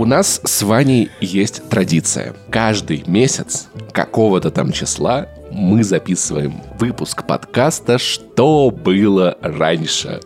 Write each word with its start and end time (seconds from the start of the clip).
У 0.00 0.06
нас 0.06 0.40
с 0.46 0.62
Ваней 0.62 1.10
есть 1.20 1.68
традиция. 1.68 2.34
Каждый 2.48 3.04
месяц 3.06 3.68
какого-то 3.92 4.50
там 4.50 4.72
числа 4.72 5.28
мы 5.52 5.84
записываем 5.84 6.62
выпуск 6.78 7.26
подкаста 7.26 7.98
«Что 7.98 8.70
было 8.70 9.36
раньше?». 9.42 10.20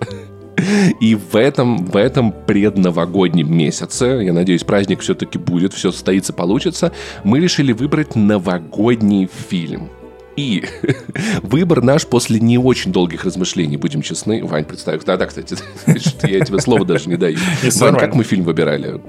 И 1.01 1.17
в 1.17 1.35
этом, 1.35 1.87
в 1.87 1.97
этом 1.97 2.31
предновогоднем 2.31 3.53
месяце, 3.53 4.21
я 4.23 4.33
надеюсь, 4.33 4.63
праздник 4.63 5.01
все-таки 5.01 5.39
будет, 5.39 5.75
все 5.75 5.91
состоится, 5.91 6.33
получится, 6.33 6.93
мы 7.25 7.41
решили 7.41 7.73
выбрать 7.73 8.15
новогодний 8.15 9.29
фильм. 9.49 9.91
И 10.37 10.65
выбор 11.43 11.83
наш 11.83 12.07
после 12.07 12.39
не 12.39 12.59
очень 12.59 12.93
долгих 12.93 13.25
размышлений, 13.25 13.77
будем 13.77 14.03
честны. 14.03 14.45
Вань, 14.45 14.67
представь. 14.67 15.03
Да-да, 15.03 15.27
кстати, 15.27 15.57
я 16.29 16.45
тебе 16.45 16.61
слово 16.61 16.85
даже 16.85 17.09
не 17.09 17.17
даю. 17.17 17.39
Вань, 17.81 17.97
как 17.97 18.15
мы 18.15 18.23
фильм 18.23 18.45
выбирали? 18.45 19.01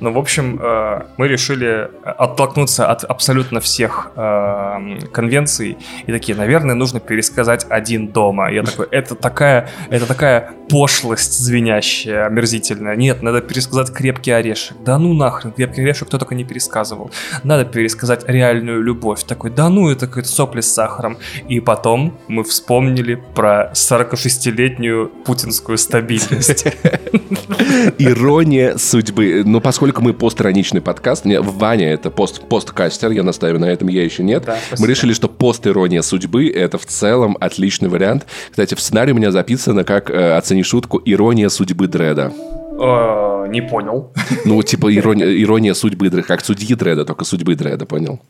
Ну, 0.00 0.12
в 0.12 0.18
общем, 0.18 0.58
э, 0.60 1.02
мы 1.16 1.28
решили 1.28 1.90
оттолкнуться 2.04 2.90
от 2.90 3.04
абсолютно 3.04 3.60
всех 3.60 4.10
э, 4.16 4.98
конвенций 5.12 5.78
и 6.06 6.12
такие, 6.12 6.36
наверное, 6.36 6.74
нужно 6.74 7.00
пересказать 7.00 7.66
один 7.68 8.08
дома. 8.08 8.50
Я 8.50 8.62
такой, 8.62 8.86
это 8.90 9.14
такая, 9.14 9.68
это 9.90 10.06
такая 10.06 10.50
пошлость 10.68 11.38
звенящая, 11.38 12.26
омерзительная. 12.26 12.96
Нет, 12.96 13.22
надо 13.22 13.40
пересказать 13.40 13.92
крепкий 13.92 14.30
орешек. 14.30 14.76
Да 14.84 14.98
ну 14.98 15.14
нахрен, 15.14 15.52
крепкий 15.52 15.82
орешек 15.82 16.08
кто 16.08 16.18
только 16.18 16.34
не 16.34 16.44
пересказывал. 16.44 17.10
Надо 17.44 17.64
пересказать 17.64 18.28
реальную 18.28 18.82
любовь. 18.82 19.22
Такой, 19.24 19.50
да 19.50 19.68
ну, 19.68 19.90
это 19.90 20.06
какой-то 20.06 20.28
сопли 20.28 20.60
с 20.60 20.72
сахаром. 20.72 21.18
И 21.48 21.60
потом 21.60 22.18
мы 22.28 22.44
вспомнили 22.44 23.22
про 23.34 23.72
46-летнюю 23.74 25.08
путинскую 25.24 25.78
стабильность. 25.78 26.66
Ирония 27.98 28.76
судьбы. 28.76 29.42
Ну, 29.58 29.62
поскольку 29.62 30.02
мы 30.02 30.14
постироничный 30.14 30.80
подкаст, 30.80 31.24
не, 31.24 31.40
Ваня 31.40 31.92
это 31.92 32.12
пост, 32.12 32.42
посткастер, 32.48 33.10
я 33.10 33.24
настаиваю 33.24 33.60
на 33.60 33.64
этом, 33.64 33.88
я 33.88 34.04
еще 34.04 34.22
нет. 34.22 34.44
Да, 34.44 34.56
мы 34.78 34.86
решили, 34.86 35.12
что 35.12 35.26
пост-ирония 35.26 36.02
судьбы 36.02 36.48
это 36.48 36.78
в 36.78 36.86
целом 36.86 37.36
отличный 37.40 37.88
вариант. 37.88 38.24
Кстати, 38.52 38.76
в 38.76 38.80
сценарии 38.80 39.10
у 39.10 39.16
меня 39.16 39.32
записано 39.32 39.82
как 39.82 40.10
э, 40.10 40.36
оцени 40.36 40.62
шутку 40.62 41.02
ирония 41.04 41.48
судьбы 41.48 41.88
Дреда. 41.88 42.32
Э, 42.80 43.46
не 43.48 43.60
понял. 43.60 44.12
Ну, 44.44 44.62
типа 44.62 44.96
ирония, 44.96 45.26
ирония 45.26 45.74
судьбы 45.74 46.08
Дреда, 46.08 46.22
как 46.24 46.44
судьи 46.44 46.76
Дреда, 46.76 47.04
только 47.04 47.24
судьбы 47.24 47.56
Дреда, 47.56 47.84
понял? 47.84 48.20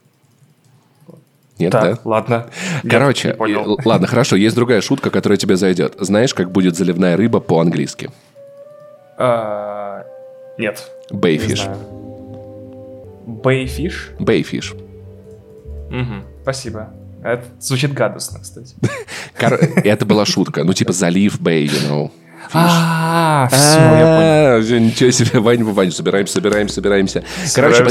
Нет, 1.59 1.73
так, 1.73 1.83
да? 1.83 2.01
ладно. 2.07 2.47
Короче, 2.89 3.37
Нет, 3.39 3.85
ладно, 3.85 4.07
хорошо, 4.07 4.35
есть 4.37 4.57
другая 4.57 4.81
шутка, 4.81 5.11
которая 5.11 5.37
тебе 5.37 5.57
зайдет. 5.57 5.95
Знаешь, 5.99 6.33
как 6.33 6.51
будет 6.53 6.75
заливная 6.75 7.19
рыба 7.19 7.41
по-английски? 7.41 8.09
А, 9.19 10.05
нет. 10.57 10.91
Бейфиш. 11.11 11.67
Бейфиш? 13.27 14.11
Бейфиш. 14.19 14.75
Угу, 15.91 16.43
спасибо. 16.43 16.91
Это 17.23 17.45
звучит 17.61 17.93
гадостно, 17.93 18.41
кстати. 18.41 18.75
Это 19.85 20.05
была 20.07 20.25
шутка. 20.25 20.65
Ну, 20.65 20.73
типа 20.73 20.93
залив 20.93 21.41
бей, 21.41 21.67
you 21.67 21.91
know. 21.91 22.11
А, 22.53 23.49
все, 23.51 23.79
я 23.79 24.61
понял. 24.63 24.81
Ничего 24.81 25.11
себе, 25.11 25.41
Ваня, 25.41 25.65
Ваня, 25.65 25.91
собираемся, 25.91 26.35
собираемся, 26.35 26.75
собираемся. 26.75 27.25
Короче. 27.55 27.87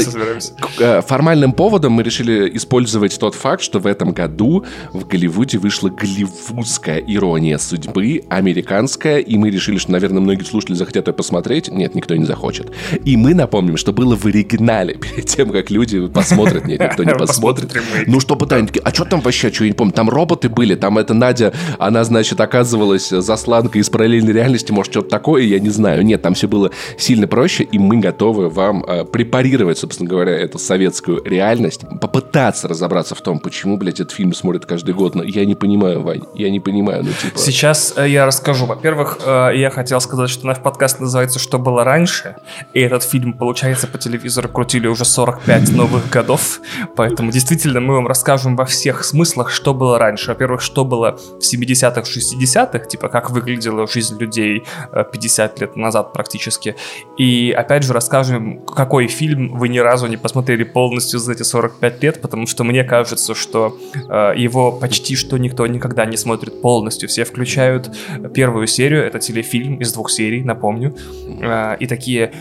Э, 0.78 1.02
формальным 1.02 1.52
поводом 1.52 1.92
мы 1.92 2.02
решили 2.02 2.56
использовать 2.56 3.18
тот 3.18 3.34
факт, 3.34 3.62
что 3.62 3.78
в 3.78 3.86
этом 3.86 4.12
году 4.12 4.64
в 4.92 5.06
Голливуде 5.06 5.58
вышла 5.58 5.88
голливудская 5.88 6.98
ирония 6.98 7.58
судьбы, 7.58 8.24
американская, 8.28 9.18
и 9.18 9.36
мы 9.36 9.50
решили, 9.50 9.78
что, 9.78 9.92
наверное, 9.92 10.20
многие 10.20 10.44
слушатели 10.44 10.74
захотят 10.74 11.08
ее 11.08 11.14
посмотреть. 11.14 11.68
Нет, 11.68 11.94
никто 11.94 12.14
не 12.16 12.24
захочет. 12.24 12.70
И 13.04 13.16
мы 13.16 13.34
напомним, 13.34 13.76
что 13.76 13.92
было 13.92 14.16
в 14.16 14.26
оригинале, 14.26 14.94
перед 14.98 15.26
тем, 15.26 15.50
как 15.50 15.70
люди 15.70 16.06
посмотрят. 16.08 16.66
Нет, 16.66 16.80
никто 16.80 17.04
не 17.04 17.14
посмотрит. 17.18 17.72
Ну, 18.06 18.20
что 18.20 18.36
пытаются, 18.36 18.80
а 18.82 18.92
что 18.92 19.04
там 19.04 19.20
вообще, 19.20 19.52
что 19.52 19.64
я 19.64 19.70
не 19.70 19.74
помню, 19.74 19.92
там 19.92 20.08
роботы 20.10 20.48
были, 20.48 20.74
там 20.74 20.98
это 20.98 21.14
Надя, 21.14 21.52
она, 21.78 22.04
значит, 22.04 22.40
оказывалась 22.40 23.08
засланкой 23.08 23.80
из 23.80 23.90
параллельной 23.90 24.32
реальности, 24.32 24.47
может, 24.72 24.92
что-то 24.92 25.08
такое, 25.08 25.42
я 25.42 25.58
не 25.58 25.70
знаю. 25.70 26.04
Нет, 26.04 26.22
там 26.22 26.34
все 26.34 26.48
было 26.48 26.70
сильно 26.96 27.26
проще, 27.26 27.64
и 27.64 27.78
мы 27.78 27.98
готовы 27.98 28.48
вам 28.48 28.84
э, 28.84 29.04
препарировать, 29.04 29.78
собственно 29.78 30.08
говоря, 30.08 30.32
эту 30.32 30.58
советскую 30.58 31.22
реальность, 31.24 31.82
попытаться 32.00 32.68
разобраться 32.68 33.14
в 33.14 33.20
том, 33.20 33.38
почему, 33.38 33.76
блядь, 33.76 34.00
этот 34.00 34.12
фильм 34.12 34.32
смотрят 34.32 34.66
каждый 34.66 34.94
год. 34.94 35.14
Но 35.14 35.22
я 35.22 35.44
не 35.44 35.54
понимаю, 35.54 36.02
Вань, 36.02 36.22
я 36.34 36.50
не 36.50 36.60
понимаю, 36.60 37.04
ну 37.04 37.10
типа... 37.10 37.38
Сейчас 37.38 37.94
э, 37.96 38.08
я 38.08 38.26
расскажу. 38.26 38.66
Во-первых, 38.66 39.18
э, 39.24 39.50
я 39.54 39.70
хотел 39.70 40.00
сказать, 40.00 40.30
что 40.30 40.46
наш 40.46 40.58
подкаст 40.58 41.00
называется 41.00 41.38
«Что 41.38 41.58
было 41.58 41.84
раньше», 41.84 42.36
и 42.74 42.80
этот 42.80 43.02
фильм, 43.02 43.32
получается, 43.32 43.86
по 43.86 43.98
телевизору 43.98 44.48
крутили 44.48 44.86
уже 44.86 45.04
45 45.04 45.72
новых 45.72 46.10
годов, 46.10 46.60
поэтому 46.96 47.32
действительно 47.32 47.80
мы 47.80 47.94
вам 47.94 48.06
расскажем 48.06 48.56
во 48.56 48.64
всех 48.64 49.04
смыслах, 49.04 49.50
что 49.50 49.74
было 49.74 49.98
раньше. 49.98 50.30
Во-первых, 50.30 50.60
что 50.60 50.84
было 50.84 51.16
в 51.16 51.42
70-х, 51.42 52.02
60-х, 52.02 52.86
типа 52.86 53.08
как 53.08 53.30
выглядела 53.30 53.86
жизнь 53.86 54.18
людей 54.18 54.37
людей 54.38 54.64
50 55.12 55.56
э, 55.56 55.60
лет 55.60 55.76
назад 55.76 56.12
практически. 56.12 56.76
И 57.18 57.54
опять 57.56 57.82
же 57.82 57.92
расскажем, 57.92 58.60
какой 58.64 59.08
фильм 59.08 59.58
вы 59.58 59.68
ни 59.68 59.78
разу 59.78 60.06
не 60.06 60.16
посмотрели 60.16 60.64
полностью 60.64 61.18
за 61.18 61.32
эти 61.32 61.42
45 61.42 62.02
лет, 62.02 62.20
потому 62.20 62.46
что 62.46 62.64
мне 62.64 62.84
кажется, 62.84 63.34
что 63.34 63.76
э, 63.94 64.32
его 64.36 64.72
почти 64.72 65.16
что 65.16 65.38
никто 65.38 65.66
никогда 65.66 66.06
не 66.06 66.16
смотрит 66.16 66.62
полностью. 66.62 67.08
Все 67.08 67.24
включают 67.24 67.90
первую 68.34 68.66
серию, 68.66 69.04
это 69.04 69.18
телефильм 69.18 69.76
из 69.76 69.92
двух 69.92 70.10
серий, 70.10 70.42
напомню, 70.42 70.96
э, 71.40 71.76
и 71.80 71.86
такие 71.86 72.32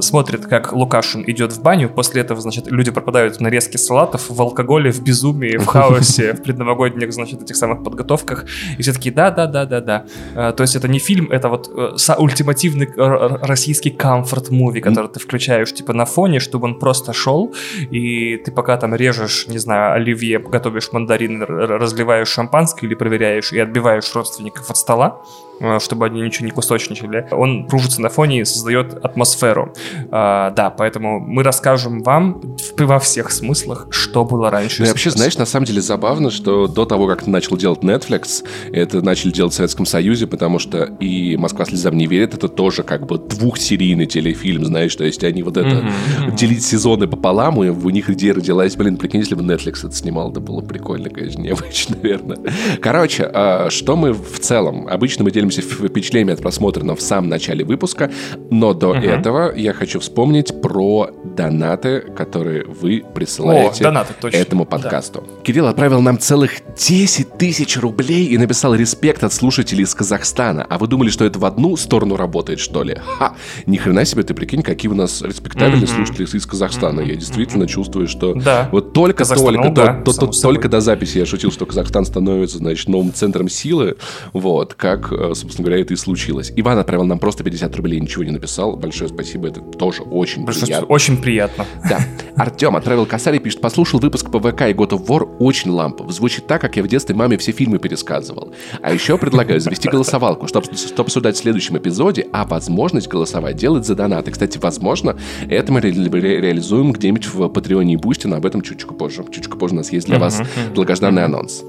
смотрят, 0.00 0.46
как 0.46 0.72
Лукашин 0.72 1.24
идет 1.26 1.52
в 1.52 1.62
баню, 1.62 1.88
после 1.88 2.22
этого, 2.22 2.40
значит, 2.40 2.70
люди 2.70 2.90
пропадают 2.90 3.36
в 3.36 3.40
нарезке 3.40 3.78
салатов, 3.78 4.28
в 4.28 4.40
алкоголе, 4.40 4.90
в 4.90 5.02
безумии, 5.02 5.56
в 5.56 5.66
хаосе, 5.66 6.32
в 6.34 6.42
предновогодних, 6.42 7.12
значит, 7.12 7.42
этих 7.42 7.56
самых 7.56 7.82
подготовках, 7.82 8.44
и 8.78 8.82
все 8.82 8.92
такие, 8.92 9.14
да-да-да-да-да. 9.14 10.04
То 10.52 10.62
есть 10.62 10.76
это 10.76 10.88
не 10.88 10.98
фильм, 10.98 11.29
фильм 11.30 11.32
это 11.32 11.48
вот 11.48 11.70
э, 11.74 12.14
ультимативный 12.18 12.88
российский 12.96 13.90
комфорт-муви, 13.90 14.80
который 14.80 15.08
ты 15.08 15.20
включаешь 15.20 15.72
типа 15.72 15.92
на 15.92 16.04
фоне, 16.04 16.40
чтобы 16.40 16.66
он 16.66 16.78
просто 16.78 17.12
шел, 17.12 17.54
и 17.90 18.36
ты 18.36 18.52
пока 18.52 18.76
там 18.76 18.94
режешь, 18.94 19.46
не 19.48 19.58
знаю, 19.58 19.94
оливье, 19.94 20.38
готовишь 20.38 20.92
мандарин, 20.92 21.42
разливаешь 21.42 22.28
шампанское 22.28 22.86
или 22.86 22.94
проверяешь 22.94 23.52
и 23.52 23.58
отбиваешь 23.58 24.14
родственников 24.14 24.70
от 24.70 24.76
стола, 24.76 25.22
Э, 25.60 25.78
чтобы 25.78 26.06
они 26.06 26.22
ничего 26.22 26.46
не 26.46 26.52
кусочничали. 26.52 27.28
Он 27.30 27.66
кружится 27.68 28.00
на 28.00 28.08
фоне 28.08 28.40
и 28.40 28.44
создает 28.44 28.94
атмосферу. 28.94 29.74
А, 30.10 30.50
да, 30.52 30.70
поэтому 30.70 31.20
мы 31.20 31.42
расскажем 31.42 32.02
вам 32.02 32.40
во 32.78 32.98
всех 32.98 33.30
смыслах, 33.30 33.86
что 33.90 34.24
было 34.24 34.50
раньше. 34.50 34.80
Ну, 34.80 34.86
и 34.86 34.88
вообще, 34.88 35.10
знаешь, 35.10 35.36
на 35.36 35.44
самом 35.44 35.66
деле 35.66 35.82
забавно, 35.82 36.30
что 36.30 36.66
до 36.66 36.86
того, 36.86 37.06
как 37.06 37.26
начал 37.26 37.58
делать 37.58 37.80
Netflix, 37.80 38.42
это 38.72 39.02
начали 39.02 39.32
делать 39.32 39.52
в 39.52 39.56
Советском 39.56 39.84
Союзе, 39.84 40.26
потому 40.26 40.58
что 40.58 40.84
и 40.98 41.19
«Москва 41.36 41.64
слезам 41.64 41.96
не 41.96 42.06
верит»— 42.06 42.34
это 42.34 42.48
тоже 42.48 42.82
как 42.82 43.06
бы 43.06 43.18
двухсерийный 43.18 44.06
телефильм, 44.06 44.64
знаешь, 44.64 44.94
то 44.94 45.04
есть 45.04 45.22
они 45.24 45.42
вот 45.42 45.56
это 45.56 45.68
mm-hmm. 45.68 46.36
делить 46.36 46.64
сезоны 46.64 47.06
пополам, 47.06 47.62
и 47.62 47.68
у 47.68 47.90
них 47.90 48.08
идея 48.10 48.34
родилась, 48.34 48.76
блин, 48.76 48.96
прикинь, 48.96 49.20
если 49.20 49.34
бы 49.34 49.42
Netflix 49.42 49.86
это 49.86 49.94
снимал, 49.94 50.30
это 50.30 50.40
было 50.40 50.60
прикольно, 50.60 51.10
конечно, 51.10 51.40
необычно, 51.42 51.96
наверное. 52.02 52.38
Короче, 52.80 53.24
а, 53.24 53.68
что 53.70 53.96
мы 53.96 54.12
в 54.12 54.38
целом? 54.40 54.88
Обычно 54.88 55.24
мы 55.24 55.30
делим 55.30 55.50
делимся 55.50 55.62
впечатлениями 55.62 56.34
от 56.34 56.40
просмотренного 56.40 56.96
в 56.96 57.02
самом 57.02 57.28
начале 57.28 57.64
выпуска, 57.64 58.10
но 58.50 58.74
до 58.74 58.90
угу. 58.90 58.98
этого 58.98 59.54
я 59.54 59.72
хочу 59.72 60.00
вспомнить 60.00 60.60
про 60.60 61.10
донаты, 61.24 62.00
которые 62.16 62.64
вы 62.64 63.04
присылаете 63.14 63.84
О, 63.84 63.88
донаты, 63.88 64.14
этому 64.32 64.64
подкасту. 64.64 65.24
Да. 65.26 65.42
Кирилл 65.42 65.66
отправил 65.66 66.00
нам 66.00 66.18
целых 66.18 66.52
10 66.76 67.38
тысяч 67.38 67.76
рублей 67.78 68.26
и 68.26 68.38
написал 68.38 68.74
респект 68.74 69.24
от 69.24 69.32
слушателей 69.32 69.84
из 69.84 69.94
Казахстана. 69.94 70.66
А 70.68 70.78
вы 70.78 70.86
думали, 70.86 71.09
что 71.10 71.24
это 71.24 71.38
в 71.38 71.44
одну 71.44 71.76
сторону 71.76 72.16
работает, 72.16 72.60
что 72.60 72.82
ли? 72.82 72.96
Ха! 73.18 73.34
Ни 73.66 73.76
хрена 73.76 74.04
себе, 74.04 74.22
ты 74.22 74.34
прикинь, 74.34 74.62
какие 74.62 74.90
у 74.90 74.94
нас 74.94 75.22
респектабельные 75.22 75.86
mm-hmm. 75.86 75.94
слушатели 75.94 76.36
из 76.36 76.46
Казахстана. 76.46 77.00
Mm-hmm. 77.00 77.08
Я 77.08 77.14
действительно 77.16 77.64
mm-hmm. 77.64 77.68
чувствую, 77.68 78.08
что 78.08 78.34
да. 78.34 78.68
вот 78.72 78.92
только, 78.92 79.24
только, 79.24 79.50
ну, 79.50 79.72
да, 79.72 80.02
то, 80.02 80.12
то, 80.12 80.26
только 80.26 80.68
до 80.68 80.80
записи 80.80 81.18
я 81.18 81.26
шутил, 81.26 81.52
что 81.52 81.66
Казахстан 81.66 82.04
становится, 82.04 82.58
значит, 82.58 82.88
новым 82.88 83.12
центром 83.12 83.48
силы. 83.48 83.96
Вот, 84.32 84.74
как, 84.74 85.12
э, 85.12 85.34
собственно 85.34 85.66
говоря, 85.66 85.82
это 85.82 85.94
и 85.94 85.96
случилось. 85.96 86.52
Иван 86.56 86.78
отправил 86.78 87.04
нам 87.04 87.18
просто 87.18 87.44
50 87.44 87.74
рублей, 87.76 88.00
ничего 88.00 88.24
не 88.24 88.30
написал. 88.30 88.76
Большое 88.76 89.08
спасибо, 89.10 89.48
это 89.48 89.60
тоже 89.60 90.02
очень 90.02 90.44
Большое 90.44 90.66
приятно. 90.66 90.86
Очень 90.86 91.16
приятно. 91.16 91.66
Да. 91.88 92.00
Артем 92.36 92.76
отправил 92.76 93.06
косарь 93.06 93.36
и 93.36 93.38
пишет, 93.38 93.60
послушал 93.60 94.00
выпуск 94.00 94.26
ПВК 94.30 94.62
и 94.62 94.72
God 94.72 94.90
of 94.90 95.06
War, 95.06 95.36
очень 95.38 95.70
лампов. 95.70 96.10
Звучит 96.10 96.46
так, 96.46 96.60
как 96.60 96.76
я 96.76 96.82
в 96.82 96.88
детстве 96.88 97.14
маме 97.14 97.36
все 97.38 97.52
фильмы 97.52 97.78
пересказывал. 97.78 98.52
А 98.82 98.92
еще 98.92 99.18
предлагаю 99.18 99.60
завести 99.60 99.88
голосовалку, 99.88 100.46
чтобы, 100.48 100.66
чтобы 101.00 101.06
обсуждать 101.06 101.36
в 101.36 101.38
следующем 101.38 101.78
эпизоде, 101.78 102.26
а 102.32 102.44
возможность 102.44 103.08
голосовать 103.08 103.56
делать 103.56 103.86
за 103.86 103.94
донаты. 103.94 104.30
Кстати, 104.30 104.58
возможно, 104.58 105.16
это 105.48 105.72
мы 105.72 105.80
ре- 105.80 105.92
ре- 105.92 106.40
реализуем 106.40 106.92
где-нибудь 106.92 107.26
в 107.26 107.48
Patreon 107.48 107.88
е 107.88 107.94
и 107.94 107.96
Boosty, 107.96 108.26
но 108.26 108.36
об 108.36 108.44
этом 108.46 108.60
чуть-чуть 108.60 108.96
позже. 108.98 109.24
Чуть-чуть 109.30 109.58
позже 109.58 109.74
у 109.74 109.78
нас 109.78 109.92
есть 109.92 110.06
для 110.06 110.18
вас 110.18 110.42
долгожданный 110.74 111.24
анонс. 111.24 111.64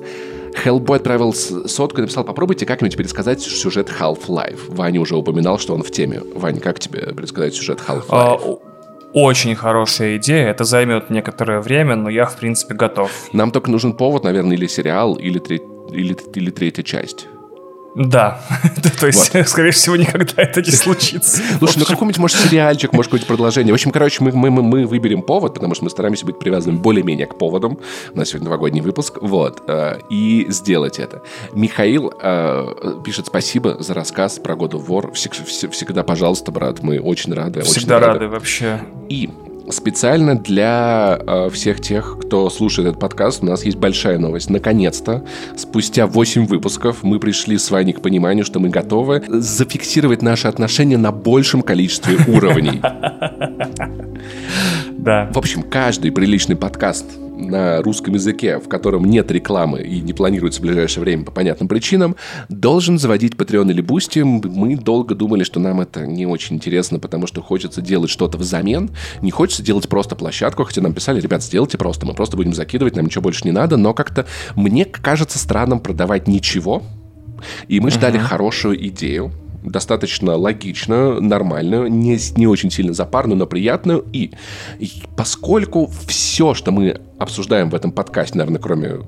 Hellboy 0.66 0.98
отправил 0.98 1.34
сотку 1.34 2.00
и 2.00 2.02
написал, 2.02 2.26
попробуйте 2.26 2.66
как-нибудь 2.66 2.98
пересказать 2.98 3.40
сюжет 3.42 3.90
Half-Life. 3.98 4.60
Ваня 4.68 5.00
уже 5.00 5.16
упоминал, 5.16 5.58
что 5.60 5.74
он 5.74 5.82
в 5.82 5.92
теме. 5.92 6.22
Ваня, 6.36 6.60
как 6.60 6.80
тебе 6.80 7.14
пересказать 7.16 7.56
сюжет 7.56 7.80
Half-Life? 7.88 8.04
А, 8.10 8.38
очень 9.14 9.56
хорошая 9.56 10.18
идея. 10.18 10.50
Это 10.50 10.66
займет 10.66 11.10
некоторое 11.10 11.62
время, 11.62 11.96
но 11.96 12.10
я, 12.10 12.26
в 12.26 12.38
принципе, 12.38 12.74
готов. 12.74 13.12
Нам 13.32 13.52
только 13.52 13.72
нужен 13.72 13.94
повод, 13.94 14.26
наверное, 14.26 14.58
или 14.58 14.68
сериал, 14.68 15.16
или, 15.16 15.40
треть, 15.40 15.64
или, 15.94 16.18
или 16.36 16.50
третья 16.52 16.84
часть. 16.84 17.28
Да, 17.96 18.42
то 19.00 19.08
есть, 19.08 19.34
вот. 19.34 19.48
скорее 19.48 19.72
всего, 19.72 19.96
никогда 19.96 20.34
это 20.38 20.62
не 20.62 20.72
случится. 20.72 21.42
Слушай, 21.60 21.80
ну 21.80 21.86
какой-нибудь, 21.86 22.18
может, 22.20 22.38
сериальчик, 22.38 22.94
может, 22.94 23.10
какое-нибудь 23.10 23.28
продолжение. 23.28 23.74
В 23.74 23.76
общем, 23.76 23.92
короче, 23.92 24.24
мы, 24.24 24.32
мы, 24.32 24.50
мы, 24.50 24.64
мы 24.64 24.86
выберем 24.86 25.22
повод, 25.22 25.54
потому 25.54 25.76
что 25.76 25.84
мы 25.84 25.90
стараемся 25.90 26.26
быть 26.26 26.40
привязанными 26.40 26.80
более-менее 26.80 27.28
к 27.28 27.38
поводам. 27.38 27.80
У 28.14 28.18
нас 28.18 28.30
сегодня 28.30 28.46
новогодний 28.46 28.82
выпуск. 28.82 29.18
Вот. 29.22 29.64
Э, 29.68 30.00
и 30.10 30.46
сделать 30.50 31.00
это. 31.00 31.22
Михаил 31.54 32.14
э, 32.22 33.02
пишет 33.04 33.28
спасибо 33.28 33.78
за 33.80 33.94
рассказ 33.94 34.40
про 34.40 34.56
God 34.56 34.72
of 34.72 34.88
War. 34.88 35.12
Всегда, 35.14 36.04
пожалуйста, 36.04 36.52
брат, 36.52 36.82
мы 36.82 37.00
очень 37.00 37.34
рады. 37.34 37.62
Всегда 37.62 37.98
очень 37.98 38.06
рады. 38.06 38.20
рады 38.20 38.28
вообще. 38.30 38.82
И 39.10 39.30
специально 39.72 40.38
для 40.38 41.20
э, 41.20 41.50
всех 41.50 41.82
тех, 41.82 42.18
кто 42.22 42.50
слушает 42.50 42.90
этот 42.90 43.00
подкаст, 43.00 43.44
у 43.44 43.46
нас 43.46 43.66
есть 43.66 43.78
большая 43.78 44.18
новость. 44.18 44.50
Наконец-то, 44.50 45.24
спустя 45.56 46.08
8 46.08 46.46
выпусков, 46.46 47.04
мы 47.04 47.20
пришли 47.20 47.58
с 47.58 47.72
вами 47.72 47.92
к 47.92 48.02
пониманию, 48.02 48.46
что 48.46 48.60
мы 48.60 48.70
готовы 48.70 49.24
зафиксировать 49.28 50.22
наши 50.22 50.48
отношения 50.48 50.98
на 50.98 51.12
большем 51.12 51.62
количестве 51.62 52.18
уровней. 52.28 52.82
Да. 55.02 55.32
В 55.34 55.38
общем, 55.38 55.64
каждый 55.64 56.12
приличный 56.12 56.56
подкаст 56.56 57.06
на 57.36 57.82
русском 57.82 58.14
языке, 58.14 58.60
в 58.60 58.68
котором 58.68 59.06
нет 59.06 59.32
рекламы 59.32 59.82
и 59.82 60.00
не 60.00 60.14
планируется 60.14 60.60
в 60.60 60.64
ближайшее 60.64 61.02
время 61.02 61.26
по 61.26 61.32
понятным 61.32 61.68
причинам, 61.68 62.16
должен 62.50 63.00
заводить 63.00 63.34
Patreon 63.34 63.72
или 63.72 63.84
Boosty. 63.84 64.24
Мы 64.24 64.76
долго 64.78 65.16
думали, 65.16 65.44
что 65.44 65.60
нам 65.60 65.82
это 65.82 66.06
не 66.06 66.28
очень 66.28 66.58
интересно, 66.58 67.00
потому 67.00 67.26
что 67.26 67.42
хочется 67.42 67.82
делать 67.82 68.12
что-то 68.12 68.38
взамен. 68.38 68.92
Не 69.24 69.32
хочется 69.32 69.64
делать 69.64 69.90
просто 69.90 70.16
площадку, 70.16 70.66
хотя 70.66 70.82
нам 70.82 70.94
писали, 70.94 71.20
ребят, 71.20 71.42
сделайте 71.42 71.80
просто, 71.80 72.06
мы 72.06 72.14
просто 72.14 72.38
будем 72.38 72.54
закидывать, 72.54 72.96
нам 72.96 73.06
ничего 73.06 73.24
больше 73.24 73.46
не 73.46 73.52
надо, 73.52 73.78
но 73.78 73.96
как-то 73.96 74.28
мне 74.56 74.86
кажется 74.86 75.40
странным 75.40 75.80
продавать 75.80 76.28
ничего, 76.28 76.84
и 77.68 77.80
мы 77.80 77.90
ждали 77.90 78.20
uh-huh. 78.20 78.24
хорошую 78.24 78.88
идею, 78.90 79.32
достаточно 79.64 80.36
логичную, 80.36 81.22
нормальную, 81.22 81.88
не, 81.88 82.18
не 82.36 82.48
очень 82.48 82.72
сильно 82.72 82.94
запарную, 82.94 83.38
но 83.38 83.46
приятную. 83.46 84.06
И, 84.14 84.32
и 84.80 84.92
поскольку 85.16 85.90
все, 86.08 86.54
что 86.54 86.72
мы 86.72 87.00
обсуждаем 87.20 87.70
в 87.70 87.76
этом 87.76 87.92
подкасте, 87.92 88.38
наверное, 88.38 88.60
кроме, 88.60 89.02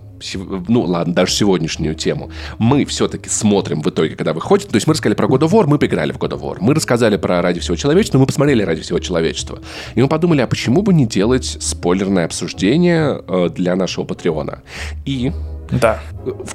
ну 0.68 0.82
ладно, 0.82 1.14
даже 1.14 1.34
сегодняшнюю 1.34 1.96
тему, 1.96 2.32
мы 2.60 2.86
все-таки 2.86 3.30
смотрим 3.30 3.82
в 3.82 3.90
итоге, 3.90 4.16
когда 4.16 4.34
выходит. 4.34 4.70
То 4.70 4.76
есть 4.76 4.88
мы 4.88 4.94
рассказали 4.94 5.16
про 5.16 5.28
God 5.28 5.42
of 5.42 5.52
War, 5.52 5.66
мы 5.66 5.80
поиграли 5.80 6.12
в 6.12 6.18
God 6.18 6.32
of 6.32 6.42
War. 6.42 6.58
Мы 6.60 6.74
рассказали 6.74 7.18
про 7.18 7.42
«Ради 7.42 7.60
всего 7.60 7.76
человечества», 7.76 8.20
мы 8.20 8.26
посмотрели 8.26 8.64
«Ради 8.64 8.82
всего 8.82 9.00
человечества». 9.00 9.60
И 9.96 10.02
мы 10.02 10.08
подумали, 10.08 10.42
а 10.42 10.48
почему 10.48 10.82
бы 10.84 10.94
не 10.94 11.08
делать 11.08 11.58
спойлерное 11.60 12.26
обсуждение 12.26 13.22
э, 13.28 13.50
для 13.50 13.76
нашего 13.76 14.06
Patreon 14.06 14.49
а? 14.49 14.62
И 15.06 15.32
да. 15.72 16.00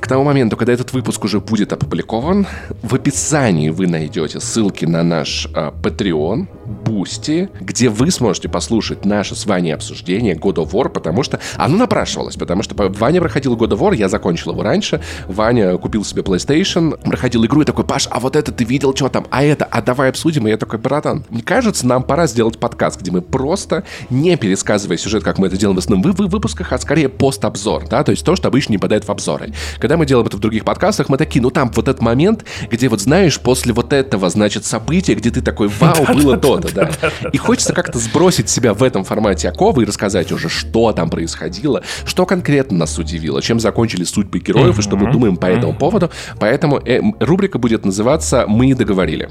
К 0.00 0.06
тому 0.06 0.24
моменту, 0.24 0.56
когда 0.56 0.72
этот 0.72 0.92
выпуск 0.92 1.24
уже 1.24 1.40
будет 1.40 1.72
опубликован, 1.72 2.46
в 2.82 2.94
описании 2.94 3.70
вы 3.70 3.86
найдете 3.86 4.40
ссылки 4.40 4.84
на 4.84 5.02
наш 5.02 5.46
э, 5.54 5.72
Patreon, 5.82 6.46
Boosty, 6.68 7.48
где 7.60 7.88
вы 7.88 8.10
сможете 8.10 8.48
послушать 8.48 9.04
наше 9.04 9.34
с 9.34 9.46
Ваней 9.46 9.74
обсуждение 9.74 10.34
God 10.34 10.56
of 10.56 10.70
War, 10.72 10.88
потому 10.88 11.22
что 11.22 11.40
оно 11.56 11.76
напрашивалось, 11.76 12.36
потому 12.36 12.62
что 12.62 12.74
Ваня 12.76 13.20
проходил 13.20 13.56
God 13.56 13.70
of 13.70 13.78
War, 13.78 13.96
я 13.96 14.08
закончил 14.08 14.52
его 14.52 14.62
раньше, 14.62 15.00
Ваня 15.26 15.76
купил 15.78 16.04
себе 16.04 16.22
PlayStation, 16.22 17.00
проходил 17.02 17.44
игру 17.46 17.62
и 17.62 17.64
такой, 17.64 17.84
Паш, 17.84 18.08
а 18.10 18.20
вот 18.20 18.36
это 18.36 18.52
ты 18.52 18.64
видел, 18.64 18.94
что 18.94 19.08
там, 19.08 19.26
а 19.30 19.42
это, 19.42 19.64
а 19.64 19.80
давай 19.80 20.10
обсудим, 20.10 20.46
и 20.46 20.50
я 20.50 20.58
такой, 20.58 20.78
братан, 20.78 21.24
мне 21.30 21.42
кажется, 21.42 21.86
нам 21.86 22.02
пора 22.02 22.26
сделать 22.26 22.58
подкаст, 22.58 23.00
где 23.00 23.10
мы 23.10 23.22
просто, 23.22 23.84
не 24.10 24.36
пересказывая 24.36 24.98
сюжет, 24.98 25.24
как 25.24 25.38
мы 25.38 25.46
это 25.46 25.56
делаем 25.56 25.76
в 25.76 25.78
основном 25.78 26.12
вы, 26.12 26.26
выпусках, 26.26 26.72
а 26.72 26.78
скорее 26.78 27.08
пост-обзор, 27.08 27.88
да, 27.88 28.04
то 28.04 28.10
есть 28.10 28.24
то, 28.24 28.36
что 28.36 28.48
обычно 28.48 28.72
не 28.72 28.78
попадает 28.78 29.06
в 29.06 29.10
обзоры. 29.10 29.52
Когда 29.78 29.96
мы 29.96 30.04
делаем 30.04 30.26
это 30.26 30.36
в 30.36 30.40
других 30.40 30.64
подкастах, 30.64 31.08
мы 31.08 31.16
такие, 31.16 31.40
ну 31.40 31.50
там 31.50 31.70
вот 31.74 31.88
этот 31.88 32.02
момент, 32.02 32.44
где 32.70 32.88
вот 32.88 33.00
знаешь, 33.00 33.40
после 33.40 33.72
вот 33.72 33.92
этого, 33.92 34.28
значит, 34.28 34.64
события, 34.64 35.14
где 35.14 35.30
ты 35.30 35.40
такой, 35.40 35.68
вау, 35.68 36.04
было 36.14 36.36
то-то, 36.60 36.74
да. 36.74 37.30
И 37.32 37.38
хочется 37.38 37.72
как-то 37.72 37.98
сбросить 37.98 38.48
себя 38.48 38.74
в 38.74 38.82
этом 38.82 39.04
формате 39.04 39.48
оковы 39.48 39.82
и 39.82 39.86
рассказать 39.86 40.32
уже, 40.32 40.48
что 40.48 40.92
там 40.92 41.10
происходило, 41.10 41.82
что 42.04 42.26
конкретно 42.26 42.78
нас 42.78 42.98
удивило, 42.98 43.42
чем 43.42 43.60
закончили 43.60 44.04
судьбы 44.04 44.38
героев 44.38 44.78
и 44.78 44.82
что 44.82 44.96
мы 44.96 45.10
думаем 45.12 45.36
по 45.36 45.46
этому 45.46 45.74
поводу. 45.74 46.10
Поэтому 46.38 46.78
э, 46.78 47.00
рубрика 47.20 47.58
будет 47.58 47.84
называться 47.84 48.44
«Мы 48.46 48.74
договорили». 48.74 49.30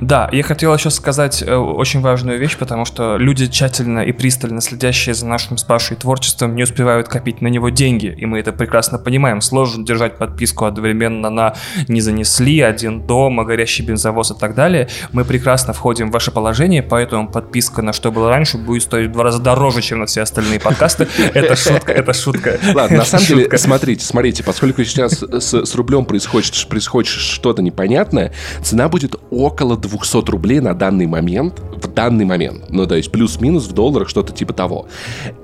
Да, 0.00 0.28
я 0.32 0.42
хотел 0.42 0.74
еще 0.74 0.90
сказать 0.90 1.42
э, 1.42 1.54
очень 1.54 2.00
важную 2.00 2.38
вещь, 2.38 2.56
потому 2.56 2.84
что 2.84 3.16
люди, 3.16 3.46
тщательно 3.46 4.00
и 4.00 4.12
пристально 4.12 4.60
следящие 4.60 5.14
за 5.14 5.26
нашим 5.26 5.58
с 5.58 5.64
Пашей 5.64 5.96
творчеством, 5.96 6.54
не 6.54 6.62
успевают 6.62 7.08
копить 7.08 7.40
на 7.40 7.48
него 7.48 7.70
деньги, 7.70 8.14
и 8.16 8.26
мы 8.26 8.38
это 8.38 8.52
прекрасно 8.52 8.98
понимаем. 8.98 9.40
Сложно 9.40 9.84
держать 9.84 10.18
подписку 10.18 10.64
одновременно 10.64 11.30
на 11.30 11.54
«Не 11.88 12.00
занесли», 12.00 12.60
«Один 12.60 13.06
дома», 13.06 13.44
«Горящий 13.44 13.84
бензовоз» 13.84 14.30
и 14.30 14.34
так 14.38 14.54
далее. 14.54 14.88
Мы 15.12 15.24
прекрасно 15.24 15.72
входим 15.72 16.10
в 16.10 16.12
ваше 16.12 16.30
положение, 16.30 16.82
поэтому 16.82 17.28
подписка 17.28 17.82
на 17.82 17.92
«Что 17.92 18.12
было 18.12 18.28
раньше» 18.28 18.58
будет 18.58 18.82
стоить 18.82 19.10
в 19.10 19.12
два 19.12 19.24
раза 19.24 19.40
дороже, 19.40 19.82
чем 19.82 20.00
на 20.00 20.06
все 20.06 20.22
остальные 20.22 20.60
подкасты. 20.60 21.08
Это 21.34 21.56
шутка, 21.56 21.92
это 21.92 22.12
шутка. 22.12 22.58
Ладно, 22.74 22.98
на 22.98 23.04
самом 23.04 23.26
деле, 23.26 23.58
смотрите, 23.58 24.04
смотрите, 24.04 24.44
поскольку 24.44 24.84
сейчас 24.84 25.22
с 25.22 25.74
рублем 25.74 26.04
происходит, 26.04 26.68
происходит 26.68 27.10
что-то 27.10 27.62
непонятное, 27.62 28.32
цена 28.62 28.88
будет 28.88 29.16
около 29.30 29.65
около 29.66 29.76
200 29.76 30.30
рублей 30.30 30.60
на 30.60 30.74
данный 30.74 31.06
момент, 31.06 31.60
в 31.82 31.92
данный 31.92 32.24
момент. 32.24 32.64
Ну, 32.70 32.86
то 32.86 32.94
есть 32.94 33.10
плюс-минус 33.10 33.66
в 33.66 33.72
долларах 33.72 34.08
что-то 34.08 34.32
типа 34.32 34.52
того. 34.52 34.88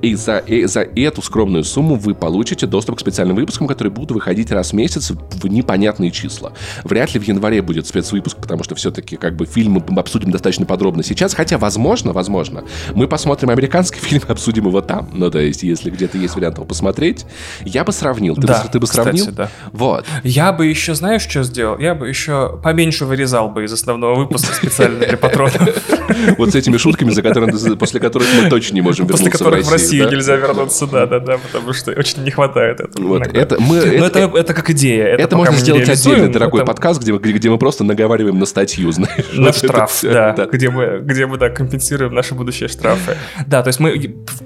И 0.01 0.15
за, 0.15 0.39
и 0.39 0.65
за 0.67 0.81
эту 0.81 1.23
скромную 1.23 1.65
сумму 1.65 1.97
вы 1.97 2.15
получите 2.15 2.67
доступ 2.67 2.97
к 2.97 3.01
специальным 3.01 3.37
выпускам, 3.37 3.67
которые 3.67 3.93
будут 3.93 4.13
выходить 4.13 4.51
раз 4.51 4.71
в 4.71 4.73
месяц 4.75 5.11
в 5.11 5.47
непонятные 5.47 6.11
числа. 6.11 6.53
Вряд 6.85 7.15
ли 7.15 7.21
в 7.21 7.25
январе 7.25 7.63
будет 7.63 7.87
спецвыпуск, 7.87 8.39
потому 8.39 8.65
что 8.65 8.75
все-таки 8.75 9.17
как 9.17 9.37
бы 9.37 9.47
фильмы 9.47 9.83
мы 9.89 10.01
обсудим 10.01 10.31
достаточно 10.31 10.67
подробно 10.67 11.03
сейчас, 11.03 11.35
хотя 11.35 11.59
возможно, 11.59 12.13
возможно, 12.13 12.65
мы 12.95 13.09
посмотрим 13.09 13.51
американский 13.51 14.01
фильм 14.01 14.23
обсудим 14.29 14.67
его 14.67 14.81
там. 14.81 15.09
Ну, 15.13 15.31
то 15.31 15.39
есть, 15.39 15.63
если 15.63 15.91
где-то 15.91 16.17
есть 16.19 16.37
вариант 16.37 16.57
его 16.57 16.67
посмотреть, 16.67 17.27
я 17.65 17.85
бы 17.85 17.93
сравнил. 17.93 18.35
Ты, 18.37 18.47
да, 18.47 18.63
бы, 18.63 18.69
ты 18.71 18.81
бы 18.81 18.87
кстати, 18.87 19.05
сравнил? 19.05 19.27
Да. 19.33 19.51
Вот. 19.73 20.07
Я 20.23 20.53
бы 20.53 20.67
еще, 20.67 20.95
знаешь, 20.95 21.23
что 21.23 21.43
сделал? 21.43 21.79
Я 21.79 21.95
бы 21.95 22.09
еще 22.09 22.61
поменьше 22.63 23.05
вырезал 23.05 23.49
бы 23.49 23.65
из 23.65 23.73
основного 23.73 24.12
выпуска 24.15 24.55
специально 24.55 24.99
для 24.99 25.17
патронов. 25.17 25.57
Вот 26.37 26.53
с 26.53 26.55
этими 26.55 26.77
шутками, 26.77 27.11
за 27.11 27.23
которыми, 27.23 27.75
после 27.75 28.01
которых 28.01 28.29
мы 28.35 28.51
точно 28.51 28.75
не 28.75 28.81
можем 28.81 29.07
вернуться 29.07 29.31
После 29.31 29.39
которых 29.39 29.67
в 29.67 29.73
Россию 29.73 30.11
нельзя 30.11 30.37
вернуться, 30.37 30.87
да-да-да, 30.87 31.39
потому 31.39 31.73
что 31.73 31.93
очень 31.93 32.23
не 32.23 32.31
хватает 32.31 32.81
этого. 32.81 33.07
Вот, 33.07 33.27
это, 33.27 33.61
мы, 33.61 33.77
Но 33.99 34.07
это, 34.07 34.19
это, 34.19 34.55
как 34.55 34.71
идея. 34.71 35.07
Это, 35.07 35.37
можно 35.37 35.57
сделать 35.57 35.89
отдельный 35.89 36.29
дорогой 36.29 36.65
подкаст, 36.65 37.01
где, 37.01 37.13
где 37.13 37.51
мы 37.51 37.59
просто 37.59 37.85
наговариваем 37.85 38.39
на 38.39 38.47
статью, 38.47 38.93
знаешь. 38.93 39.33
На 39.33 39.53
штраф, 39.53 40.01
да, 40.03 40.35
где 40.51 40.71
мы, 40.71 41.01
где 41.03 41.27
мы, 41.27 41.39
да, 41.39 41.51
компенсируем 41.51 42.15
наши 42.15 42.35
будущие 42.35 42.69
штрафы. 42.69 43.17
Да, 43.47 43.63
то 43.63 43.69
есть 43.69 43.81
мы 43.81 43.99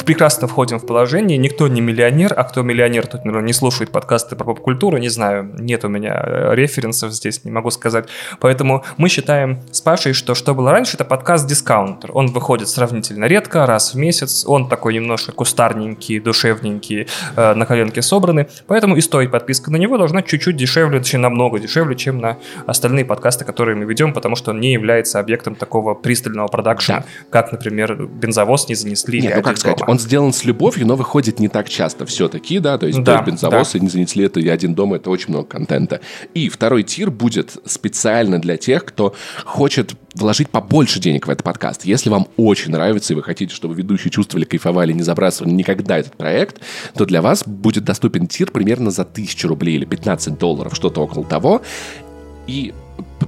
прекрасно 0.05 0.49
входим 0.49 0.79
в 0.79 0.87
положение, 0.87 1.39
никто 1.39 1.69
не 1.69 1.81
миллионер, 1.81 2.33
а 2.37 2.45
кто 2.45 2.63
миллионер, 2.63 3.07
тот, 3.07 3.25
наверное, 3.25 3.47
не 3.47 3.53
слушает 3.53 3.91
подкасты 3.91 4.37
про 4.37 4.45
поп-культуру, 4.45 4.99
не 4.99 5.09
знаю, 5.09 5.51
нет 5.59 5.85
у 5.85 5.89
меня 5.89 6.23
э, 6.25 6.55
референсов 6.55 7.13
здесь, 7.13 7.45
не 7.45 7.51
могу 7.51 7.71
сказать. 7.71 8.07
Поэтому 8.41 8.85
мы 8.97 9.09
считаем 9.09 9.56
с 9.71 9.81
Пашей, 9.81 10.13
что 10.13 10.35
что 10.35 10.55
было 10.55 10.73
раньше, 10.73 10.97
это 10.97 11.05
подкаст 11.05 11.47
«Дискаунтер». 11.47 12.11
Он 12.15 12.29
выходит 12.29 12.69
сравнительно 12.69 13.27
редко, 13.27 13.67
раз 13.67 13.95
в 13.95 13.97
месяц. 13.97 14.45
Он 14.47 14.69
такой 14.69 14.95
немножко 14.95 15.33
кустарненький, 15.33 16.21
душевненький, 16.21 17.09
э, 17.37 17.55
на 17.55 17.67
коленке 17.67 18.03
собранный. 18.03 18.47
Поэтому 18.67 18.97
и 18.97 19.01
стоит 19.01 19.31
подписка 19.31 19.71
на 19.71 19.77
него 19.77 19.99
должна 19.99 20.23
чуть-чуть 20.23 20.57
дешевле, 20.57 20.99
точнее 21.01 21.21
намного 21.21 21.59
дешевле, 21.59 21.97
чем 21.97 22.19
на 22.19 22.39
остальные 22.67 23.05
подкасты, 23.05 23.45
которые 23.45 23.77
мы 23.77 23.85
ведем, 23.85 24.13
потому 24.13 24.37
что 24.37 24.51
он 24.51 24.61
не 24.61 24.73
является 24.73 25.19
объектом 25.19 25.55
такого 25.55 25.95
пристального 25.95 26.49
продакшена, 26.49 27.01
да. 27.01 27.05
как, 27.31 27.53
например, 27.53 28.07
«Бензовоз» 28.07 28.69
не 28.69 28.75
занесли. 28.75 29.21
Нет, 29.21 29.37
ну 29.37 29.43
как 29.43 29.59
сказать, 29.59 29.79
дома. 29.79 29.91
он 29.91 29.99
сделан 29.99 30.33
с 30.33 30.45
любовью, 30.45 30.87
но 30.87 30.97
выходит 30.97 31.41
не 31.41 31.49
так 31.49 31.69
часто 31.69 32.07
все-таки, 32.07 32.59
да, 32.59 32.79
то 32.79 32.87
есть 32.87 33.03
да, 33.03 33.23
«Бензовоз» 33.23 33.73
да. 33.73 33.79
и 33.79 33.83
«Не 33.83 33.89
занесли» 33.89 34.25
это 34.25 34.41
и 34.41 34.49
«Один 34.49 34.75
дома»— 34.75 34.97
это 34.97 35.11
очень 35.11 35.31
много 35.31 35.47
контента. 35.47 36.01
И 36.35 36.49
второй 36.49 36.83
тир 36.83 37.11
будет 37.11 37.57
специально 37.65 38.41
для 38.41 38.57
тех, 38.57 38.85
кто 38.85 39.15
хочет 39.47 39.95
вложить 40.15 40.51
побольше 40.51 40.99
денег 40.99 41.27
в 41.27 41.31
этот 41.31 41.45
подкаст. 41.45 41.85
Если 41.85 42.11
вам 42.11 42.27
очень 42.37 42.73
нравится 42.73 43.13
и 43.13 43.17
вы 43.17 43.23
хотите, 43.23 43.55
чтобы 43.55 43.75
ведущие 43.75 44.11
чувствовали, 44.11 44.45
кайфовали, 44.45 44.93
не 44.93 45.03
забрасывали 45.03 45.53
никогда 45.53 45.99
этот 45.99 46.17
проект, 46.17 46.61
то 46.95 47.07
для 47.07 47.23
вас 47.23 47.45
будет 47.47 47.85
доступен 47.85 48.27
тир 48.27 48.51
примерно 48.51 48.91
за 48.91 49.03
1000 49.03 49.49
рублей 49.49 49.77
или 49.77 49.85
15 49.85 50.37
долларов, 50.37 50.75
что-то 50.75 51.01
около 51.01 51.25
того. 51.25 51.63
И 52.49 52.75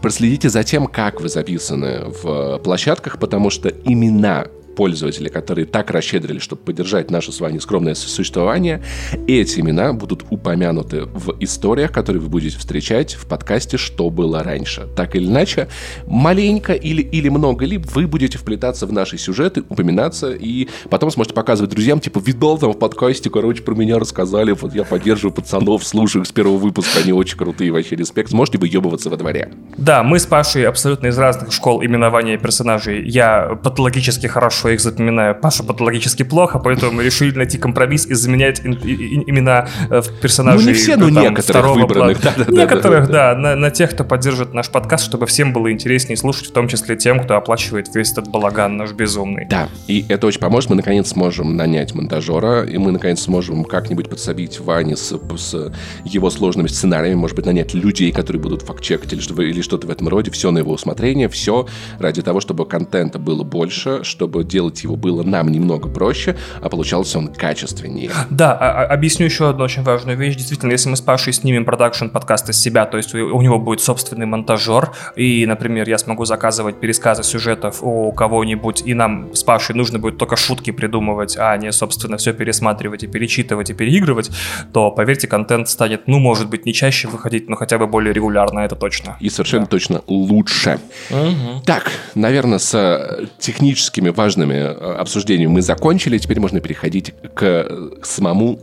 проследите 0.02 0.48
за 0.50 0.64
тем, 0.64 0.86
как 0.88 1.20
вы 1.20 1.28
записаны 1.28 2.12
в 2.22 2.58
площадках, 2.58 3.18
потому 3.18 3.50
что 3.50 3.68
имена 3.68 4.46
пользователи, 4.78 5.28
которые 5.28 5.66
так 5.66 5.90
расщедрили, 5.90 6.38
чтобы 6.38 6.62
поддержать 6.62 7.10
наше 7.10 7.32
с 7.32 7.40
вами 7.40 7.58
скромное 7.58 7.96
существование, 7.96 8.80
эти 9.26 9.58
имена 9.58 9.92
будут 9.92 10.24
упомянуты 10.30 11.06
в 11.06 11.34
историях, 11.40 11.90
которые 11.90 12.22
вы 12.22 12.28
будете 12.28 12.56
встречать 12.58 13.14
в 13.14 13.26
подкасте 13.26 13.76
«Что 13.76 14.08
было 14.08 14.44
раньше». 14.44 14.86
Так 14.94 15.16
или 15.16 15.26
иначе, 15.26 15.66
маленько 16.06 16.74
или, 16.74 17.02
или 17.02 17.28
много 17.28 17.64
ли 17.64 17.78
вы 17.78 18.06
будете 18.06 18.38
вплетаться 18.38 18.86
в 18.86 18.92
наши 18.92 19.18
сюжеты, 19.18 19.64
упоминаться, 19.68 20.30
и 20.30 20.68
потом 20.90 21.10
сможете 21.10 21.34
показывать 21.34 21.72
друзьям, 21.72 21.98
типа, 21.98 22.20
видал 22.24 22.56
там 22.56 22.72
в 22.72 22.78
подкасте, 22.78 23.30
короче, 23.30 23.64
про 23.64 23.74
меня 23.74 23.98
рассказали, 23.98 24.52
вот 24.52 24.76
я 24.76 24.84
поддерживаю 24.84 25.34
пацанов, 25.34 25.84
слушаю 25.84 26.22
их 26.22 26.28
с 26.28 26.30
первого 26.30 26.56
выпуска, 26.56 27.00
они 27.00 27.12
очень 27.12 27.36
крутые, 27.36 27.72
вообще 27.72 27.96
респект. 27.96 28.30
Сможете 28.30 28.58
выебываться 28.58 29.10
во 29.10 29.16
дворе. 29.16 29.50
Да, 29.76 30.04
мы 30.04 30.20
с 30.20 30.26
Пашей 30.26 30.68
абсолютно 30.68 31.08
из 31.08 31.18
разных 31.18 31.52
школ 31.52 31.84
именования 31.84 32.38
персонажей. 32.38 33.04
Я 33.08 33.58
патологически 33.60 34.28
хорошо 34.28 34.67
их 34.72 34.80
запоминаю, 34.80 35.34
Паша 35.34 35.62
патологически 35.62 36.22
плохо, 36.22 36.58
поэтому 36.58 36.92
мы 36.92 37.04
решили 37.04 37.36
найти 37.36 37.58
компромисс 37.58 38.06
и 38.06 38.14
заменять 38.14 38.60
имена 38.60 39.68
э, 39.90 40.02
персонажей. 40.20 40.64
Ну, 40.64 40.70
не 40.70 40.74
все, 40.74 40.96
но 40.96 41.08
некоторых 41.08 41.74
выбранных. 41.74 42.18
Да, 42.28 42.34
да, 42.36 42.44
некоторых, 42.52 43.06
да, 43.06 43.12
да, 43.12 43.34
да 43.34 43.38
на, 43.38 43.56
на 43.56 43.70
тех, 43.70 43.90
кто 43.90 44.04
поддержит 44.04 44.52
наш 44.52 44.68
подкаст, 44.70 45.04
чтобы 45.04 45.26
всем 45.26 45.52
было 45.52 45.72
интереснее 45.72 46.16
слушать, 46.16 46.48
в 46.48 46.52
том 46.52 46.68
числе 46.68 46.96
тем, 46.96 47.20
кто 47.20 47.36
оплачивает 47.36 47.94
весь 47.94 48.12
этот 48.12 48.28
балаган 48.28 48.76
наш 48.76 48.92
безумный. 48.92 49.46
Да, 49.46 49.68
и 49.86 50.04
это 50.08 50.26
очень 50.26 50.40
поможет. 50.40 50.70
Мы, 50.70 50.76
наконец, 50.76 51.08
сможем 51.08 51.56
нанять 51.56 51.94
монтажера, 51.94 52.64
и 52.64 52.76
мы, 52.78 52.92
наконец, 52.92 53.20
сможем 53.22 53.64
как-нибудь 53.64 54.10
подсобить 54.10 54.60
Ване 54.60 54.96
с, 54.96 55.18
с 55.36 55.72
его 56.04 56.30
сложными 56.30 56.66
сценариями, 56.66 57.14
может 57.14 57.36
быть, 57.36 57.46
нанять 57.46 57.74
людей, 57.74 58.12
которые 58.12 58.42
будут 58.42 58.62
факт-чекать 58.62 59.12
или, 59.12 59.20
что, 59.20 59.40
или 59.42 59.62
что-то 59.62 59.86
в 59.86 59.90
этом 59.90 60.08
роде. 60.08 60.30
Все 60.30 60.50
на 60.50 60.58
его 60.58 60.72
усмотрение, 60.72 61.28
все 61.28 61.66
ради 61.98 62.22
того, 62.22 62.40
чтобы 62.40 62.66
контента 62.66 63.18
было 63.18 63.42
больше, 63.42 64.04
чтобы 64.04 64.44
делать 64.58 64.82
его 64.82 64.96
было 64.96 65.22
нам 65.22 65.52
немного 65.52 65.88
проще, 65.88 66.34
а 66.60 66.68
получался 66.68 67.18
он 67.18 67.28
качественнее. 67.28 68.10
Да, 68.28 68.52
а, 68.54 68.82
а, 68.82 68.86
объясню 68.86 69.26
еще 69.26 69.48
одну 69.48 69.62
очень 69.62 69.84
важную 69.84 70.18
вещь. 70.18 70.34
Действительно, 70.34 70.72
если 70.72 70.88
мы 70.88 70.96
с 70.96 71.00
Пашей 71.00 71.32
снимем 71.32 71.64
продакшн 71.64 72.08
подкаста 72.08 72.52
с 72.52 72.60
себя, 72.60 72.84
то 72.84 72.96
есть 72.96 73.14
у 73.14 73.40
него 73.40 73.60
будет 73.60 73.80
собственный 73.80 74.26
монтажер, 74.26 74.90
и, 75.14 75.46
например, 75.46 75.88
я 75.88 75.96
смогу 75.96 76.24
заказывать 76.24 76.80
пересказы 76.80 77.22
сюжетов 77.22 77.78
у 77.82 78.10
кого-нибудь, 78.10 78.82
и 78.84 78.94
нам 78.94 79.32
с 79.32 79.44
Пашей 79.44 79.76
нужно 79.76 80.00
будет 80.00 80.18
только 80.18 80.34
шутки 80.34 80.72
придумывать, 80.72 81.36
а 81.38 81.56
не, 81.56 81.70
собственно, 81.70 82.16
все 82.16 82.32
пересматривать 82.32 83.04
и 83.04 83.06
перечитывать 83.06 83.70
и 83.70 83.74
переигрывать, 83.74 84.30
то, 84.72 84.90
поверьте, 84.90 85.28
контент 85.28 85.68
станет, 85.68 86.08
ну, 86.08 86.18
может 86.18 86.48
быть, 86.48 86.66
не 86.66 86.74
чаще 86.74 87.06
выходить, 87.06 87.48
но 87.48 87.54
хотя 87.54 87.78
бы 87.78 87.86
более 87.86 88.12
регулярно, 88.12 88.58
это 88.60 88.74
точно. 88.74 89.16
И 89.20 89.30
совершенно 89.30 89.66
да. 89.66 89.70
точно 89.70 90.02
лучше. 90.08 90.80
Угу. 91.10 91.62
Так, 91.64 91.92
наверное, 92.16 92.58
с 92.58 92.74
э, 92.74 93.26
техническими 93.38 94.08
важными 94.10 94.47
э, 94.54 94.72
обсуждениями 94.72 95.52
мы 95.52 95.62
закончили, 95.62 96.18
теперь 96.18 96.40
можно 96.40 96.60
переходить 96.60 97.14
к 97.34 97.66
самому 98.02 98.58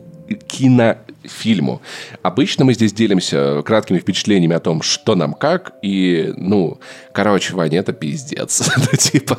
кинофильму. 0.48 1.82
Обычно 2.22 2.66
мы 2.66 2.74
здесь 2.74 2.94
делимся 2.94 3.62
краткими 3.64 4.00
впечатлениями 4.00 4.56
о 4.56 4.60
том, 4.60 4.82
что 4.82 5.16
нам 5.16 5.34
как, 5.34 5.74
и, 5.82 6.34
ну, 6.38 6.80
короче, 7.12 7.54
Ваня, 7.54 7.80
это 7.80 7.94
пиздец. 7.94 8.70
ну, 8.78 8.98
типа, 8.98 9.38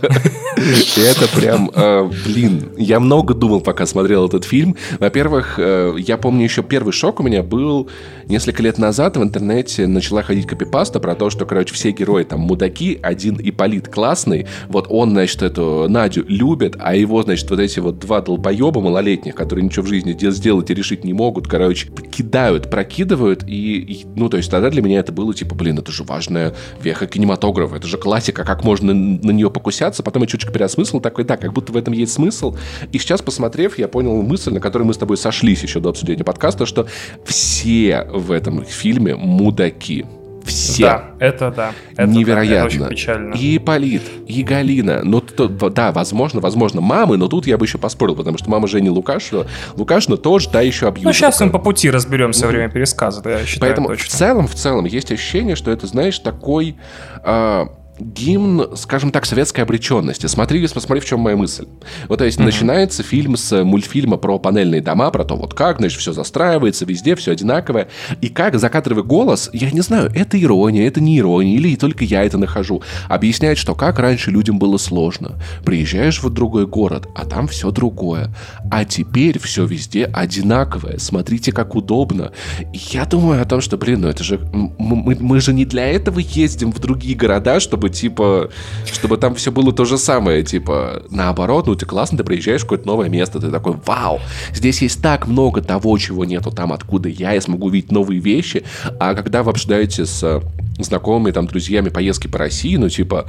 это 0.96 1.28
прям, 1.34 1.70
э, 1.74 2.10
блин, 2.24 2.72
я 2.76 3.00
много 3.00 3.34
думал, 3.34 3.60
пока 3.60 3.86
смотрел 3.86 4.26
этот 4.26 4.44
фильм. 4.44 4.76
Во-первых, 4.98 5.58
э, 5.58 5.94
я 5.98 6.16
помню 6.16 6.44
еще 6.44 6.62
первый 6.62 6.92
шок 6.92 7.20
у 7.20 7.22
меня 7.22 7.42
был 7.42 7.90
несколько 8.28 8.62
лет 8.62 8.78
назад 8.78 9.16
в 9.16 9.22
интернете 9.22 9.86
начала 9.86 10.22
ходить 10.22 10.46
копипаста 10.46 11.00
про 11.00 11.14
то, 11.14 11.30
что, 11.30 11.46
короче, 11.46 11.74
все 11.74 11.90
герои 11.92 12.24
там 12.24 12.40
мудаки, 12.40 12.98
один 13.02 13.38
Иполит 13.40 13.88
классный, 13.88 14.46
вот 14.68 14.86
он, 14.90 15.10
значит, 15.10 15.42
эту 15.42 15.86
Надю 15.88 16.24
любит, 16.28 16.76
а 16.78 16.94
его, 16.94 17.22
значит, 17.22 17.48
вот 17.50 17.60
эти 17.60 17.78
вот 17.80 17.98
два 17.98 18.20
долбоеба 18.20 18.80
малолетних, 18.80 19.34
которые 19.34 19.64
ничего 19.64 19.84
в 19.84 19.88
жизни 19.88 20.16
сделать 20.30 20.70
и 20.70 20.74
решить 20.74 21.04
не 21.04 21.12
могут, 21.12 21.46
короче, 21.46 21.88
кидают, 21.88 22.70
прокидывают, 22.70 23.44
и, 23.46 23.78
и, 23.78 24.06
ну, 24.16 24.28
то 24.28 24.36
есть 24.36 24.50
тогда 24.50 24.70
для 24.70 24.82
меня 24.82 25.00
это 25.00 25.12
было 25.12 25.32
типа, 25.34 25.54
блин, 25.54 25.78
это 25.78 25.92
же 25.92 26.02
важная 26.02 26.54
веха 26.82 27.06
кинематографа, 27.06 27.76
это 27.76 27.86
же 27.86 27.98
классика, 27.98 28.44
как 28.44 28.64
можно 28.64 28.92
на 28.92 29.30
нее 29.30 29.50
покусяться, 29.50 30.02
потом 30.02 30.22
я 30.22 30.28
чуть-чуть 30.28 30.52
переосмыслил, 30.52 31.00
такой, 31.00 31.24
да, 31.24 31.36
как 31.36 31.52
будто 31.52 31.72
в 31.72 31.76
этом 31.76 31.94
есть 31.94 32.12
смысл, 32.12 32.56
и 32.92 32.98
сейчас, 32.98 33.22
посмотрев, 33.22 33.78
я 33.78 33.88
понял 33.88 34.20
мысль, 34.22 34.52
на 34.52 34.60
которой 34.60 34.82
мы 34.82 34.94
с 34.94 34.98
тобой 34.98 35.16
сошлись 35.16 35.62
еще 35.62 35.80
до 35.80 35.90
обсуждения 35.90 36.24
подкаста, 36.24 36.66
что 36.66 36.86
все 37.24 38.06
в 38.18 38.32
этом 38.32 38.64
фильме 38.64 39.14
мудаки 39.16 40.04
все. 40.46 40.82
Да, 40.82 41.04
это 41.18 41.50
да. 41.50 41.72
Это, 41.96 42.08
Невероятно. 42.08 42.78
Да, 42.78 42.84
это 42.86 42.94
печально. 42.94 43.34
И 43.34 43.58
Полит, 43.58 44.02
и 44.26 44.42
Галина. 44.42 45.00
Ну, 45.02 45.20
то, 45.20 45.48
да, 45.48 45.92
возможно, 45.92 46.40
возможно, 46.40 46.80
мамы, 46.80 47.16
но 47.16 47.28
тут 47.28 47.46
я 47.46 47.58
бы 47.58 47.66
еще 47.66 47.78
поспорил, 47.78 48.14
потому 48.14 48.38
что 48.38 48.48
мама 48.48 48.68
Жени 48.68 48.88
Лукашина, 48.88 49.46
Лукашина 49.74 50.16
тоже, 50.16 50.48
да, 50.50 50.60
еще 50.60 50.88
абьюзер. 50.88 51.06
Ну, 51.06 51.12
сейчас 51.12 51.40
мы 51.40 51.50
по 51.50 51.58
пути 51.58 51.90
разберемся 51.90 52.46
во 52.46 52.52
время 52.52 52.70
пересказа, 52.70 53.22
да, 53.22 53.38
я 53.38 53.46
считаю 53.46 53.70
Поэтому 53.70 53.88
точно. 53.88 54.04
в 54.04 54.08
целом, 54.08 54.48
в 54.48 54.54
целом, 54.54 54.84
есть 54.84 55.10
ощущение, 55.10 55.56
что 55.56 55.70
это, 55.70 55.86
знаешь, 55.86 56.18
такой... 56.18 56.76
Э, 57.24 57.66
гимн, 57.98 58.76
скажем 58.76 59.10
так, 59.10 59.26
советской 59.26 59.62
обреченности. 59.62 60.26
Смотри, 60.26 60.66
посмотри, 60.66 61.00
в 61.00 61.04
чем 61.04 61.20
моя 61.20 61.36
мысль. 61.36 61.66
Вот, 62.08 62.18
то 62.18 62.24
есть, 62.24 62.38
mm-hmm. 62.38 62.44
начинается 62.44 63.02
фильм 63.02 63.36
с 63.36 63.64
мультфильма 63.64 64.16
про 64.16 64.38
панельные 64.38 64.80
дома, 64.80 65.10
про 65.10 65.24
то, 65.24 65.36
вот 65.36 65.54
как, 65.54 65.78
значит, 65.78 66.00
все 66.00 66.12
застраивается, 66.12 66.84
везде 66.84 67.14
все 67.16 67.32
одинаковое. 67.32 67.88
И 68.20 68.28
как 68.28 68.58
закадровый 68.58 69.04
голос, 69.04 69.50
я 69.52 69.70
не 69.70 69.80
знаю, 69.80 70.10
это 70.14 70.40
ирония, 70.40 70.86
это 70.86 71.00
не 71.00 71.18
ирония, 71.18 71.56
или 71.56 71.76
только 71.76 72.04
я 72.04 72.24
это 72.24 72.38
нахожу, 72.38 72.82
объясняет, 73.08 73.58
что 73.58 73.74
как 73.74 73.98
раньше 73.98 74.30
людям 74.30 74.58
было 74.58 74.76
сложно. 74.76 75.40
Приезжаешь 75.64 76.22
в 76.22 76.30
другой 76.30 76.66
город, 76.66 77.08
а 77.14 77.24
там 77.24 77.48
все 77.48 77.70
другое. 77.70 78.34
А 78.70 78.84
теперь 78.84 79.38
все 79.38 79.64
везде 79.64 80.04
одинаковое. 80.04 80.98
Смотрите, 80.98 81.52
как 81.52 81.74
удобно. 81.74 82.32
И 82.72 82.80
я 82.90 83.04
думаю 83.04 83.42
о 83.42 83.44
том, 83.44 83.60
что, 83.60 83.76
блин, 83.76 84.02
ну 84.02 84.08
это 84.08 84.22
же... 84.24 84.38
Мы, 84.52 85.16
мы 85.18 85.40
же 85.40 85.52
не 85.52 85.64
для 85.64 85.86
этого 85.86 86.18
ездим 86.18 86.72
в 86.72 86.78
другие 86.78 87.16
города, 87.16 87.60
чтобы 87.60 87.85
чтобы, 87.86 87.90
типа, 87.90 88.50
чтобы 88.92 89.16
там 89.16 89.34
все 89.34 89.52
было 89.52 89.72
то 89.72 89.84
же 89.84 89.98
самое, 89.98 90.42
типа, 90.42 91.02
наоборот, 91.10 91.66
ну, 91.66 91.74
ты 91.74 91.86
классно, 91.86 92.18
ты 92.18 92.24
приезжаешь 92.24 92.62
в 92.62 92.64
какое-то 92.64 92.86
новое 92.86 93.08
место, 93.08 93.40
ты 93.40 93.50
такой, 93.50 93.74
вау, 93.84 94.20
здесь 94.52 94.82
есть 94.82 95.02
так 95.02 95.26
много 95.26 95.62
того, 95.62 95.96
чего 95.98 96.24
нету 96.24 96.50
там, 96.50 96.72
откуда 96.72 97.08
я, 97.08 97.32
я 97.32 97.40
смогу 97.40 97.66
увидеть 97.66 97.92
новые 97.92 98.20
вещи, 98.20 98.64
а 98.98 99.14
когда 99.14 99.42
вы 99.42 99.50
обсуждаете 99.50 100.06
с 100.06 100.22
э, 100.22 100.40
знакомыми, 100.78 101.32
там, 101.32 101.46
друзьями 101.46 101.88
поездки 101.88 102.26
по 102.26 102.38
России, 102.38 102.76
ну, 102.76 102.88
типа, 102.88 103.26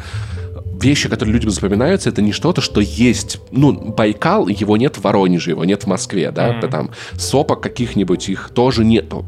вещи, 0.82 1.10
которые 1.10 1.34
людям 1.34 1.50
запоминаются, 1.52 2.10
это 2.10 2.22
не 2.22 2.32
что-то, 2.32 2.62
что 2.62 2.82
есть. 2.82 3.40
Ну, 3.52 3.74
Байкал, 3.74 4.48
его 4.48 4.78
нет 4.78 4.98
в 4.98 5.02
Воронеже, 5.02 5.52
его 5.52 5.66
нет 5.66 5.84
в 5.84 5.88
Москве, 5.88 6.32
да, 6.32 6.50
mm-hmm. 6.50 6.70
там 6.70 6.92
сопок 7.18 7.62
каких-нибудь 7.62 8.30
их 8.30 8.52
тоже 8.54 8.86
нету. 8.86 9.26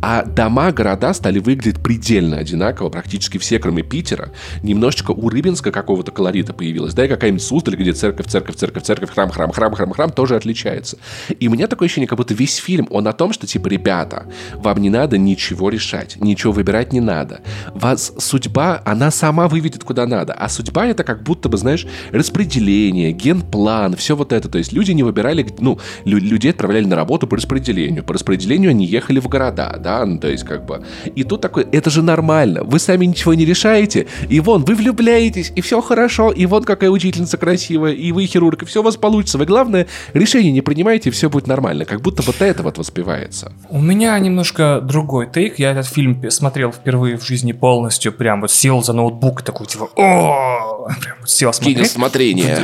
А 0.00 0.24
дома, 0.24 0.72
города 0.72 1.12
стали 1.14 1.38
выглядеть 1.38 1.82
предельно 1.82 2.38
одинаково, 2.38 2.88
практически 2.88 3.38
все, 3.38 3.58
кроме 3.58 3.82
Питера. 3.82 4.30
Немножечко 4.62 5.10
у 5.10 5.28
Рыбинска 5.28 5.72
какого-то 5.72 6.12
колорита 6.12 6.52
появилось. 6.52 6.94
Да, 6.94 7.04
и 7.04 7.08
какая-нибудь 7.08 7.42
Суздаль, 7.42 7.76
где 7.76 7.92
церковь, 7.92 8.26
церковь, 8.26 8.56
церковь, 8.56 8.82
церковь, 8.82 9.10
храм, 9.10 9.30
храм, 9.30 9.52
храм, 9.52 9.74
храм, 9.74 9.92
храм, 9.92 10.10
тоже 10.10 10.36
отличается. 10.36 10.98
И 11.40 11.48
у 11.48 11.50
меня 11.50 11.66
такое 11.66 11.86
ощущение, 11.86 12.08
как 12.08 12.18
будто 12.18 12.34
весь 12.34 12.56
фильм, 12.56 12.86
он 12.90 13.08
о 13.08 13.12
том, 13.12 13.32
что, 13.32 13.46
типа, 13.46 13.68
ребята, 13.68 14.26
вам 14.54 14.78
не 14.78 14.90
надо 14.90 15.18
ничего 15.18 15.68
решать, 15.68 16.16
ничего 16.20 16.52
выбирать 16.52 16.92
не 16.92 17.00
надо. 17.00 17.40
Вас 17.74 18.12
судьба, 18.18 18.82
она 18.84 19.10
сама 19.10 19.48
выведет 19.48 19.84
куда 19.84 20.06
надо. 20.06 20.32
А 20.34 20.48
судьба 20.48 20.86
это 20.86 21.04
как 21.04 21.22
будто 21.22 21.48
бы, 21.48 21.56
знаешь, 21.56 21.86
распределение, 22.12 23.12
генплан, 23.12 23.96
все 23.96 24.14
вот 24.16 24.32
это. 24.32 24.48
То 24.48 24.58
есть 24.58 24.72
люди 24.72 24.92
не 24.92 25.02
выбирали, 25.02 25.46
ну, 25.58 25.78
людей 26.04 26.50
отправляли 26.50 26.84
на 26.84 26.96
работу 26.96 27.26
по 27.26 27.36
распределению. 27.36 28.04
По 28.04 28.14
распределению 28.14 28.70
они 28.70 28.86
ехали 28.86 29.20
в 29.20 29.28
города 29.28 29.55
города, 29.56 29.78
да, 29.78 30.04
ну, 30.04 30.18
то 30.18 30.28
есть 30.28 30.44
как 30.44 30.64
бы... 30.64 30.82
И 31.14 31.24
тут 31.24 31.40
такой, 31.40 31.66
это 31.72 31.90
же 31.90 32.02
нормально, 32.02 32.62
вы 32.64 32.78
сами 32.78 33.06
ничего 33.06 33.34
не 33.34 33.44
решаете, 33.44 34.06
и 34.28 34.40
вон, 34.40 34.64
вы 34.64 34.74
влюбляетесь, 34.74 35.52
и 35.56 35.60
все 35.60 35.80
хорошо, 35.80 36.30
и 36.30 36.46
вон 36.46 36.64
какая 36.64 36.90
учительница 36.90 37.36
красивая, 37.36 37.92
и 37.92 38.12
вы 38.12 38.26
хирург, 38.26 38.62
и 38.62 38.66
все 38.66 38.80
у 38.80 38.82
вас 38.82 38.96
получится. 38.96 39.38
Вы, 39.38 39.46
главное, 39.46 39.86
решение 40.14 40.52
не 40.52 40.62
принимаете, 40.62 41.10
и 41.10 41.12
все 41.12 41.28
будет 41.28 41.46
нормально. 41.46 41.84
Как 41.84 42.00
будто 42.00 42.22
вот 42.22 42.40
это 42.40 42.62
вот 42.62 42.78
воспевается. 42.78 43.52
У 43.68 43.80
меня 43.80 44.18
немножко 44.18 44.80
другой 44.82 45.26
тейк. 45.26 45.58
Я 45.58 45.72
этот 45.72 45.86
фильм 45.86 46.30
смотрел 46.30 46.72
впервые 46.72 47.16
в 47.16 47.24
жизни 47.24 47.52
полностью, 47.52 48.12
прям 48.12 48.40
вот 48.40 48.50
сел 48.50 48.82
за 48.82 48.92
ноутбук 48.92 49.42
такой, 49.42 49.66
типа, 49.66 49.88
о, 49.96 50.88
прям 51.00 51.16
вот 51.20 51.30
сел 51.30 51.52
смотреть. 51.52 51.76
Киносмотрение 51.76 52.58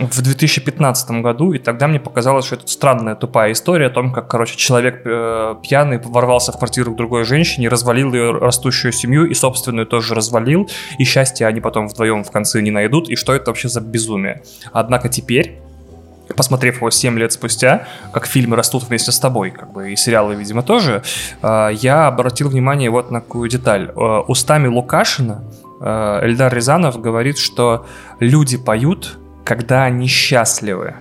в 0.00 0.22
2015 0.22 1.10
году, 1.22 1.52
и 1.52 1.58
тогда 1.58 1.88
мне 1.88 2.00
показалось, 2.00 2.46
что 2.46 2.56
это 2.56 2.66
странная 2.66 3.14
тупая 3.14 3.52
история 3.52 3.86
о 3.86 3.90
том, 3.90 4.12
как, 4.12 4.28
короче, 4.28 4.56
человек 4.56 5.02
э, 5.04 5.56
пьяный 5.62 5.98
ворвался 6.24 6.52
в 6.52 6.58
квартиру 6.58 6.92
к 6.92 6.96
другой 6.96 7.24
женщине, 7.24 7.68
развалил 7.68 8.12
ее 8.14 8.32
растущую 8.32 8.92
семью 8.92 9.26
и 9.26 9.34
собственную 9.34 9.86
тоже 9.86 10.14
развалил, 10.14 10.68
и 10.98 11.04
счастье 11.04 11.46
они 11.46 11.60
потом 11.60 11.86
вдвоем 11.88 12.24
в 12.24 12.30
конце 12.30 12.62
не 12.62 12.70
найдут, 12.70 13.10
и 13.10 13.16
что 13.16 13.34
это 13.34 13.50
вообще 13.50 13.68
за 13.68 13.80
безумие. 13.80 14.42
Однако 14.72 15.08
теперь 15.08 15.58
посмотрев 16.36 16.76
его 16.76 16.90
7 16.90 17.18
лет 17.18 17.32
спустя, 17.32 17.86
как 18.12 18.26
фильмы 18.26 18.56
растут 18.56 18.84
вместе 18.84 19.12
с 19.12 19.20
тобой, 19.20 19.50
как 19.50 19.72
бы 19.72 19.92
и 19.92 19.96
сериалы, 19.96 20.34
видимо, 20.34 20.62
тоже, 20.62 21.02
э, 21.42 21.70
я 21.74 22.06
обратил 22.06 22.48
внимание 22.48 22.88
вот 22.88 23.10
на 23.10 23.20
какую 23.20 23.50
деталь. 23.50 23.92
Э, 23.94 24.22
устами 24.26 24.66
Лукашина 24.66 25.44
э, 25.82 26.20
Эльдар 26.22 26.54
Рязанов 26.54 26.98
говорит, 26.98 27.36
что 27.36 27.84
люди 28.20 28.56
поют, 28.56 29.18
когда 29.44 29.84
они 29.84 30.06
счастливы. 30.06 30.94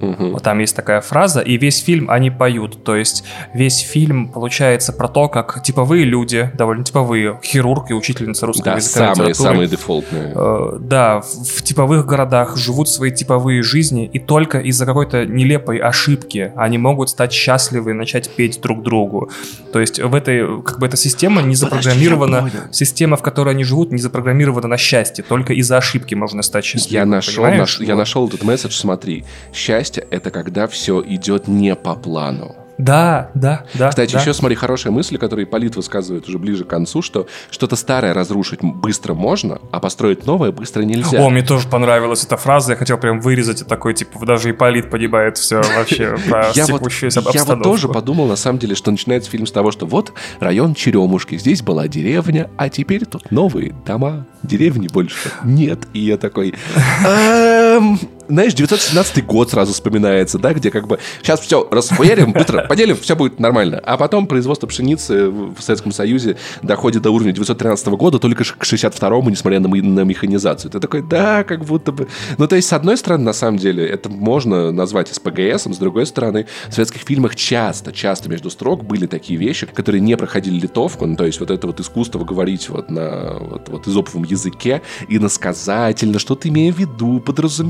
Мгм. 0.00 0.32
Вот 0.32 0.42
там 0.42 0.58
есть 0.58 0.74
такая 0.76 1.00
фраза, 1.00 1.40
и 1.40 1.56
весь 1.56 1.78
фильм 1.82 2.10
они 2.10 2.30
поют. 2.30 2.84
То 2.84 2.96
есть 2.96 3.24
весь 3.54 3.78
фильм 3.78 4.28
получается 4.28 4.92
про 4.92 5.08
то, 5.08 5.28
как 5.28 5.62
типовые 5.62 6.04
люди, 6.04 6.50
довольно 6.54 6.84
типовые, 6.84 7.38
хирург 7.44 7.90
и 7.90 7.94
учительница 7.94 8.46
русского 8.46 8.72
Да, 8.72 8.76
языка 8.76 9.14
самые, 9.14 9.34
самые 9.34 9.68
дефолтные. 9.68 10.32
э, 10.34 10.76
да, 10.80 11.20
в, 11.20 11.24
в 11.44 11.62
типовых 11.62 12.06
городах 12.06 12.56
живут 12.56 12.88
свои 12.88 13.10
типовые 13.12 13.62
жизни, 13.62 14.08
и 14.12 14.18
только 14.18 14.58
из-за 14.60 14.84
какой-то 14.86 15.24
нелепой 15.26 15.78
ошибки 15.78 16.52
они 16.56 16.78
могут 16.78 17.08
стать 17.10 17.32
счастливы 17.32 17.92
и 17.92 17.94
начать 17.94 18.28
петь 18.34 18.60
друг 18.60 18.82
другу. 18.82 19.30
То 19.72 19.80
есть 19.80 19.98
в 20.00 20.14
этой, 20.14 20.62
как 20.62 20.78
бы 20.80 20.86
эта 20.86 20.96
система 20.96 21.40
не 21.42 21.54
запрограммирована, 21.54 22.50
система, 22.72 23.16
в 23.16 23.22
которой 23.22 23.50
они 23.54 23.64
живут, 23.64 23.92
не 23.92 23.98
запрограммирована 23.98 24.68
на 24.68 24.76
счастье. 24.76 25.24
Только 25.26 25.52
из-за 25.54 25.76
ошибки 25.78 26.14
можно 26.14 26.42
стать 26.42 26.64
счастливым. 26.64 27.08
Я 27.10 27.16
нашел, 27.16 27.44
наш- 27.44 27.80
я 27.80 27.96
нашел 27.96 28.28
этот 28.28 28.42
месседж, 28.42 28.72
смотри. 28.72 29.24
Счастье— 29.52 29.93
это 30.00 30.30
когда 30.30 30.66
все 30.66 31.02
идет 31.06 31.48
не 31.48 31.74
по 31.74 31.94
плану. 31.94 32.56
Да, 32.78 33.30
да, 33.34 33.64
да. 33.74 33.90
Кстати, 33.90 34.12
да. 34.12 34.20
еще 34.20 34.34
смотри, 34.34 34.56
хорошая 34.56 34.92
мысль, 34.92 35.16
которую 35.16 35.46
Полит 35.46 35.76
высказывает 35.76 36.28
уже 36.28 36.38
ближе 36.38 36.64
к 36.64 36.68
концу, 36.68 37.02
что 37.02 37.28
что-то 37.50 37.76
старое 37.76 38.14
разрушить 38.14 38.60
быстро 38.62 39.14
можно, 39.14 39.60
а 39.70 39.78
построить 39.78 40.26
новое 40.26 40.50
быстро 40.50 40.82
нельзя. 40.82 41.20
О, 41.20 41.30
мне 41.30 41.42
тоже 41.42 41.68
понравилась 41.68 42.24
эта 42.24 42.36
фраза, 42.36 42.72
я 42.72 42.76
хотел 42.76 42.98
прям 42.98 43.20
вырезать 43.20 43.62
и 43.62 43.64
такой, 43.64 43.94
типа, 43.94 44.26
даже 44.26 44.50
Ипполит 44.50 44.90
погибает 44.90 45.38
все 45.38 45.62
вообще 45.76 46.16
про 46.28 46.50
я 46.54 46.66
вот, 46.66 46.90
я 47.32 47.56
тоже 47.56 47.88
подумал, 47.88 48.26
на 48.26 48.36
самом 48.36 48.58
деле, 48.58 48.74
что 48.74 48.90
начинается 48.90 49.30
фильм 49.30 49.46
с 49.46 49.52
того, 49.52 49.70
что 49.70 49.86
вот 49.86 50.12
район 50.40 50.74
Черемушки, 50.74 51.38
здесь 51.38 51.62
была 51.62 51.86
деревня, 51.86 52.50
а 52.56 52.68
теперь 52.68 53.06
тут 53.06 53.30
новые 53.30 53.74
дома, 53.86 54.26
деревни 54.42 54.88
больше 54.88 55.30
нет. 55.44 55.80
И 55.92 56.00
я 56.00 56.16
такой... 56.16 56.54
«Эм, 57.74 57.98
Знаешь, 58.28 58.54
917 58.54 59.24
год 59.26 59.50
сразу 59.50 59.72
вспоминается, 59.74 60.38
да, 60.38 60.54
где 60.54 60.70
как 60.70 60.86
бы 60.86 60.98
сейчас 61.22 61.40
все 61.40 61.68
расхуярим, 61.70 62.32
быстро 62.32 62.66
поделим, 62.66 62.96
все 62.96 63.16
будет 63.16 63.38
нормально. 63.38 63.80
А 63.84 63.98
потом 63.98 64.26
производство 64.26 64.66
пшеницы 64.66 65.28
в 65.28 65.60
Советском 65.60 65.92
Союзе 65.92 66.36
доходит 66.62 67.02
до 67.02 67.10
уровня 67.10 67.32
913 67.32 67.86
года 67.88 68.18
только 68.18 68.44
к 68.44 68.64
62-му, 68.64 69.28
несмотря 69.28 69.60
на, 69.60 69.68
на 69.68 70.00
механизацию. 70.00 70.70
Ты 70.70 70.80
такой, 70.80 71.02
да, 71.02 71.44
как 71.44 71.64
будто 71.64 71.92
бы... 71.92 72.08
Ну, 72.38 72.48
то 72.48 72.56
есть, 72.56 72.68
с 72.68 72.72
одной 72.72 72.96
стороны, 72.96 73.24
на 73.24 73.34
самом 73.34 73.58
деле, 73.58 73.86
это 73.86 74.08
можно 74.08 74.72
назвать 74.72 75.08
СПГС, 75.08 75.64
с 75.64 75.78
другой 75.78 76.06
стороны, 76.06 76.46
в 76.68 76.72
советских 76.72 77.02
фильмах 77.02 77.36
часто, 77.36 77.92
часто 77.92 78.30
между 78.30 78.48
строк 78.48 78.84
были 78.84 79.06
такие 79.06 79.38
вещи, 79.38 79.66
которые 79.66 80.00
не 80.00 80.16
проходили 80.16 80.58
литовку, 80.60 81.04
ну, 81.04 81.16
то 81.16 81.26
есть, 81.26 81.40
вот 81.40 81.50
это 81.50 81.66
вот 81.66 81.78
искусство 81.80 82.24
говорить 82.24 82.70
вот 82.70 82.90
на 82.90 83.34
вот, 83.38 83.68
вот 83.68 83.86
изоповом 83.86 84.24
языке, 84.24 84.80
иносказательно, 85.08 86.18
что-то 86.18 86.48
имея 86.48 86.72
в 86.72 86.78
виду, 86.78 87.20
подразумевая, 87.20 87.63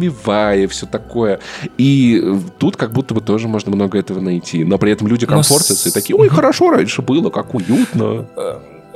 все 0.67 0.87
такое. 0.87 1.41
И 1.79 2.21
э, 2.23 2.39
тут 2.59 2.77
как 2.77 2.93
будто 2.93 3.15
бы 3.15 3.21
тоже 3.21 3.49
можно 3.49 3.75
много 3.75 3.99
этого 3.99 4.21
найти. 4.21 4.65
Но 4.65 4.79
при 4.79 4.93
этом 4.93 5.07
люди 5.07 5.27
Но 5.27 5.37
комфортятся 5.37 5.89
и 5.89 5.93
такие, 5.93 6.17
ой, 6.17 6.29
хорошо 6.29 6.71
раньше 6.71 7.03
было, 7.03 7.31
как 7.31 7.55
уютно. 7.55 8.27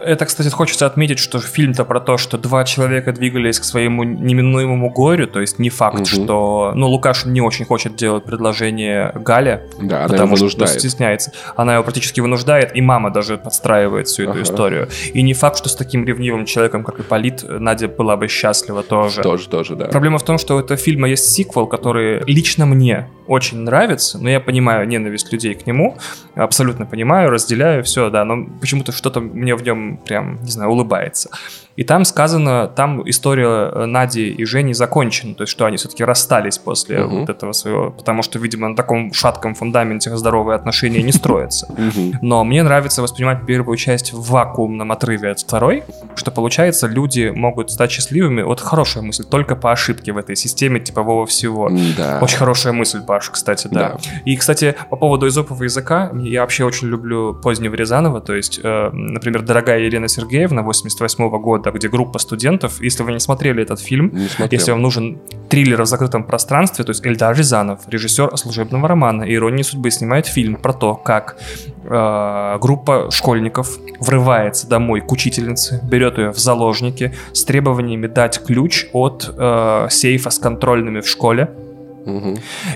Это, 0.01 0.27
кстати, 0.27 0.49
хочется 0.49 0.87
отметить, 0.87 1.19
что 1.19 1.41
фильм-то 1.41 1.85
про 1.85 1.99
то, 1.99 2.19
что 2.19 2.39
два 2.39 2.63
человека 2.65 3.13
двигались 3.13 3.59
к 3.59 3.65
своему 3.65 4.05
неминуемому 4.05 4.91
горю, 4.91 5.27
то 5.27 5.41
есть 5.41 5.59
не 5.59 5.71
факт, 5.71 5.97
Мгм. 5.97 6.05
что... 6.05 6.73
Ну, 6.75 6.87
Лукашин 6.89 7.33
не 7.33 7.41
очень 7.41 7.65
хочет 7.65 7.97
делать 7.97 8.23
предложение 8.25 9.11
Гале, 9.17 9.67
Да, 9.81 9.97
она 9.97 10.05
его 10.05 10.09
потому 10.13 10.37
что 10.37 10.45
вынуждает. 10.45 10.71
стесняется. 10.81 11.33
Она 11.57 11.75
его 11.75 11.83
практически 11.83 12.21
вынуждает, 12.21 12.77
и 12.77 12.81
мама 12.81 13.11
даже 13.11 13.39
подстраивает 13.39 14.07
всю 14.07 14.23
эту 14.23 14.33
Ага. 14.33 14.43
историю. 14.43 14.89
И 15.15 15.23
не 15.23 15.35
факт, 15.35 15.57
что 15.59 15.69
с 15.69 15.75
таким 15.75 16.05
ревнивым 16.05 16.45
человеком, 16.45 16.85
как 16.85 17.01
Ипполит, 17.01 17.45
Надя 17.49 17.89
была 17.89 18.17
бы 18.17 18.29
счастлива 18.29 18.83
тоже. 18.85 19.23
Тоже, 19.23 19.49
тоже, 19.49 19.75
да. 19.75 19.87
Проблема 19.87 20.19
в 20.19 20.25
том, 20.25 20.39
что 20.39 20.55
у 20.57 20.61
этого 20.61 20.77
фильма 20.77 21.09
есть 21.09 21.27
сиквел, 21.31 21.67
который 21.67 22.23
лично 22.27 22.67
мне 22.67 23.09
очень 23.27 23.59
нравится, 23.59 24.19
но 24.19 24.31
я 24.31 24.41
понимаю 24.41 24.87
ненависть 24.89 25.33
людей 25.33 25.55
к 25.55 25.67
нему, 25.67 25.99
абсолютно 26.35 26.87
понимаю, 26.87 27.31
разделяю, 27.31 27.83
все, 27.85 28.09
да, 28.11 28.25
но 28.25 28.47
почему-то 28.61 28.93
что-то 28.93 29.21
мне 29.21 29.55
в 29.55 29.63
нем 29.63 29.88
прям, 29.97 30.43
не 30.43 30.51
знаю, 30.51 30.71
улыбается. 30.71 31.31
И 31.79 31.85
там 31.85 32.05
сказано, 32.05 32.67
там 32.67 33.09
история 33.09 33.71
э, 33.73 33.85
Нади 33.87 34.31
и 34.31 34.45
Жени 34.45 34.75
закончена, 34.75 35.35
то 35.35 35.43
есть 35.45 35.53
что 35.53 35.65
они 35.65 35.77
все-таки 35.77 36.03
расстались 36.03 36.59
после 36.59 37.05
Мгм. 37.05 37.21
вот 37.21 37.29
этого 37.31 37.53
своего, 37.53 37.93
потому 37.93 38.25
что, 38.25 38.41
видимо, 38.41 38.69
на 38.69 38.75
таком 38.75 39.13
шатком 39.13 39.55
фундаменте 39.55 40.17
здоровые 40.17 40.57
отношения 40.57 41.03
не 41.05 41.13
строятся. 41.13 41.73
Но 42.21 42.43
мне 42.43 42.65
нравится 42.65 43.01
воспринимать 43.01 43.47
первую 43.47 43.77
часть 43.77 44.13
в 44.13 44.29
вакуумном 44.29 44.91
отрыве 44.91 45.31
от 45.31 45.39
второй, 45.39 45.85
что 46.17 46.33
получается, 46.33 46.89
люди 46.89 47.33
могут 47.33 47.71
стать 47.71 47.93
счастливыми. 47.93 48.43
Вот 48.43 48.61
хорошая 48.61 49.05
мысль, 49.05 49.23
только 49.23 49.55
по 49.55 49.71
ошибке 49.71 50.11
в 50.13 50.19
этой 50.19 50.35
системе 50.35 50.81
типового 50.81 51.27
всего. 51.27 51.71
Да. 51.97 52.19
Очень 52.21 52.39
хорошая 52.39 52.73
мысль, 52.73 53.03
Паш, 53.07 53.31
кстати, 53.31 53.69
да. 53.71 53.91
Да. 53.91 53.99
И, 54.25 54.37
кстати, 54.37 54.75
по 54.91 54.97
поводу 54.97 55.29
изопового 55.29 55.63
языка, 55.63 56.11
я 56.15 56.41
вообще 56.41 56.65
очень 56.65 56.89
люблю 56.89 57.35
позднего 57.35 57.77
Рязанова, 57.77 58.21
то 58.21 58.35
есть, 58.35 58.59
э, 58.61 58.91
например, 58.93 59.43
«Дорогая 59.43 59.79
Елена 59.79 60.09
Сергеевна» 60.09 60.63
88 60.63 61.39
года, 61.39 61.68
где 61.73 61.89
группа 61.89 62.19
студентов, 62.19 62.81
если 62.81 63.03
вы 63.03 63.13
не 63.13 63.21
смотрели 63.21 63.63
этот 63.63 63.81
фильм, 63.81 64.13
если 64.51 64.71
вам 64.71 64.83
нужен 64.83 65.19
триллер 65.49 65.83
в 65.83 65.87
закрытом 65.87 66.25
пространстве, 66.25 66.85
то 66.85 66.91
есть 66.91 67.05
Эльдар 67.07 67.37
Рязанов, 67.37 67.81
режиссер 67.89 68.37
служебного 68.37 68.89
романа 68.89 69.25
«Ирония 69.33 69.65
судьбы», 69.65 69.91
снимает 69.91 70.27
фильм 70.27 70.57
про 70.57 70.73
то, 70.73 70.95
как 70.95 71.37
э, 71.85 72.59
группа 72.61 73.11
школьников 73.11 73.79
врывается 74.01 74.69
домой 74.69 75.01
к 75.01 75.11
учительнице, 75.13 75.81
берет 75.85 76.19
ее 76.19 76.31
в 76.31 76.39
заложники 76.39 77.15
с 77.33 77.45
требованиями 77.45 78.07
дать 78.07 78.43
ключ 78.45 78.87
от 78.93 79.33
э, 79.37 79.87
сейфа 79.91 80.31
с 80.31 80.39
контрольными 80.39 81.01
в 81.01 81.09
школе 81.09 81.49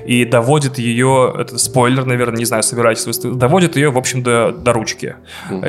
И 0.07 0.25
доводит 0.25 0.79
ее, 0.79 1.35
это 1.39 1.59
спойлер, 1.59 2.05
наверное, 2.05 2.39
не 2.39 2.45
знаю, 2.45 2.63
собираетесь 2.63 3.07
вы, 3.07 3.35
доводит 3.35 3.77
ее, 3.77 3.91
в 3.91 3.99
общем, 3.99 4.23
до, 4.23 4.53
до 4.53 4.73
ручки. 4.73 5.17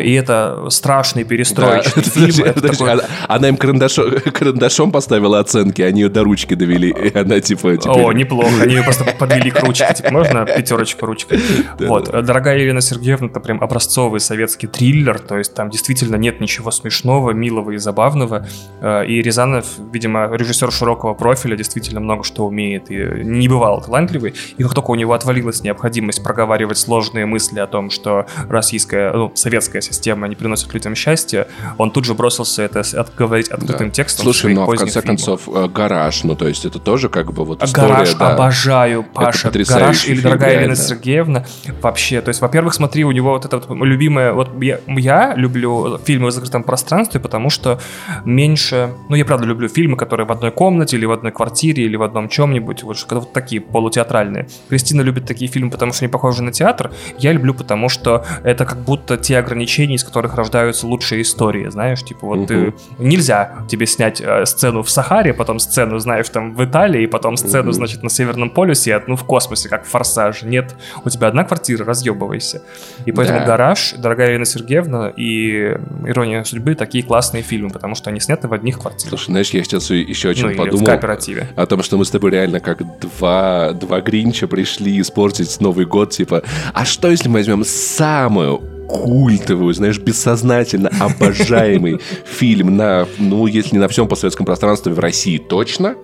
И 0.01 0.13
это 0.13 0.67
страшный 0.69 1.23
Да, 1.23 1.29
перестроечный 1.33 2.03
фильм. 2.03 2.13
подожди, 2.13 2.41
это 2.43 2.53
подожди, 2.53 2.77
такой- 2.77 2.91
она, 2.93 3.03
она 3.27 3.47
им 3.49 3.57
карандашом, 3.57 4.11
карандашом 4.33 4.91
поставила 4.91 5.39
оценки, 5.39 5.81
они 5.81 6.01
ее 6.01 6.09
до 6.09 6.23
ручки 6.23 6.53
довели, 6.55 6.89
и 6.89 7.17
она 7.17 7.39
типа 7.39 7.77
теперь... 7.77 8.03
О, 8.03 8.11
неплохо. 8.11 8.49
Они 8.61 8.75
ее 8.75 8.83
просто 8.83 9.05
подвели 9.17 9.51
к 9.51 9.61
ручке. 9.63 9.93
Типа, 9.95 10.11
можно 10.11 10.45
пятерочку 10.45 11.05
ручкой? 11.05 11.39
Вот. 11.79 12.11
Дорогая 12.25 12.57
Елена 12.59 12.81
Сергеевна, 12.81 13.27
это 13.27 13.39
прям 13.39 13.61
образцовый 13.61 14.19
советский 14.19 14.67
триллер. 14.67 15.19
То 15.19 15.37
есть 15.37 15.53
там 15.53 15.69
действительно 15.69 16.15
нет 16.15 16.39
ничего 16.41 16.71
смешного, 16.71 17.31
милого 17.31 17.71
и 17.71 17.77
забавного. 17.77 18.45
Э, 18.81 19.05
И 19.05 19.21
Рязанов, 19.21 19.65
видимо, 19.91 20.29
режиссер 20.35 20.71
широкого 20.71 21.13
профиля, 21.13 21.55
действительно 21.55 21.99
много 21.99 22.23
что 22.23 22.45
умеет. 22.45 22.89
И 22.91 22.95
не 23.43 23.49
бывал 23.49 23.81
талантливый. 23.81 24.33
И 24.57 24.63
как 24.63 24.73
только 24.73 24.91
у 24.91 24.95
него 24.95 25.13
отвалилась 25.13 25.63
необходимость 25.63 26.23
проговаривать 26.23 26.77
сложные 26.77 27.25
мысли 27.25 27.59
о 27.59 27.67
том, 27.67 27.89
что 27.89 28.25
российская, 28.49 29.11
ну, 29.11 29.31
советская 29.35 29.81
система 29.81 30.27
не 30.29 30.35
приносит 30.35 30.73
людям 30.73 30.95
счастья, 30.95 31.47
он 31.77 31.91
тут 31.91 32.05
же 32.05 32.13
бросился 32.13 32.63
это 32.63 32.83
говорить 33.17 33.49
открытым 33.49 33.87
Да. 33.87 33.93
текстом. 33.93 34.23
Слушай, 34.23 34.53
ну 34.53 34.63
а 34.63 34.65
в 34.65 34.69
конце 34.69 35.01
фильмах. 35.01 35.05
концов, 35.07 35.49
э, 35.53 35.67
гараж, 35.67 36.23
ну 36.23 36.35
то 36.35 36.47
есть 36.47 36.65
это 36.65 36.79
тоже 36.79 37.09
как 37.09 37.33
бы 37.33 37.43
вот 37.43 37.61
история, 37.63 37.87
гараж 37.87 38.13
да. 38.13 38.33
обожаю, 38.33 39.03
Паша. 39.03 39.51
Гараж 39.51 40.05
или 40.05 40.15
фильм, 40.15 40.23
дорогая 40.23 40.51
Елена 40.51 40.67
реально. 40.67 40.75
Сергеевна. 40.75 41.45
Вообще, 41.81 42.21
то 42.21 42.29
есть, 42.29 42.41
во-первых, 42.41 42.73
смотри, 42.73 43.03
у 43.03 43.11
него 43.11 43.31
вот 43.31 43.45
это 43.45 43.57
вот 43.57 43.77
любимое, 43.85 44.31
вот 44.31 44.49
я, 44.61 44.79
я 44.87 45.33
люблю 45.35 45.97
фильмы 46.05 46.29
в 46.29 46.31
закрытом 46.31 46.63
пространстве, 46.63 47.19
потому 47.19 47.49
что 47.49 47.79
меньше, 48.23 48.93
ну 49.09 49.15
я 49.15 49.25
правда 49.25 49.45
люблю 49.45 49.67
фильмы, 49.67 49.97
которые 49.97 50.25
в 50.25 50.31
одной 50.31 50.51
комнате 50.51 50.95
или 50.95 51.05
в 51.05 51.11
одной 51.11 51.31
квартире 51.33 51.83
или 51.83 51.97
в 51.97 52.03
одном 52.03 52.29
чем-нибудь, 52.29 52.83
вот, 52.83 53.03
когда 53.03 53.19
вот 53.19 53.32
такие 53.33 53.61
полутеатральные. 53.61 54.47
Кристина 54.69 55.01
любит 55.01 55.25
такие 55.25 55.49
фильмы, 55.51 55.71
потому 55.71 55.93
что 55.93 56.05
они 56.05 56.11
похожи 56.11 56.43
на 56.43 56.51
театр. 56.51 56.91
Я 57.17 57.31
люблю, 57.33 57.53
потому 57.53 57.89
что 57.89 58.25
это 58.43 58.65
как 58.65 58.79
будто 58.79 59.17
те 59.17 59.37
ограничения, 59.37 59.95
из 59.95 60.03
которых 60.03 60.35
рождаются 60.35 60.87
лучшие 60.87 61.21
истории, 61.21 61.69
знаешь, 61.69 62.03
типа 62.03 62.25
вот 62.27 62.47
ты 62.47 62.53
Мгм. 62.57 62.73
нельзя 62.99 63.55
тебе 63.69 63.85
снять 63.85 64.21
э, 64.21 64.45
сцену 64.45 64.83
в 64.83 64.89
Сахаре, 64.89 65.33
потом 65.33 65.59
сцену, 65.59 65.99
знаешь, 65.99 66.29
там 66.29 66.55
в 66.55 66.63
Италии, 66.63 67.05
потом 67.05 67.37
сцену, 67.37 67.71
значит, 67.71 68.03
на 68.03 68.09
Северном 68.09 68.49
полюсе, 68.49 68.91
и 68.91 68.93
одну 68.93 69.15
в 69.15 69.23
космосе, 69.23 69.69
как 69.69 69.85
в 69.85 69.89
«Форсаже». 69.89 70.45
Нет, 70.45 70.75
у 71.05 71.09
тебя 71.09 71.27
одна 71.27 71.43
квартира, 71.43 71.85
разъебывайся. 71.85 72.61
И 73.05 73.11
поэтому 73.11 73.39
Да. 73.39 73.45
«Гараж», 73.45 73.93
«Дорогая 73.97 74.31
Ирина 74.31 74.45
Сергеевна» 74.45 75.11
и 75.15 75.77
«Ирония 76.05 76.43
судьбы» 76.43 76.75
такие 76.75 77.03
классные 77.03 77.43
фильмы, 77.43 77.69
потому 77.69 77.95
что 77.95 78.09
они 78.09 78.19
сняты 78.19 78.47
в 78.47 78.53
одних 78.53 78.79
квартирах. 78.79 79.09
Слушай, 79.09 79.25
знаешь, 79.31 79.49
я 79.51 79.63
сейчас 79.63 79.89
еще 79.89 80.29
очень 80.29 80.47
ну, 80.49 80.55
подумал 80.55 80.83
в 80.83 80.85
кооперативе. 80.85 81.47
о 81.55 81.65
том, 81.65 81.81
что 81.83 81.97
мы 81.97 82.05
с 82.05 82.09
тобой 82.11 82.31
реально 82.31 82.59
как 82.59 82.81
два, 82.99 83.22
два 83.23 84.01
гринча 84.01 84.47
пришли 84.47 84.99
испортить 84.99 85.59
Новый 85.61 85.85
год, 85.85 86.11
типа, 86.11 86.43
а 86.73 86.85
что 86.85 87.09
если 87.09 87.29
мы 87.29 87.35
возьмем 87.35 87.63
самую 87.63 88.61
культовую, 88.87 89.73
знаешь, 89.73 89.97
бессознательно 89.97 90.89
обожаемый 90.99 91.99
фильм 92.25 92.75
на, 92.75 93.07
ну, 93.17 93.47
если 93.47 93.75
не 93.75 93.79
на 93.79 93.87
всем 93.87 94.07
постсоветском 94.07 94.45
пространстве 94.45 94.93
в 94.93 94.99
России 94.99 95.37
точно, 95.37 95.95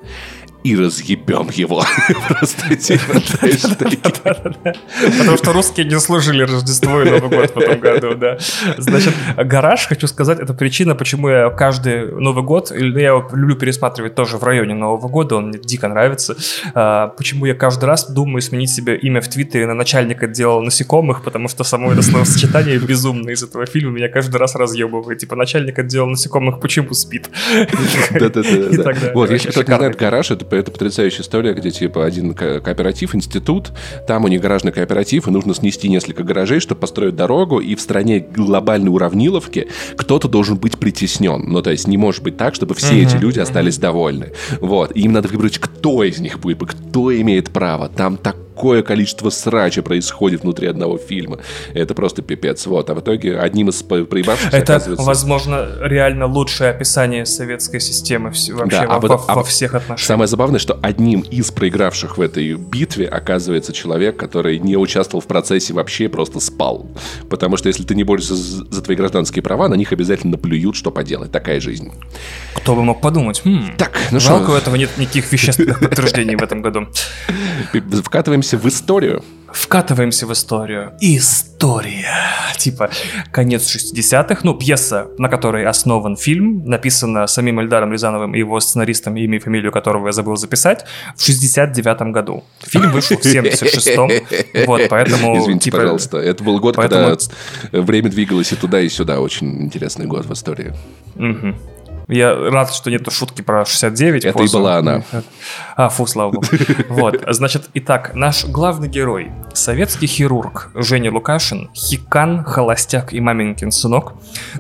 и 0.64 0.76
разъебем 0.76 1.50
его. 1.54 1.84
Просто 2.28 2.66
Потому 5.18 5.38
что 5.38 5.54
русские 5.54 5.86
не 5.86 6.00
служили 6.00 6.44
Рождество 6.44 7.02
и 7.02 7.10
Новый 7.10 7.30
год 7.30 7.56
в 7.56 7.58
этом 7.58 7.80
году, 7.80 8.16
да. 8.16 8.38
Значит, 8.78 9.14
гараж, 9.38 9.88
хочу 9.88 10.08
сказать, 10.08 10.40
это 10.40 10.54
причина, 10.54 10.96
почему 10.96 11.30
я 11.30 11.50
каждый 11.50 12.12
Новый 12.12 12.44
год, 12.44 12.72
или 12.72 13.02
я 13.02 13.14
люблю 13.14 13.56
пересматривать 13.56 14.16
тоже 14.16 14.38
в 14.38 14.44
районе 14.44 14.74
Нового 14.74 15.08
года, 15.08 15.36
он 15.38 15.48
мне 15.50 15.60
дико 15.60 15.88
нравится, 15.88 16.36
а, 16.74 17.08
почему 17.08 17.46
я 17.46 17.56
каждый 17.56 17.86
раз 17.86 18.10
думаю 18.10 18.42
сменить 18.42 18.70
себе 18.70 18.98
имя 18.98 19.22
в 19.22 19.28
Твиттере 19.30 19.66
на 19.66 19.74
начальника 19.74 20.26
отдела 20.26 20.62
насекомых, 20.62 21.24
потому 21.24 21.48
что 21.48 21.64
само 21.64 21.92
это 21.92 22.02
словосочетание 22.02 22.78
безумное 22.80 23.34
из 23.34 23.44
этого 23.44 23.66
фильма 23.66 23.92
меня 23.92 24.10
каждый 24.10 24.38
раз 24.38 24.56
разъебывает. 24.56 25.20
Типа, 25.20 25.36
начальник 25.36 25.80
отдела 25.80 26.06
насекомых 26.06 26.60
почему 26.60 26.94
спит? 26.94 27.30
Да-да-да. 28.12 29.12
Вот, 29.14 29.32
если 29.32 29.52
кто-то 29.52 29.72
не 29.72 29.78
знает, 29.78 29.98
гараж, 29.98 30.32
это 30.32 30.46
это 30.56 30.72
потрясающая 30.72 31.22
история, 31.22 31.54
где 31.54 31.72
типа 31.72 32.06
один 32.06 32.34
кооператив, 32.34 33.16
институт, 33.16 33.72
там 34.08 34.26
у 34.26 34.28
них 34.28 34.42
гаражный 34.42 34.72
кооператив, 34.72 35.28
и 35.28 35.32
нужно 35.32 35.54
снести 35.54 35.90
несколько 35.90 36.24
гаражей, 36.24 36.60
чтобы 36.60 36.82
построить 36.82 37.16
дорогу, 37.16 37.60
и 37.60 37.76
в 37.76 37.82
стране 37.82 38.20
глобальной 38.20 38.90
уравниловки 38.90 39.68
кто-то 39.96 40.28
должен 40.28 40.58
быть 40.58 40.78
притеснен. 40.78 41.46
Ну, 41.48 41.62
то 41.62 41.72
есть 41.72 41.88
не 41.88 41.98
может 41.98 42.24
быть 42.24 42.38
так, 42.38 42.56
чтобы 42.56 42.76
все 42.76 43.02
эти 43.02 43.16
люди 43.16 43.40
остались 43.40 43.78
довольны. 43.78 44.32
Вот. 44.60 44.96
И 44.96 45.02
им 45.02 45.14
надо 45.14 45.28
выбрать, 45.28 45.58
кто 45.58 46.04
из 46.04 46.20
них 46.20 46.40
будет, 46.40 46.60
кто 46.60 47.16
имеет 47.16 47.50
право. 47.52 47.90
Там 47.90 48.18
так 48.18 48.36
какое 48.60 48.84
количество 48.84 49.30
срача 49.30 49.82
происходит 49.82 50.42
внутри 50.42 50.68
одного 50.68 50.98
фильма. 50.98 51.38
Это 51.74 51.94
просто 51.94 52.22
пипец. 52.22 52.66
Вот. 52.66 52.90
А 52.90 52.94
в 52.94 53.00
итоге 53.00 53.40
одним 53.40 53.70
из 53.70 53.82
проебавшихся 53.82 54.58
Это, 54.58 54.76
оказывается... 54.76 55.06
возможно, 55.06 55.70
реально 55.80 56.26
лучшее 56.26 56.72
описание 56.72 57.26
советской 57.26 57.80
системы 57.80 58.26
вообще 58.32 58.82
да, 58.82 58.84
а 58.84 59.00
во, 59.00 59.24
а, 59.30 59.36
во 59.36 59.44
всех 59.46 59.76
отношениях. 59.76 60.06
Самое 60.06 60.28
забавное, 60.28 60.60
что 60.60 60.78
одним 60.82 61.22
из 61.22 61.52
проигравших 61.52 62.18
в 62.18 62.22
этой 62.22 62.56
битве 62.56 63.08
оказывается 63.08 63.72
человек, 63.72 64.18
который 64.18 64.60
не 64.60 64.76
участвовал 64.76 65.22
в 65.22 65.28
процессе 65.28 65.74
вообще, 65.74 66.10
просто 66.10 66.42
спал. 66.42 66.86
Потому 67.30 67.56
что 67.56 67.70
если 67.70 67.84
ты 67.84 67.96
не 67.96 68.04
борешься 68.04 68.36
за 68.36 68.82
твои 68.82 68.98
гражданские 68.98 69.42
права, 69.42 69.70
на 69.70 69.76
них 69.76 69.94
обязательно 69.94 70.38
плюют, 70.38 70.76
что 70.76 70.92
поделать. 70.92 71.32
Такая 71.32 71.62
жизнь. 71.62 71.94
Кто 72.56 72.76
бы 72.76 72.84
мог 72.84 73.00
подумать? 73.00 73.42
Хм, 73.46 73.72
так, 73.78 73.98
ну 74.12 74.20
Жалко, 74.20 74.48
что... 74.48 74.54
у 74.54 74.56
этого 74.58 74.76
нет 74.76 74.90
никаких 74.98 75.32
вещественных 75.32 75.80
подтверждений 75.80 76.36
в 76.36 76.44
этом 76.44 76.62
году. 76.62 76.90
Вкатываемся 78.04 78.49
вкатываемся 78.50 78.58
в 78.58 78.68
историю. 78.68 79.24
Вкатываемся 79.52 80.28
в 80.28 80.32
историю. 80.32 80.94
История. 81.02 82.56
Типа, 82.58 82.90
конец 83.32 83.76
60-х, 83.76 84.42
ну, 84.44 84.54
пьеса, 84.56 85.08
на 85.18 85.30
которой 85.30 85.66
основан 85.66 86.16
фильм, 86.16 86.66
написана 86.66 87.28
самим 87.28 87.60
Эльдаром 87.60 87.92
Рязановым 87.92 88.36
и 88.36 88.40
его 88.40 88.60
сценаристом, 88.60 89.18
имя 89.18 89.38
и 89.38 89.40
фамилию 89.40 89.72
которого 89.72 90.08
я 90.08 90.12
забыл 90.12 90.36
записать, 90.36 90.86
в 91.16 91.30
69-м 91.30 92.12
году. 92.12 92.44
Фильм 92.62 92.92
вышел 92.92 93.18
в 93.18 93.26
76-м. 93.26 94.66
Вот, 94.66 94.82
поэтому... 94.90 95.38
Извините, 95.44 95.66
типа, 95.66 95.78
пожалуйста. 95.78 96.18
Это 96.18 96.44
был 96.44 96.60
год, 96.60 96.76
поэтому... 96.76 97.18
когда 97.72 97.82
время 97.82 98.10
двигалось 98.10 98.52
и 98.52 98.56
туда, 98.56 98.82
и 98.82 98.90
сюда. 98.90 99.20
Очень 99.20 99.62
интересный 99.62 100.06
год 100.06 100.26
в 100.26 100.34
истории. 100.34 100.74
Угу. 101.16 101.56
Я 102.10 102.36
рад, 102.36 102.74
что 102.74 102.90
нету 102.90 103.12
шутки 103.12 103.44
про 103.44 103.66
69. 103.66 104.26
Это 104.26 104.38
позу. 104.38 104.58
и 104.58 104.62
была 104.62 104.78
она. 104.78 105.04
А, 105.76 105.90
фу, 105.90 106.08
слава 106.08 106.32
богу. 106.32 106.48
Вот, 106.90 107.24
значит, 107.30 107.70
итак, 107.76 108.16
наш 108.16 108.46
главный 108.46 108.90
герой, 108.90 109.32
советский 109.54 110.08
хирург 110.08 110.72
Женя 110.74 111.12
Лукашин, 111.12 111.70
хикан, 111.74 112.44
холостяк 112.44 113.14
и 113.14 113.20
маменькин 113.20 113.72
сынок, 113.72 114.14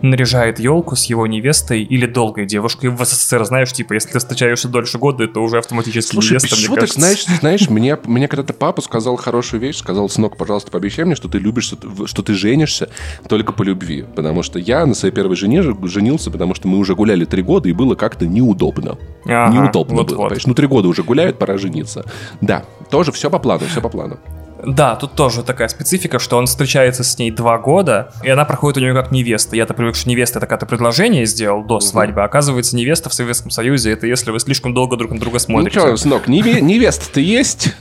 наряжает 0.03 0.59
елку 0.59 0.95
с 0.95 1.05
его 1.05 1.25
невестой 1.25 1.81
или 1.81 2.05
долгой 2.05 2.45
девушкой. 2.45 2.91
В 2.91 3.03
СССР, 3.03 3.43
знаешь, 3.45 3.73
типа, 3.73 3.93
если 3.93 4.11
ты 4.11 4.19
встречаешься 4.19 4.69
дольше 4.69 4.99
года, 4.99 5.23
это 5.23 5.39
уже 5.39 5.57
автоматически 5.57 6.13
Слушай, 6.13 6.31
невеста, 6.33 6.55
мне 6.55 6.65
шуток, 6.65 6.79
кажется. 6.81 6.99
знаешь, 6.99 7.25
знаешь, 7.39 7.69
мне, 7.69 7.97
мне 8.05 8.27
когда-то 8.27 8.53
папа 8.53 8.81
сказал 8.81 9.15
хорошую 9.15 9.59
вещь, 9.59 9.77
сказал, 9.77 10.07
сынок, 10.07 10.37
пожалуйста, 10.37 10.69
пообещай 10.69 11.03
мне, 11.03 11.15
что 11.15 11.27
ты 11.27 11.39
любишь, 11.39 11.73
что 12.05 12.21
ты 12.21 12.33
женишься 12.35 12.89
только 13.27 13.53
по 13.53 13.63
любви. 13.63 14.05
Потому 14.15 14.43
что 14.43 14.59
я 14.59 14.85
на 14.85 14.93
своей 14.93 15.13
первой 15.13 15.35
жене 15.35 15.63
женился, 15.87 16.29
потому 16.29 16.53
что 16.53 16.67
мы 16.67 16.77
уже 16.77 16.93
гуляли 16.93 17.25
три 17.25 17.38
три 17.39 17.43
года, 17.43 17.69
и 17.69 17.73
было 17.73 17.95
как-то 17.95 18.27
неудобно. 18.27 18.97
Ага, 19.25 19.53
неудобно 19.53 19.97
вот 19.97 20.11
было. 20.11 20.17
Вот. 20.29 20.37
Ну, 20.45 20.53
три 20.53 20.67
года 20.67 20.87
уже 20.87 21.03
гуляют, 21.03 21.39
пора 21.39 21.57
жениться. 21.57 22.03
Да, 22.41 22.63
тоже 22.89 23.11
все 23.11 23.29
по 23.29 23.39
плану, 23.39 23.61
все 23.69 23.81
по 23.81 23.89
плану. 23.89 24.19
Да, 24.65 24.97
тут 24.97 25.13
тоже 25.13 25.41
такая 25.43 25.69
специфика, 25.69 26.19
что 26.19 26.37
он 26.37 26.45
встречается 26.45 27.05
с 27.05 27.17
ней 27.17 27.31
два 27.31 27.57
года, 27.57 28.11
и 28.25 28.29
она 28.29 28.43
проходит 28.43 28.77
у 28.77 28.81
нее 28.81 28.93
как 28.93 29.11
невеста. 29.11 29.55
Я-то 29.55 29.73
привык, 29.73 29.95
что 29.95 30.09
невеста 30.09 30.39
это 30.39 30.47
когда 30.47 30.59
ты 30.59 30.65
предложение 30.65 31.25
сделал 31.25 31.63
до 31.63 31.79
свадьбы, 31.79 32.23
а 32.23 32.25
оказывается, 32.25 32.75
невеста 32.75 33.07
в 33.09 33.13
Советском 33.13 33.51
Союзе 33.51 33.91
это 33.93 34.05
если 34.05 34.31
вы 34.31 34.39
слишком 34.41 34.73
долго 34.73 34.97
друг 34.97 35.11
на 35.11 35.19
друга 35.19 35.39
смотрите. 35.39 35.79
Ну 35.79 35.85
что, 35.85 35.97
сынок, 35.97 36.27
невеста-то 36.27 37.21
есть? 37.21 37.73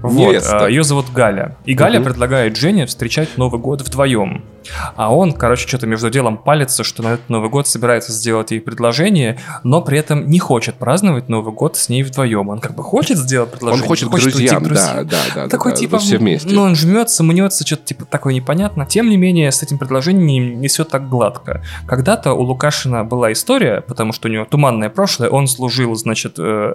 Вот, 0.00 0.42
а, 0.50 0.66
ее 0.66 0.82
зовут 0.82 1.06
Галя. 1.12 1.56
И 1.64 1.74
Галя 1.74 2.00
угу. 2.00 2.08
предлагает 2.08 2.56
Жене 2.56 2.84
встречать 2.84 3.36
Новый 3.38 3.60
год 3.60 3.80
вдвоем. 3.80 4.44
А 4.96 5.14
он, 5.14 5.32
короче, 5.32 5.66
что-то 5.66 5.86
между 5.86 6.10
делом 6.10 6.38
палится, 6.38 6.84
что 6.84 7.02
на 7.02 7.14
этот 7.14 7.28
Новый 7.28 7.50
год 7.50 7.66
собирается 7.66 8.12
сделать 8.12 8.50
ей 8.50 8.60
предложение, 8.60 9.38
но 9.62 9.82
при 9.82 9.98
этом 9.98 10.28
не 10.28 10.38
хочет 10.38 10.76
праздновать 10.76 11.28
Новый 11.28 11.52
год 11.52 11.76
с 11.76 11.88
ней 11.88 12.02
вдвоем. 12.02 12.48
Он 12.48 12.60
как 12.60 12.74
бы 12.74 12.82
хочет 12.82 13.18
сделать 13.18 13.50
предложение. 13.50 13.82
Он 13.82 13.88
хочет, 13.88 14.08
хочет 14.08 14.32
друзьям, 14.32 14.62
уйти 14.62 14.64
к 14.64 14.68
друзьям. 14.68 14.96
Да, 14.96 15.04
да, 15.04 15.42
да. 15.42 15.48
Такой 15.48 15.72
да, 15.72 15.78
типа, 15.78 15.98
все 15.98 16.18
вместе. 16.18 16.48
Ну, 16.48 16.62
он 16.62 16.74
жмется, 16.74 17.22
мнется, 17.22 17.66
что-то 17.66 17.84
типа 17.84 18.04
такое 18.04 18.34
непонятно. 18.34 18.86
Тем 18.86 19.08
не 19.08 19.16
менее, 19.16 19.52
с 19.52 19.62
этим 19.62 19.78
предложением 19.78 20.60
не 20.60 20.68
все 20.68 20.84
так 20.84 21.08
гладко. 21.08 21.62
Когда-то 21.86 22.32
у 22.32 22.42
Лукашина 22.42 23.04
была 23.04 23.32
история, 23.32 23.80
потому 23.80 24.12
что 24.12 24.28
у 24.28 24.30
него 24.30 24.44
туманное 24.44 24.88
прошлое, 24.88 25.28
он 25.28 25.46
служил, 25.46 25.94
значит, 25.94 26.38
э, 26.38 26.74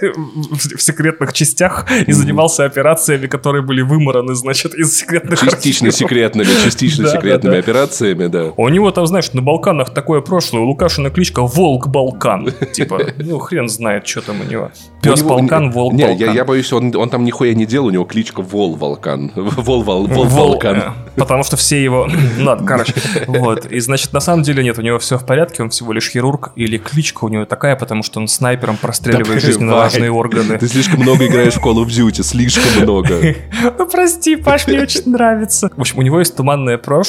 в 0.00 0.82
секретных 0.82 1.32
частях 1.32 1.86
и 2.06 2.12
занимался 2.12 2.64
операциями, 2.64 3.26
которые 3.26 3.62
были 3.62 3.82
вымораны, 3.82 4.34
значит, 4.34 4.74
из 4.74 4.96
секретных 4.96 5.40
Частично 5.40 5.90
секретными, 5.90 6.48
частично 6.64 7.08
секретными 7.16 7.54
да, 7.54 7.58
операциями, 7.58 8.26
да. 8.26 8.52
У 8.56 8.68
него 8.68 8.90
там, 8.90 9.06
знаешь, 9.06 9.32
на 9.32 9.42
Балканах 9.42 9.90
такое 9.90 10.20
прошлое. 10.20 10.62
У 10.62 10.66
Лукашина 10.66 11.10
кличка 11.10 11.42
Волк 11.42 11.88
Балкан. 11.88 12.52
Типа, 12.72 13.00
ну 13.18 13.38
хрен 13.38 13.68
знает, 13.68 14.06
что 14.06 14.22
там 14.22 14.40
у 14.40 14.44
него. 14.44 14.70
Пес 15.02 15.22
Балкан, 15.22 15.70
Волк 15.70 15.92
не, 15.92 16.04
Балкан. 16.04 16.18
Я, 16.18 16.32
я 16.32 16.44
боюсь, 16.44 16.72
он, 16.72 16.94
он 16.96 17.10
там 17.10 17.24
нихуя 17.24 17.54
не 17.54 17.66
делал, 17.66 17.86
у 17.86 17.90
него 17.90 18.04
кличка 18.04 18.42
Вол 18.42 18.76
Волкан. 18.76 19.32
Вол, 19.36 19.82
Вол, 19.82 20.06
Вол, 20.06 20.24
Волкан. 20.24 20.76
Э, 20.76 20.90
потому 21.16 21.42
что 21.44 21.56
все 21.56 21.82
его... 21.82 22.08
Ладно, 22.40 22.66
короче. 22.66 22.94
Вот. 23.26 23.66
И, 23.66 23.80
значит, 23.80 24.12
на 24.12 24.20
самом 24.20 24.42
деле 24.42 24.62
нет, 24.64 24.78
у 24.78 24.82
него 24.82 24.98
все 24.98 25.18
в 25.18 25.26
порядке, 25.26 25.62
он 25.62 25.70
всего 25.70 25.92
лишь 25.92 26.10
хирург. 26.10 26.52
Или 26.56 26.78
кличка 26.78 27.24
у 27.24 27.28
него 27.28 27.44
такая, 27.44 27.76
потому 27.76 28.02
что 28.02 28.20
он 28.20 28.28
снайпером 28.28 28.76
простреливает 28.76 29.42
жизненно 29.42 29.74
важные 29.74 30.10
органы. 30.10 30.58
Ты 30.58 30.68
слишком 30.68 31.00
много 31.00 31.26
играешь 31.26 31.54
в 31.54 31.64
Call 31.64 31.84
of 31.84 31.86
Duty, 31.86 32.22
слишком 32.22 32.82
много. 32.82 33.20
Ну, 33.78 33.86
прости, 33.86 34.36
Паш, 34.36 34.66
мне 34.66 34.80
очень 34.80 35.10
нравится. 35.10 35.70
В 35.76 35.80
общем, 35.80 35.98
у 35.98 36.02
него 36.02 36.18
есть 36.18 36.36
туманное 36.36 36.78
прошлое, 36.78 37.05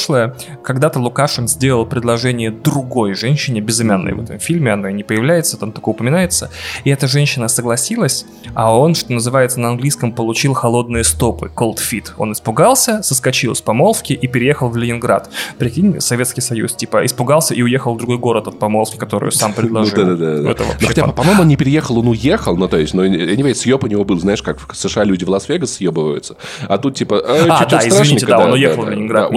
когда-то 0.63 0.99
Лукашин 0.99 1.47
сделал 1.47 1.86
предложение 1.86 2.51
другой 2.51 3.13
женщине, 3.13 3.62
безымянной 3.62 4.13
в 4.13 4.21
этом 4.21 4.39
фильме, 4.39 4.73
она 4.73 4.91
не 4.91 5.03
появляется, 5.03 5.57
там 5.57 5.71
только 5.71 5.89
упоминается, 5.89 6.49
и 6.83 6.89
эта 6.89 7.07
женщина 7.07 7.47
согласилась, 7.47 8.25
а 8.53 8.77
он, 8.77 8.95
что 8.95 9.13
называется 9.13 9.60
на 9.60 9.69
английском, 9.69 10.12
получил 10.12 10.53
холодные 10.53 11.03
стопы, 11.03 11.51
cold 11.55 11.77
feet. 11.77 12.12
Он 12.17 12.33
испугался, 12.33 13.01
соскочил 13.03 13.55
с 13.55 13.62
помолвки 13.62 14.13
и 14.13 14.27
переехал 14.27 14.69
в 14.69 14.77
Ленинград. 14.77 15.29
Прикинь, 15.57 15.99
Советский 15.99 16.41
Союз, 16.41 16.73
типа, 16.73 17.05
испугался 17.05 17.53
и 17.53 17.62
уехал 17.62 17.93
в 17.93 17.97
другой 17.97 18.17
город 18.17 18.47
от 18.47 18.60
помолвки, 18.60 18.97
которую 18.97 19.31
сам 19.31 19.51
ну 19.55 19.62
предложил. 19.62 20.05
Да-да-да. 20.05 20.55
Хотя, 20.86 21.07
по-моему, 21.07 21.41
он 21.41 21.47
не 21.47 21.57
переехал, 21.57 21.97
он 21.99 22.07
уехал, 22.07 22.55
ну, 22.57 22.67
то 22.67 22.77
есть, 22.77 22.93
ну, 22.93 23.05
anyway, 23.05 23.53
съеб 23.53 23.83
у 23.83 23.88
него 23.88 24.03
был, 24.03 24.19
знаешь, 24.19 24.41
как 24.41 24.60
в 24.60 24.75
США 24.75 25.03
люди 25.03 25.23
в 25.23 25.29
Лас-Вегас 25.29 25.73
съебываются, 25.73 26.36
а 26.67 26.77
тут, 26.77 26.95
типа, 26.95 27.19
а, 27.19 27.65
да, 27.65 27.88
извините, 27.88 28.25
да, 28.25 28.39
он 28.39 28.53
уехал 28.53 28.83
в 28.83 28.89
Ленинград, 28.89 29.31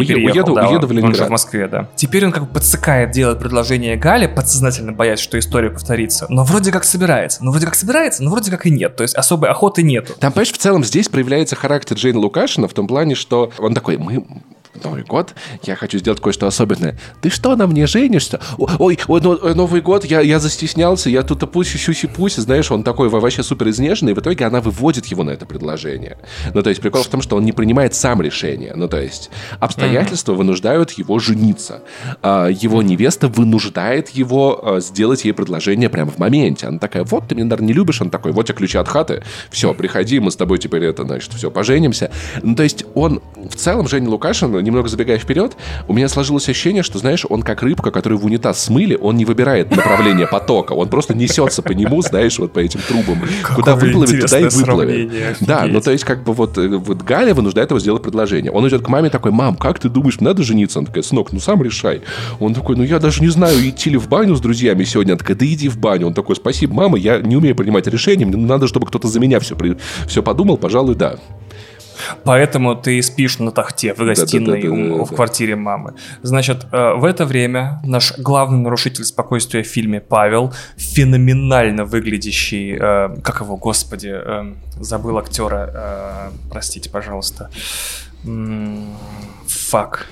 не 0.50 0.56
переехал, 0.56 0.74
уеду 0.74 0.86
в 0.86 0.92
Ленинград 0.92 1.28
в 1.28 1.30
Москве, 1.30 1.68
да. 1.68 1.88
Теперь 1.96 2.24
он 2.26 2.32
как 2.32 2.44
бы 2.44 2.48
подсыкает 2.54 3.10
делать 3.10 3.38
предложение 3.38 3.96
Гале, 3.96 4.28
подсознательно 4.28 4.92
боясь, 4.92 5.20
что 5.20 5.38
история 5.38 5.70
повторится. 5.70 6.26
Но 6.28 6.44
вроде 6.44 6.72
как 6.72 6.84
собирается. 6.84 7.42
Ну, 7.42 7.50
вроде 7.50 7.66
как 7.66 7.74
собирается, 7.74 8.22
но 8.22 8.30
вроде 8.30 8.50
как 8.50 8.66
и 8.66 8.70
нет. 8.70 8.96
То 8.96 9.02
есть 9.02 9.14
особой 9.14 9.50
охоты 9.50 9.82
нету. 9.82 10.14
Там, 10.18 10.32
понимаешь, 10.32 10.52
в 10.52 10.58
целом 10.58 10.84
здесь 10.84 11.08
проявляется 11.08 11.56
характер 11.56 11.96
Джейна 11.96 12.18
Лукашина 12.18 12.68
в 12.68 12.72
том 12.72 12.86
плане, 12.86 13.14
что 13.14 13.50
он 13.58 13.74
такой, 13.74 13.96
мы 13.96 14.24
Новый 14.84 15.02
год, 15.02 15.34
я 15.64 15.74
хочу 15.74 15.98
сделать 15.98 16.20
кое-что 16.20 16.46
особенное. 16.46 16.96
Ты 17.20 17.28
что, 17.28 17.56
на 17.56 17.66
мне 17.66 17.86
женишься? 17.86 18.40
Ой, 18.56 18.98
ой, 19.08 19.20
Новый 19.20 19.80
год, 19.80 20.04
я, 20.04 20.20
я 20.20 20.38
застеснялся, 20.38 21.10
я 21.10 21.22
тут 21.22 21.50
пуси 21.50 21.76
сюси 21.76 22.06
пуси 22.06 22.40
знаешь, 22.40 22.70
он 22.70 22.84
такой 22.84 23.08
вообще 23.08 23.42
супер 23.42 23.68
изнеженный, 23.68 24.12
и 24.12 24.14
в 24.14 24.18
итоге 24.20 24.44
она 24.44 24.60
выводит 24.60 25.06
его 25.06 25.24
на 25.24 25.30
это 25.30 25.44
предложение. 25.44 26.18
Ну, 26.54 26.62
то 26.62 26.70
есть 26.70 26.80
прикол 26.80 27.02
в 27.02 27.08
том, 27.08 27.20
что 27.20 27.36
он 27.36 27.44
не 27.44 27.52
принимает 27.52 27.94
сам 27.94 28.22
решение. 28.22 28.72
Ну, 28.76 28.88
то 28.88 29.00
есть 29.00 29.30
обстоятельства 29.58 30.32
mm-hmm. 30.32 30.36
вынуждают 30.36 30.92
его 30.92 31.18
жениться. 31.18 31.82
А, 32.22 32.46
его 32.46 32.80
невеста 32.82 33.26
вынуждает 33.28 34.10
его 34.10 34.60
а, 34.76 34.80
сделать 34.80 35.24
ей 35.24 35.32
предложение 35.32 35.88
прямо 35.88 36.12
в 36.12 36.18
моменте. 36.18 36.68
Она 36.68 36.78
такая, 36.78 37.04
вот, 37.04 37.26
ты 37.28 37.34
меня, 37.34 37.46
наверное, 37.46 37.66
не 37.66 37.72
любишь. 37.72 38.00
Он 38.00 38.10
такой, 38.10 38.32
вот 38.32 38.46
тебе 38.46 38.58
ключи 38.58 38.78
от 38.78 38.88
хаты, 38.88 39.24
все, 39.50 39.74
приходи, 39.74 40.20
мы 40.20 40.30
с 40.30 40.36
тобой 40.36 40.58
теперь 40.58 40.84
это, 40.84 41.04
значит, 41.04 41.32
все, 41.32 41.50
поженимся. 41.50 42.10
Ну, 42.42 42.54
то 42.54 42.62
есть 42.62 42.84
он 42.94 43.20
в 43.36 43.56
целом, 43.56 43.88
Женя 43.88 44.08
Лукашин, 44.08 44.59
немного 44.60 44.88
забегая 44.88 45.18
вперед, 45.18 45.56
у 45.88 45.92
меня 45.92 46.08
сложилось 46.08 46.48
ощущение, 46.48 46.82
что, 46.82 46.98
знаешь, 46.98 47.26
он 47.28 47.42
как 47.42 47.62
рыбка, 47.62 47.90
которую 47.90 48.18
в 48.18 48.24
унитаз 48.24 48.62
смыли, 48.62 48.96
он 49.00 49.16
не 49.16 49.24
выбирает 49.24 49.74
направление 49.74 50.26
потока, 50.26 50.72
он 50.72 50.88
просто 50.88 51.14
несется 51.14 51.62
по 51.62 51.72
нему, 51.72 52.02
знаешь, 52.02 52.38
вот 52.38 52.52
по 52.52 52.58
этим 52.58 52.80
трубам. 52.86 53.20
Куда 53.54 53.76
выплывет, 53.76 54.20
туда 54.20 54.40
и 54.40 54.44
выплывет. 54.48 55.36
Да, 55.40 55.66
ну 55.66 55.80
то 55.80 55.90
есть 55.90 56.04
как 56.04 56.24
бы 56.24 56.32
вот, 56.32 56.56
вот 56.56 57.02
Галя 57.02 57.34
вынуждает 57.34 57.70
его 57.70 57.80
сделать 57.80 58.02
предложение. 58.02 58.52
Он 58.52 58.66
идет 58.68 58.82
к 58.82 58.88
маме 58.88 59.10
такой, 59.10 59.32
мам, 59.32 59.56
как 59.56 59.78
ты 59.78 59.88
думаешь, 59.88 60.20
надо 60.20 60.42
жениться? 60.42 60.78
Она 60.78 60.86
такая, 60.86 61.02
сынок, 61.02 61.32
ну 61.32 61.40
сам 61.40 61.62
решай. 61.62 62.02
Он 62.38 62.54
такой, 62.54 62.76
ну 62.76 62.82
я 62.82 62.98
даже 62.98 63.22
не 63.22 63.28
знаю, 63.28 63.56
идти 63.68 63.90
ли 63.90 63.96
в 63.96 64.08
баню 64.08 64.34
с 64.34 64.40
друзьями 64.40 64.84
сегодня. 64.84 65.12
Она 65.12 65.18
такая, 65.18 65.36
да 65.36 65.46
иди 65.46 65.68
в 65.68 65.78
баню. 65.78 66.08
Он 66.08 66.14
такой, 66.14 66.36
спасибо, 66.36 66.74
мама, 66.74 66.98
я 66.98 67.18
не 67.18 67.36
умею 67.36 67.54
принимать 67.54 67.86
решения, 67.86 68.26
мне 68.26 68.36
надо, 68.36 68.66
чтобы 68.66 68.86
кто-то 68.86 69.08
за 69.08 69.20
меня 69.20 69.40
все, 69.40 69.56
все 70.06 70.22
подумал, 70.22 70.56
пожалуй, 70.56 70.94
да. 70.94 71.16
Поэтому 72.24 72.74
ты 72.74 73.02
спишь 73.02 73.38
на 73.38 73.50
тахте 73.50 73.94
в 73.94 73.98
гостиной 73.98 74.62
да, 74.62 74.68
да, 74.68 74.76
да, 74.76 74.98
да, 74.98 75.04
в 75.04 75.14
квартире 75.14 75.56
мамы. 75.56 75.94
Значит, 76.22 76.66
э, 76.72 76.92
в 76.94 77.04
это 77.04 77.24
время 77.24 77.80
наш 77.84 78.18
главный 78.18 78.58
нарушитель 78.58 79.04
спокойствия 79.04 79.62
в 79.62 79.66
фильме 79.66 80.00
Павел, 80.00 80.52
феноменально 80.76 81.84
выглядящий, 81.84 82.76
э, 82.76 83.20
как 83.22 83.40
его, 83.40 83.56
господи, 83.56 84.12
э, 84.12 84.54
забыл 84.78 85.18
актера, 85.18 86.30
простите, 86.50 86.90
пожалуйста. 86.90 87.50
Фак. 89.46 90.06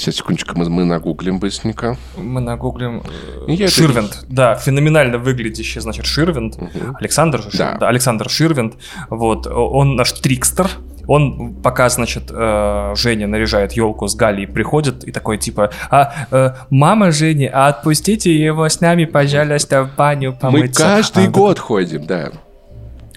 Сейчас, 0.00 0.16
секундочку, 0.16 0.58
мы, 0.58 0.70
мы 0.70 0.86
нагуглим 0.86 1.38
быстренько. 1.38 1.98
Мы 2.16 2.40
нагуглим... 2.40 3.02
Я 3.46 3.68
Ширвинд, 3.68 4.10
это... 4.10 4.26
да, 4.28 4.54
феноменально 4.54 5.18
выглядящий, 5.18 5.78
значит, 5.82 6.06
Ширвинд. 6.06 6.56
Угу. 6.56 6.96
Александр 6.98 7.42
же, 7.42 7.58
да. 7.58 7.76
да, 7.78 7.88
Александр 7.88 8.30
Ширвинд. 8.30 8.76
Вот, 9.10 9.46
он 9.46 9.96
наш 9.96 10.12
трикстер, 10.12 10.70
он 11.06 11.52
пока, 11.52 11.90
значит, 11.90 12.30
э, 12.30 12.94
Женя 12.96 13.26
наряжает 13.26 13.72
елку 13.72 14.08
с 14.08 14.14
Галей, 14.14 14.46
приходит 14.46 15.04
и 15.04 15.12
такой 15.12 15.36
типа, 15.36 15.70
а 15.90 16.14
э, 16.30 16.52
мама 16.70 17.12
Жени, 17.12 17.50
а 17.52 17.68
отпустите 17.68 18.34
его 18.34 18.70
с 18.70 18.80
нами, 18.80 19.04
пожалуйста, 19.04 19.82
в 19.82 19.96
баню 19.96 20.32
помыться. 20.32 20.82
Мы 20.82 20.94
каждый 20.94 21.26
а, 21.26 21.30
год 21.30 21.58
ходим, 21.58 22.06
да. 22.06 22.30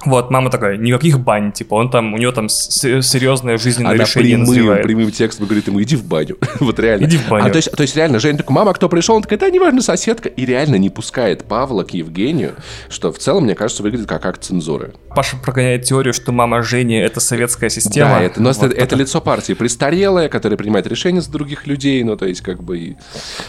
Вот, 0.06 0.32
мама 0.32 0.50
такая, 0.50 0.78
никаких 0.78 1.20
бань, 1.20 1.52
типа, 1.52 1.76
он 1.76 1.90
там, 1.90 2.14
у 2.14 2.18
него 2.18 2.32
там 2.32 2.50
серьезное 2.50 3.58
жизненное 3.58 3.94
Она 3.94 4.04
решение 4.04 4.38
прямым, 4.38 4.48
назревает. 4.48 4.84
прямым 4.84 5.12
текстом 5.12 5.46
говорит 5.46 5.68
ему, 5.68 5.82
иди 5.82 5.96
в 5.96 6.06
баню. 6.06 6.38
вот 6.60 6.80
реально. 6.80 7.06
Иди 7.06 7.18
в 7.18 7.30
баню. 7.30 7.46
А, 7.46 7.50
то, 7.50 7.58
есть, 7.58 7.72
то 7.72 7.82
есть 7.82 7.96
реально, 7.96 8.20
Женя 8.20 8.38
такой, 8.38 8.54
мама, 8.54 8.74
кто 8.74 8.90
пришел? 8.90 9.16
Он 9.16 9.22
такой, 9.22 9.38
да, 9.38 9.50
неважно, 9.50 9.82
соседка. 9.82 10.30
И 10.30 10.46
реально 10.46 10.76
не 10.76 10.90
пускает 10.90 11.46
Павла 11.46 11.84
к 11.84 11.92
Евгению, 11.92 12.56
что 12.90 13.12
в 13.12 13.18
целом, 13.18 13.46
мне 13.46 13.56
кажется, 13.56 13.84
выглядит 13.84 14.08
как 14.08 14.26
акт 14.26 14.44
цензуры. 14.44 14.94
Паша 15.16 15.38
прогоняет 15.38 15.84
теорию, 15.84 16.14
что 16.14 16.32
мама 16.32 16.64
Жени— 16.64 16.96
это 16.98 17.20
советская 17.20 17.70
система. 17.70 18.12
Да, 18.12 18.22
это, 18.22 18.42
но 18.42 18.52
вот 18.52 18.64
это, 18.64 18.76
это 18.76 18.96
лицо 18.96 19.22
партии 19.22 19.54
престарелое, 19.54 20.30
которое 20.30 20.58
принимает 20.58 20.88
решения 20.88 21.22
за 21.22 21.32
других 21.32 21.68
людей, 21.68 22.04
ну, 22.04 22.18
то 22.18 22.26
есть, 22.26 22.42
как 22.42 22.64
бы, 22.64 22.98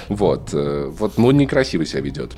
вот, 0.09 0.51
э, 0.53 0.91
вот, 0.99 1.19
ну, 1.19 1.31
некрасиво 1.31 1.85
себя 1.85 2.01
ведет. 2.01 2.33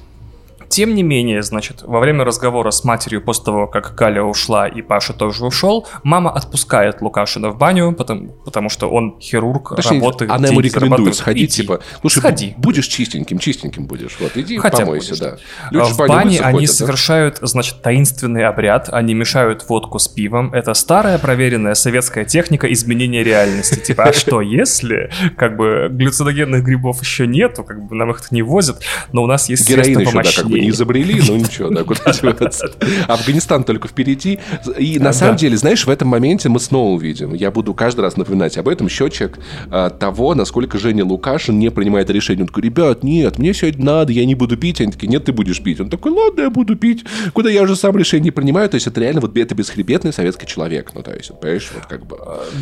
Тем 0.69 0.95
не 0.95 1.03
менее, 1.03 1.43
значит, 1.43 1.83
во 1.83 2.01
время 2.01 2.25
разговора 2.25 2.71
с 2.71 2.85
матерью 2.85 3.23
после 3.23 3.45
того, 3.45 3.67
как 3.67 3.95
Галя 3.95 4.23
ушла 4.23 4.67
и 4.69 4.83
Паша 4.83 5.13
тоже 5.13 5.45
ушел, 5.45 5.87
мама 6.03 6.31
отпускает 6.31 7.01
Лукашина 7.01 7.51
в 7.51 7.59
баню, 7.59 7.93
потому, 7.93 8.33
потому 8.45 8.69
что 8.69 8.91
он 8.91 9.19
хирург, 9.21 9.75
Точнее, 9.77 10.01
работает. 10.01 10.31
Она 10.31 10.49
ему 10.49 10.61
рекомендует 10.61 11.15
сходить, 11.15 11.55
типа, 11.55 11.81
слушай, 12.01 12.19
Сходи. 12.19 12.55
будешь 12.57 12.87
чистеньким, 12.87 13.39
чистеньким 13.39 13.87
будешь. 13.87 14.17
Вот, 14.21 14.37
иди 14.37 14.59
Хотя 14.59 14.79
помойся, 14.79 15.11
будешь. 15.11 15.21
да. 15.21 15.37
Люди 15.71 15.93
в 15.93 15.99
бане 15.99 16.41
они 16.41 16.59
ходят, 16.59 16.71
совершают, 16.71 17.39
да? 17.41 17.47
значит, 17.47 17.83
таинственный 17.83 18.47
обряд, 18.47 18.89
они 18.93 19.15
мешают 19.15 19.69
водку 19.69 19.99
с 19.99 20.09
пивом. 20.09 20.53
Это 20.53 20.75
старая 20.75 21.19
проверенная 21.19 21.75
советская 21.75 22.25
техника 22.25 22.71
изменения 22.73 23.23
реальности. 23.23 23.81
Типа, 23.81 24.05
а 24.05 24.13
что 24.13 24.41
если, 24.41 25.11
как 25.37 25.57
бы, 25.57 25.89
глюциногенных 25.91 26.65
грибов 26.65 27.01
еще 27.01 27.27
нету, 27.27 27.65
как 27.65 27.85
бы 27.85 27.95
нам 27.95 28.11
их 28.11 28.31
не 28.31 28.43
возят, 28.43 28.83
но 29.13 29.23
у 29.23 29.27
нас 29.27 29.49
есть 29.49 29.67
средства 29.67 30.01
помощнее 30.01 30.56
бы 30.57 30.65
не 30.65 30.71
изобрели, 30.71 31.21
но 31.27 31.37
ничего, 31.37 31.71
да, 31.71 31.85
куда 31.85 32.13
деваться. 32.13 32.71
Афганистан 33.09 33.65
только 33.65 33.89
впереди. 33.89 34.39
И 34.79 34.99
на 34.99 35.13
самом 35.13 35.37
деле, 35.37 35.57
знаешь, 35.57 35.87
в 35.87 35.91
этом 35.91 36.09
моменте 36.09 36.49
мы 36.49 36.61
снова 36.61 36.95
увидим, 36.95 37.35
я 37.35 37.51
буду 37.51 37.75
каждый 37.75 38.01
раз 38.01 38.17
напоминать 38.17 38.57
об 38.59 38.69
этом, 38.69 38.89
счетчик 38.89 39.39
а, 39.71 39.91
того, 39.91 40.35
насколько 40.35 40.79
Женя 40.79 41.05
Лукашин 41.05 41.59
не 41.59 41.71
принимает 41.71 42.11
решение. 42.11 42.45
Он 42.45 42.49
такой, 42.49 42.63
ребят, 42.63 43.03
нет, 43.03 43.39
мне 43.39 43.55
сегодня 43.55 43.85
надо, 43.85 44.13
я 44.13 44.25
не 44.25 44.35
буду 44.35 44.57
пить. 44.57 44.81
Они 44.81 44.93
такие, 44.93 45.09
нет, 45.09 45.25
ты 45.25 45.33
будешь 45.33 45.63
пить. 45.63 45.81
Он 45.81 45.91
такой, 45.91 46.13
ладно, 46.13 46.43
я 46.43 46.51
буду 46.51 46.77
пить. 46.77 47.05
Куда 47.33 47.51
я 47.51 47.63
уже 47.63 47.77
сам 47.77 47.97
решение 47.97 48.33
принимаю. 48.33 48.69
То 48.69 48.77
есть 48.77 48.87
это 48.87 49.01
реально 49.01 49.21
вот 49.21 49.37
это 49.37 49.55
бесхребетный 49.55 50.13
советский 50.13 50.47
человек. 50.47 50.93
Ну, 50.95 51.03
то 51.03 51.13
есть, 51.13 51.31
понимаешь, 51.41 51.71
вот 51.75 51.87
как 51.87 52.07
бы... 52.07 52.17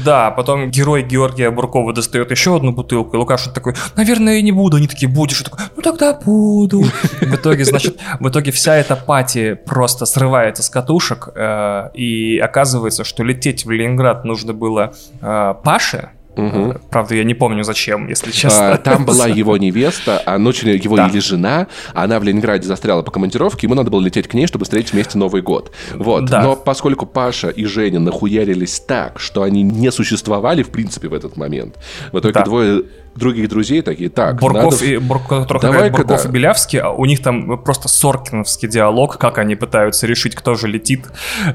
Да, 0.04 0.30
потом 0.30 0.70
герой 0.70 1.02
Георгия 1.02 1.50
Буркова 1.50 1.92
достает 1.92 2.30
еще 2.30 2.56
одну 2.56 2.72
бутылку, 2.72 3.16
и 3.16 3.18
Лукашин 3.18 3.52
такой, 3.52 3.74
наверное, 3.96 4.36
я 4.36 4.42
не 4.42 4.52
буду. 4.52 4.76
Они 4.76 4.88
такие, 4.88 5.10
будешь. 5.10 5.40
И 5.40 5.44
такой, 5.44 5.60
ну 5.76 5.82
тогда 5.82 6.14
буду. 6.14 6.84
В 7.20 7.34
итоге, 7.34 7.64
значит, 7.64 7.83
значит, 7.84 8.00
в 8.20 8.28
итоге 8.28 8.50
вся 8.52 8.76
эта 8.76 8.96
пати 8.96 9.54
просто 9.54 10.06
срывается 10.06 10.62
с 10.62 10.68
катушек, 10.68 11.28
э, 11.34 11.90
и 11.94 12.38
оказывается, 12.38 13.04
что 13.04 13.22
лететь 13.22 13.64
в 13.64 13.70
Ленинград 13.70 14.24
нужно 14.24 14.52
было 14.52 14.94
э, 15.20 15.54
Паше, 15.62 16.10
Угу. 16.36 16.74
Правда, 16.90 17.14
я 17.14 17.24
не 17.24 17.34
помню, 17.34 17.62
зачем, 17.64 18.08
если 18.08 18.30
честно. 18.30 18.72
А, 18.72 18.76
там 18.76 19.04
была 19.04 19.26
его 19.28 19.56
невеста, 19.56 20.22
а 20.26 20.38
ночью 20.38 20.82
его 20.82 20.96
да. 20.96 21.06
или 21.06 21.18
жена, 21.20 21.68
она 21.92 22.18
в 22.18 22.24
Ленинграде 22.24 22.66
застряла 22.66 23.02
по 23.02 23.10
командировке, 23.10 23.66
ему 23.66 23.74
надо 23.74 23.90
было 23.90 24.00
лететь 24.00 24.28
к 24.28 24.34
ней, 24.34 24.46
чтобы 24.46 24.64
встретить 24.64 24.92
вместе 24.92 25.16
Новый 25.18 25.42
год. 25.42 25.72
Вот. 25.94 26.24
Да. 26.24 26.42
Но 26.42 26.56
поскольку 26.56 27.06
Паша 27.06 27.48
и 27.48 27.64
Женя 27.64 28.00
нахуярились 28.00 28.80
так, 28.80 29.20
что 29.20 29.42
они 29.42 29.62
не 29.62 29.92
существовали, 29.92 30.62
в 30.62 30.70
принципе, 30.70 31.08
в 31.08 31.14
этот 31.14 31.36
момент, 31.36 31.76
в 32.12 32.18
итоге 32.18 32.34
да. 32.34 32.42
двое 32.42 32.82
других 33.16 33.48
друзей 33.48 33.82
такие, 33.82 34.10
так, 34.10 34.40
Бурков 34.40 34.72
надо... 34.72 34.84
и, 34.84 34.98
Бур... 34.98 35.20
Давай 35.60 35.90
Бурков 35.90 36.22
да. 36.22 36.28
и 36.28 36.32
Белявский, 36.32 36.80
а 36.80 36.90
у 36.90 37.04
них 37.04 37.22
там 37.22 37.58
просто 37.62 37.88
соркиновский 37.88 38.68
диалог, 38.68 39.18
как 39.18 39.38
они 39.38 39.54
пытаются 39.54 40.06
решить, 40.06 40.34
кто 40.34 40.54
же 40.54 40.68
летит. 40.68 41.06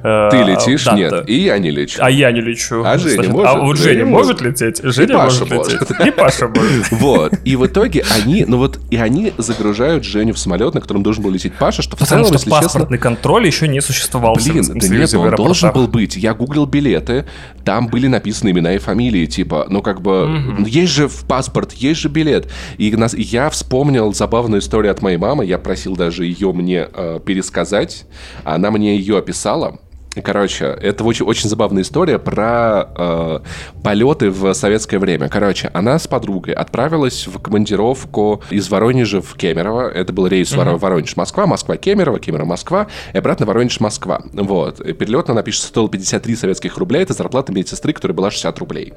Э, 0.04 0.30
Ты 0.32 0.44
летишь? 0.44 0.86
Да, 0.86 0.94
Нет, 0.94 1.12
да. 1.12 1.24
и 1.28 1.36
я 1.36 1.58
не 1.58 1.72
лечу. 1.72 2.00
А 2.02 2.10
я 2.10 2.32
не 2.32 2.42
лечу. 2.42 2.84
А 2.86 2.98
Женя 2.98 3.16
Значит, 3.16 3.32
может? 3.32 3.50
А 3.50 3.60
вот 3.60 3.78
Женя 3.78 4.06
может 4.06 4.42
лететь? 4.42 4.82
Женя 4.84 5.14
и 5.14 5.14
Паша 5.14 5.46
может 5.46 5.74
лететь. 5.74 6.08
И 6.08 6.12
Паша 6.12 6.48
может. 6.48 6.92
Вот. 6.92 7.34
И 7.46 7.56
в 7.56 7.66
итоге 7.66 8.04
они, 8.16 8.46
ну 8.46 8.58
вот, 8.58 8.80
и 8.90 8.98
они 8.98 9.34
загружают 9.38 10.04
Женю 10.04 10.34
в 10.34 10.40
самолет, 10.40 10.74
на 10.74 10.82
котором 10.82 11.04
должен 11.04 11.24
был 11.24 11.32
лететь 11.32 11.54
Паша, 11.54 11.82
что 11.82 11.96
в 11.96 12.00
Потому 12.00 12.26
целом, 12.26 12.40
что 12.40 12.50
паспортный 12.50 12.98
честно... 12.98 13.16
контроль 13.16 13.46
еще 13.46 13.68
не 13.68 13.82
существовал 13.82 14.36
Блин, 14.36 14.64
да 14.76 14.88
нет, 14.88 15.14
он 15.14 15.36
должен 15.36 15.72
был 15.72 15.88
быть. 15.88 16.16
Я 16.16 16.34
гуглил 16.34 16.66
билеты, 16.66 17.26
там 17.66 17.88
были 17.88 18.08
написаны 18.08 18.52
имена 18.52 18.74
и 18.74 18.78
фамилии, 18.78 19.26
типа, 19.26 19.68
ну 19.70 19.82
как 19.82 20.02
бы, 20.02 20.56
есть 20.66 20.94
же 20.94 21.08
в 21.08 21.26
паспорт, 21.50 21.74
есть 21.74 22.00
же 22.00 22.10
билет, 22.10 22.30
лет. 22.30 22.48
И 22.78 22.96
я 23.22 23.50
вспомнил 23.50 24.14
забавную 24.14 24.62
историю 24.62 24.92
от 24.92 25.02
моей 25.02 25.18
мамы. 25.18 25.46
Я 25.46 25.58
просил 25.58 25.96
даже 25.96 26.26
ее 26.26 26.54
мне 26.54 26.88
э, 26.94 27.20
пересказать. 27.26 28.06
Она 28.44 28.72
мне 28.72 28.96
ее 28.96 29.18
описала. 29.18 29.80
Короче, 30.24 30.66
это 30.66 31.04
очень, 31.04 31.26
очень 31.26 31.50
забавная 31.50 31.84
история 31.84 32.18
про 32.18 32.90
э, 32.98 33.40
полеты 33.84 34.32
в 34.32 34.54
советское 34.54 34.98
время. 34.98 35.30
Короче, 35.30 35.70
она 35.74 36.00
с 36.00 36.08
подругой 36.08 36.54
отправилась 36.54 37.28
в 37.28 37.40
командировку 37.40 38.42
из 38.50 38.70
Воронежа 38.70 39.22
в 39.22 39.36
Кемерово. 39.36 39.90
Это 39.90 40.12
был 40.12 40.26
рейс 40.28 40.52
uh-huh. 40.52 40.78
Воронеж-Москва, 40.78 41.46
Москва-Кемерово, 41.46 42.20
Кемерово-Москва, 42.20 42.88
и 43.14 43.18
обратно 43.18 43.46
Воронеж-Москва. 43.46 44.22
Вот. 44.34 44.82
И 44.82 44.94
перелет, 44.94 45.30
она 45.30 45.44
пишет, 45.44 45.64
стоил 45.66 45.88
53 45.88 46.36
советских 46.36 46.78
рубля. 46.78 47.02
Это 47.02 47.14
зарплата 47.14 47.52
медсестры, 47.52 47.94
которая 47.94 48.16
была 48.16 48.32
60 48.32 48.58
рублей. 48.60 48.94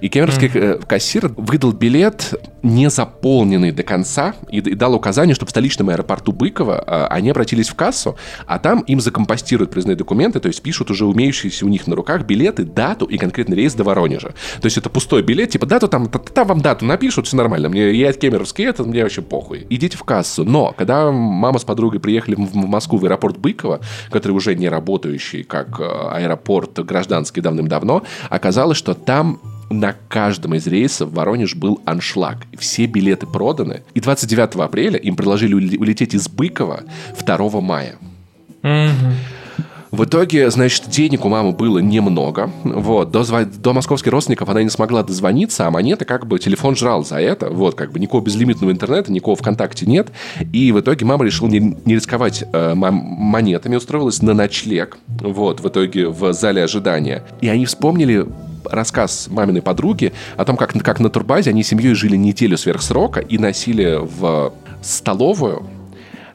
И 0.00 0.08
кемеровский 0.08 0.48
uh-huh. 0.48 0.86
кассир 0.86 1.30
выдал 1.36 1.72
билет 1.72 2.34
не 2.62 2.88
заполненный 2.88 3.72
до 3.72 3.82
конца 3.82 4.34
и, 4.50 4.58
и 4.58 4.74
дал 4.74 4.94
указание, 4.94 5.34
чтобы 5.34 5.48
в 5.48 5.50
столичном 5.50 5.90
аэропорту 5.90 6.32
Быкова 6.32 6.82
э, 6.86 7.06
они 7.10 7.30
обратились 7.30 7.68
в 7.68 7.74
кассу, 7.74 8.16
а 8.46 8.58
там 8.58 8.80
им 8.80 9.00
закомпостируют 9.00 9.70
признанные 9.70 9.96
документы, 9.96 10.40
то 10.40 10.48
есть 10.48 10.53
пишут 10.60 10.90
уже 10.90 11.04
умеющиеся 11.06 11.66
у 11.66 11.68
них 11.68 11.86
на 11.86 11.96
руках 11.96 12.24
билеты, 12.24 12.64
дату 12.64 13.06
и 13.06 13.18
конкретный 13.18 13.56
рейс 13.56 13.74
до 13.74 13.84
Воронежа. 13.84 14.34
То 14.60 14.66
есть 14.66 14.78
это 14.78 14.88
пустой 14.90 15.22
билет, 15.22 15.50
типа 15.50 15.66
дату 15.66 15.88
там, 15.88 16.08
там 16.08 16.48
вам 16.48 16.60
дату 16.60 16.84
напишут, 16.84 17.26
все 17.26 17.36
нормально. 17.36 17.68
Мне, 17.68 17.92
я 17.92 18.12
кемеровский, 18.12 18.66
это 18.66 18.84
мне 18.84 19.02
вообще 19.02 19.22
похуй. 19.22 19.66
Идите 19.70 19.96
в 19.96 20.04
кассу. 20.04 20.44
Но 20.44 20.74
когда 20.76 21.10
мама 21.10 21.58
с 21.58 21.64
подругой 21.64 22.00
приехали 22.00 22.34
в 22.34 22.54
Москву 22.54 22.98
в 22.98 23.04
аэропорт 23.04 23.38
Быкова, 23.38 23.80
который 24.10 24.32
уже 24.32 24.54
не 24.54 24.68
работающий 24.68 25.44
как 25.44 25.80
э, 25.80 25.84
аэропорт 25.84 26.78
гражданский 26.84 27.40
давным-давно, 27.40 28.02
оказалось, 28.30 28.78
что 28.78 28.94
там 28.94 29.40
на 29.70 29.94
каждом 30.08 30.54
из 30.54 30.66
рейсов 30.66 31.10
в 31.10 31.14
Воронеж 31.14 31.54
был 31.54 31.80
аншлаг. 31.84 32.38
Все 32.58 32.86
билеты 32.86 33.26
проданы. 33.26 33.82
И 33.94 34.00
29 34.00 34.56
апреля 34.56 34.98
им 34.98 35.16
предложили 35.16 35.54
улететь 35.54 36.14
из 36.14 36.28
Быкова 36.28 36.84
2 37.24 37.60
мая. 37.60 37.96
Mm-hmm. 38.62 39.12
В 39.94 40.06
итоге, 40.06 40.50
значит, 40.50 40.88
денег 40.88 41.24
у 41.24 41.28
мамы 41.28 41.52
было 41.52 41.78
немного. 41.78 42.50
Вот, 42.64 43.12
до, 43.12 43.22
до 43.44 43.72
московских 43.72 44.10
родственников 44.10 44.48
она 44.48 44.60
не 44.64 44.68
смогла 44.68 45.04
дозвониться, 45.04 45.68
а 45.68 45.70
монета 45.70 46.04
как 46.04 46.26
бы 46.26 46.40
телефон 46.40 46.74
жрал 46.74 47.04
за 47.04 47.20
это. 47.20 47.48
Вот, 47.48 47.76
как 47.76 47.92
бы 47.92 48.00
никакого 48.00 48.20
безлимитного 48.20 48.72
интернета, 48.72 49.12
никакого 49.12 49.36
ВКонтакте 49.36 49.86
нет. 49.86 50.08
И 50.52 50.72
в 50.72 50.80
итоге 50.80 51.06
мама 51.06 51.24
решила 51.24 51.46
не, 51.46 51.76
не 51.84 51.94
рисковать 51.94 52.42
э, 52.52 52.74
монетами, 52.74 53.76
устроилась 53.76 54.20
на 54.20 54.34
ночлег. 54.34 54.98
Вот, 55.06 55.60
в 55.60 55.68
итоге 55.68 56.08
в 56.08 56.32
зале 56.32 56.64
ожидания. 56.64 57.22
И 57.40 57.46
они 57.46 57.64
вспомнили 57.64 58.26
рассказ 58.64 59.28
маминой 59.30 59.62
подруги 59.62 60.12
о 60.36 60.44
том, 60.44 60.56
как, 60.56 60.72
как 60.72 60.98
на 60.98 61.08
турбазе 61.08 61.50
они 61.50 61.62
семьей 61.62 61.94
жили 61.94 62.16
неделю 62.16 62.58
сверх 62.58 62.82
срока 62.82 63.20
и 63.20 63.38
носили 63.38 64.00
в 64.02 64.52
столовую 64.82 65.68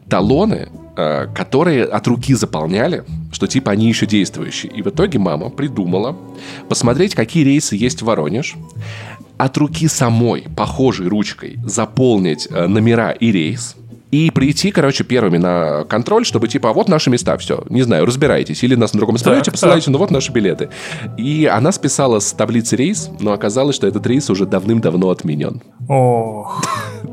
талоны, 0.10 0.69
э, 0.95 1.28
которые 1.36 1.84
от 1.84 2.08
руки 2.08 2.34
заполняли, 2.36 3.04
что 3.32 3.48
типа 3.48 3.72
они 3.72 3.88
еще 3.88 4.06
действующие. 4.06 4.72
И 4.72 4.82
в 4.82 4.88
итоге 4.88 5.20
мама 5.20 5.50
придумала 5.50 6.18
посмотреть, 6.68 7.15
какие 7.15 7.44
рейсы 7.44 7.76
есть 7.76 8.02
в 8.02 8.06
Воронеж, 8.06 8.56
от 9.38 9.58
руки 9.58 9.88
самой, 9.88 10.46
похожей 10.56 11.08
ручкой, 11.08 11.60
заполнить 11.63 12.48
э, 12.52 12.68
номера 12.68 13.12
и 13.12 13.32
рейс, 13.32 13.76
и 14.12 14.32
прийти, 14.32 14.72
короче, 14.72 15.04
первыми 15.04 15.38
на 15.38 15.84
контроль, 15.84 16.26
чтобы 16.26 16.48
типа, 16.48 16.72
а 16.72 16.74
вот 16.74 16.89
наши 16.89 17.10
места, 17.12 17.38
все, 17.38 17.63
не 17.70 17.84
знаю, 17.84 18.06
разбирайтесь. 18.06 18.63
Или 18.63 18.74
нас 18.74 18.94
на 18.94 18.98
другом 18.98 19.18
самолете 19.18 19.52
посылайте, 19.52 19.86
да. 19.88 19.92
ну 19.92 19.98
вот 20.00 20.10
наши 20.10 20.32
билеты. 20.32 20.70
И 21.18 21.46
она 21.46 21.72
списала 21.72 22.20
с 22.20 22.34
таблицы 22.34 22.76
рейс, 22.76 23.10
но 23.20 23.34
оказалось, 23.34 23.76
что 23.76 23.86
этот 23.86 24.06
рейс 24.08 24.30
уже 24.32 24.48
давным-давно 24.48 25.12
отменен. 25.12 25.62
Ох. 25.89 26.62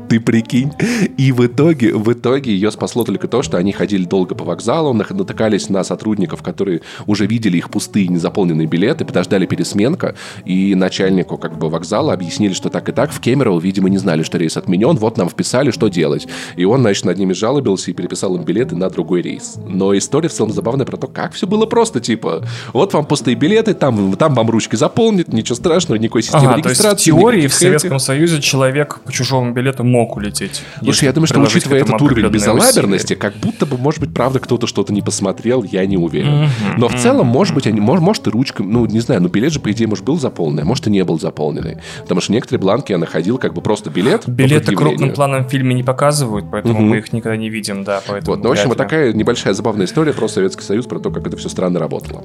Ты 0.07 0.19
прикинь. 0.19 0.71
И 1.17 1.31
в 1.31 1.45
итоге, 1.45 1.93
в 1.93 2.13
итоге 2.13 2.51
ее 2.51 2.71
спасло 2.71 3.03
только 3.03 3.27
то, 3.27 3.41
что 3.41 3.57
они 3.57 3.71
ходили 3.71 4.05
долго 4.05 4.35
по 4.35 4.45
вокзалу, 4.45 4.93
натыкались 4.93 5.69
на 5.69 5.83
сотрудников, 5.83 6.41
которые 6.41 6.81
уже 7.07 7.25
видели 7.25 7.57
их 7.57 7.69
пустые, 7.69 8.07
незаполненные 8.07 8.67
билеты, 8.67 9.03
подождали 9.03 9.45
пересменка, 9.45 10.15
и 10.45 10.75
начальнику 10.75 11.37
как 11.37 11.57
бы 11.57 11.69
вокзала 11.69 12.13
объяснили, 12.13 12.53
что 12.53 12.69
так 12.69 12.87
и 12.87 12.91
так. 12.91 13.11
В 13.11 13.19
Кемерово, 13.19 13.59
видимо, 13.59 13.89
не 13.89 13.97
знали, 13.97 14.23
что 14.23 14.37
рейс 14.37 14.55
отменен, 14.55 14.95
вот 14.97 15.17
нам 15.17 15.27
вписали, 15.27 15.71
что 15.71 15.87
делать. 15.87 16.27
И 16.55 16.63
он 16.63 16.81
значит, 16.81 17.05
над 17.05 17.17
ними 17.17 17.33
жалобился 17.33 17.91
и 17.91 17.93
переписал 17.93 18.35
им 18.35 18.43
билеты 18.43 18.75
на 18.75 18.89
другой 18.89 19.21
рейс. 19.21 19.55
Но 19.65 19.97
история 19.97 20.29
в 20.29 20.33
целом 20.33 20.53
забавная 20.53 20.85
про 20.85 20.97
то, 20.97 21.07
как 21.07 21.33
все 21.33 21.47
было 21.47 21.65
просто, 21.65 21.99
типа, 21.99 22.45
вот 22.73 22.93
вам 22.93 23.05
пустые 23.05 23.35
билеты, 23.35 23.73
там, 23.73 24.15
там 24.15 24.35
вам 24.35 24.49
ручки 24.49 24.75
заполнит, 24.75 25.33
ничего 25.33 25.55
страшного, 25.55 25.99
никакой 25.99 26.21
системы 26.21 26.51
ага, 26.51 26.57
регистрации. 26.57 26.85
То 26.85 26.91
есть 26.91 27.01
в 27.01 27.05
теории 27.05 27.47
в 27.47 27.53
Советском 27.53 27.99
Союзе 27.99 28.41
человек 28.41 28.66
по 29.03 29.11
чужому 29.11 29.51
билету 29.53 29.83
мог 29.83 30.15
улететь. 30.17 30.63
Слушай, 30.81 31.05
я 31.05 31.13
думаю, 31.13 31.27
что 31.27 31.39
учитывая 31.39 31.81
этот 31.81 32.01
уровень 32.01 32.27
безалаберности, 32.27 33.15
как 33.15 33.35
будто 33.35 33.65
бы, 33.65 33.77
может 33.77 33.99
быть, 33.99 34.13
правда, 34.13 34.39
кто-то 34.39 34.67
что-то 34.67 34.93
не 34.93 35.01
посмотрел, 35.01 35.63
я 35.63 35.85
не 35.85 35.97
уверен. 35.97 36.49
Но 36.77 36.87
в 36.87 36.95
целом, 36.95 37.27
может 37.27 37.53
быть, 37.55 37.67
они, 37.67 37.79
может, 37.79 38.03
может 38.03 38.27
и 38.27 38.29
ручка, 38.29 38.63
ну, 38.63 38.85
не 38.85 38.99
знаю, 38.99 39.21
но 39.21 39.29
билет 39.29 39.53
же, 39.53 39.59
по 39.59 39.71
идее, 39.71 39.87
может, 39.87 40.05
был 40.05 40.19
заполненный, 40.19 40.63
а 40.63 40.65
может, 40.65 40.87
и 40.87 40.89
не 40.89 41.03
был 41.03 41.19
заполненный. 41.19 41.77
Потому 42.01 42.21
что 42.21 42.31
некоторые 42.31 42.59
бланки 42.59 42.91
я 42.91 42.97
находил 42.97 43.37
как 43.37 43.53
бы 43.53 43.61
просто 43.61 43.89
билет. 43.89 44.27
Билеты 44.27 44.75
крупным 44.75 45.13
планом 45.13 45.45
в 45.45 45.49
фильме 45.49 45.73
не 45.75 45.83
показывают, 45.83 46.45
поэтому 46.51 46.81
мы 46.81 46.97
их 46.97 47.13
никогда 47.13 47.37
не 47.37 47.49
видим, 47.49 47.83
да. 47.83 48.01
Поэтому 48.07 48.35
вот, 48.35 48.43
ну, 48.43 48.49
в 48.49 48.51
общем, 48.51 48.69
вот 48.69 48.77
такая 48.77 49.13
небольшая 49.13 49.53
забавная 49.53 49.85
история 49.85 50.13
про 50.13 50.27
Советский 50.27 50.63
Союз, 50.63 50.85
про 50.85 50.99
то, 50.99 51.11
как 51.11 51.25
это 51.27 51.37
все 51.37 51.49
странно 51.49 51.79
работало. 51.79 52.23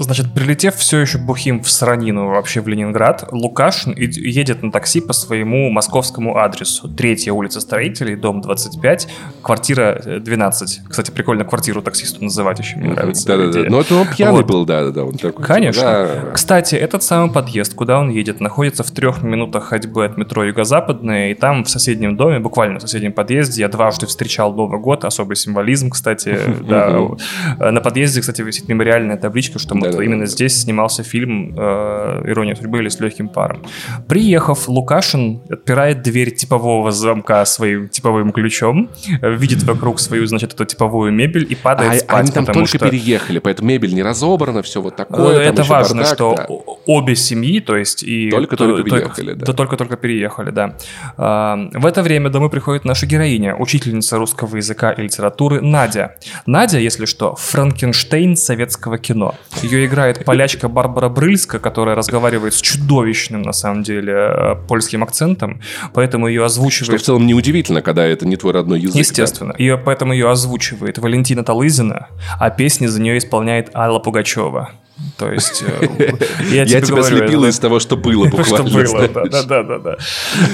Значит, 0.00 0.32
прилетев 0.32 0.76
все 0.76 1.00
еще 1.00 1.18
бухим 1.18 1.60
в 1.60 1.68
Саранину, 1.68 2.28
вообще 2.28 2.60
в 2.60 2.68
Ленинград, 2.68 3.28
Лукашин 3.32 3.94
едет 3.96 4.62
на 4.62 4.70
такси 4.70 5.00
по 5.00 5.12
своему 5.12 5.70
московскому 5.70 6.38
адресу. 6.38 6.88
Третья 6.88 7.32
улица 7.32 7.60
Строителей, 7.60 8.14
дом 8.14 8.40
25, 8.40 9.08
квартира 9.42 10.20
12. 10.20 10.82
Кстати, 10.88 11.10
прикольно 11.10 11.44
квартиру 11.44 11.82
таксисту 11.82 12.22
называть 12.22 12.60
еще, 12.60 12.76
мне 12.76 12.90
нравится. 12.90 13.26
Да-да-да, 13.26 13.68
но 13.68 13.80
это 13.80 13.96
он 13.96 14.06
пьяный 14.06 14.36
вот. 14.36 14.46
был, 14.46 14.64
да-да-да. 14.64 15.02
Он 15.02 15.14
такой, 15.14 15.44
Конечно. 15.44 15.82
Да. 15.82 16.30
Кстати, 16.32 16.76
этот 16.76 17.02
самый 17.02 17.32
подъезд, 17.32 17.74
куда 17.74 17.98
он 17.98 18.10
едет, 18.10 18.40
находится 18.40 18.84
в 18.84 18.92
трех 18.92 19.24
минутах 19.24 19.64
ходьбы 19.64 20.04
от 20.04 20.16
метро 20.16 20.44
Юго-Западное, 20.44 21.32
и 21.32 21.34
там 21.34 21.64
в 21.64 21.70
соседнем 21.70 22.16
доме, 22.16 22.38
буквально 22.38 22.78
в 22.78 22.82
соседнем 22.82 23.12
подъезде, 23.12 23.62
я 23.62 23.68
дважды 23.68 24.06
встречал 24.06 24.54
Новый 24.54 24.78
год, 24.78 25.04
особый 25.04 25.34
символизм, 25.34 25.90
кстати. 25.90 26.38
На 27.58 27.80
подъезде, 27.80 28.20
кстати, 28.20 28.42
висит 28.42 28.68
мемориальная 28.68 29.16
табличка, 29.16 29.58
что 29.58 29.74
мы 29.74 29.87
да, 29.92 30.04
именно 30.04 30.24
да. 30.24 30.26
здесь 30.26 30.62
снимался 30.62 31.02
фильм 31.02 31.54
э, 31.56 32.22
«Ирония 32.26 32.54
судьбы» 32.54 32.78
или 32.78 32.88
«С 32.88 33.00
легким 33.00 33.28
паром». 33.28 33.62
Приехав, 34.08 34.68
Лукашин 34.68 35.40
отпирает 35.50 36.02
дверь 36.02 36.34
типового 36.34 36.90
замка 36.90 37.44
своим 37.44 37.88
типовым 37.88 38.32
ключом, 38.32 38.90
видит 39.22 39.62
вокруг 39.64 40.00
свою, 40.00 40.26
значит, 40.26 40.54
эту 40.54 40.64
типовую 40.64 41.12
мебель 41.12 41.46
и 41.48 41.54
падает 41.54 41.92
а, 41.92 41.98
спать. 41.98 42.20
Они 42.20 42.30
там 42.30 42.46
только 42.46 42.68
что... 42.68 42.78
переехали, 42.78 43.38
поэтому 43.38 43.68
мебель 43.68 43.94
не 43.94 44.02
разобрана, 44.02 44.62
все 44.62 44.80
вот 44.80 44.96
такое. 44.96 45.38
Это 45.40 45.62
важно, 45.64 46.02
бардак, 46.02 46.14
что 46.14 46.34
да. 46.36 46.46
обе 46.86 47.16
семьи, 47.16 47.60
то 47.60 47.76
есть 47.76 48.02
и... 48.02 48.30
Только-только 48.30 48.82
переехали, 48.82 49.32
да. 49.34 49.52
Только-только 49.52 49.96
переехали, 49.96 50.50
да. 50.50 50.76
А, 51.16 51.58
в 51.72 51.86
это 51.86 52.02
время 52.02 52.30
домой 52.30 52.50
приходит 52.50 52.84
наша 52.84 53.06
героиня, 53.06 53.56
учительница 53.56 54.18
русского 54.18 54.56
языка 54.56 54.92
и 54.92 55.02
литературы 55.02 55.60
Надя. 55.60 56.16
Надя, 56.46 56.78
если 56.78 57.04
что, 57.04 57.34
Франкенштейн 57.36 58.36
советского 58.36 58.98
кино. 58.98 59.34
Ее 59.62 59.77
ее 59.78 59.86
играет 59.86 60.24
полячка 60.24 60.68
Барбара 60.68 61.08
Брыльска, 61.08 61.58
которая 61.58 61.94
разговаривает 61.94 62.54
с 62.54 62.60
чудовищным, 62.60 63.42
на 63.42 63.52
самом 63.52 63.82
деле, 63.82 64.14
э, 64.14 64.54
польским 64.68 65.02
акцентом, 65.02 65.60
поэтому 65.94 66.28
ее 66.28 66.44
озвучивает... 66.44 67.00
Что 67.00 67.04
в 67.04 67.06
целом 67.06 67.26
неудивительно, 67.26 67.82
когда 67.82 68.04
это 68.04 68.26
не 68.26 68.36
твой 68.36 68.52
родной 68.52 68.80
язык. 68.80 68.96
Естественно. 68.96 69.52
Да? 69.52 69.62
Ее, 69.62 69.78
поэтому 69.78 70.12
ее 70.12 70.30
озвучивает 70.30 70.98
Валентина 70.98 71.44
Талызина, 71.44 72.08
а 72.38 72.50
песни 72.50 72.86
за 72.86 73.00
нее 73.00 73.18
исполняет 73.18 73.74
Алла 73.74 73.98
Пугачева. 73.98 74.70
То 75.16 75.32
есть 75.32 75.62
э, 75.64 75.86
я, 76.50 76.64
я 76.64 76.80
тебя 76.80 76.96
говорю, 76.96 77.18
слепила 77.18 77.46
из 77.46 77.58
того, 77.58 77.78
что 77.78 77.96
было 77.96 78.24
буквально. 78.30 78.44
Что 78.44 78.62
было, 78.64 79.08
да, 79.08 79.42
да, 79.44 79.62
да, 79.62 79.78
да. 79.78 79.96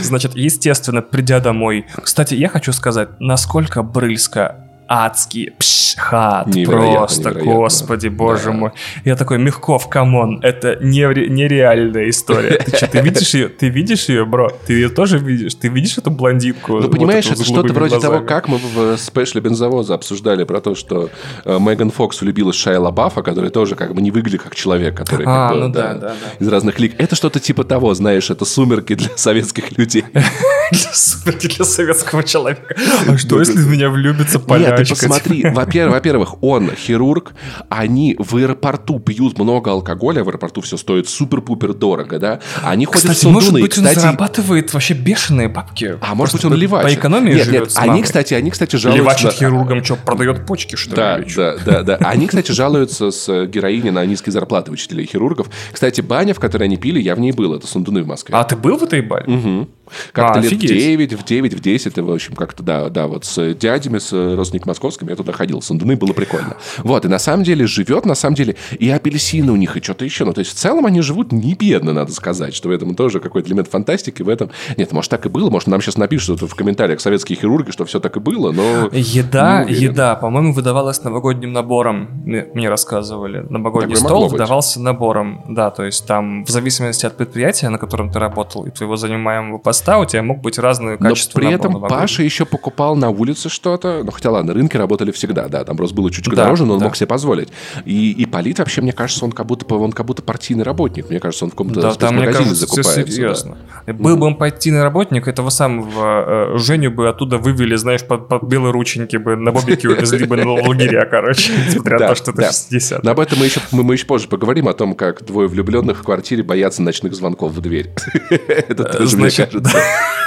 Значит, 0.03 0.33
естественно, 0.35 1.03
придя 1.03 1.41
домой. 1.41 1.87
Кстати, 2.03 2.35
я 2.35 2.49
хочу 2.49 2.73
сказать, 2.73 3.09
насколько 3.21 3.83
Брыльска 3.83 4.64
адский 4.89 5.53
пшхат, 5.59 6.45
просто, 6.45 6.59
невероятно. 6.59 7.43
господи, 7.43 8.09
боже 8.09 8.47
да. 8.47 8.53
мой. 8.53 8.71
Я 9.05 9.17
такой, 9.17 9.39
Мягков, 9.39 9.89
come 9.89 10.18
on, 10.18 10.41
это 10.43 10.75
нере- 10.75 11.29
нереальная 11.29 12.11
история. 12.11 12.59
Ты 12.65 12.77
что, 12.77 12.87
ты 12.89 13.01
видишь 13.01 13.35
ее? 13.35 13.49
Ты 13.49 13.69
видишь 13.69 14.09
ее, 14.09 14.25
бро? 14.25 14.51
Ты 14.67 14.75
ее 14.75 14.89
тоже 14.89 15.19
видишь? 15.19 15.55
Ты 15.55 15.69
видишь 15.69 15.99
эту 15.99 16.11
блондинку? 16.11 16.81
Ну, 16.81 16.89
понимаешь, 16.89 17.27
это 17.27 17.45
что-то 17.45 17.73
вроде 17.73 17.99
того, 17.99 18.21
как 18.21 18.49
мы 18.49 18.59
в 18.59 18.97
спешле 18.99 19.41
бензовоза 19.41 19.95
обсуждали 19.95 20.45
про 20.45 20.61
то, 20.61 20.75
что 20.75 21.11
э, 21.45 21.59
Меган 21.59 21.91
Фокс 21.91 22.21
влюбилась 22.21 22.57
в 22.57 22.61
Шайа 22.61 22.81
Лабафа, 22.81 23.23
который 23.23 23.51
тоже 23.51 23.75
как 23.75 23.95
бы 23.95 24.03
не 24.03 24.11
выглядит 24.11 24.43
как 24.43 24.55
человек, 24.55 24.97
который 24.97 25.27
а, 25.27 25.49
как 25.49 25.57
бы, 25.57 25.63
ну 25.63 25.73
да, 25.73 25.95
да, 25.95 26.09
да, 26.09 26.15
из 26.39 26.49
разных 26.49 26.79
лик. 26.81 26.95
Это 26.99 27.17
что-то 27.17 27.41
типа 27.41 27.65
того, 27.65 27.95
знаешь, 27.95 28.31
это 28.31 28.45
сумерки 28.45 28.95
для 28.95 29.11
советских 29.17 29.77
людей. 29.79 30.05
Сумерки 30.73 31.49
для 31.49 31.65
советского 31.65 32.23
человека. 32.23 32.75
А 33.09 33.17
что, 33.17 33.39
если 33.39 33.59
в 33.59 33.69
меня 33.69 33.91
влюбится 33.91 34.39
ты 34.85 34.95
посмотри, 34.95 35.45
во-первых, 35.45 36.43
он 36.43 36.71
хирург, 36.71 37.35
они 37.69 38.17
в 38.19 38.37
аэропорту 38.37 38.99
пьют 38.99 39.39
много 39.39 39.71
алкоголя, 39.71 40.25
в 40.25 40.29
аэропорту 40.29 40.61
все 40.61 40.77
стоит 40.77 41.09
супер-пупер 41.09 41.75
дорого, 41.75 42.19
да? 42.19 42.41
Они 42.63 42.87
ходят 42.87 43.03
кстати, 43.03 43.19
в 43.19 43.21
сундуны. 43.21 43.35
может 43.35 43.53
быть, 43.53 43.71
кстати, 43.73 43.97
он 43.97 44.01
зарабатывает 44.01 44.73
вообще 44.73 44.95
бешеные 44.95 45.49
бабки. 45.49 45.97
А 46.01 46.15
может 46.15 46.35
быть, 46.35 46.45
он 46.45 46.55
левач. 46.55 46.85
По 46.85 46.95
экономии 46.95 47.35
Нет, 47.35 47.51
нет, 47.51 47.73
они, 47.77 48.03
кстати, 48.03 48.35
они, 48.35 48.51
кстати, 48.51 48.77
жалуются... 48.77 49.03
Левачит 49.03 49.33
хирургом, 49.33 49.85
что, 49.85 49.97
продает 49.97 50.47
почки, 50.47 50.77
что 50.77 50.91
ли? 50.91 50.97
Да, 50.97 51.25
да, 51.37 51.57
да, 51.65 51.83
да. 51.83 51.97
Они, 52.09 52.27
кстати, 52.27 52.53
жалуются 52.53 53.11
с 53.11 53.47
героиней 53.47 53.91
на 53.91 54.05
низкие 54.05 54.33
зарплаты 54.33 54.71
учителей 54.71 55.07
хирургов. 55.07 55.49
Кстати, 55.73 56.01
баня, 56.01 56.35
в 56.35 56.41
которой 56.41 56.65
они 56.65 56.77
пили, 56.77 57.01
я 57.01 57.15
в 57.15 57.21
ней 57.21 57.33
был. 57.33 57.55
Это 57.55 57.67
сундуны 57.67 58.03
в 58.03 58.07
Москве. 58.07 58.35
А 58.37 58.45
ты 58.45 58.57
был 58.57 58.77
в 58.77 58.83
этой 58.83 59.01
бане? 59.01 59.37
Угу. 59.37 59.69
Как-то 60.13 60.41
а, 60.41 60.43
лет 60.43 60.53
офигеть. 60.53 60.71
в 60.71 60.75
9, 60.75 61.13
в 61.15 61.25
9, 61.25 61.55
в 61.55 61.61
10, 61.61 61.99
в 61.99 62.11
общем, 62.11 62.35
как-то, 62.35 62.63
да, 62.63 62.89
да, 62.89 63.07
вот 63.07 63.25
с 63.25 63.55
дядями, 63.55 63.99
с 63.99 64.13
родственниками 64.13 64.71
московскими 64.71 65.11
я 65.11 65.17
туда 65.17 65.33
ходил, 65.33 65.63
с 65.63 65.71
Андуны, 65.71 65.97
было 65.97 66.13
прикольно. 66.13 66.57
Вот, 66.79 67.05
и 67.05 67.09
на 67.09 67.19
самом 67.19 67.45
деле 67.45 67.67
живет, 67.67 68.07
на 68.07 68.15
самом 68.15 68.35
деле, 68.35 68.57
и 68.79 68.91
апельсины 68.91 69.53
у 69.53 69.57
них, 69.57 69.77
и 69.77 69.83
что-то 69.83 70.05
еще. 70.05 70.25
Ну, 70.25 70.33
то 70.33 70.41
есть, 70.41 70.53
в 70.53 70.55
целом 70.55 70.87
они 70.87 71.01
живут 71.01 71.33
не 71.33 71.55
бедно, 71.55 71.93
надо 71.93 72.13
сказать, 72.13 72.55
что 72.55 72.69
в 72.69 72.73
этом 72.73 72.95
тоже 72.95 73.21
какой-то 73.21 73.49
элемент 73.49 73.69
фантастики 73.69 74.23
в 74.23 74.29
этом. 74.29 74.51
Нет, 74.77 74.93
может, 74.93 75.11
так 75.11 75.27
и 75.27 75.29
было, 75.29 75.51
может, 75.51 75.69
нам 75.69 75.81
сейчас 75.81 75.97
напишут 75.97 76.43
в 76.43 76.55
комментариях 76.55 77.01
советские 77.01 77.39
хирурги, 77.39 77.71
что 77.71 77.85
все 77.85 78.01
так 78.01 78.17
и 78.17 78.21
было, 78.21 78.53
но... 78.53 78.89
Еда, 78.93 79.63
еда, 79.63 80.15
по-моему, 80.17 80.53
выдавалась 80.53 81.03
новогодним 81.03 81.53
набором, 81.53 82.09
мне 82.25 82.69
рассказывали. 82.69 83.45
Новогодний 83.49 83.95
Такое 83.95 84.09
стол 84.09 84.29
выдавался 84.29 84.81
набором, 84.81 85.45
да, 85.49 85.71
то 85.71 85.85
есть 85.85 86.07
там 86.07 86.45
в 86.45 86.49
зависимости 86.49 87.07
от 87.07 87.17
предприятия, 87.17 87.69
на 87.69 87.79
котором 87.79 88.11
ты 88.11 88.19
работал, 88.19 88.65
и 88.67 88.71
твоего 88.71 88.97
занимаемого 88.97 89.59
поста, 89.59 89.84
у 89.99 90.05
тебя 90.05 90.23
мог 90.23 90.41
быть 90.41 90.59
разные 90.59 90.97
качества 90.97 91.41
Но 91.41 91.47
при 91.47 91.55
этом 91.55 91.81
Паша 91.81 92.23
еще 92.23 92.45
покупал 92.45 92.97
на 92.97 93.11
улице 93.11 93.49
что-то. 93.49 94.03
Ну, 94.05 94.11
хотя 94.11 94.31
ладно, 94.31 94.55
рынки 94.55 94.77
работали 94.77 95.11
всегда, 95.13 95.49
да, 95.49 95.65
там 95.65 95.77
просто 95.77 95.95
было 95.95 96.11
чуть-чуть 96.11 96.35
да, 96.35 96.45
дороже, 96.45 96.65
но 96.65 96.75
он 96.75 96.81
да. 96.81 96.87
мог 96.87 96.97
себе 96.97 97.07
позволить. 97.07 97.49
И, 97.85 98.13
и 98.13 98.27
Полит 98.27 98.59
вообще, 98.59 98.81
мне 98.81 98.93
кажется, 98.93 99.25
он 99.25 99.33
как 99.33 99.47
будто, 99.47 99.73
он 99.75 99.93
как 99.93 100.07
будто 100.07 100.23
партийный 100.23 100.65
работник. 100.65 101.11
Мне 101.11 101.21
кажется, 101.21 101.45
он 101.45 101.51
в 101.51 101.55
каком-то 101.55 101.81
да, 101.81 101.93
спецмагазине 101.93 102.55
закупается. 102.55 103.07
Серьезно. 103.07 103.57
Да. 103.87 103.93
Был 103.93 104.17
бы 104.17 104.27
он 104.27 104.37
партийный 104.37 104.83
работник, 104.83 105.29
этого 105.29 105.51
самого 105.51 106.55
э, 106.55 106.59
Женю 106.59 106.91
бы 106.91 107.09
оттуда 107.09 107.39
вывели, 107.39 107.77
знаешь, 107.77 108.05
под, 108.05 108.29
под 108.29 108.45
белые 108.45 108.73
рученьки 108.73 109.17
бы 109.17 109.37
на 109.37 109.53
бобике 109.53 109.89
увезли 109.89 110.27
бы 110.27 110.37
на 110.37 110.53
лагеря, 110.53 111.07
короче, 111.07 111.53
несмотря 111.67 111.99
на 111.99 112.09
то, 112.09 112.15
что 112.15 112.31
это 112.31 112.43
60 112.45 113.03
Но 113.03 113.11
об 113.11 113.21
этом 113.21 113.39
мы 113.39 113.47
еще, 113.47 113.61
мы, 113.73 113.83
мы 113.83 113.95
еще 113.95 114.07
позже 114.07 114.29
поговорим, 114.29 114.69
о 114.69 114.75
том, 114.75 114.95
как 114.95 115.25
двое 115.25 115.49
влюбленных 115.49 115.99
в 115.99 116.03
квартире 116.03 116.43
боятся 116.43 116.83
ночных 116.83 117.15
звонков 117.15 117.53
в 117.53 117.61
дверь. 117.61 117.93
Это 118.49 118.85
тоже, 118.85 119.17
мне 119.17 119.31
кажется... 119.31 119.61
啊 119.65 120.24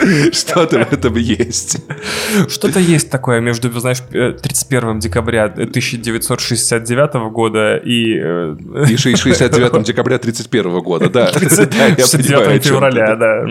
Что-то 0.32 0.84
в 0.84 0.92
этом 0.92 1.14
есть. 1.16 1.78
Что-то 2.48 2.80
есть 2.80 3.10
такое 3.10 3.40
между, 3.40 3.70
знаешь, 3.78 3.98
31 4.10 4.98
декабря 4.98 5.44
1969 5.44 7.14
года 7.32 7.76
и... 7.76 8.18
э, 8.18 8.56
И 8.90 8.96
69 8.96 9.82
декабря 9.86 10.18
31 10.18 10.80
года, 10.80 11.08
да. 11.10 11.30
Да, 11.74 11.86
я 11.86 11.96
69 11.96 12.26
понимаю, 12.26 12.50
о 12.50 12.58
чем 12.58 12.74
февраля, 12.74 13.06
ты. 13.14 13.16
да, 13.16 13.44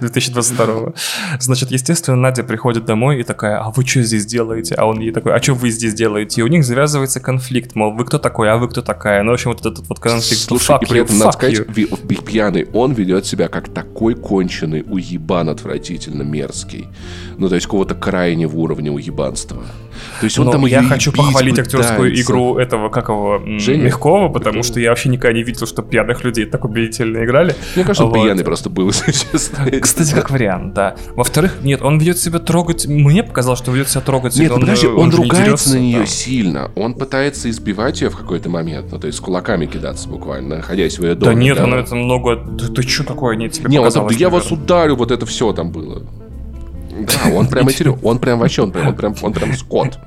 2022. 0.00 0.92
Значит, 1.40 1.70
естественно, 1.70 2.16
Надя 2.16 2.44
приходит 2.44 2.84
домой 2.84 3.20
и 3.20 3.22
такая, 3.22 3.58
а 3.58 3.70
вы 3.70 3.84
что 3.86 4.02
здесь 4.02 4.26
делаете? 4.26 4.74
А 4.74 4.84
он 4.86 5.00
ей 5.00 5.12
такой, 5.12 5.34
а 5.34 5.42
что 5.42 5.54
вы 5.54 5.70
здесь 5.70 5.94
делаете? 5.94 6.40
И 6.40 6.44
у 6.44 6.48
них 6.48 6.64
завязывается 6.64 7.20
конфликт, 7.20 7.74
мол, 7.74 7.92
вы 7.92 8.04
кто 8.04 8.18
такой, 8.18 8.50
а 8.50 8.56
вы 8.56 8.68
кто 8.68 8.82
такая? 8.82 9.22
Ну, 9.22 9.30
в 9.30 9.34
общем, 9.34 9.52
вот 9.52 9.60
этот 9.64 9.88
вот 9.88 9.98
конфликт. 10.00 10.42
Слушай, 10.42 10.78
и 10.82 10.86
при 10.86 11.00
этом, 11.00 11.18
надо 11.18 11.32
сказать, 11.32 11.66
пьяный 12.24 12.66
он 12.72 12.92
ведет 12.92 13.26
себя 13.26 13.48
как 13.48 13.68
такой 13.72 14.14
конченый 14.14 14.84
уебан 14.88 15.48
отвратительно 15.68 16.22
мерзкий. 16.22 16.88
Ну, 17.36 17.48
то 17.48 17.54
есть 17.54 17.66
какого-то 17.66 17.94
крайнего 17.94 18.56
уровня 18.56 18.90
уебанства. 18.90 19.62
То 20.20 20.24
есть 20.24 20.38
он 20.38 20.46
Но 20.46 20.52
там 20.52 20.66
я 20.66 20.82
хочу 20.82 21.12
похвалить 21.12 21.58
актерскую 21.58 22.10
пытается. 22.10 22.22
игру 22.22 22.58
этого, 22.58 22.88
как 22.88 23.08
его, 23.08 23.40
Женя? 23.58 23.84
Мягкова, 23.84 24.28
потому 24.28 24.62
что 24.62 24.80
я 24.80 24.90
вообще 24.90 25.08
никогда 25.08 25.36
не 25.36 25.42
видел, 25.42 25.66
что 25.66 25.82
пьяных 25.82 26.24
людей 26.24 26.44
так 26.46 26.64
убедительно 26.64 27.24
играли. 27.24 27.54
Мне 27.74 27.84
кажется, 27.84 28.04
он 28.04 28.10
Вот. 28.12 28.22
пьяный 28.24 28.44
просто 28.44 28.70
был, 28.70 28.86
если 29.06 29.12
честно. 29.12 29.70
Кстати, 29.80 30.14
как 30.14 30.30
вариант, 30.30 30.74
да. 30.74 30.96
Во-вторых, 31.14 31.58
нет, 31.62 31.82
он 31.82 31.98
ведет 31.98 32.18
себя 32.18 32.38
трогать. 32.38 32.86
Мне 32.86 33.22
показалось, 33.22 33.58
что 33.60 33.72
ведет 33.72 33.88
себя 33.88 34.00
трогать. 34.02 34.36
Нет, 34.36 34.50
ну 34.50 34.60
подожди, 34.60 34.86
он, 34.86 35.10
же 35.12 35.18
не 35.18 35.24
ругается 35.24 35.44
дерется, 35.44 35.74
на 35.74 35.80
нее 35.80 35.98
да. 36.00 36.06
сильно. 36.06 36.70
Он 36.76 36.94
пытается 36.94 37.50
избивать 37.50 38.00
ее 38.00 38.10
в 38.10 38.16
какой-то 38.16 38.48
момент. 38.48 38.92
Ну, 38.92 38.98
то 38.98 39.06
есть 39.06 39.18
с 39.18 39.20
кулаками 39.20 39.66
кидаться 39.66 40.08
буквально, 40.08 40.56
находясь 40.56 40.98
в 40.98 41.02
ее 41.02 41.14
Да 41.14 41.26
доме. 41.26 41.44
нет, 41.44 41.58
он 41.60 41.74
это 41.74 41.94
много... 41.94 42.36
Да 42.36 42.68
ты 42.68 42.82
что 42.82 43.04
такое? 43.04 43.36
Нет, 43.36 43.52
тебе 43.52 43.68
Не, 43.70 43.78
он 43.78 43.84
показалось, 43.84 44.14
да 44.16 44.20
я 44.20 44.30
вас 44.30 44.50
ударю, 44.50 44.96
вот 44.96 45.10
это 45.10 45.26
все 45.26 45.52
там 45.52 45.70
было. 45.70 46.02
Да, 47.06 47.30
он 47.34 47.48
прям 47.48 47.64
матерю, 47.64 47.98
он 48.02 48.18
прям 48.18 48.38
вообще, 48.38 48.62
он 48.62 48.72
прям, 48.72 48.88
он 48.88 48.94
прям, 48.94 49.14
он 49.22 49.32
прям 49.32 49.52
скот. 49.54 49.98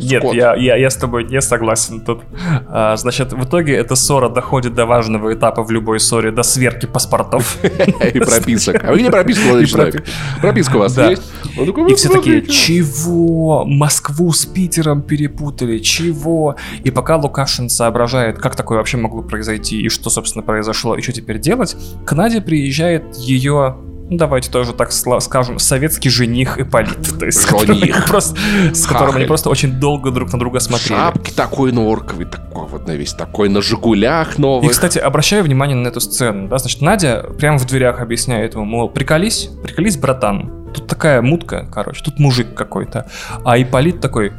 Нет, 0.00 0.22
Скот. 0.22 0.34
я, 0.34 0.54
я, 0.54 0.76
я 0.76 0.90
с 0.90 0.96
тобой 0.96 1.24
не 1.24 1.40
согласен 1.40 2.00
тут. 2.00 2.22
А, 2.68 2.96
значит, 2.96 3.32
в 3.32 3.44
итоге 3.44 3.74
эта 3.74 3.94
ссора 3.96 4.28
доходит 4.28 4.74
до 4.74 4.86
важного 4.86 5.32
этапа 5.34 5.62
в 5.62 5.70
любой 5.70 6.00
ссоре, 6.00 6.30
до 6.30 6.42
сверки 6.42 6.86
паспортов. 6.86 7.58
И 7.62 8.18
прописок. 8.18 8.84
А 8.84 8.92
вы 8.92 9.00
где 9.00 9.10
прописка, 9.10 9.44
молодой 9.46 9.66
человек? 9.66 10.04
Прописка 10.40 10.76
у 10.76 10.80
вас 10.80 10.96
есть? 10.96 11.22
Такой, 11.56 11.92
И 11.92 11.94
все 11.94 12.08
такие, 12.08 12.46
чего? 12.46 13.64
Москву 13.64 14.32
с 14.32 14.46
Питером 14.46 15.02
перепутали, 15.02 15.78
чего? 15.78 16.56
И 16.84 16.90
пока 16.90 17.16
Лукашин 17.16 17.68
соображает, 17.68 18.38
как 18.38 18.56
такое 18.56 18.78
вообще 18.78 18.96
могло 18.96 19.22
произойти, 19.22 19.80
и 19.80 19.88
что, 19.88 20.10
собственно, 20.10 20.42
произошло, 20.42 20.96
и 20.96 21.02
что 21.02 21.12
теперь 21.12 21.38
делать, 21.38 21.76
к 22.04 22.12
Наде 22.12 22.40
приезжает 22.40 23.16
ее 23.16 23.76
ну, 23.78 23.97
давайте 24.10 24.50
тоже 24.50 24.72
так 24.72 24.92
скажем, 24.92 25.58
советский 25.58 26.10
жених 26.10 26.58
Ипполит. 26.58 27.18
То 27.18 27.26
есть, 27.26 27.48
Жених. 27.48 28.06
просто, 28.06 28.36
с 28.72 28.86
которым 28.86 29.16
они 29.16 29.26
просто 29.26 29.50
очень 29.50 29.72
долго 29.72 30.10
друг 30.10 30.32
на 30.32 30.38
друга 30.38 30.60
смотрели. 30.60 30.98
Шапки 30.98 31.30
такой 31.30 31.72
норковый, 31.72 32.26
такой 32.26 32.66
вот 32.66 32.86
на 32.86 32.92
весь, 32.92 33.12
такой 33.12 33.48
на 33.48 33.60
Жигулях 33.60 34.38
И, 34.38 34.42
новых. 34.42 34.70
кстати, 34.70 34.98
обращаю 34.98 35.44
внимание 35.44 35.76
на 35.76 35.88
эту 35.88 36.00
сцену, 36.00 36.48
да, 36.48 36.58
значит, 36.58 36.80
Надя 36.80 37.26
прямо 37.38 37.58
в 37.58 37.66
дверях 37.66 38.00
объясняет 38.00 38.54
ему, 38.54 38.64
мол, 38.64 38.88
приколись, 38.88 39.50
приколись, 39.62 39.96
братан. 39.96 40.72
Тут 40.74 40.86
такая 40.86 41.22
мутка, 41.22 41.66
короче, 41.72 42.02
тут 42.04 42.18
мужик 42.18 42.54
какой-то. 42.54 43.06
А 43.44 43.58
Ипполит 43.60 44.00
такой, 44.00 44.32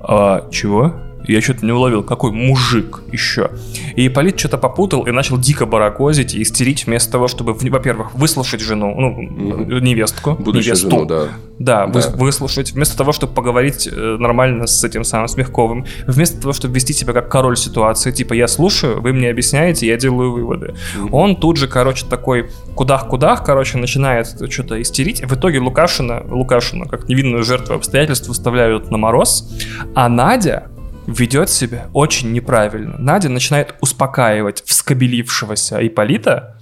а, 0.00 0.48
чего? 0.50 0.94
Я 1.30 1.40
что-то 1.40 1.64
не 1.64 1.72
уловил, 1.72 2.02
какой 2.02 2.32
мужик 2.32 3.02
еще. 3.12 3.50
И 3.96 4.06
Ипполит 4.06 4.38
что-то 4.38 4.58
попутал 4.58 5.06
и 5.06 5.10
начал 5.10 5.38
дико 5.38 5.66
баракозить 5.66 6.34
и 6.34 6.42
истерить 6.42 6.86
вместо 6.86 7.12
того, 7.12 7.28
чтобы, 7.28 7.54
во-первых, 7.54 8.14
выслушать 8.14 8.60
жену, 8.60 8.94
ну, 8.98 9.10
Мгм. 9.10 9.82
невестку, 9.84 10.32
Будущую 10.32 10.74
невесту. 10.74 10.90
жену, 10.90 11.04
да. 11.06 11.28
Да, 11.58 11.86
Да. 11.86 11.98
выс- 11.98 12.16
выслушать, 12.16 12.72
вместо 12.72 12.96
того, 12.96 13.12
чтобы 13.12 13.34
поговорить 13.34 13.86
э, 13.90 14.16
нормально 14.18 14.66
с 14.66 14.82
этим 14.82 15.04
самым 15.04 15.28
Смехковым, 15.28 15.84
вместо 16.06 16.40
того, 16.40 16.52
чтобы 16.52 16.74
вести 16.74 16.92
себя 16.92 17.12
как 17.12 17.28
король 17.30 17.56
ситуации, 17.56 18.10
типа 18.12 18.32
я 18.34 18.48
слушаю, 18.48 19.00
вы 19.00 19.12
мне 19.12 19.28
объясняете, 19.30 19.86
я 19.86 19.96
делаю 19.96 20.32
выводы. 20.32 20.74
Он 21.12 21.36
тут 21.36 21.56
же, 21.58 21.68
короче, 21.68 22.06
такой 22.06 22.48
кудах-кудах, 22.74 23.44
короче, 23.44 23.78
начинает 23.78 24.26
что-то 24.50 24.80
истерить. 24.80 25.22
В 25.24 25.34
итоге 25.34 25.60
Лукашина, 25.60 26.22
Лукашина, 26.28 26.86
как 26.86 27.08
невинную 27.08 27.44
жертву 27.44 27.74
обстоятельств, 27.74 28.28
выставляют 28.28 28.90
на 28.90 28.96
мороз, 28.98 29.48
а 29.94 30.08
Надя 30.08 30.68
ведет 31.12 31.50
себя 31.50 31.88
очень 31.92 32.32
неправильно. 32.32 32.96
Надя 32.98 33.28
начинает 33.28 33.74
успокаивать 33.80 34.62
вскобелившегося 34.64 35.86
Ипполита, 35.86 36.56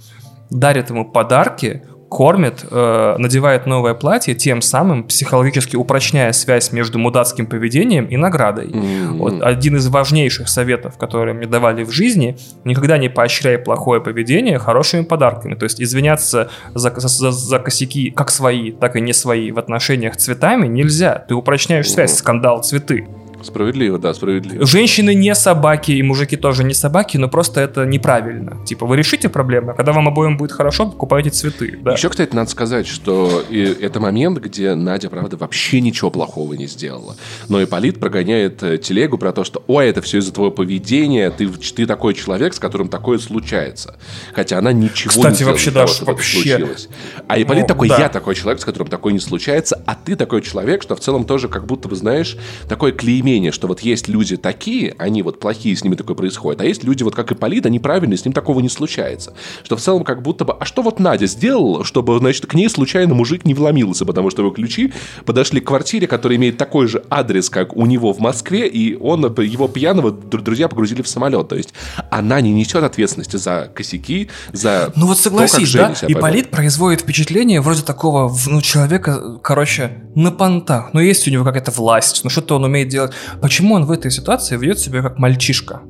дарит 0.49 0.89
ему 0.89 1.05
подарки, 1.05 1.83
кормит, 2.09 2.65
э, 2.71 3.15
надевает 3.19 3.67
новое 3.67 3.93
платье, 3.93 4.33
тем 4.33 4.63
самым 4.63 5.03
психологически 5.03 5.75
упрочняя 5.75 6.31
связь 6.31 6.71
между 6.71 6.97
мудацким 6.97 7.45
поведением 7.45 8.05
и 8.05 8.17
наградой. 8.17 8.71
М. 8.71 9.19
Вот 9.19 9.43
один 9.43 9.75
из 9.75 9.87
важнейших 9.89 10.49
советов, 10.49 10.97
которые 10.97 11.35
мне 11.35 11.45
давали 11.45 11.83
в 11.83 11.91
жизни, 11.91 12.35
никогда 12.63 12.97
не 12.97 13.09
поощряй 13.09 13.59
плохое 13.59 14.01
поведение 14.01 14.57
хорошими 14.57 15.03
подарками. 15.03 15.53
То 15.53 15.65
есть 15.65 15.79
извиняться 15.79 16.49
за, 16.73 16.91
за- 16.99 17.31
за 17.31 17.59
косяки 17.59 18.09
как 18.09 18.31
свои, 18.31 18.71
так 18.71 18.95
и 18.95 19.01
не 19.01 19.13
свои 19.13 19.51
в 19.51 19.59
отношениях 19.59 20.17
цветами 20.17 20.65
нельзя. 20.65 21.23
Ты 21.27 21.35
упрочняешь 21.35 21.91
связь, 21.91 22.15
скандал, 22.17 22.63
цветы. 22.63 23.07
Справедливо, 23.41 23.97
да, 23.97 24.13
справедливо. 24.13 24.65
Женщины 24.65 25.13
не 25.15 25.33
собаки, 25.35 25.91
и 25.91 26.01
мужики 26.03 26.35
тоже 26.35 26.63
не 26.63 26.73
собаки, 26.73 27.17
но 27.17 27.27
просто 27.29 27.61
это 27.61 27.85
неправильно. 27.85 28.57
Типа, 28.65 28.85
вы 28.85 28.97
решите 28.97 29.29
проблемы, 29.29 29.71
а 29.71 29.75
когда 29.75 29.93
вам 29.93 30.07
обоим 30.07 30.37
будет 30.37 30.51
хорошо, 30.51 30.85
покупайте 30.87 31.29
цветы. 31.29 31.77
Да. 31.81 31.93
Еще, 31.93 32.09
кстати, 32.09 32.35
надо 32.35 32.49
сказать, 32.49 32.87
что 32.87 33.43
и 33.49 33.61
это 33.61 33.99
момент, 33.99 34.39
где 34.39 34.75
Надя, 34.75 35.09
правда, 35.09 35.37
вообще 35.37 35.81
ничего 35.81 36.09
плохого 36.11 36.53
не 36.53 36.67
сделала. 36.67 37.15
Но 37.47 37.63
Ипполит 37.63 37.99
прогоняет 37.99 38.61
э, 38.63 38.77
телегу 38.77 39.17
про 39.17 39.31
то, 39.31 39.43
что 39.43 39.63
«Ой, 39.67 39.87
это 39.87 40.01
все 40.01 40.19
из-за 40.19 40.33
твоего 40.33 40.51
поведения, 40.51 41.29
ты, 41.31 41.47
ты 41.47 41.85
такой 41.85 42.13
человек, 42.13 42.53
с 42.53 42.59
которым 42.59 42.89
такое 42.89 43.17
случается». 43.19 43.95
Хотя 44.33 44.57
она 44.57 44.71
ничего 44.73 45.11
не 45.13 45.17
Кстати, 45.17 45.35
сделала 45.35 45.53
вообще, 45.53 45.71
того, 45.71 45.87
чтобы 45.87 46.11
это 46.11 46.17
вообще. 46.17 46.41
случилось. 46.41 46.89
А 47.27 47.39
Ипполит 47.41 47.63
Ну, 47.63 47.67
такой 47.67 47.89
да. 47.89 47.99
«Я 47.99 48.09
такой 48.09 48.35
человек, 48.35 48.61
с 48.61 48.65
которым 48.65 48.87
такое 48.89 49.13
не 49.13 49.19
случается, 49.19 49.81
а 49.85 49.95
ты 49.95 50.15
такой 50.15 50.41
человек, 50.41 50.83
что 50.83 50.95
в 50.95 50.99
целом 50.99 51.25
тоже 51.25 51.47
как 51.47 51.65
будто 51.65 51.87
бы, 51.87 51.95
знаешь, 51.95 52.37
такое 52.67 52.91
клеймение, 52.91 53.28
что 53.51 53.67
вот 53.67 53.81
есть 53.81 54.07
люди 54.07 54.37
такие, 54.37 54.95
они 54.97 55.21
вот 55.21 55.39
плохие, 55.39 55.75
с 55.75 55.83
ними 55.83 55.95
такое 55.95 56.15
происходит, 56.15 56.61
а 56.61 56.65
есть 56.65 56.83
люди 56.83 57.03
вот 57.03 57.15
как 57.15 57.31
Ипполит, 57.31 57.65
они 57.65 57.79
правильные, 57.79 58.17
с 58.17 58.25
ним 58.25 58.33
такого 58.33 58.59
не 58.59 58.69
случается. 58.69 59.33
Что 59.63 59.77
в 59.77 59.81
целом 59.81 60.03
как 60.03 60.21
будто 60.21 60.45
бы, 60.45 60.53
а 60.59 60.65
что 60.65 60.81
вот 60.81 60.99
Надя 60.99 61.27
сделала, 61.27 61.83
чтобы, 61.83 62.17
значит, 62.19 62.45
к 62.45 62.53
ней 62.53 62.69
случайно 62.69 63.13
мужик 63.13 63.45
не 63.45 63.53
вломился, 63.53 64.05
потому 64.05 64.29
что 64.29 64.41
его 64.41 64.51
ключи 64.51 64.93
подошли 65.25 65.61
к 65.61 65.67
квартире, 65.67 66.07
которая 66.07 66.37
имеет 66.37 66.57
такой 66.57 66.87
же 66.87 67.03
адрес, 67.09 67.49
как 67.49 67.75
у 67.75 67.85
него 67.85 68.13
в 68.13 68.19
Москве, 68.19 68.67
и 68.67 68.95
он, 68.95 69.21
его 69.41 69.67
пьяного 69.67 70.09
дру- 70.09 70.41
друзья 70.41 70.67
погрузили 70.67 71.01
в 71.01 71.07
самолет. 71.07 71.47
То 71.47 71.55
есть 71.55 71.73
она 72.09 72.41
не 72.41 72.51
несет 72.51 72.83
ответственности 72.83 73.37
за 73.37 73.71
косяки, 73.73 74.29
за 74.51 74.91
Ну 74.95 75.07
вот 75.07 75.17
то, 75.17 75.23
согласись, 75.23 75.67
Женя 75.67 75.95
да? 76.01 76.07
Ипполит 76.07 76.49
производит 76.49 77.01
впечатление 77.01 77.61
вроде 77.61 77.81
такого 77.81 78.35
ну, 78.47 78.61
человека, 78.61 79.39
короче, 79.41 80.03
на 80.15 80.31
понтах. 80.31 80.89
Ну 80.93 80.99
есть 80.99 81.27
у 81.27 81.31
него 81.31 81.43
какая-то 81.43 81.71
власть, 81.71 82.21
ну 82.23 82.29
что-то 82.29 82.55
он 82.55 82.63
умеет 82.63 82.89
делать. 82.89 83.11
Почему 83.41 83.75
он 83.75 83.85
в 83.85 83.91
этой 83.91 84.11
ситуации 84.11 84.57
ведет 84.57 84.79
себя 84.79 85.01
как 85.01 85.17
мальчишка? 85.17 85.81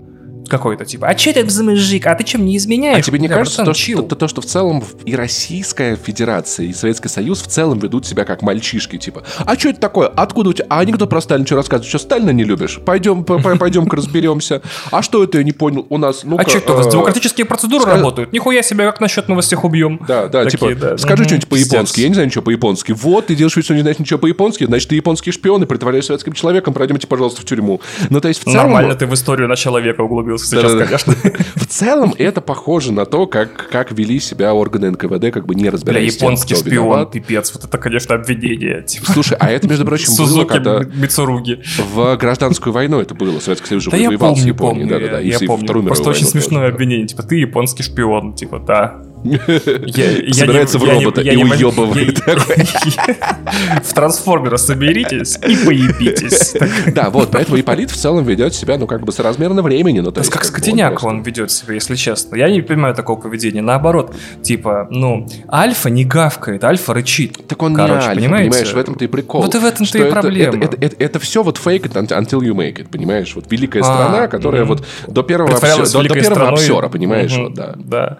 Какой-то 0.49 0.85
типа, 0.85 1.07
а 1.07 1.15
че 1.15 1.33
ты 1.33 1.47
за 1.49 1.63
мужик, 1.63 2.07
а 2.07 2.15
ты 2.15 2.23
чем 2.23 2.45
не 2.45 2.57
изменяешь? 2.57 2.99
А 2.99 3.01
тебе 3.01 3.19
не 3.19 3.27
Бля, 3.27 3.37
кажется, 3.37 3.63
то, 3.63 3.73
что, 3.73 4.01
то, 4.01 4.15
то, 4.15 4.27
что 4.27 4.41
в 4.41 4.45
целом 4.45 4.83
и 5.05 5.15
Российская 5.15 5.95
Федерация, 5.95 6.65
и 6.67 6.73
Советский 6.73 7.09
Союз 7.09 7.41
в 7.41 7.47
целом 7.47 7.79
ведут 7.79 8.05
себя 8.05 8.25
как 8.25 8.41
мальчишки, 8.41 8.97
типа, 8.97 9.23
а 9.45 9.57
что 9.57 9.69
это 9.69 9.79
такое? 9.79 10.07
Откуда 10.07 10.49
у 10.49 10.53
тебя? 10.53 10.67
А 10.69 10.79
анекдот 10.79 11.09
про 11.09 11.21
Сталина 11.21 11.45
что 11.45 11.55
рассказывать? 11.55 11.87
Что, 11.87 11.99
Сталина 11.99 12.31
не 12.31 12.43
любишь? 12.43 12.79
Пойдем, 12.85 13.23
п- 13.23 13.39
п- 13.39 13.55
пойдем-ка 13.55 13.95
разберемся. 13.95 14.61
А 14.91 15.01
что 15.01 15.23
это 15.23 15.37
я 15.37 15.43
не 15.43 15.51
понял? 15.51 15.85
У 15.89 15.97
нас, 15.97 16.23
ну 16.23 16.37
А 16.37 16.43
что 16.47 16.57
это 16.57 16.73
у 16.73 16.75
вас 16.75 16.87
э, 16.87 16.91
демократические 16.91 17.45
процедуры 17.45 17.85
работают? 17.85 18.33
Нихуя 18.33 18.63
себе, 18.63 18.85
как 18.85 18.99
насчет 18.99 19.25
всех 19.41 19.63
убьем. 19.63 19.99
Да, 20.07 20.27
да, 20.27 20.45
типа, 20.45 20.75
да. 20.75 20.97
скажи 20.97 21.23
что-нибудь 21.23 21.47
по-японски. 21.47 22.01
Я 22.01 22.07
не 22.07 22.13
знаю 22.13 22.27
ничего 22.27 22.43
по-японски. 22.43 22.91
Вот, 22.91 23.27
ты 23.27 23.35
делаешь 23.35 23.55
вид, 23.55 23.65
что 23.65 23.73
не 23.75 23.81
знаешь 23.81 23.99
ничего 23.99 24.19
по-японски, 24.19 24.65
значит, 24.65 24.89
ты 24.89 24.95
японский 24.95 25.31
шпион 25.31 25.63
и 25.63 25.65
притворяешься 25.65 26.07
советским 26.09 26.33
человеком, 26.33 26.73
пройдемте, 26.73 27.07
пожалуйста, 27.07 27.41
в 27.41 27.45
тюрьму. 27.45 27.81
Ну, 28.09 28.21
то 28.21 28.27
есть, 28.27 28.41
в 28.41 28.43
целом... 28.43 28.57
Нормально 28.57 28.95
ты 28.95 29.05
в 29.05 29.13
историю 29.13 29.47
на 29.47 29.55
человека 29.55 30.01
углубился 30.01 30.38
сейчас, 30.45 30.63
Да-да-да. 30.73 30.85
конечно. 30.85 31.15
В 31.55 31.65
целом, 31.67 32.13
это 32.17 32.41
похоже 32.41 32.91
на 32.93 33.05
то, 33.05 33.27
как, 33.27 33.69
как 33.69 33.91
вели 33.91 34.19
себя 34.19 34.53
органы 34.53 34.91
НКВД, 34.91 35.31
как 35.31 35.45
бы 35.45 35.55
не 35.55 35.63
Бля, 35.63 35.71
разбираясь 35.71 36.17
тем, 36.17 36.29
японский 36.29 36.53
кто 36.55 36.63
шпион, 36.63 36.85
виноват. 36.85 37.11
пипец. 37.11 37.53
Вот 37.53 37.63
это, 37.65 37.77
конечно, 37.77 38.15
обвинение. 38.15 38.83
Типа, 38.83 39.11
Слушай, 39.11 39.37
а 39.39 39.49
это, 39.51 39.67
между 39.67 39.85
прочим, 39.85 40.07
было, 40.07 40.27
Сузуки 40.27 40.47
когда 40.47 40.79
Мицуруги. 40.79 41.61
в 41.93 42.15
гражданскую 42.17 42.73
войну 42.73 42.99
это 42.99 43.13
было. 43.15 43.39
Советский 43.39 43.67
Союз 43.67 43.83
же 43.83 43.91
Да 43.91 43.97
я 43.97 44.07
воевал 44.09 44.35
с 44.35 44.39
помню, 44.39 44.53
Японией. 44.53 44.89
Да-да-да. 44.89 45.19
я, 45.19 45.21
И 45.21 45.29
я 45.31 45.39
в 45.39 45.45
помню. 45.45 45.65
Вторую 45.65 45.85
Просто 45.85 46.09
очень 46.09 46.25
смешное 46.25 46.67
да. 46.67 46.73
обвинение. 46.73 47.07
Типа, 47.07 47.23
ты 47.23 47.35
японский 47.37 47.83
шпион. 47.83 48.33
Типа, 48.33 48.59
да. 48.59 49.03
Собирается 49.23 50.79
в 50.79 50.83
робота 50.83 51.21
и 51.21 51.35
уебывает. 51.35 52.19
В 53.83 53.93
трансформера 53.93 54.57
соберитесь 54.57 55.37
и 55.37 55.55
поебитесь. 55.65 56.55
Да, 56.93 57.09
вот, 57.09 57.29
поэтому 57.31 57.59
Ипполит 57.59 57.91
в 57.91 57.95
целом 57.95 58.23
ведет 58.23 58.53
себя, 58.53 58.77
ну, 58.77 58.87
как 58.87 59.01
бы 59.01 59.11
соразмерно 59.11 59.61
времени. 59.61 59.99
Ну, 59.99 60.11
то 60.11 60.21
есть, 60.21 60.31
как 60.31 60.45
скотиняк 60.45 61.03
он 61.03 61.21
ведет 61.21 61.51
себя, 61.51 61.73
если 61.75 61.95
честно. 61.95 62.35
Я 62.35 62.49
не 62.49 62.61
понимаю 62.61 62.95
такого 62.95 63.19
поведения. 63.19 63.61
Наоборот, 63.61 64.15
типа, 64.41 64.87
ну, 64.89 65.27
альфа 65.51 65.89
не 65.89 66.05
гавкает, 66.05 66.63
альфа 66.63 66.93
рычит. 66.93 67.47
Так 67.47 67.61
он 67.61 67.73
не 67.73 67.81
альфа, 67.81 68.15
понимаешь, 68.15 68.71
в 68.73 68.77
этом-то 68.77 69.03
и 69.05 69.07
прикол. 69.07 69.41
Вот 69.41 69.55
и 69.55 69.57
в 69.57 69.65
этом-то 69.65 69.97
и 69.97 70.11
проблема. 70.11 70.65
Это 70.65 71.19
все 71.19 71.43
вот 71.43 71.57
fake 71.57 71.91
it 71.91 71.93
until 71.93 72.39
you 72.39 72.53
make 72.53 72.77
it, 72.77 72.87
понимаешь? 72.89 73.35
Вот 73.35 73.51
великая 73.51 73.83
страна, 73.83 74.27
которая 74.27 74.65
вот 74.65 74.85
до 75.07 75.23
первого 75.23 75.55
обсера, 75.55 76.89
понимаешь? 76.89 77.35
Да. 77.77 78.19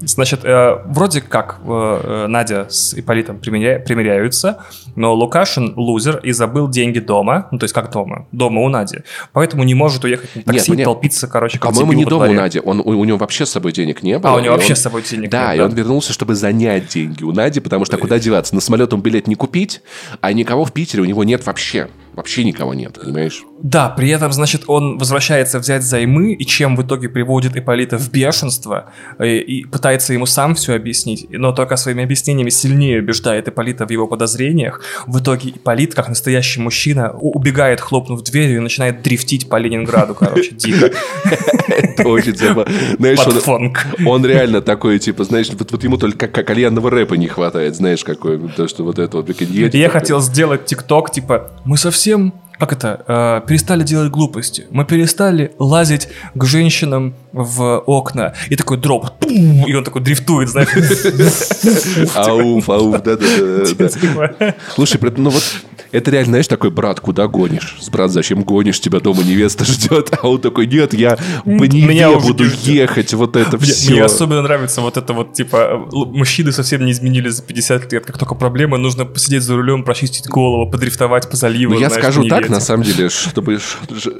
Значит, 0.00 0.40
э, 0.44 0.78
вроде 0.86 1.20
как 1.20 1.58
э, 1.64 2.00
э, 2.04 2.26
Надя 2.28 2.66
с 2.70 2.94
Иполитом 2.94 3.38
примеря... 3.38 3.80
примиряются, 3.80 4.58
но 4.94 5.12
Лукашин 5.14 5.74
лузер 5.76 6.18
и 6.18 6.32
забыл 6.32 6.68
деньги 6.68 7.00
дома, 7.00 7.48
ну 7.50 7.58
то 7.58 7.64
есть 7.64 7.74
как 7.74 7.90
дома, 7.90 8.26
дома 8.30 8.62
у 8.62 8.68
Нади, 8.68 8.98
поэтому 9.32 9.64
не 9.64 9.74
может 9.74 10.04
уехать 10.04 10.34
на 10.36 10.42
такси, 10.42 10.72
Нет, 10.72 10.84
толпиться, 10.84 11.26
короче, 11.26 11.58
как 11.58 11.72
По-моему, 11.72 11.92
не 11.92 12.04
дома 12.04 12.26
у 12.28 12.32
Нади, 12.32 12.60
он, 12.64 12.80
у, 12.80 12.90
у 12.90 13.04
него 13.04 13.18
вообще 13.18 13.44
с 13.44 13.50
собой 13.50 13.72
денег 13.72 14.02
не 14.02 14.18
было. 14.18 14.34
А, 14.34 14.36
у 14.36 14.40
него 14.40 14.52
вообще 14.52 14.72
он... 14.72 14.76
с 14.76 14.80
собой 14.80 15.02
денег 15.02 15.30
да, 15.30 15.38
нет. 15.38 15.48
Да, 15.48 15.54
и 15.54 15.60
он 15.60 15.72
вернулся, 15.72 16.12
чтобы 16.12 16.34
занять 16.34 16.88
деньги 16.88 17.24
у 17.24 17.32
Нади, 17.32 17.60
потому 17.60 17.84
что 17.84 17.98
куда 17.98 18.18
деваться? 18.18 18.54
На 18.54 18.60
самолет 18.60 18.92
он 18.92 19.00
билет 19.00 19.26
не 19.26 19.34
купить, 19.34 19.82
а 20.20 20.32
никого 20.32 20.64
в 20.64 20.72
Питере 20.72 21.02
у 21.02 21.06
него 21.06 21.24
нет 21.24 21.44
вообще. 21.46 21.88
Вообще 22.18 22.42
никого 22.42 22.74
нет, 22.74 22.98
понимаешь? 23.00 23.44
Да, 23.62 23.90
при 23.90 24.08
этом, 24.10 24.32
значит, 24.32 24.64
он 24.66 24.98
возвращается 24.98 25.60
взять 25.60 25.84
займы, 25.84 26.32
и 26.32 26.44
чем 26.44 26.74
в 26.74 26.82
итоге 26.82 27.08
приводит 27.08 27.56
Иполита 27.56 27.96
в 27.96 28.10
бешенство, 28.10 28.90
и, 29.20 29.22
э, 29.22 29.38
и 29.38 29.64
пытается 29.64 30.12
ему 30.12 30.26
сам 30.26 30.56
все 30.56 30.74
объяснить, 30.74 31.28
но 31.30 31.52
только 31.52 31.76
своими 31.76 32.02
объяснениями 32.02 32.50
сильнее 32.50 32.98
убеждает 32.98 33.46
Иполита 33.46 33.86
в 33.86 33.90
его 33.90 34.08
подозрениях. 34.08 34.82
В 35.06 35.20
итоге 35.20 35.50
Иполит, 35.50 35.94
как 35.94 36.08
настоящий 36.08 36.60
мужчина, 36.60 37.12
убегает, 37.12 37.80
хлопнув 37.80 38.24
дверью, 38.24 38.56
и 38.56 38.60
начинает 38.60 39.00
дрифтить 39.02 39.48
по 39.48 39.54
Ленинграду, 39.54 40.16
короче, 40.16 40.50
дико. 40.56 40.90
Это 41.68 42.08
очень 42.08 42.32
типа, 42.32 42.66
знаешь, 42.98 43.20
он 44.04 44.26
реально 44.26 44.60
такой, 44.60 44.98
типа, 44.98 45.22
знаешь, 45.22 45.50
вот 45.50 45.84
ему 45.84 45.98
только 45.98 46.26
кальянного 46.26 46.90
рэпа 46.90 47.14
не 47.14 47.28
хватает, 47.28 47.76
знаешь, 47.76 48.02
какой, 48.02 48.40
то, 48.48 48.66
что 48.66 48.82
вот 48.82 48.98
это 48.98 49.18
вот. 49.18 49.28
Я 49.40 49.88
хотел 49.88 50.20
сделать 50.20 50.64
тикток, 50.64 51.12
типа, 51.12 51.52
мы 51.64 51.76
совсем 51.76 52.07
совсем 52.08 52.32
как 52.58 52.72
это, 52.72 53.04
э, 53.06 53.46
перестали 53.46 53.82
делать 53.84 54.10
глупости. 54.10 54.66
Мы 54.70 54.84
перестали 54.84 55.52
лазить 55.58 56.08
к 56.34 56.44
женщинам 56.44 57.14
в 57.32 57.78
окна. 57.86 58.34
И 58.48 58.56
такой 58.56 58.78
дроп. 58.78 59.06
И 59.28 59.74
он 59.74 59.84
такой 59.84 60.02
дрифтует, 60.02 60.48
знаешь. 60.48 60.68
Ауф, 62.14 62.68
ауф, 62.68 63.02
да-да-да. 63.02 64.54
Слушай, 64.74 65.00
ну 65.16 65.30
вот 65.30 65.44
это 65.90 66.10
реально, 66.10 66.32
знаешь, 66.32 66.48
такой, 66.48 66.70
брат, 66.70 67.00
куда 67.00 67.26
гонишь? 67.28 67.76
Брат, 67.90 68.10
зачем 68.10 68.42
гонишь? 68.42 68.80
Тебя 68.80 69.00
дома 69.00 69.22
невеста 69.22 69.64
ждет. 69.64 70.10
А 70.20 70.28
он 70.28 70.40
такой, 70.40 70.66
нет, 70.66 70.92
я 70.94 71.16
по 71.44 71.64
Неве 71.64 72.18
буду 72.18 72.44
ехать, 72.62 73.14
вот 73.14 73.36
это 73.36 73.58
все. 73.58 73.92
Мне 73.92 74.04
особенно 74.04 74.42
нравится 74.42 74.80
вот 74.80 74.96
это 74.96 75.12
вот, 75.12 75.32
типа, 75.32 75.88
мужчины 75.92 76.52
совсем 76.52 76.84
не 76.84 76.92
изменились 76.92 77.34
за 77.34 77.42
50 77.42 77.92
лет. 77.92 78.04
Как 78.04 78.18
только 78.18 78.34
проблема, 78.34 78.76
нужно 78.76 79.04
посидеть 79.04 79.42
за 79.42 79.56
рулем, 79.56 79.82
прочистить 79.84 80.28
голову, 80.28 80.70
подрифтовать 80.70 81.30
по 81.30 81.36
заливу. 81.36 81.74
Ну, 81.74 81.80
я 81.80 81.90
скажу 81.90 82.28
так, 82.28 82.47
на 82.48 82.60
самом 82.60 82.84
деле, 82.84 83.08
чтобы, 83.08 83.58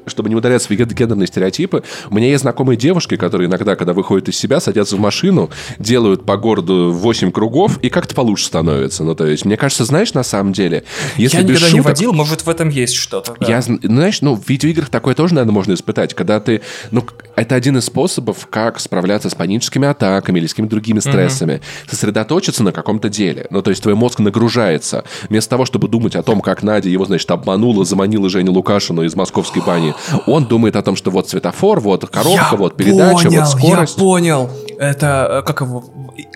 чтобы 0.07 0.29
не 0.29 0.37
ударяться 0.37 0.69
в 0.69 0.77
гендерные 0.77 1.27
стереотипы, 1.27 1.83
у 2.11 2.15
меня 2.15 2.29
есть 2.29 2.43
знакомые 2.43 2.77
девушки, 2.77 3.17
которые 3.17 3.49
иногда, 3.49 3.77
когда 3.77 3.93
выходят 3.93 4.29
из 4.29 4.37
себя, 4.37 4.61
садятся 4.61 4.97
в 4.97 5.01
машину, 5.01 5.51
делают 5.79 6.25
по 6.25 6.37
городу 6.37 6.93
8 6.93 7.31
кругов 7.31 7.79
и 7.79 7.89
как-то 7.89 8.15
получше 8.15 8.47
становится. 8.47 9.05
Ну, 9.05 9.15
то 9.15 9.27
есть, 9.27 9.45
мне 9.45 9.57
кажется, 9.57 9.85
знаешь, 9.85 10.15
на 10.15 10.23
самом 10.23 10.53
деле, 10.53 10.85
если 11.17 11.39
я 11.39 11.43
никогда 11.43 11.61
шуток, 11.61 11.75
не 11.75 11.81
водил, 11.81 12.13
может, 12.13 12.43
в 12.43 12.49
этом 12.49 12.69
есть 12.69 12.95
что-то. 12.95 13.35
Да. 13.41 13.47
Я, 13.47 13.63
знаешь, 13.63 14.21
ну, 14.21 14.37
в 14.37 14.49
видеоиграх 14.49 14.89
такое 14.89 15.15
тоже, 15.15 15.35
наверное, 15.35 15.55
можно 15.55 15.73
испытать, 15.75 16.15
когда 16.15 16.41
ты, 16.41 16.63
ну, 16.91 17.05
это 17.37 17.55
один 17.55 17.79
из 17.79 17.85
способов, 17.85 18.47
как 18.51 18.81
справляться 18.81 19.31
с 19.31 19.35
паническими 19.35 19.89
атаками 19.89 20.39
или 20.39 20.47
с 20.47 20.51
какими-то 20.51 20.73
другими 20.73 21.01
стрессами. 21.01 21.55
Угу. 21.55 21.91
Сосредоточиться 21.91 22.63
на 22.63 22.73
каком-то 22.73 23.09
деле. 23.09 23.47
Ну, 23.51 23.63
то 23.63 23.71
есть, 23.71 23.83
твой 23.83 23.95
мозг 23.95 24.19
нагружается. 24.19 25.05
Вместо 25.29 25.51
того, 25.51 25.65
чтобы 25.65 25.89
думать 25.89 26.17
о 26.17 26.23
том, 26.23 26.41
как 26.41 26.63
Надя 26.63 26.89
его, 26.89 27.05
значит, 27.05 27.31
обманула, 27.31 27.85
заманила 27.85 28.18
Женю 28.27 28.53
Лукашину 28.53 29.03
из 29.03 29.15
московской 29.15 29.63
бани, 29.63 29.95
он 30.27 30.47
думает 30.47 30.77
о 30.77 30.83
том, 30.83 30.97
что 30.97 31.11
вот 31.11 31.29
светофор, 31.29 31.81
вот 31.81 32.09
коробка, 32.09 32.49
я 32.51 32.57
вот 32.57 32.77
передача, 32.77 33.25
понял, 33.25 33.41
вот 33.41 33.49
скорость. 33.49 33.97
Я 33.97 34.03
понял. 34.03 34.51
Это, 34.79 35.41
э, 35.41 35.43
как 35.47 35.61
его, 35.61 35.85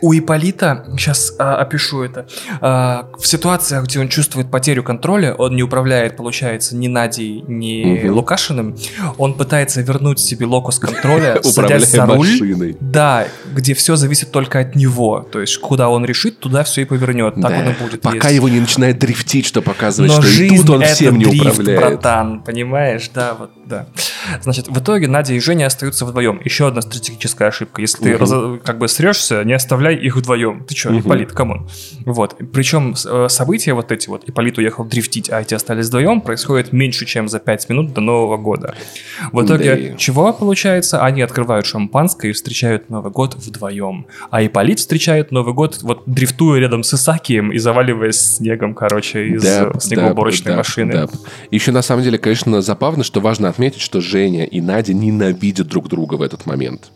у 0.01 0.12
Иполита, 0.12 0.84
сейчас 0.99 1.34
а, 1.38 1.57
опишу 1.57 2.03
это, 2.03 2.26
а, 2.61 3.09
в 3.18 3.26
ситуациях, 3.26 3.84
где 3.84 4.01
он 4.01 4.09
чувствует 4.09 4.51
потерю 4.51 4.82
контроля, 4.82 5.34
он 5.34 5.55
не 5.55 5.62
управляет, 5.62 6.16
получается, 6.16 6.76
ни 6.76 6.88
Надей, 6.88 7.45
ни 7.47 8.07
угу. 8.07 8.16
Лукашиным, 8.16 8.76
он 9.16 9.34
пытается 9.34 9.80
вернуть 9.80 10.18
себе 10.18 10.47
локус 10.47 10.78
контроля, 10.78 11.40
садясь 11.43 11.90
за 11.90 12.07
руль. 12.07 12.18
Машиной. 12.18 12.76
Да, 12.80 13.26
где 13.55 13.74
все 13.74 13.95
зависит 13.97 14.32
только 14.32 14.59
от 14.61 14.74
него. 14.74 15.26
То 15.30 15.40
есть, 15.40 15.59
куда 15.59 15.88
он 15.88 16.05
решит, 16.05 16.40
туда 16.40 16.64
все 16.64 16.82
и 16.82 16.84
повернет. 16.84 17.34
Так 17.36 17.51
да. 17.51 17.59
он 17.59 17.68
и 17.68 17.72
будет. 17.74 18.01
Пока 18.01 18.28
есть. 18.28 18.36
его 18.36 18.49
не 18.49 18.61
начинает 18.61 18.99
дрифтить, 18.99 19.47
что 19.47 19.62
показывает, 19.62 20.12
Но 20.12 20.22
что 20.22 20.43
и 20.43 20.59
тут 20.59 20.70
он 20.70 20.82
всем 20.82 21.18
не 21.18 21.26
управляет. 21.26 21.80
братан, 21.80 22.43
понимаешь? 22.43 23.09
Да, 23.14 23.34
вот, 23.38 23.51
да. 23.73 23.87
Значит, 24.43 24.68
в 24.68 24.79
итоге 24.79 25.09
Надя 25.09 25.33
и 25.33 25.41
Женя 25.41 25.66
остаются 25.66 26.05
вдвоем. 26.05 26.41
Еще 26.45 26.68
одна 26.68 26.83
стратегическая 26.83 27.49
ошибка. 27.49 27.81
Если 27.81 27.99
угу. 27.99 28.12
ты 28.12 28.18
раз, 28.18 28.61
как 28.64 28.79
бы 28.79 28.87
срешься, 28.89 29.43
не 29.45 29.55
оставляй 29.55 29.97
их 29.97 30.16
вдвоем. 30.16 30.64
Ты 30.64 30.77
что, 30.77 30.91
угу. 30.91 31.01
Ипполит, 31.01 31.33
come 31.32 31.53
on. 31.53 31.68
Вот. 32.05 32.37
Причем 32.53 32.95
э, 33.05 33.27
события 33.29 33.73
вот 33.73 33.91
эти 33.91 34.09
вот, 34.09 34.29
Ипполит 34.29 34.59
уехал 34.59 34.85
дрифтить, 34.85 35.31
а 35.31 35.41
эти 35.41 35.55
остались 35.55 35.87
вдвоем, 35.87 36.20
происходит 36.20 36.73
меньше, 36.73 37.07
чем 37.07 37.29
за 37.29 37.41
5 37.41 37.68
минут 37.70 37.95
до 37.95 38.03
Нового 38.03 38.37
года. 38.37 38.75
В 39.33 39.45
итоге 39.45 39.91
да. 39.93 39.97
чего 39.97 40.33
получается? 40.35 41.03
Они 41.03 41.23
открывают 41.23 41.64
шампанское 41.64 42.29
и 42.29 42.33
встречают 42.33 42.91
Новый 42.91 43.11
год 43.11 43.35
вдвоем. 43.37 44.07
А 44.31 44.45
Ипполит 44.45 44.81
встречает 44.81 45.33
Новый 45.33 45.55
год 45.55 45.79
вот 45.83 46.03
дрифтуя 46.07 46.61
рядом 46.61 46.83
с 46.83 46.93
Исакием 46.93 47.51
и 47.51 47.59
заваливаясь 47.59 48.37
снегом, 48.37 48.75
короче, 48.75 49.29
из 49.29 49.43
да, 49.43 49.73
снегоуборочной 49.81 50.53
да, 50.53 50.57
машины. 50.59 50.93
Да. 50.93 51.09
Еще 51.51 51.73
на 51.73 51.81
самом 51.83 52.03
деле, 52.03 52.18
конечно, 52.18 52.61
забавно, 52.61 53.03
что 53.03 53.20
важно 53.20 53.49
отметить, 53.49 53.61
что 53.70 54.00
Женя 54.00 54.44
и 54.44 54.60
Надя 54.60 54.92
ненавидят 54.92 55.68
друг 55.68 55.88
друга 55.88 56.16
в 56.16 56.22
этот 56.22 56.46
момент 56.46 56.90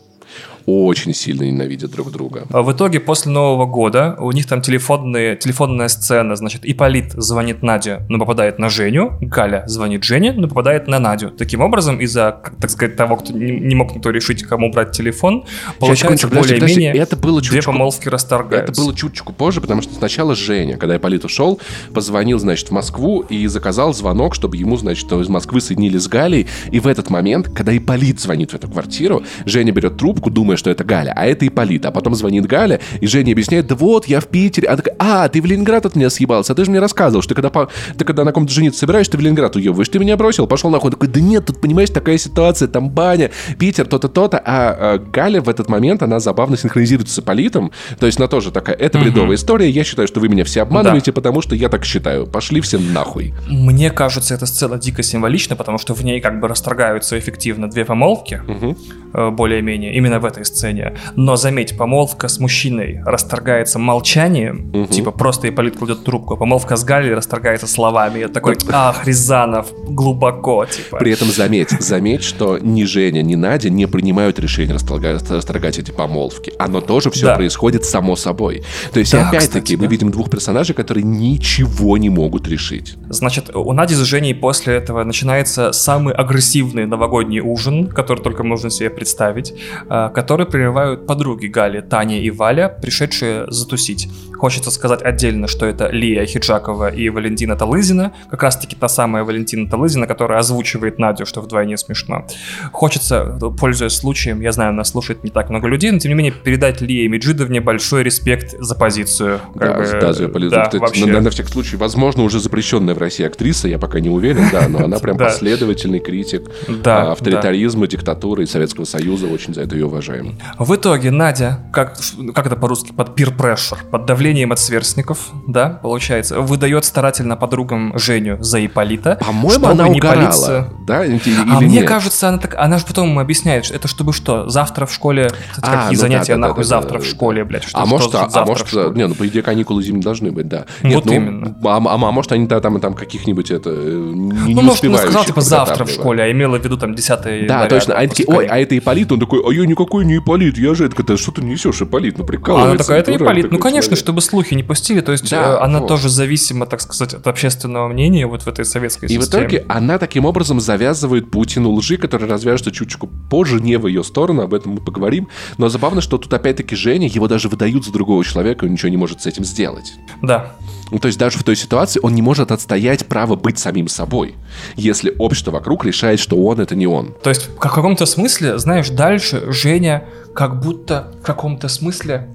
очень 0.67 1.15
сильно 1.15 1.45
ненавидят 1.45 1.93
друг 1.93 2.11
друга. 2.11 2.47
А 2.51 2.63
в 2.63 2.73
итоге 2.73 3.01
после 3.01 3.31
Нового 3.31 3.67
года 3.67 4.17
у 4.19 4.33
них 4.33 4.47
там 4.47 4.61
телефонные, 4.61 5.37
телефонная 5.37 5.89
сцена, 5.89 6.37
значит, 6.37 6.63
Иполит 6.65 7.13
звонит 7.13 7.63
Наде, 7.63 8.01
но 8.09 8.19
попадает 8.19 8.59
на 8.59 8.69
Женю, 8.69 9.17
Галя 9.21 9.65
звонит 9.67 10.05
Жене, 10.05 10.33
но 10.33 10.49
попадает 10.49 10.89
на 10.89 10.99
Надю. 10.99 11.31
Таким 11.31 11.61
образом, 11.61 12.01
из-за, 12.01 12.41
так 12.61 12.71
сказать, 12.71 12.97
того, 12.97 13.17
кто 13.17 13.33
не, 13.33 13.53
не 13.53 13.75
мог 13.75 13.95
никто 13.95 14.11
решить, 14.11 14.43
кому 14.43 14.71
брать 14.71 14.91
телефон, 14.93 15.45
получается 15.79 16.29
более-менее 16.29 16.93
это 16.95 17.17
было 17.17 17.41
две 17.41 17.63
помолвки 17.63 18.09
расторгаются. 18.09 18.73
Это 18.73 18.81
было 18.81 18.95
чуточку 18.95 19.33
позже, 19.33 19.61
потому 19.61 19.83
что 19.83 19.95
сначала 19.95 20.35
Женя, 20.35 20.77
когда 20.77 20.97
Иполит 20.97 21.25
ушел, 21.25 21.61
позвонил, 21.95 22.39
значит, 22.39 22.69
в 22.69 22.73
Москву 22.73 23.21
и 23.21 23.47
заказал 23.47 23.95
звонок, 23.95 24.35
чтобы 24.35 24.57
ему, 24.57 24.77
значит, 24.77 25.11
из 25.13 25.29
Москвы 25.29 25.61
соединили 25.61 25.99
с 25.99 26.09
Галей, 26.09 26.49
и 26.71 26.81
в 26.81 26.87
этот 26.87 27.11
момент, 27.11 27.49
когда 27.55 27.77
Иполит 27.77 28.21
звонит 28.21 28.53
в 28.53 28.55
эту 28.55 28.69
квартиру, 28.69 29.23
Женя 29.45 29.73
берет 29.73 29.97
трубку, 29.97 30.31
думая, 30.31 30.56
думая, 30.57 30.59
что 30.59 30.71
это 30.71 30.85
Галя, 30.85 31.13
а 31.15 31.27
это 31.27 31.47
Ипполит. 31.47 31.87
А 31.87 31.91
потом 31.91 32.15
звонит 32.15 32.47
Галя, 32.47 32.81
и 33.01 33.07
Женя 33.07 33.33
объясняет, 33.33 33.67
да 33.67 33.75
вот, 33.75 34.07
я 34.07 34.21
в 34.21 34.27
Питере. 34.27 34.69
Она 34.69 34.79
такая, 34.79 34.97
а, 34.99 35.29
ты 35.29 35.41
в 35.41 35.47
Ленинград 35.47 35.87
от 35.87 35.97
меня 35.97 36.11
съебался, 36.11 36.53
а 36.53 36.57
ты 36.57 36.65
же 36.65 36.71
мне 36.71 36.81
рассказывал, 36.81 37.23
что 37.23 37.35
ты 37.35 37.43
когда, 37.43 37.69
ты 37.97 38.05
когда 38.05 38.25
на 38.25 38.33
ком-то 38.33 38.53
жениться 38.53 38.81
собираешь, 38.81 39.09
ты 39.09 39.17
в 39.17 39.21
Ленинград 39.21 39.57
уебываешь, 39.57 39.89
ты 39.89 39.99
меня 39.99 40.17
бросил, 40.17 40.47
пошел 40.47 40.71
нахуй. 40.71 40.91
такой, 40.91 41.09
да 41.09 41.21
нет, 41.21 41.47
тут, 41.47 41.61
понимаешь, 41.61 41.91
такая 41.91 42.19
ситуация, 42.19 42.69
там 42.69 42.91
баня, 42.91 43.31
Питер, 43.59 43.87
то-то, 43.87 44.09
то-то. 44.09 44.39
А, 44.39 44.95
а 44.95 44.99
Галя 44.99 45.41
в 45.41 45.49
этот 45.49 45.69
момент, 45.69 46.03
она 46.03 46.21
забавно 46.21 46.57
синхронизируется 46.57 47.15
с 47.15 47.19
Ипполитом, 47.19 47.73
то 47.99 48.07
есть 48.07 48.19
она 48.19 48.29
тоже 48.29 48.51
такая, 48.51 48.77
это 48.77 48.99
бредовая 48.99 49.29
угу. 49.29 49.35
история, 49.35 49.71
я 49.71 49.85
считаю, 49.85 50.09
что 50.09 50.21
вы 50.21 50.29
меня 50.29 50.45
все 50.45 50.63
обманываете, 50.63 51.13
да. 51.13 51.15
потому 51.15 51.43
что 51.43 51.55
я 51.55 51.69
так 51.69 51.85
считаю. 51.85 52.27
Пошли 52.27 52.61
все 52.61 52.79
нахуй. 52.79 53.35
Мне 53.49 53.91
кажется, 53.91 54.35
эта 54.35 54.47
сцена 54.47 54.79
дико 54.79 55.03
символична, 55.03 55.57
потому 55.57 55.79
что 55.79 55.95
в 55.95 56.05
ней 56.05 56.21
как 56.21 56.41
бы 56.41 56.49
расторгаются 56.49 57.19
эффективно 57.19 57.69
две 57.69 57.85
помолвки, 57.85 58.41
угу. 58.47 59.31
более-менее, 59.33 59.95
именно 59.95 60.19
в 60.21 60.25
этой 60.25 60.45
сцене. 60.47 60.95
Но 61.15 61.37
заметь, 61.37 61.77
помолвка 61.77 62.29
с 62.29 62.39
мужчиной 62.39 63.03
расторгается 63.05 63.79
молчанием, 63.79 64.71
угу. 64.73 64.87
типа 64.87 65.11
просто 65.11 65.49
Ипполит 65.49 65.77
кладет 65.77 66.05
трубку, 66.05 66.35
а 66.35 66.37
помолвка 66.37 66.77
с 66.77 66.85
Галей 66.85 67.15
расторгается 67.15 67.67
словами. 67.67 68.21
Я 68.21 68.29
такой, 68.29 68.57
ах, 68.73 69.07
Рязанов, 69.07 69.69
глубоко, 69.89 70.67
типа. 70.67 70.99
При 70.99 71.13
этом 71.13 71.29
заметь, 71.29 71.71
заметь, 71.81 72.23
что 72.23 72.59
ни 72.59 72.85
Женя, 72.85 73.23
ни 73.23 73.35
Надя 73.35 73.71
не 73.71 73.87
принимают 73.87 74.39
решение 74.39 74.75
расторгать, 74.75 75.29
расторгать 75.31 75.79
эти 75.79 75.91
помолвки. 75.91 76.53
Оно 76.59 76.81
тоже 76.81 77.11
все 77.11 77.27
да. 77.27 77.35
происходит 77.37 77.85
само 77.85 78.17
собой. 78.17 78.63
То 78.93 79.01
есть, 79.01 79.13
да, 79.13 79.29
опять-таки, 79.29 79.77
мы 79.77 79.85
да. 79.85 79.89
видим 79.89 80.11
двух 80.11 80.31
персонажей, 80.31 80.75
которые 80.75 81.05
ничего 81.05 81.97
не 81.97 82.11
могут 82.11 82.49
решить. 82.49 82.97
Значит, 83.09 83.55
у 83.55 83.73
Нади 83.73 83.95
с 83.95 84.03
Женей 84.03 84.35
после 84.35 84.75
этого 84.75 85.05
начинается 85.05 85.73
самый 85.73 86.13
агрессивный 86.15 86.87
новогодний 86.87 87.41
ужин, 87.41 87.87
который 87.87 88.23
только 88.23 88.43
можно 88.43 88.71
себе 88.71 88.91
представить, 88.91 89.55
а, 89.89 90.11
который 90.11 90.36
который 90.37 90.53
прерывают 90.53 91.07
подруги 91.07 91.47
Гали, 91.47 91.81
Таня 91.81 92.21
и 92.21 92.31
Валя, 92.31 92.69
пришедшие 92.69 93.51
затусить. 93.51 94.07
Хочется 94.39 94.71
сказать 94.71 95.03
отдельно, 95.03 95.47
что 95.47 95.67
это 95.67 95.89
Лия 95.89 96.25
Хиджакова 96.27 96.93
и 96.93 97.09
Валентина 97.09 97.57
Талызина, 97.57 98.13
как 98.31 98.43
раз-таки 98.43 98.77
та 98.77 98.89
самая 98.89 99.25
Валентина 99.25 99.69
Талызина, 99.69 100.07
которая 100.07 100.39
озвучивает 100.39 100.99
Надю, 100.99 101.27
что 101.27 101.41
вдвойне 101.41 101.77
смешно. 101.77 102.27
Хочется, 102.73 103.39
пользуясь 103.59 103.93
случаем, 103.93 104.41
я 104.41 104.53
знаю, 104.53 104.73
нас 104.73 104.91
слушает 104.91 105.25
не 105.25 105.31
так 105.31 105.51
много 105.51 105.69
людей, 105.69 105.91
но 105.91 105.99
тем 105.99 106.11
не 106.11 106.15
менее 106.15 106.33
передать 106.33 106.81
Лии 106.81 107.07
Меджидовне 107.09 107.61
большой 107.61 108.03
респект 108.03 108.55
за 108.59 108.75
позицию. 108.75 109.41
Как 109.59 109.69
да, 109.69 109.79
бы, 109.79 110.01
да, 110.01 110.13
за 110.13 110.29
да, 110.29 110.71
вообще. 110.79 111.07
На, 111.07 111.21
на 111.21 111.31
всякий 111.31 111.53
случай, 111.53 111.77
возможно, 111.77 112.23
уже 112.23 112.41
запрещенная 112.41 112.95
в 112.95 112.99
России 112.99 113.25
актриса, 113.25 113.69
я 113.69 113.79
пока 113.79 114.01
не 114.01 114.11
уверен, 114.11 114.45
да, 114.53 114.69
но 114.69 114.85
она 114.85 114.99
прям 115.01 115.17
последовательный 115.17 116.01
критик 116.01 116.51
а, 116.85 117.13
авторитаризма, 117.13 117.87
диктатуры 117.87 118.45
и 118.45 118.47
Советского 118.47 118.85
Союза, 118.85 119.27
очень 119.27 119.55
за 119.55 119.63
это 119.63 119.75
ее 119.77 119.87
уважаем. 119.87 120.39
В 120.59 120.75
итоге 120.75 121.11
Надя, 121.11 121.61
как, 121.73 121.97
как 122.35 122.47
это 122.47 122.57
по-русски, 122.57 122.93
под 122.93 123.19
peer 123.19 123.37
pressure, 123.37 123.79
под 123.91 124.07
давлением 124.07 124.26
давлением 124.27 124.51
от 124.51 124.59
сверстников, 124.59 125.31
да, 125.47 125.79
получается, 125.83 126.41
выдает 126.41 126.85
старательно 126.85 127.37
подругам 127.37 127.97
Женю 127.97 128.43
за 128.43 128.65
Иполита. 128.65 129.19
По-моему, 129.25 129.67
она 129.69 129.89
не 129.89 129.99
угорала, 129.99 130.23
палиться. 130.23 130.69
да? 130.85 131.05
Или, 131.05 131.21
а 131.49 131.61
мне 131.61 131.81
нет? 131.81 131.89
кажется, 131.89 132.29
она 132.29 132.39
так, 132.39 132.57
она 132.57 132.79
же 132.79 132.87
потом 132.87 133.19
объясняет, 133.21 133.67
что 133.67 133.75
это 133.75 133.87
чтобы 133.87 134.13
что, 134.13 134.49
завтра 134.49 134.87
в 134.87 134.93
школе, 134.93 135.31
кстати, 135.51 135.65
а, 135.65 135.83
какие 135.83 135.97
ну 135.97 136.01
занятия 136.01 136.35
да, 136.35 136.41
да, 136.41 136.49
нахуй 136.49 136.65
да, 136.65 136.69
завтра 136.69 136.99
да, 136.99 137.05
в 137.05 137.07
школе, 137.07 137.45
блядь, 137.45 137.65
что, 137.65 137.79
а 137.79 137.87
может, 137.87 138.15
а, 138.17 138.29
а 138.33 138.45
может, 138.45 138.73
не, 138.97 139.07
ну 139.07 139.15
по 139.15 139.27
идее 139.29 139.43
каникулы 139.43 139.83
зимние 139.83 140.03
должны 140.03 140.33
быть, 140.33 140.49
да. 140.49 140.67
Нет, 140.83 140.97
вот 140.97 141.05
ну, 141.05 141.13
именно. 141.13 141.57
А, 141.65 141.77
а, 141.77 141.95
а 141.95 142.11
может 142.11 142.33
они 142.33 142.49
там, 142.49 142.81
там 142.81 142.95
каких-нибудь 142.95 143.53
это 143.53 143.71
не, 143.71 144.55
Ну, 144.55 144.63
может, 144.63 144.85
она 144.85 144.99
сказала, 144.99 145.25
типа, 145.25 145.41
завтра 145.41 145.85
в 145.85 145.91
школе, 145.91 146.25
а 146.25 146.33
имела 146.33 146.59
в 146.59 146.65
виду 146.65 146.77
там 146.77 146.97
10 146.97 147.47
Да, 147.47 147.67
точно. 147.67 147.95
Они 147.95 148.09
такие, 148.09 148.27
ой, 148.29 148.47
а 148.47 148.59
это 148.59 148.77
Иполит? 148.77 149.13
Он 149.13 149.21
такой, 149.21 149.41
а 149.47 149.53
я 149.53 149.65
никакой 149.67 150.05
не 150.05 150.17
Иполит, 150.19 150.59
я 150.59 150.75
же 150.75 150.87
это, 150.87 151.17
что 151.17 151.31
ты 151.31 151.43
несешь, 151.43 151.81
Иполит, 151.81 152.19
ну 152.19 152.25
прикалывается. 152.25 152.71
Она 152.71 152.79
такая, 152.79 153.01
это 153.01 153.15
Иполит. 153.15 153.53
Ну, 153.53 153.59
конечно, 153.59 153.95
чтобы 153.95 154.16
слухи 154.21 154.55
не 154.55 154.63
пустили 154.63 155.01
то 155.01 155.13
есть 155.13 155.31
да, 155.31 155.55
э, 155.55 155.59
она 155.59 155.81
вот. 155.81 155.89
тоже 155.89 156.09
зависима, 156.09 156.67
так 156.67 156.81
сказать, 156.81 157.15
от 157.15 157.27
общественного 157.27 157.89
мнения 157.89 158.27
вот 158.27 158.43
в 158.43 158.49
этой 158.49 158.65
советской 158.65 159.09
системе. 159.09 159.23
И 159.23 159.27
в 159.27 159.29
итоге 159.29 159.65
она 159.69 159.99
таким 159.99 160.25
образом 160.25 160.61
завязывает 160.61 161.31
Путину 161.31 161.71
лжи, 161.71 161.97
которые 161.97 162.31
развяжутся 162.31 162.73
чуточку 162.73 163.09
позже, 163.31 163.61
не 163.61 163.79
в 163.79 163.87
ее 163.87 164.03
сторону, 164.03 164.43
об 164.43 164.55
этом 164.55 164.73
мы 164.73 164.81
поговорим. 164.81 165.29
Но 165.59 165.69
забавно, 165.69 166.01
что 166.01 166.19
тут 166.19 166.33
опять-таки 166.33 166.75
Женя, 166.77 167.09
его 167.09 167.29
даже 167.29 167.49
выдают 167.49 167.85
за 167.85 167.93
другого 167.93 168.25
человека, 168.25 168.65
он 168.65 168.73
ничего 168.73 168.89
не 168.89 168.97
может 168.97 169.23
с 169.23 169.27
этим 169.27 169.45
сделать. 169.45 169.93
Да. 170.23 170.53
Ну, 170.91 170.99
то 170.99 171.07
есть 171.07 171.19
даже 171.19 171.39
в 171.39 171.45
той 171.45 171.57
ситуации 171.57 172.01
он 172.03 172.15
не 172.15 172.23
может 172.23 172.53
отстоять 172.53 173.07
право 173.07 173.35
быть 173.35 173.59
самим 173.59 173.89
собой, 173.89 174.35
если 174.77 175.15
общество 175.19 175.51
вокруг 175.51 175.85
решает, 175.85 176.21
что 176.21 176.37
он 176.37 176.61
это 176.61 176.77
не 176.77 176.87
он. 176.87 177.15
То 177.23 177.31
есть 177.31 177.49
в 177.49 177.57
каком-то 177.57 178.07
смысле, 178.07 178.59
знаешь, 178.59 178.89
дальше 178.91 179.53
Женя 179.53 180.05
как 180.35 180.61
будто 180.61 181.13
в 181.21 181.25
каком-то 181.25 181.69
смысле 181.69 182.29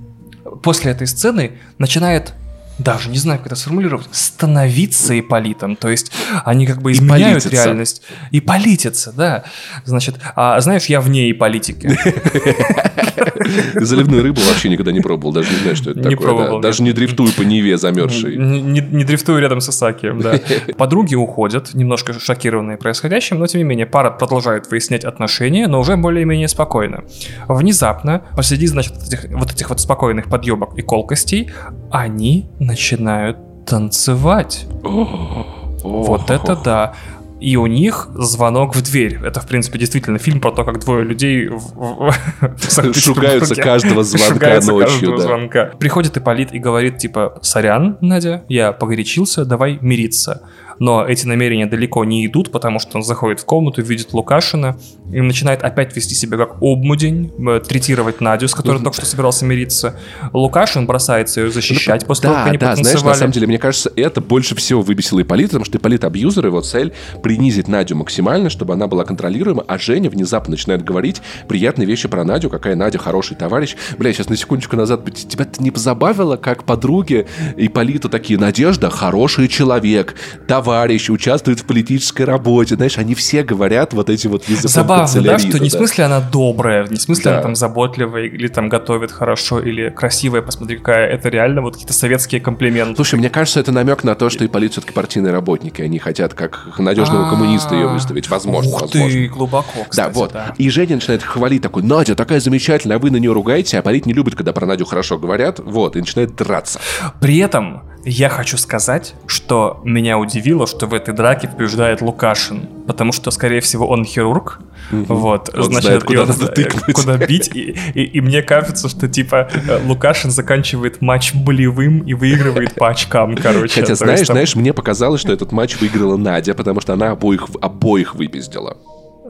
после 0.61 0.91
этой 0.91 1.07
сцены 1.07 1.53
начинает 1.77 2.33
даже 2.77 3.09
не 3.09 3.17
знаю, 3.17 3.37
как 3.39 3.47
это 3.47 3.55
сформулировать, 3.55 4.07
становиться 4.11 5.19
Иполитом. 5.19 5.75
То 5.75 5.89
есть 5.89 6.11
они 6.45 6.65
как 6.65 6.81
бы 6.81 6.91
изменяют 6.91 7.45
и 7.45 7.49
реальность. 7.49 8.01
И 8.31 8.41
политятся, 8.41 9.11
да. 9.11 9.43
Значит, 9.85 10.19
а 10.35 10.59
знаешь, 10.61 10.85
я 10.85 10.99
вне 10.99 11.29
и 11.29 11.33
политики. 11.33 11.95
Заливную 13.75 14.23
рыбу 14.23 14.41
вообще 14.47 14.69
никогда 14.69 14.91
не 14.91 15.01
пробовал, 15.01 15.33
даже 15.33 15.51
не 15.51 15.57
знаю, 15.57 15.75
что 15.75 15.91
это 15.91 15.99
не 15.99 16.11
такое. 16.11 16.27
Пробовал, 16.27 16.59
да. 16.59 16.69
Даже 16.69 16.83
не 16.83 16.93
дрифтую 16.93 17.31
по 17.33 17.41
Неве 17.41 17.77
замерзшей. 17.77 18.37
Не, 18.37 18.61
не, 18.61 18.81
не 18.81 19.03
дрифтую 19.03 19.39
рядом 19.39 19.61
с 19.61 19.69
Исакием, 19.69 20.19
да. 20.19 20.39
Подруги 20.77 21.15
уходят, 21.15 21.73
немножко 21.73 22.13
шокированные 22.13 22.77
происходящим, 22.77 23.39
но 23.39 23.47
тем 23.47 23.59
не 23.59 23.65
менее 23.65 23.85
пара 23.85 24.11
продолжает 24.11 24.69
выяснять 24.69 25.05
отношения, 25.05 25.67
но 25.67 25.79
уже 25.79 25.97
более-менее 25.97 26.47
спокойно. 26.47 27.03
Внезапно, 27.47 28.23
посреди, 28.35 28.67
значит, 28.67 28.93
этих, 29.03 29.25
вот 29.31 29.51
этих 29.51 29.69
вот 29.69 29.79
спокойных 29.79 30.29
подъебок 30.29 30.77
и 30.77 30.81
колкостей, 30.81 31.51
они 31.91 32.49
начинают 32.59 33.37
танцевать. 33.65 34.65
Вот 35.83 36.29
это 36.29 36.55
да 36.63 36.93
и 37.41 37.55
у 37.55 37.65
них 37.65 38.07
звонок 38.13 38.75
в 38.75 38.81
дверь. 38.81 39.19
Это, 39.23 39.39
в 39.41 39.47
принципе, 39.47 39.79
действительно 39.79 40.19
фильм 40.19 40.39
про 40.39 40.51
то, 40.51 40.63
как 40.63 40.79
двое 40.79 41.03
людей 41.03 41.49
шугаются 42.93 43.55
каждого 43.55 44.03
звонка 44.03 44.61
ночью. 44.61 45.17
звонка. 45.17 45.71
Приходит 45.79 46.17
Ипполит 46.17 46.53
и 46.53 46.59
говорит, 46.59 46.99
типа, 46.99 47.39
сорян, 47.41 47.97
Надя, 47.99 48.43
я 48.47 48.71
погорячился, 48.71 49.43
давай 49.43 49.79
мириться 49.81 50.41
но 50.81 51.05
эти 51.05 51.27
намерения 51.27 51.67
далеко 51.67 52.03
не 52.05 52.25
идут, 52.25 52.51
потому 52.51 52.79
что 52.79 52.97
он 52.97 53.03
заходит 53.03 53.39
в 53.39 53.45
комнату, 53.45 53.83
видит 53.83 54.13
Лукашина 54.13 54.79
и 55.13 55.21
начинает 55.21 55.61
опять 55.61 55.95
вести 55.95 56.15
себя 56.15 56.39
как 56.39 56.55
обмудень, 56.59 57.31
э, 57.37 57.59
третировать 57.59 58.19
Надю, 58.19 58.47
с 58.47 58.55
которой 58.55 58.81
только 58.81 58.97
что 58.97 59.05
собирался 59.05 59.45
мириться. 59.45 59.99
Лукашин 60.33 60.87
бросается 60.87 61.41
ее 61.41 61.51
защищать 61.51 62.07
после 62.07 62.23
того, 62.23 62.35
как 62.35 62.47
они 62.47 62.57
Да, 62.57 62.75
знаешь, 62.75 63.03
на 63.03 63.13
самом 63.13 63.31
деле, 63.31 63.45
мне 63.45 63.59
кажется, 63.59 63.91
это 63.95 64.21
больше 64.21 64.55
всего 64.55 64.81
выбесило 64.81 65.21
Ипполита, 65.21 65.49
потому 65.49 65.65
что 65.65 65.77
Ипполит 65.77 66.03
абьюзер, 66.03 66.47
его 66.47 66.61
цель 66.61 66.93
принизить 67.21 67.67
Надю 67.67 67.95
максимально, 67.95 68.49
чтобы 68.49 68.73
она 68.73 68.87
была 68.87 69.03
контролируема, 69.03 69.63
а 69.67 69.77
Женя 69.77 70.09
внезапно 70.09 70.51
начинает 70.51 70.83
говорить 70.83 71.21
приятные 71.47 71.85
вещи 71.85 72.07
про 72.07 72.23
Надю, 72.23 72.49
какая 72.49 72.75
Надя 72.75 72.97
хороший 72.97 73.37
товарищ. 73.37 73.75
Бля, 73.99 74.11
сейчас 74.11 74.29
на 74.29 74.35
секундочку 74.35 74.75
назад, 74.75 75.05
тебя 75.13 75.45
не 75.59 75.69
позабавило, 75.69 76.37
как 76.37 76.63
подруги 76.63 77.27
Ипполиту 77.55 78.09
такие, 78.09 78.39
Надежда 78.39 78.89
хороший 78.89 79.47
человек, 79.47 80.15
товарищ 80.47 80.70
товарищ, 80.71 81.09
участвует 81.09 81.59
в 81.59 81.65
политической 81.65 82.23
работе. 82.23 82.75
Знаешь, 82.75 82.97
они 82.97 83.13
все 83.13 83.43
говорят 83.43 83.93
вот 83.93 84.09
эти 84.09 84.27
вот 84.27 84.47
языком 84.47 84.69
Забавно, 84.69 85.21
да, 85.21 85.37
что 85.37 85.59
не 85.59 85.67
в 85.67 85.71
смысле 85.71 86.05
она 86.05 86.21
добрая, 86.21 86.87
не 86.87 86.95
в 86.95 87.01
смысле 87.01 87.23
да. 87.25 87.33
она 87.33 87.41
там 87.41 87.55
заботливая, 87.55 88.23
или 88.23 88.47
там 88.47 88.69
готовит 88.69 89.11
хорошо, 89.11 89.59
или 89.59 89.89
красивая, 89.89 90.41
посмотри, 90.41 90.77
какая. 90.77 91.07
Это 91.09 91.27
реально 91.27 91.61
вот 91.61 91.73
какие-то 91.73 91.93
советские 91.93 92.39
комплименты. 92.39 92.95
Слушай, 92.95 93.19
мне 93.19 93.29
кажется, 93.29 93.59
это 93.59 93.73
намек 93.73 94.05
на 94.05 94.15
то, 94.15 94.29
что 94.29 94.45
и 94.45 94.47
полиция 94.47 94.71
все-таки 94.71 94.93
партийные 94.93 95.33
работники. 95.33 95.81
Они 95.81 95.99
хотят 95.99 96.33
как 96.33 96.79
надежного 96.79 97.29
коммуниста 97.29 97.75
ее 97.75 97.87
выставить. 97.87 98.29
Возможно, 98.29 98.71
Ух 98.71 98.81
возможно. 98.81 99.09
ты, 99.11 99.27
глубоко, 99.27 99.85
кстати, 99.89 100.13
Да, 100.13 100.19
вот. 100.19 100.33
И 100.57 100.69
Женя 100.69 100.95
начинает 100.95 101.21
хвалить 101.21 101.61
такой, 101.61 101.83
Надя 101.83 102.15
такая 102.15 102.39
замечательная, 102.39 102.95
а 102.95 102.99
вы 102.99 103.11
на 103.11 103.17
нее 103.17 103.33
ругаете, 103.33 103.77
а 103.77 103.81
Полит 103.81 104.05
не 104.05 104.13
любит, 104.13 104.35
когда 104.35 104.53
про 104.53 104.65
Надю 104.65 104.85
хорошо 104.85 105.17
говорят. 105.17 105.59
Вот, 105.59 105.97
и 105.97 105.99
начинает 105.99 106.35
драться. 106.35 106.79
При 107.19 107.39
этом 107.39 107.83
я 108.03 108.29
хочу 108.29 108.57
сказать, 108.57 109.13
что 109.27 109.81
меня 109.83 110.17
удивило, 110.17 110.67
что 110.67 110.87
в 110.87 110.93
этой 110.93 111.13
драке 111.13 111.47
побеждает 111.47 112.01
Лукашин, 112.01 112.67
потому 112.87 113.11
что, 113.11 113.31
скорее 113.31 113.61
всего, 113.61 113.87
он 113.87 114.05
хирург, 114.05 114.59
угу. 114.91 115.13
вот, 115.13 115.49
он 115.53 115.63
значит, 115.63 115.83
знает, 115.83 116.03
куда, 116.03 116.25
надо 116.25 116.47
тыкнуть. 116.47 116.95
куда 116.95 117.17
бить, 117.17 117.51
и, 117.53 117.75
и, 117.93 118.03
и 118.03 118.21
мне 118.21 118.41
кажется, 118.41 118.89
что, 118.89 119.07
типа, 119.07 119.49
Лукашин 119.85 120.31
заканчивает 120.31 121.01
матч 121.01 121.33
болевым 121.33 121.99
и 121.99 122.13
выигрывает 122.13 122.75
по 122.75 122.89
очкам, 122.89 123.35
короче. 123.41 123.81
Хотя, 123.81 123.95
знаешь, 123.95 124.27
там... 124.27 124.35
знаешь, 124.35 124.55
мне 124.55 124.73
показалось, 124.73 125.21
что 125.21 125.31
этот 125.31 125.51
матч 125.51 125.79
выиграла 125.79 126.17
Надя, 126.17 126.53
потому 126.53 126.81
что 126.81 126.93
она 126.93 127.11
обоих, 127.11 127.47
обоих 127.61 128.15
выпиздила. 128.15 128.77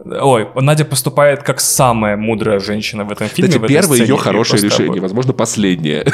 Ой, 0.04 0.48
Надя 0.56 0.86
поступает 0.86 1.44
как 1.44 1.60
самая 1.60 2.18
мудрая 2.18 2.60
женщина 2.60 3.04
в 3.04 3.12
этом 3.12 3.28
фильме. 3.28 3.52
Кстати, 3.52 3.68
первое 3.68 3.98
ее 4.00 4.18
хорошее 4.18 4.62
решение, 4.62 5.02
возможно, 5.02 5.34
последнее. 5.34 6.06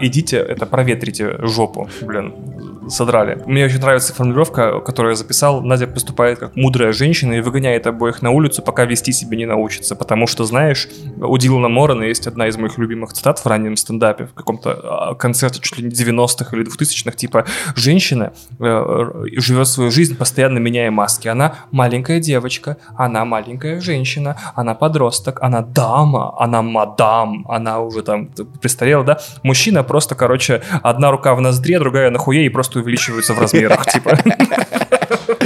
Идите, 0.00 0.36
это 0.36 0.66
проветрите 0.66 1.36
жопу, 1.42 1.88
блин 2.02 2.34
содрали. 2.88 3.42
Мне 3.46 3.64
очень 3.64 3.80
нравится 3.80 4.14
формулировка, 4.14 4.80
которую 4.80 5.12
я 5.12 5.16
записал. 5.16 5.62
Надя 5.62 5.86
поступает 5.86 6.38
как 6.38 6.56
мудрая 6.56 6.92
женщина 6.92 7.34
и 7.34 7.40
выгоняет 7.40 7.86
обоих 7.86 8.22
на 8.22 8.30
улицу, 8.30 8.62
пока 8.62 8.84
вести 8.84 9.12
себя 9.12 9.36
не 9.36 9.46
научится. 9.46 9.96
Потому 9.96 10.26
что, 10.26 10.44
знаешь, 10.44 10.88
у 11.16 11.36
Дилана 11.38 11.68
Морона 11.68 12.04
есть 12.04 12.26
одна 12.26 12.48
из 12.48 12.56
моих 12.56 12.78
любимых 12.78 13.12
цитат 13.12 13.38
в 13.38 13.46
раннем 13.46 13.76
стендапе, 13.76 14.26
в 14.26 14.34
каком-то 14.34 14.70
а, 14.82 15.14
концерте 15.14 15.60
чуть 15.60 15.78
ли 15.78 15.84
не 15.84 15.90
90-х 15.90 16.56
или 16.56 16.66
2000-х, 16.66 17.16
типа 17.16 17.44
«Женщина 17.76 18.32
э, 18.58 19.12
живет 19.36 19.68
свою 19.68 19.90
жизнь, 19.90 20.16
постоянно 20.16 20.58
меняя 20.58 20.90
маски. 20.90 21.28
Она 21.28 21.54
маленькая 21.70 22.20
девочка, 22.20 22.76
она 22.96 23.24
маленькая 23.24 23.80
женщина, 23.80 24.36
она 24.54 24.74
подросток, 24.74 25.42
она 25.42 25.62
дама, 25.62 26.34
она 26.38 26.62
мадам, 26.62 27.44
она 27.48 27.80
уже 27.80 28.02
там 28.02 28.30
престарела, 28.60 29.04
да? 29.04 29.18
Мужчина 29.42 29.82
просто, 29.82 30.14
короче, 30.14 30.62
одна 30.82 31.10
рука 31.10 31.34
в 31.34 31.40
ноздре, 31.40 31.78
другая 31.78 32.10
на 32.10 32.18
хуе 32.18 32.46
и 32.46 32.48
просто 32.48 32.77
увеличиваются 32.78 33.34
в 33.34 33.38
размерах, 33.38 33.86
типа. 33.86 34.18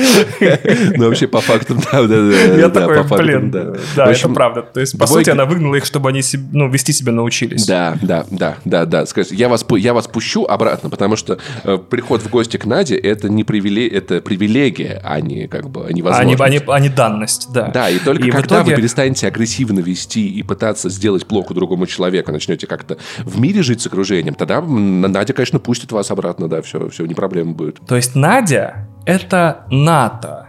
Ну, 0.97 1.07
вообще, 1.07 1.27
по 1.27 1.41
факту, 1.41 1.75
да, 1.75 2.03
да, 2.03 2.31
да. 2.31 2.57
Я 2.57 2.69
такой, 2.69 3.03
блин, 3.19 3.51
да. 3.51 3.75
Да, 3.97 4.11
это 4.11 4.29
правда. 4.29 4.63
То 4.63 4.81
есть, 4.81 4.99
по 4.99 5.07
сути, 5.07 5.31
она 5.31 5.45
выгнала 5.45 5.77
их, 5.77 5.85
чтобы 5.85 6.09
они 6.09 6.23
ну, 6.53 6.69
вести 6.69 6.93
себя 6.93 7.13
научились. 7.13 7.67
Да, 7.67 7.97
да, 8.03 8.25
да, 8.31 8.57
да, 8.65 8.85
да. 8.85 9.07
Скажите, 9.07 9.37
я 9.37 9.49
вас, 9.49 9.63
пущу 10.09 10.45
обратно, 10.45 10.91
потому 10.91 11.17
что 11.17 11.39
э, 11.65 11.79
приход 11.79 12.23
в 12.23 12.31
гости 12.31 12.57
к 12.57 12.65
Наде 12.65 12.97
это 12.97 13.29
не 13.29 13.45
привилегия, 13.45 13.97
это 13.97 14.21
привилегия, 14.21 15.01
а 15.05 15.21
не 15.21 15.49
как 15.49 15.71
бы 15.71 15.93
невозможность. 15.93 16.41
А 16.41 16.49
не, 16.49 16.61
а 16.67 16.81
не 16.81 16.89
данность, 16.89 17.49
да. 17.53 17.69
Да, 17.69 17.91
и 17.91 17.99
только 17.99 18.31
когда 18.31 18.63
вы 18.63 18.75
перестанете 18.75 19.27
агрессивно 19.27 19.81
вести 19.81 20.29
и 20.29 20.43
пытаться 20.43 20.91
сделать 20.91 21.27
плохо 21.27 21.55
другому 21.55 21.87
человеку, 21.87 22.33
начнете 22.33 22.67
как-то 22.67 22.99
в 23.19 23.41
мире 23.41 23.63
жить 23.63 23.81
с 23.81 23.87
окружением, 23.87 24.35
тогда 24.35 24.61
Надя, 24.61 25.33
конечно, 25.33 25.59
пустит 25.59 25.93
вас 25.93 26.11
обратно, 26.11 26.49
да, 26.49 26.63
все, 26.63 26.89
все, 26.89 27.07
не 27.07 27.15
проблема 27.15 27.53
будет. 27.53 27.81
То 27.87 27.97
есть 27.97 28.15
Надя 28.15 28.89
это 29.05 29.65
НАТО. 29.71 30.49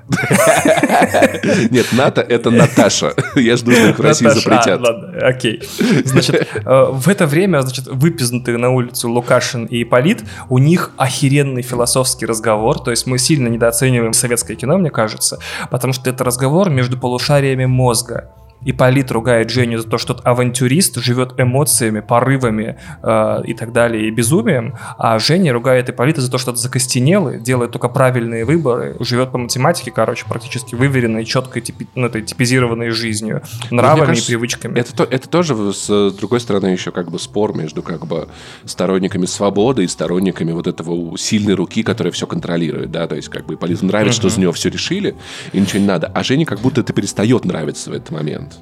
Нет, 1.71 1.87
НАТО— 1.93 2.21
это 2.29 2.51
Наташа. 2.51 3.13
Я 3.35 3.57
жду, 3.57 3.71
что 3.71 3.89
их 3.89 3.99
в 3.99 4.01
России 4.01 4.27
запретят. 4.27 4.79
а, 4.79 4.83
ладно, 4.83 5.27
окей. 5.27 5.63
Значит, 6.05 6.47
э, 6.55 6.85
в 6.91 7.07
это 7.07 7.25
время, 7.25 7.61
значит, 7.61 7.87
выпизнутые 7.87 8.57
на 8.57 8.69
улицу 8.69 9.09
Лукашин 9.09 9.65
и 9.65 9.83
Ипполит, 9.83 10.23
у 10.49 10.57
них 10.57 10.91
охеренный 10.97 11.61
философский 11.61 12.25
разговор, 12.25 12.79
то 12.79 12.91
есть 12.91 13.07
мы 13.07 13.17
сильно 13.17 13.47
недооцениваем 13.47 14.13
советское 14.13 14.55
кино, 14.55 14.77
мне 14.77 14.89
кажется, 14.89 15.39
потому 15.71 15.93
что 15.93 16.09
это 16.09 16.23
разговор 16.23 16.69
между 16.69 16.97
полушариями 16.97 17.65
мозга. 17.65 18.29
Ипполит 18.65 19.11
ругает 19.11 19.49
Женю 19.49 19.77
за 19.79 19.87
то, 19.87 19.97
что 19.97 20.13
авантюрист 20.23 20.97
живет 20.97 21.33
эмоциями, 21.37 21.99
порывами 21.99 22.77
э, 23.01 23.41
и 23.45 23.53
так 23.53 23.71
далее, 23.73 24.07
и 24.07 24.11
безумием, 24.11 24.75
а 24.97 25.19
Женя 25.19 25.53
ругает 25.53 25.89
Ипполита 25.89 26.21
за 26.21 26.31
то, 26.31 26.37
что 26.37 26.55
закостенелый, 26.55 27.39
делает 27.39 27.71
только 27.71 27.89
правильные 27.89 28.45
выборы, 28.45 28.95
живет 28.99 29.31
по 29.31 29.37
математике, 29.37 29.91
короче, 29.91 30.25
практически 30.27 30.75
выверенной, 30.75 31.25
четкой, 31.25 31.61
типи, 31.61 31.87
ну, 31.95 32.07
этой 32.07 32.21
типизированной 32.21 32.89
жизнью, 32.91 33.41
нравами 33.71 34.05
кажется, 34.07 34.31
и 34.31 34.35
привычками. 34.35 34.79
Это, 34.79 34.95
то- 34.95 35.03
это 35.03 35.27
тоже, 35.29 35.73
с 35.73 36.11
другой 36.11 36.39
стороны, 36.39 36.67
еще 36.67 36.91
как 36.91 37.11
бы 37.11 37.19
спор 37.19 37.55
между 37.55 37.81
как 37.83 38.05
бы 38.05 38.27
сторонниками 38.65 39.25
свободы 39.25 39.83
и 39.83 39.87
сторонниками 39.87 40.51
вот 40.51 40.67
этого 40.67 41.17
сильной 41.17 41.53
руки, 41.55 41.83
которая 41.83 42.11
все 42.11 42.27
контролирует, 42.27 42.91
да, 42.91 43.07
то 43.07 43.15
есть 43.15 43.29
как 43.29 43.45
бы 43.45 43.55
Ипполиту 43.55 43.85
нравится, 43.85 44.19
что 44.19 44.29
за 44.29 44.39
него 44.39 44.51
все 44.51 44.69
решили, 44.69 45.15
и 45.51 45.59
ничего 45.59 45.79
не 45.79 45.87
надо, 45.87 46.07
а 46.13 46.23
Жене 46.23 46.45
как 46.45 46.59
будто 46.59 46.81
это 46.81 46.93
перестает 46.93 47.45
нравиться 47.45 47.89
в 47.89 47.93
этот 47.93 48.11
момент. 48.11 48.52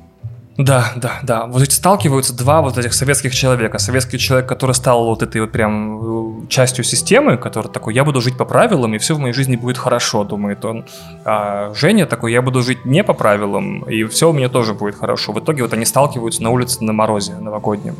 Да, 0.57 0.91
да, 0.97 1.19
да. 1.23 1.45
Вот 1.45 1.61
эти 1.63 1.73
сталкиваются 1.73 2.35
два 2.35 2.61
вот 2.61 2.77
этих 2.77 2.93
советских 2.93 3.33
человека. 3.33 3.77
Советский 3.77 4.17
человек, 4.19 4.49
который 4.49 4.73
стал 4.73 5.05
вот 5.05 5.23
этой 5.23 5.39
вот 5.41 5.51
прям 5.51 6.43
э, 6.43 6.47
частью 6.49 6.83
системы, 6.83 7.37
который 7.37 7.69
такой, 7.69 7.93
я 7.93 8.03
буду 8.03 8.19
жить 8.19 8.37
по 8.37 8.43
правилам, 8.43 8.93
и 8.93 8.97
все 8.97 9.15
в 9.15 9.19
моей 9.19 9.33
жизни 9.33 9.55
будет 9.55 9.77
хорошо, 9.77 10.23
думает 10.25 10.65
он. 10.65 10.85
А 11.23 11.73
Женя 11.73 12.05
такой, 12.05 12.33
я 12.33 12.41
буду 12.41 12.61
жить 12.63 12.85
не 12.85 13.03
по 13.03 13.13
правилам, 13.13 13.83
и 13.83 14.03
все 14.03 14.29
у 14.29 14.33
меня 14.33 14.49
тоже 14.49 14.73
будет 14.73 14.95
хорошо. 14.95 15.31
В 15.31 15.39
итоге 15.39 15.63
вот 15.63 15.73
они 15.73 15.85
сталкиваются 15.85 16.43
на 16.43 16.49
улице 16.49 16.83
на 16.83 16.91
морозе 16.91 17.35
новогоднем. 17.35 17.95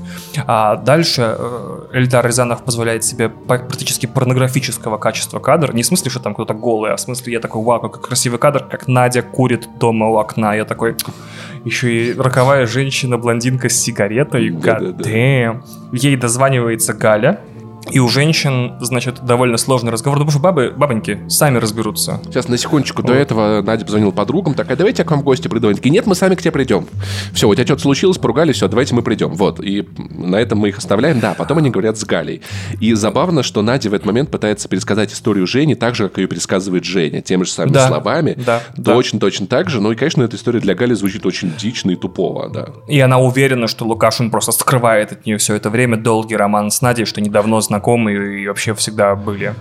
А 0.45 0.75
дальше 0.75 1.35
э, 1.37 1.87
Эльдар 1.93 2.25
Рязанов 2.25 2.63
позволяет 2.63 3.05
себе 3.05 3.29
практически 3.29 4.07
порнографического 4.07 4.97
качества 4.97 5.39
кадр. 5.39 5.73
Не 5.73 5.83
в 5.83 5.85
смысле, 5.85 6.11
что 6.11 6.19
там 6.19 6.33
кто-то 6.33 6.53
голый, 6.53 6.91
а 6.91 6.97
в 6.97 6.99
смысле, 6.99 7.31
я 7.33 7.39
такой, 7.39 7.63
вау, 7.63 7.79
какой 7.79 8.01
красивый 8.01 8.39
кадр, 8.39 8.65
как 8.69 8.89
Надя 8.89 9.21
курит 9.21 9.69
дома 9.79 10.07
у 10.09 10.17
окна. 10.17 10.53
Я 10.53 10.65
такой, 10.65 10.97
еще 11.63 11.91
и 11.93 12.13
роковая 12.41 12.65
женщина, 12.65 13.19
блондинка 13.19 13.69
с 13.69 13.73
сигаретой. 13.73 14.49
Да-да-да. 14.49 15.03
God 15.03 15.07
damn. 15.07 15.63
Ей 15.91 16.15
дозванивается 16.15 16.93
Галя. 16.93 17.39
И 17.89 17.99
у 17.99 18.07
женщин, 18.07 18.73
значит, 18.79 19.25
довольно 19.25 19.57
сложный 19.57 19.91
разговор. 19.91 20.19
Ну, 20.19 20.25
потому 20.25 20.31
что 20.31 20.41
бабы, 20.41 20.73
бабоньки 20.75 21.19
сами 21.27 21.57
разберутся. 21.57 22.19
Сейчас, 22.25 22.47
на 22.47 22.57
секундочку, 22.57 23.01
до 23.01 23.13
Вот. 23.13 23.19
этого 23.19 23.61
Надя 23.61 23.85
позвонила 23.85 24.11
подругам, 24.11 24.53
такая, 24.53 24.77
давайте 24.77 25.01
я 25.01 25.05
к 25.07 25.11
вам 25.11 25.21
в 25.21 25.23
гости 25.23 25.47
приду. 25.47 25.67
Они 25.67 25.75
такие, 25.75 25.89
нет, 25.89 26.05
мы 26.05 26.15
сами 26.15 26.35
к 26.35 26.41
тебе 26.41 26.51
придем. 26.51 26.85
Все, 27.33 27.47
у 27.49 27.55
тебя 27.55 27.65
что-то 27.65 27.81
случилось, 27.81 28.17
поругались, 28.17 28.57
все, 28.57 28.67
давайте 28.67 28.93
мы 28.95 29.01
придем. 29.01 29.33
Вот, 29.33 29.59
и 29.59 29.87
на 29.97 30.35
этом 30.35 30.59
мы 30.59 30.69
их 30.69 30.77
оставляем. 30.77 31.19
Да, 31.19 31.33
потом 31.33 31.57
они 31.57 31.69
говорят 31.69 31.97
с 31.97 32.05
Галей. 32.05 32.41
И 32.79 32.93
забавно, 32.93 33.43
что 33.43 33.61
Надя 33.61 33.89
в 33.89 33.93
этот 33.93 34.05
момент 34.05 34.29
пытается 34.31 34.69
пересказать 34.69 35.11
историю 35.13 35.47
Жени 35.47 35.75
так 35.75 35.95
же, 35.95 36.07
как 36.09 36.19
ее 36.19 36.27
пересказывает 36.27 36.83
Женя, 36.85 37.21
теми 37.21 37.43
же 37.43 37.51
самыми 37.51 37.73
Да, 37.73 37.87
словами. 37.87 38.35
да, 38.45 38.61
да. 38.77 38.93
Точно-точно 38.93 39.47
так 39.47 39.69
же. 39.69 39.81
Ну 39.81 39.91
и, 39.91 39.95
конечно, 39.95 40.23
эта 40.23 40.35
история 40.35 40.59
для 40.59 40.75
Гали 40.75 40.93
звучит 40.93 41.25
очень 41.25 41.51
дично 41.57 41.91
и 41.91 41.95
тупово, 41.95 42.49
да. 42.49 42.67
И 42.87 42.99
она 42.99 43.19
уверена, 43.19 43.67
что 43.67 43.85
Лукашин 43.85 44.29
просто 44.29 44.51
скрывает 44.51 45.11
от 45.11 45.25
нее 45.25 45.37
все 45.37 45.55
это 45.55 45.69
время 45.69 45.97
долгий 45.97 46.35
роман 46.35 46.69
с 46.71 46.81
Надей, 46.81 47.05
что 47.05 47.19
они 47.21 47.29
давно 47.29 47.61
знакомы 47.71 48.11
и 48.11 48.47
вообще 48.47 48.73
всегда 48.73 49.15
были. 49.15 49.55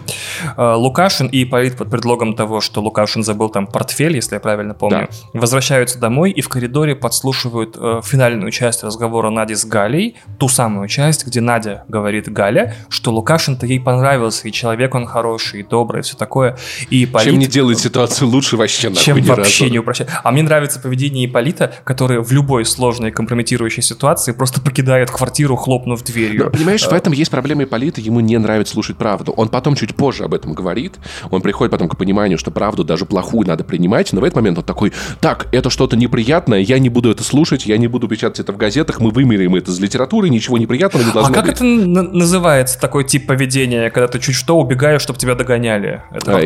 Э, 0.56 0.74
Лукашин 0.74 1.28
и 1.28 1.44
Ипполит 1.44 1.76
под 1.76 1.90
предлогом 1.90 2.34
того, 2.34 2.60
что 2.60 2.80
Лукашин 2.82 3.22
забыл 3.22 3.48
там 3.50 3.68
портфель, 3.68 4.16
если 4.16 4.34
я 4.34 4.40
правильно 4.40 4.74
помню, 4.74 5.08
возвращаются 5.32 5.98
домой 5.98 6.32
и 6.32 6.40
в 6.40 6.48
коридоре 6.48 6.96
подслушивают 6.96 7.76
э, 7.78 8.00
финальную 8.04 8.50
часть 8.50 8.82
разговора 8.82 9.30
Нади 9.30 9.54
с 9.54 9.64
Галей, 9.64 10.16
ту 10.38 10.48
самую 10.48 10.88
часть, 10.88 11.24
где 11.24 11.40
Надя 11.40 11.84
говорит 11.88 12.28
Галя, 12.28 12.74
что 12.88 13.12
Лукашин-то 13.12 13.66
ей 13.66 13.78
понравился, 13.78 14.48
и 14.48 14.52
человек 14.52 14.94
он 14.94 15.06
хороший, 15.06 15.60
и 15.60 15.62
добрый, 15.62 16.00
и 16.00 16.02
все 16.02 16.16
такое. 16.16 16.56
И 16.90 17.04
Ипполит... 17.04 17.26
Чем 17.26 17.38
не 17.38 17.46
делает 17.46 17.78
ситуацию 17.78 18.28
лучше 18.28 18.56
вообще 18.56 18.88
нахуй 18.88 19.04
чем 19.04 19.16
ни 19.18 19.28
вообще 19.28 19.64
разу. 19.64 19.72
не 19.72 19.78
упрощает. 19.78 20.10
А 20.24 20.32
мне 20.32 20.42
нравится 20.42 20.80
поведение 20.80 21.26
Ипполита, 21.26 21.72
который 21.84 22.20
в 22.20 22.32
любой 22.32 22.64
сложной 22.64 23.12
компрометирующей 23.12 23.82
ситуации 23.82 24.32
просто 24.32 24.60
покидает 24.60 25.10
квартиру, 25.10 25.54
хлопнув 25.54 26.02
дверью. 26.02 26.46
Но, 26.46 26.50
понимаешь, 26.50 26.82
в 26.82 26.92
этом 26.92 27.12
есть 27.12 27.30
проблема 27.30 27.62
Ипполита, 28.00 28.06
ему 28.06 28.20
не 28.20 28.38
нравится 28.38 28.74
слушать 28.74 28.96
правду. 28.96 29.32
Он 29.32 29.48
потом 29.48 29.74
чуть 29.76 29.94
позже 29.94 30.24
об 30.24 30.34
этом 30.34 30.52
говорит, 30.52 30.94
он 31.30 31.40
приходит 31.42 31.70
потом 31.70 31.88
к 31.88 31.96
пониманию, 31.96 32.38
что 32.38 32.50
правду 32.50 32.84
даже 32.84 33.06
плохую 33.06 33.46
надо 33.46 33.64
принимать, 33.64 34.12
но 34.12 34.20
в 34.20 34.24
этот 34.24 34.36
момент 34.36 34.58
он 34.58 34.64
такой, 34.64 34.92
так, 35.20 35.48
это 35.52 35.70
что-то 35.70 35.96
неприятное, 35.96 36.60
я 36.60 36.78
не 36.78 36.88
буду 36.88 37.10
это 37.10 37.22
слушать, 37.22 37.66
я 37.66 37.76
не 37.78 37.86
буду 37.86 38.08
печатать 38.08 38.40
это 38.40 38.52
в 38.52 38.56
газетах, 38.56 39.00
мы 39.00 39.10
вымерим 39.10 39.54
это 39.54 39.70
из 39.70 39.78
литературы, 39.80 40.28
ничего 40.28 40.58
неприятного 40.58 41.04
не 41.04 41.10
А 41.10 41.14
должно 41.14 41.34
как 41.34 41.44
быть. 41.46 41.54
это 41.56 41.64
н- 41.64 42.12
называется, 42.12 42.80
такой 42.80 43.04
тип 43.04 43.26
поведения, 43.26 43.90
когда 43.90 44.08
ты 44.08 44.18
чуть 44.18 44.34
что 44.34 44.58
убегаешь, 44.58 45.02
чтобы 45.02 45.18
тебя 45.18 45.34
догоняли? 45.34 46.02
Это 46.10 46.36
А, 46.36 46.40
как 46.40 46.42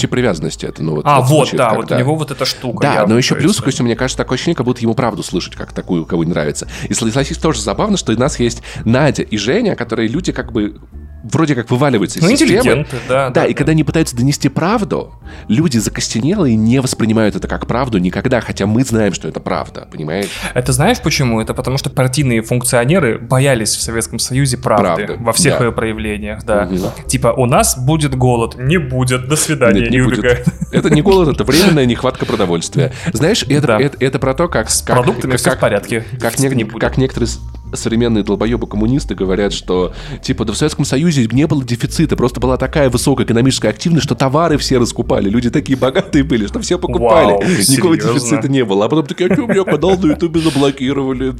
типа 0.00 0.12
привязанности, 0.12 0.66
это, 0.66 0.82
ну 0.82 0.96
вот. 0.96 1.04
А, 1.06 1.20
вот 1.20 1.28
вот, 1.28 1.36
звучит 1.48 1.58
да, 1.58 1.68
как, 1.70 1.76
вот 1.76 1.90
у 1.92 1.98
него 1.98 2.14
вот 2.14 2.30
эта 2.30 2.44
штука. 2.44 2.82
Да, 2.82 3.06
но 3.06 3.16
еще 3.16 3.34
то 3.34 3.40
плюс, 3.40 3.52
есть, 3.52 3.64
Костя, 3.64 3.82
мне 3.82 3.96
кажется, 3.96 4.18
такое 4.18 4.36
ощущение, 4.36 4.56
как 4.56 4.66
будто 4.66 4.80
ему 4.80 4.94
правду 4.94 5.22
слышать, 5.22 5.54
как 5.54 5.72
такую, 5.72 6.06
кого 6.06 6.24
не 6.24 6.30
нравится. 6.30 6.68
И 6.88 6.94
согласись, 6.94 7.36
тоже 7.38 7.60
забавно, 7.60 7.96
что 7.96 8.12
у 8.12 8.16
нас 8.18 8.38
есть 8.38 8.62
Надя 8.84 9.22
и 9.22 9.36
Женя, 9.36 9.76
которые 9.76 10.08
люди 10.08 10.32
как 10.32 10.52
бы 10.52 10.75
you. 10.82 11.05
Вроде 11.22 11.54
как 11.54 11.70
вываливаются 11.70 12.18
из 12.18 12.22
Ну, 12.22 12.30
системы. 12.30 12.52
интеллигенты, 12.58 12.96
да. 13.08 13.30
Да, 13.30 13.46
и 13.46 13.54
когда 13.54 13.72
они 13.72 13.82
пытаются 13.84 14.16
донести 14.16 14.48
правду, 14.48 15.12
люди 15.48 15.78
закостенелые 15.78 16.54
не 16.56 16.80
воспринимают 16.80 17.34
это 17.34 17.48
как 17.48 17.66
правду 17.66 17.98
никогда, 17.98 18.40
хотя 18.40 18.66
мы 18.66 18.84
знаем, 18.84 19.12
что 19.12 19.26
это 19.26 19.40
правда, 19.40 19.88
понимаешь? 19.90 20.28
Это 20.54 20.72
знаешь 20.72 21.00
почему? 21.00 21.40
Это 21.40 21.52
потому 21.54 21.78
что 21.78 21.90
партийные 21.90 22.42
функционеры 22.42 23.18
боялись 23.18 23.74
в 23.74 23.82
Советском 23.82 24.18
Союзе 24.18 24.56
правды, 24.56 25.06
Правды, 25.06 25.24
во 25.24 25.32
всех 25.32 25.58
да. 25.58 25.64
ее 25.66 25.72
проявлениях, 25.72 26.44
да. 26.44 26.64
Мгм. 26.66 26.90
Типа, 27.06 27.28
у 27.36 27.46
нас 27.46 27.76
будет 27.78 28.14
голод, 28.14 28.56
не 28.58 28.78
будет, 28.78 29.28
до 29.28 29.36
свидания, 29.36 29.80
Нет, 29.80 29.90
не 29.90 30.02
будет. 30.02 30.18
убегает. 30.18 30.46
Это 30.70 30.90
не 30.90 31.02
голод, 31.02 31.28
это 31.34 31.44
временная 31.50 31.86
нехватка 31.86 32.24
продовольствия. 32.26 32.92
Знаешь, 33.12 33.42
это, 33.48 33.66
Да. 33.66 33.80
это, 33.80 33.96
это 34.00 34.18
про 34.18 34.34
то, 34.34 34.48
как... 34.48 34.70
С 34.70 34.82
как- 34.82 34.96
продуктами 34.96 35.32
как- 35.32 35.40
все 35.40 35.50
в 35.50 35.52
как- 35.54 35.60
порядке. 35.60 36.04
Как, 36.20 36.38
не- 36.38 36.48
не 36.50 36.64
как 36.64 36.98
некоторые 36.98 37.28
современные 37.72 38.22
долбоебы-коммунисты 38.22 39.14
говорят, 39.16 39.52
что, 39.52 39.92
типа, 40.22 40.44
да 40.44 40.52
в 40.52 40.56
Советском 40.56 40.84
Союзе 40.84 41.05
не 41.10 41.46
было 41.46 41.64
дефицита, 41.64 42.16
просто 42.16 42.40
была 42.40 42.56
такая 42.56 42.90
высокая 42.90 43.26
экономическая 43.26 43.68
активность, 43.68 44.04
что 44.04 44.14
товары 44.14 44.58
все 44.58 44.78
раскупали, 44.78 45.28
люди 45.28 45.50
такие 45.50 45.78
богатые 45.78 46.24
были, 46.24 46.46
что 46.46 46.60
все 46.60 46.78
покупали, 46.78 47.32
Вау, 47.32 47.42
никакого 47.42 47.96
серьезно? 47.96 48.12
дефицита 48.14 48.48
не 48.48 48.64
было. 48.64 48.86
А 48.86 48.88
потом 48.88 49.06
такие, 49.06 49.28
а 49.30 49.34
что, 49.34 49.44
у 49.44 49.48
меня 49.48 49.64
канал 49.64 49.98
на 49.98 50.12
ютубе 50.12 50.40
заблокировали. 50.40 51.34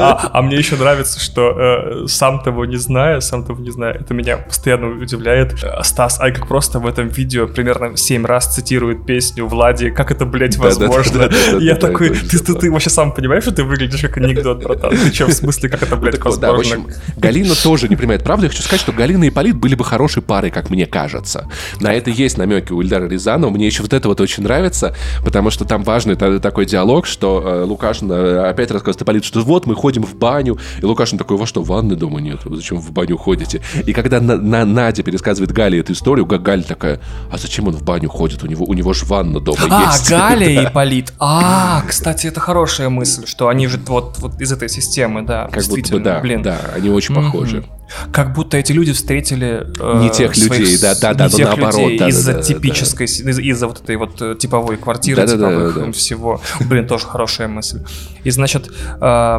А, 0.00 0.30
а 0.32 0.42
мне 0.42 0.56
еще 0.56 0.76
нравится, 0.76 1.20
что 1.20 1.50
э, 1.50 2.06
сам 2.06 2.42
того 2.42 2.64
не 2.64 2.76
зная, 2.76 3.20
сам 3.20 3.44
того 3.44 3.60
не 3.60 3.70
зная, 3.70 3.94
это 3.94 4.14
меня 4.14 4.38
постоянно 4.38 4.88
удивляет. 4.88 5.62
Э, 5.62 5.82
Стас 5.82 6.20
Айкак 6.20 6.48
просто 6.48 6.78
в 6.78 6.86
этом 6.86 7.08
видео 7.08 7.46
примерно 7.46 7.96
7 7.96 8.24
раз 8.24 8.54
цитирует 8.54 9.06
песню 9.06 9.46
Влади 9.46 9.90
«Как 9.90 10.10
это, 10.10 10.26
блядь, 10.26 10.56
возможно?» 10.56 11.30
Я 11.60 11.76
такой, 11.76 12.10
ты, 12.10 12.70
вообще 12.70 12.90
сам 12.90 13.12
понимаешь, 13.12 13.42
что 13.42 13.52
ты 13.52 13.64
выглядишь 13.64 14.00
как 14.00 14.16
анекдот, 14.18 14.62
братан? 14.62 14.94
Что, 15.12 15.26
в 15.26 15.32
смысле, 15.32 15.68
как 15.68 15.82
это, 15.82 15.96
блядь, 15.96 16.22
возможно? 16.22 16.84
Галина 17.16 17.54
тоже 17.54 17.88
не 17.88 17.96
понимает 17.96 18.22
правду. 18.30 18.44
Я 18.46 18.50
хочу 18.50 18.62
сказать, 18.62 18.80
что 18.80 18.92
Галина 18.92 19.24
и 19.24 19.30
Полит 19.30 19.56
были 19.56 19.74
бы 19.74 19.84
хорошей 19.84 20.22
парой, 20.22 20.50
как 20.52 20.70
мне 20.70 20.86
кажется. 20.86 21.48
На 21.80 21.92
это 21.92 22.10
есть 22.10 22.38
намеки 22.38 22.72
у 22.72 22.80
Ильдара 22.80 23.08
Рязанова. 23.08 23.50
Мне 23.50 23.66
еще 23.66 23.82
вот 23.82 23.92
это 23.92 24.06
вот 24.06 24.20
очень 24.20 24.44
нравится, 24.44 24.94
потому 25.24 25.50
что 25.50 25.64
там 25.64 25.82
важный 25.82 26.14
та- 26.14 26.38
такой 26.38 26.64
диалог, 26.66 27.06
что 27.06 27.42
э, 27.44 27.64
Лукашин 27.64 28.10
э, 28.12 28.48
опять 28.48 28.70
рассказывает 28.70 29.02
Ипполиту, 29.02 29.26
что 29.26 29.40
вот 29.40 29.66
мы 29.66 29.74
ходим 29.74 30.04
в 30.04 30.14
баню, 30.14 30.58
и 30.80 30.84
Лукашин 30.84 31.18
такой, 31.18 31.36
вас 31.38 31.48
что, 31.48 31.62
ванны 31.64 31.96
дома 31.96 32.20
нет? 32.20 32.44
Вы 32.44 32.54
зачем 32.56 32.78
в 32.78 32.92
баню 32.92 33.16
ходите? 33.16 33.60
И 33.84 33.92
когда 33.92 34.20
на, 34.20 34.36
на- 34.36 34.64
Надя 34.64 35.02
пересказывает 35.02 35.50
Гале 35.52 35.80
эту 35.80 35.92
историю, 35.92 36.24
Га- 36.24 36.38
Галя 36.38 36.62
такая, 36.62 37.00
а 37.32 37.36
зачем 37.38 37.66
он 37.66 37.74
в 37.74 37.82
баню 37.82 38.08
ходит? 38.08 38.44
У 38.44 38.46
него, 38.46 38.64
у 38.64 38.74
него 38.74 38.92
же 38.92 39.04
ванна 39.06 39.40
дома 39.40 39.58
А, 39.70 39.90
есть. 39.92 40.08
Галя 40.08 40.48
и 40.62 40.72
Полит. 40.72 41.12
А, 41.18 41.82
кстати, 41.88 42.28
это 42.28 42.38
хорошая 42.38 42.88
мысль, 42.90 43.26
что 43.26 43.48
они 43.48 43.66
же 43.66 43.80
вот, 43.88 44.18
вот 44.20 44.40
из 44.40 44.52
этой 44.52 44.68
системы, 44.68 45.22
да, 45.22 45.42
Как 45.46 45.46
будто 45.50 45.58
действительно, 45.60 45.98
бы 45.98 46.04
да, 46.04 46.20
блин. 46.20 46.42
да, 46.42 46.58
они 46.76 46.90
очень 46.90 47.14
похожи. 47.14 47.56
Мгм. 47.58 47.66
Как 48.12 48.32
будто 48.34 48.56
эти 48.56 48.72
люди 48.72 48.92
встретили 48.92 49.66
э, 49.80 50.00
Не 50.02 50.10
тех 50.10 50.34
своих 50.34 50.60
людей, 50.60 50.78
да, 50.80 50.94
да, 50.94 51.10
не 51.12 51.16
да, 51.18 51.24
но 51.24 51.30
тех 51.30 51.46
наоборот, 51.48 51.74
людей 51.80 51.98
да, 51.98 52.04
да, 52.04 52.08
из-за 52.10 52.32
да, 52.32 52.38
да, 52.38 52.44
типической, 52.44 53.06
из- 53.06 53.38
из-за 53.38 53.66
вот 53.66 53.80
этой 53.82 53.96
вот 53.96 54.20
э, 54.22 54.36
типовой 54.38 54.76
квартиры, 54.76 55.22
Да, 55.22 55.26
да, 55.26 55.36
да, 55.36 55.48
типовых 55.50 55.74
да, 55.74 55.80
да. 55.80 55.86
м, 55.86 55.92
всего. 55.92 56.40
Блин, 56.60 56.86
тоже 56.86 57.06
хорошая 57.06 57.48
мысль. 57.48 57.80
И 58.24 58.30
значит, 58.30 58.70
э, 59.00 59.38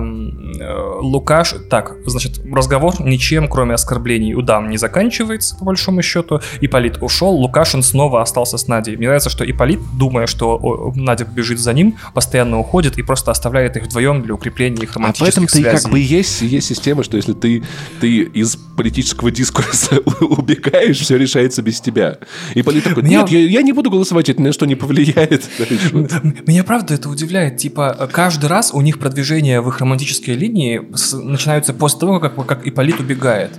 Лукаш, 1.02 1.56
так, 1.70 1.94
значит, 2.06 2.42
разговор 2.52 2.96
ничем, 3.00 3.48
кроме 3.48 3.76
оскорблений 3.76 4.34
у 4.34 4.42
дам 4.42 4.70
не 4.70 4.78
заканчивается, 4.78 5.56
по 5.58 5.66
большому 5.66 6.02
счету. 6.02 6.42
Ипполит 6.62 6.98
ушел, 7.02 7.32
Лукашин 7.34 7.84
снова 7.84 8.22
остался 8.22 8.58
с 8.58 8.68
Надей. 8.68 8.96
Мне 8.98 9.08
нравится, 9.08 9.30
что 9.30 9.50
Ипполит, 9.50 9.80
думая, 9.98 10.28
что 10.28 10.92
Надя 10.96 11.26
бежит 11.26 11.60
за 11.60 11.74
ним, 11.74 11.96
постоянно 12.14 12.60
уходит 12.60 12.98
и 12.98 13.02
просто 13.04 13.32
оставляет 13.32 13.78
их 13.78 13.84
вдвоем 13.84 14.22
для 14.22 14.34
укрепления 14.34 14.84
их 14.84 14.92
А 14.92 15.00
романтических 15.00 15.26
поэтому 15.26 15.48
ты 15.48 15.54
связей. 15.62 15.84
как 15.84 15.92
бы 15.92 16.00
есть, 16.00 16.42
есть 16.42 16.68
система, 16.68 17.04
что 17.04 17.18
если 17.18 17.34
ты, 17.34 17.64
ты 18.00 18.32
из 18.42 18.56
политического 18.56 19.32
дискурса 19.32 20.00
убегаешь, 20.22 21.00
все 21.00 21.18
решается 21.18 21.62
без 21.62 21.80
тебя. 21.82 22.18
И 22.56 22.62
Полит 22.62 22.84
такой, 22.84 23.04
нет, 23.04 23.30
я, 23.30 23.40
я 23.40 23.62
не 23.62 23.74
буду 23.74 23.90
голосовать, 23.90 24.30
это 24.30 24.42
ни 24.42 24.48
на 24.48 24.54
что 24.54 24.66
не 24.66 24.76
повлияет. 24.76 25.50
Меня 26.48 26.64
правда 26.64 26.94
это 26.94 27.10
удивляет. 27.10 27.58
Типа, 27.58 28.10
каждый 28.12 28.48
раз 28.48 28.72
у 28.74 28.82
них 28.82 29.00
продвижение 29.00 29.62
в 29.62 29.70
их 29.70 29.80
романтической 29.80 30.36
линии 30.36 30.82
начинаются 31.24 31.74
после 31.74 32.00
того, 32.00 32.20
как, 32.20 32.46
как 32.46 32.68
Ипполит 32.68 33.00
убегает. 33.00 33.52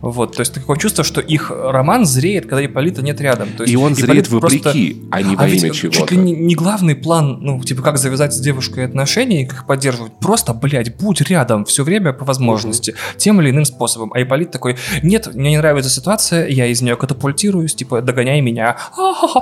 Вот, 0.00 0.36
то 0.36 0.40
есть 0.40 0.54
такое 0.54 0.76
чувство, 0.76 1.04
что 1.04 1.20
их 1.20 1.50
роман 1.50 2.04
зреет, 2.04 2.46
когда 2.46 2.64
Ипполита 2.64 3.02
нет 3.02 3.20
рядом. 3.20 3.48
То 3.56 3.64
есть 3.64 3.72
и 3.72 3.76
он 3.76 3.94
зреет 3.94 4.28
вопреки, 4.28 4.94
просто... 4.94 5.08
а 5.10 5.22
не 5.22 5.36
во 5.36 5.44
а 5.44 5.48
имя 5.48 5.70
чего-то. 5.70 5.98
Чуть 5.98 6.10
ли 6.10 6.16
не, 6.16 6.32
не 6.32 6.54
главный 6.54 6.94
план, 6.94 7.38
ну, 7.40 7.62
типа, 7.62 7.82
как 7.82 7.98
завязать 7.98 8.32
с 8.34 8.40
девушкой 8.40 8.86
отношения 8.86 9.42
и 9.42 9.46
как 9.46 9.60
их 9.60 9.66
поддерживать. 9.66 10.12
Просто, 10.20 10.54
блядь, 10.54 10.96
будь 10.96 11.20
рядом 11.22 11.64
все 11.64 11.84
время 11.84 12.12
по 12.12 12.24
возможности, 12.24 12.94
тем 13.16 13.40
или 13.40 13.50
иным 13.50 13.64
способом. 13.64 14.12
А 14.14 14.20
Ипполит 14.30 14.52
такой, 14.52 14.76
нет, 15.02 15.34
мне 15.34 15.50
не 15.50 15.58
нравится 15.58 15.90
ситуация, 15.90 16.46
я 16.46 16.66
из 16.66 16.80
нее 16.82 16.96
катапультируюсь, 16.96 17.74
типа, 17.74 18.00
догоняй 18.00 18.40
меня. 18.40 18.76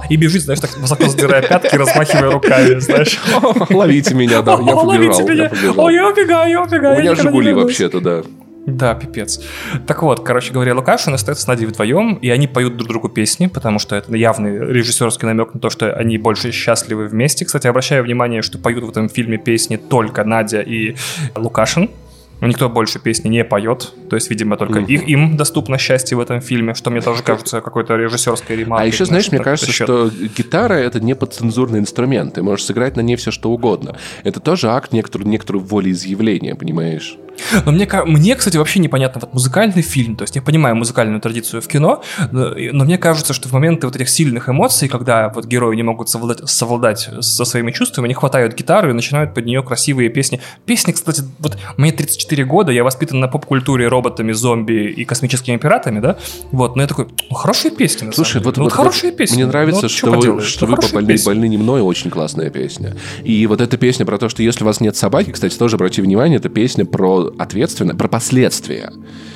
И 0.09 0.17
бежит, 0.17 0.43
знаешь, 0.43 0.61
так 0.61 0.75
высоко 0.79 1.05
сдирая 1.09 1.43
пятки, 1.43 1.77
размахивая 1.77 2.31
руками, 2.31 2.79
знаешь. 2.79 3.21
Ловите 3.69 4.15
меня, 4.15 4.41
да, 4.41 4.53
я 4.53 4.77
побежал. 4.77 5.87
О, 5.87 5.91
я 5.91 6.09
убегаю, 6.09 6.51
я 6.51 6.63
убегаю. 6.63 6.97
У 6.97 7.01
меня 7.01 7.15
Жигули 7.15 7.53
вообще-то, 7.53 8.01
да. 8.01 8.23
Да, 8.67 8.95
пипец. 8.95 9.41
Так 9.87 10.03
вот, 10.03 10.23
короче 10.23 10.53
говоря, 10.53 10.75
Лукашин 10.75 11.15
остается 11.15 11.45
с 11.45 11.47
Надей 11.47 11.67
вдвоем, 11.67 12.17
и 12.17 12.29
они 12.29 12.47
поют 12.47 12.77
друг 12.77 12.89
другу 12.89 13.09
песни, 13.09 13.47
потому 13.47 13.79
что 13.79 13.97
это 13.97 14.15
явный 14.15 14.59
режиссерский 14.59 15.27
намек 15.27 15.55
на 15.55 15.61
то, 15.61 15.71
что 15.71 15.95
они 15.95 16.19
больше 16.19 16.53
счастливы 16.53 17.09
вместе. 17.09 17.47
Кстати, 17.47 17.67
обращаю 17.67 18.05
внимание, 18.05 18.43
что 18.43 18.59
поют 18.59 18.85
в 18.85 18.91
этом 18.91 19.09
фильме 19.09 19.39
песни 19.39 19.77
только 19.77 20.23
Надя 20.25 20.61
и 20.61 20.97
Лукашин. 21.35 21.89
Никто 22.41 22.69
больше 22.69 22.99
песни 23.01 23.29
не 23.29 23.45
поет. 23.45 23.93
То 24.09 24.17
есть, 24.17 24.31
видимо, 24.31 24.57
только 24.57 24.81
mm-hmm. 24.81 24.87
их, 24.87 25.09
им 25.09 25.37
доступно 25.37 25.79
счастье 25.79 26.17
в 26.17 26.21
этом 26.21 26.41
фильме, 26.41 26.75
что 26.75 26.91
мне 26.91 27.01
тоже 27.01 27.23
кажется 27.23 27.61
какой-то 27.61 27.97
режиссерской 27.97 28.57
ремаркой. 28.57 28.85
А 28.85 28.87
еще, 28.87 29.05
знаешь, 29.05 29.31
мне 29.31 29.41
кажется, 29.41 29.73
что 29.73 30.11
гитара— 30.37 30.75
это 30.75 31.01
не 31.01 31.15
подцензурный 31.15 31.81
инструмент. 31.81 32.35
Ты 32.35 32.43
можешь 32.43 32.67
сыграть 32.67 32.97
на 32.97 33.01
ней 33.01 33.17
все, 33.17 33.31
что 33.31 33.51
угодно. 33.51 33.97
Это 34.25 34.41
тоже 34.41 34.71
акт 34.71 34.93
некоторого, 34.93 35.29
некоторого 35.29 35.65
волеизъявления, 35.65 36.55
понимаешь? 36.55 37.17
Но 37.65 37.73
мне, 37.73 37.89
мне, 38.07 38.35
кстати, 38.37 38.57
вообще 38.57 38.79
непонятно, 38.81 39.21
вот 39.21 39.35
музыкальный 39.35 39.83
фильм, 39.83 40.17
то 40.17 40.23
есть 40.23 40.37
я 40.37 40.43
понимаю 40.43 40.77
музыкальную 40.77 41.21
традицию 41.21 41.63
в 41.63 41.69
кино, 41.69 42.03
но, 42.31 42.55
но 42.73 42.85
мне 42.85 42.99
кажется, 42.99 43.33
что 43.33 43.49
в 43.49 43.53
моменты 43.53 43.87
вот 43.87 43.97
этих 43.97 44.09
сильных 44.09 44.49
эмоций, 44.49 44.89
когда 44.89 45.29
вот 45.31 45.47
герои 45.47 45.77
не 45.77 45.83
могут 45.83 46.09
совладать, 46.09 46.49
совладать 46.49 47.09
со 47.21 47.45
своими 47.45 47.73
чувствами, 47.73 48.07
они 48.07 48.15
хватают 48.15 48.55
гитару 48.55 48.91
и 48.91 48.93
начинают 48.93 49.35
под 49.35 49.47
нее 49.47 49.63
красивые 49.63 50.09
песни. 50.09 50.41
Песни, 50.67 50.93
кстати, 50.93 51.23
вот 51.39 51.59
мне 51.77 51.93
34 51.93 52.45
года, 52.45 52.73
я 52.73 52.85
воспитан 52.85 53.21
на 53.21 53.29
поп-культуре 53.29 53.89
роботами, 53.89 54.33
зомби 54.33 54.91
и 54.91 55.05
космическими 55.05 55.57
пиратами, 55.57 56.01
да, 56.01 56.19
вот, 56.53 56.77
но 56.77 56.83
я 56.83 56.89
такой, 56.89 57.09
ну, 57.31 57.37
хорошие 57.37 57.71
песни, 57.71 58.07
на 58.07 58.13
Слушай, 58.13 58.43
вот, 58.43 58.57
ну, 58.57 58.65
вот, 58.65 58.73
хорошие 58.73 59.13
песни. 59.13 59.37
Мне 59.37 59.47
нравится, 59.47 59.83
ну, 59.83 59.89
что, 59.89 60.11
вы, 60.11 60.41
что 60.41 60.67
вы 60.67 60.77
побольны, 60.77 61.17
больны 61.25 61.49
не 61.49 61.59
мной, 61.59 61.81
очень 61.81 62.11
классная 62.11 62.51
песня. 62.51 62.97
И 63.25 63.47
вот 63.47 63.61
эта 63.61 63.77
песня 63.77 64.05
про 64.07 64.19
то, 64.19 64.29
что 64.29 64.43
если 64.43 64.65
у 64.65 64.67
вас 64.67 64.81
нет 64.81 64.97
собаки, 64.97 65.31
кстати, 65.31 65.57
тоже 65.57 65.77
обратите 65.77 66.03
внимание, 66.03 66.39
это 66.39 66.49
песня 66.49 66.85
про 66.85 67.28
ответственность, 67.39 67.99
про 67.99 68.09
последствия, 68.09 68.93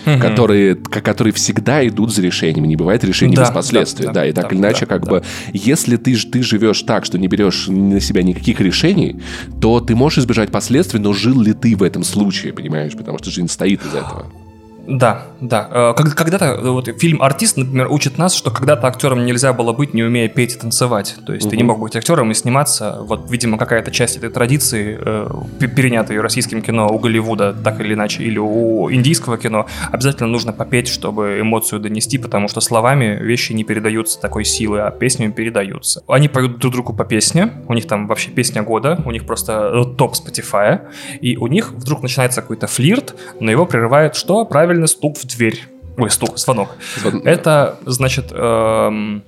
угу. 0.07 0.19
которые, 0.21 0.75
которые 0.75 1.33
всегда 1.33 1.87
идут 1.87 2.13
за 2.13 2.23
решениями. 2.23 2.67
Не 2.67 2.77
бывает 2.77 3.05
решений 3.05 3.35
да, 3.35 3.43
без 3.45 3.51
последствий. 3.51 4.07
Да, 4.07 4.13
да, 4.13 4.21
да 4.21 4.27
и 4.27 4.33
так 4.33 4.45
да, 4.45 4.51
или 4.51 4.59
иначе, 4.59 4.81
да, 4.81 4.87
как 4.87 5.05
да. 5.05 5.11
бы, 5.11 5.25
если 5.53 5.97
ты, 5.97 6.17
ты 6.17 6.43
живешь 6.43 6.83
так, 6.83 7.05
что 7.05 7.19
не 7.19 7.29
берешь 7.29 7.69
на 7.69 8.01
себя 8.01 8.23
никаких 8.23 8.61
решений, 8.61 9.21
то 9.61 9.81
ты 9.81 9.95
можешь 9.95 10.19
избежать 10.19 10.51
последствий, 10.51 11.01
но 11.01 11.13
жил 11.13 11.41
ли 11.41 11.53
ты 11.53 11.77
в 11.77 11.83
этом 11.83 12.05
случае, 12.05 12.53
понимаешь? 12.53 12.93
Потому 12.93 13.19
что 13.19 13.31
жизнь 13.31 13.49
стоит 13.49 13.83
из 13.83 13.95
этого. 13.95 14.27
Да, 14.87 15.23
да. 15.41 15.69
Э, 15.71 15.95
когда-то 15.95 16.59
вот 16.61 16.89
фильм 16.99 17.23
«Артист», 17.23 17.57
например, 17.57 17.91
учит 17.91 18.19
нас, 18.19 18.35
что 18.35 18.51
когда-то 18.51 18.89
актером 18.89 19.25
нельзя 19.25 19.53
было 19.53 19.73
быть, 19.73 19.95
не 19.95 20.03
умея 20.03 20.29
петь 20.29 20.55
и 20.55 20.59
танцевать. 20.59 21.17
То 21.25 21.33
есть 21.33 21.47
угу. 21.47 21.51
ты 21.51 21.57
не 21.57 21.63
мог 21.63 21.79
быть 21.79 21.95
актером 21.95 22.31
и 22.31 22.35
сниматься. 22.35 22.99
Вот, 23.03 23.31
видимо, 23.31 23.59
какая-то 23.59 23.91
часть 23.93 24.17
этой 24.17 24.31
традиции, 24.31 24.99
э, 25.01 25.29
перенятой 25.61 26.21
российским 26.21 26.63
кино 26.63 26.89
у 26.89 26.99
Голливуда, 26.99 27.53
так 27.53 27.81
или 27.81 27.95
иначе, 27.95 28.25
или 28.25 28.39
у 28.39 28.91
индийского 28.91 29.39
кино, 29.39 29.67
обязательно 29.93 30.29
нужно 30.29 30.53
попеть, 30.53 30.89
чтобы 30.89 31.39
эмоцию 31.41 31.81
донести, 31.81 32.19
потому 32.19 32.49
что 32.49 32.61
словами 32.61 33.19
вещи 33.23 33.53
не 33.53 33.65
передаются 33.65 34.21
такой 34.21 34.45
силы, 34.45 34.81
а 34.81 34.91
песнями 34.91 35.31
передаются. 35.31 36.03
Они 36.09 36.29
поют 36.29 36.59
друг 36.59 36.73
другу 36.73 36.93
по 36.93 37.05
песне, 37.05 37.53
у 37.69 37.75
них 37.75 37.87
там 37.87 38.09
вообще 38.09 38.31
песня 38.31 38.63
года, 38.63 39.01
у 39.05 39.13
них 39.13 39.27
просто 39.27 39.71
э, 39.73 39.97
топ 39.97 40.15
Spotify, 40.15 40.81
и 41.21 41.37
у 41.37 41.47
них 41.47 41.73
вдруг 41.73 42.03
начинается 42.03 42.43
какой-то 42.43 42.67
флирт, 42.67 43.15
но 43.39 43.51
его 43.51 43.65
прерывает 43.65 44.17
что? 44.17 44.45
Правильно 44.45 44.72
правильно 44.73 44.87
стук 44.87 45.19
в 45.19 45.27
дверь. 45.27 45.72
Ой, 45.97 46.11
стук, 46.11 46.39
звонок. 46.39 46.71
Звон... 47.01 47.23
Это, 47.25 47.79
значит, 47.85 48.27
эм, 48.31 49.23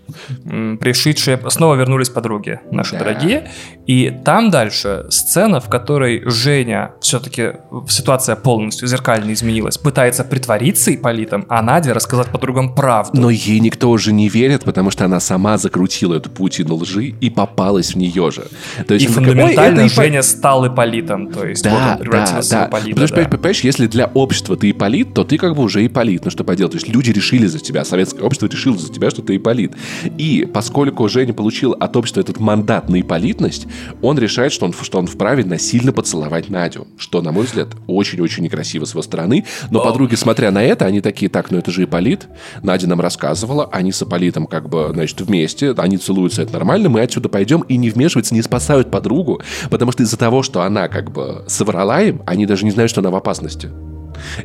пришедшие, 0.80 1.38
снова 1.48 1.74
вернулись 1.74 2.08
подруги 2.08 2.60
наши 2.70 2.92
да. 2.92 3.00
дорогие. 3.00 3.50
И 3.86 4.10
там 4.24 4.50
дальше 4.50 5.06
сцена, 5.10 5.60
в 5.60 5.68
которой 5.68 6.22
Женя, 6.24 6.92
все-таки 7.00 7.52
ситуация 7.88 8.36
полностью 8.36 8.88
зеркально 8.88 9.32
изменилась, 9.32 9.76
пытается 9.76 10.24
притвориться 10.24 10.94
Ипполитом, 10.94 11.44
а 11.48 11.62
Надя 11.62 11.92
рассказать 11.92 12.28
подругам 12.28 12.74
правду. 12.74 13.20
Но 13.20 13.30
ей 13.30 13.60
никто 13.60 13.90
уже 13.90 14.12
не 14.12 14.28
верит, 14.28 14.64
потому 14.64 14.90
что 14.90 15.04
она 15.04 15.20
сама 15.20 15.58
закрутила 15.58 16.14
эту 16.14 16.30
паутину 16.30 16.76
лжи 16.76 17.06
и 17.20 17.30
попалась 17.30 17.94
в 17.94 17.96
нее 17.96 18.30
же. 18.30 18.46
То 18.86 18.94
есть 18.94 19.06
и 19.06 19.08
фундаментально 19.08 19.88
такой, 19.88 19.88
Женя 19.90 20.20
Ипп... 20.20 20.24
стал 20.24 20.66
Ипполитом, 20.66 21.30
то 21.30 21.44
есть 21.44 21.62
да, 21.62 21.70
вот 21.70 21.92
он 21.92 21.98
превратился 21.98 22.50
да, 22.50 22.56
да. 22.60 22.64
в 22.64 22.68
Ипполита. 22.68 22.90
Потому 22.90 23.06
что, 23.08 23.16
да. 23.16 23.28
понимаешь, 23.28 23.60
если 23.60 23.86
для 23.86 24.06
общества 24.06 24.56
ты 24.56 24.70
Ипполит, 24.70 25.14
то 25.14 25.24
ты 25.24 25.36
как 25.36 25.54
бы 25.54 25.62
уже 25.62 25.84
Ипполит. 25.84 26.24
Ну 26.24 26.30
что 26.30 26.44
поделать? 26.55 26.72
То 26.72 26.76
есть 26.76 26.88
люди 26.88 27.11
решили 27.11 27.46
за 27.46 27.59
тебя, 27.59 27.84
советское 27.84 28.22
общество 28.22 28.46
решило 28.46 28.78
за 28.78 28.92
тебя, 28.92 29.11
что 29.11 29.22
ты 29.22 29.36
Ипполит. 29.36 29.72
И 30.18 30.48
поскольку 30.52 31.09
Женя 31.09 31.32
получил 31.32 31.72
от 31.72 31.96
общества 31.96 32.20
этот 32.20 32.38
мандат 32.38 32.88
на 32.88 33.00
Ипполитность, 33.00 33.66
он 34.02 34.18
решает, 34.18 34.52
что 34.52 34.66
он, 34.66 34.72
что 34.72 34.98
он 34.98 35.07
вправе 35.09 35.44
насильно 35.44 35.92
поцеловать 35.92 36.50
Надю. 36.50 36.86
Что, 36.96 37.22
на 37.22 37.32
мой 37.32 37.44
взгляд, 37.44 37.68
очень-очень 37.88 38.44
некрасиво 38.44 38.84
с 38.84 38.92
его 38.92 39.02
стороны. 39.02 39.44
Но 39.70 39.82
подруги, 39.82 40.14
смотря 40.14 40.52
на 40.52 40.62
это, 40.62 40.84
они 40.84 41.00
такие, 41.00 41.28
так, 41.28 41.50
ну 41.50 41.59
это 41.59 41.72
же 41.72 41.84
Ипполит. 41.84 42.28
Надя 42.62 42.86
нам 42.86 43.00
рассказывала, 43.00 43.68
они 43.72 43.90
с 43.90 44.02
Ипполитом 44.02 44.46
как 44.46 44.68
бы, 44.68 44.90
значит, 44.92 45.20
вместе, 45.20 45.74
они 45.76 45.98
целуются, 45.98 46.42
это 46.42 46.52
нормально, 46.52 46.88
мы 46.88 47.00
отсюда 47.00 47.28
пойдем 47.28 47.62
и 47.62 47.76
не 47.76 47.90
вмешиваются, 47.90 48.34
не 48.34 48.42
спасают 48.42 48.90
подругу, 48.90 49.40
потому 49.70 49.90
что 49.90 50.05
из-за 50.05 50.16
того, 50.16 50.42
что 50.42 50.62
она 50.62 50.88
как 50.88 51.11
бы 51.11 51.44
соврала 51.48 52.02
им, 52.02 52.22
они 52.26 52.46
даже 52.46 52.64
не 52.64 52.70
знают, 52.70 52.90
что 52.90 53.00
она 53.00 53.11
в 53.11 53.16
опасности. 53.16 53.70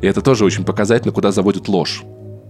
И 0.01 0.07
это 0.07 0.22
тоже 0.22 0.45
очень 0.45 0.65
показательно, 0.65 1.11
куда 1.11 1.32
заводит 1.32 1.67
ложь. 1.67 2.03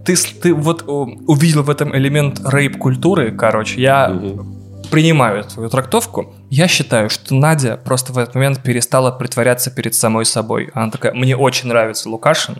Ты, 0.04 0.16
ты 0.16 0.54
вот 0.54 0.84
увидел 0.86 1.62
в 1.62 1.70
этом 1.70 1.94
элемент 1.94 2.40
рейп-культуры, 2.44 3.32
короче, 3.32 3.80
я 3.80 4.10
угу. 4.10 4.46
принимаю 4.90 5.44
твою 5.44 5.68
трактовку. 5.68 6.34
Я 6.48 6.68
считаю, 6.68 7.10
что 7.10 7.34
Надя 7.34 7.78
просто 7.84 8.12
в 8.12 8.18
этот 8.18 8.34
момент 8.34 8.62
перестала 8.62 9.10
притворяться 9.10 9.70
перед 9.70 9.94
самой 9.94 10.24
собой. 10.24 10.70
Она 10.74 10.90
такая, 10.90 11.12
мне 11.12 11.36
очень 11.36 11.68
нравится 11.68 12.08
Лукашин, 12.08 12.56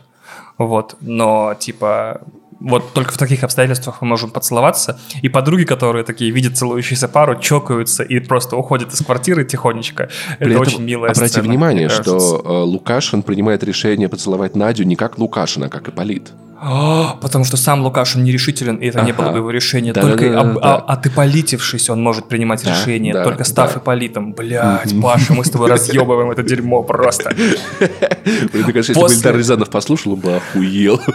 вот, 0.58 0.96
но, 1.00 1.54
типа, 1.58 2.20
вот 2.60 2.92
только 2.92 3.12
в 3.12 3.18
таких 3.18 3.42
обстоятельствах 3.42 4.02
мы 4.02 4.08
можем 4.08 4.30
поцеловаться. 4.30 4.98
И 5.22 5.28
подруги, 5.28 5.64
которые 5.64 6.04
такие 6.04 6.30
видят 6.30 6.56
целующуюся 6.58 7.08
пару, 7.08 7.38
чокаются 7.40 8.02
и 8.02 8.20
просто 8.20 8.56
уходят 8.56 8.92
из 8.92 9.04
квартиры 9.04 9.44
тихонечко. 9.44 10.10
При 10.38 10.52
Это 10.52 10.60
очень 10.60 10.82
милая 10.82 11.10
обрати 11.10 11.32
сцена. 11.32 11.48
внимание, 11.48 11.88
что 11.88 12.42
э, 12.44 12.48
Лукашин 12.62 13.22
принимает 13.22 13.64
решение 13.64 14.08
поцеловать 14.08 14.54
Надю 14.56 14.84
не 14.84 14.96
как 14.96 15.18
Лукашин, 15.18 15.64
а 15.64 15.68
как 15.68 15.88
Ипполит. 15.88 16.32
А, 16.62 17.16
потому 17.22 17.46
что 17.46 17.56
сам 17.56 17.80
Лукашин 17.80 18.22
нерешителен, 18.22 18.76
и 18.76 18.88
это 18.88 18.98
ага. 18.98 19.06
не 19.06 19.12
было 19.12 19.30
бы 19.30 19.38
его 19.38 19.50
решение. 19.50 19.94
Да, 19.94 20.02
Только 20.02 20.28
да, 20.28 20.32
да, 20.32 20.40
об, 20.40 20.54
да. 20.54 20.60
А, 20.62 20.92
отыполитившись, 20.92 21.88
он 21.88 22.02
может 22.02 22.28
принимать 22.28 22.62
да, 22.62 22.72
решение. 22.72 23.14
Да, 23.14 23.24
Только 23.24 23.44
став 23.44 23.72
да. 23.72 23.80
Иполитом. 23.80 24.34
Блять, 24.34 24.94
Паша, 25.00 25.32
мы 25.32 25.42
с 25.46 25.50
тобой 25.50 25.70
разъебываем 25.70 26.30
это 26.30 26.42
дерьмо 26.42 26.82
просто. 26.82 27.34
Если 28.24 28.92
бы 28.92 29.00
Ильдар 29.00 29.36
Рязанов 29.38 29.70
послушал, 29.70 30.12
он 30.12 30.20
бы 30.20 30.36
охуел. 30.36 31.00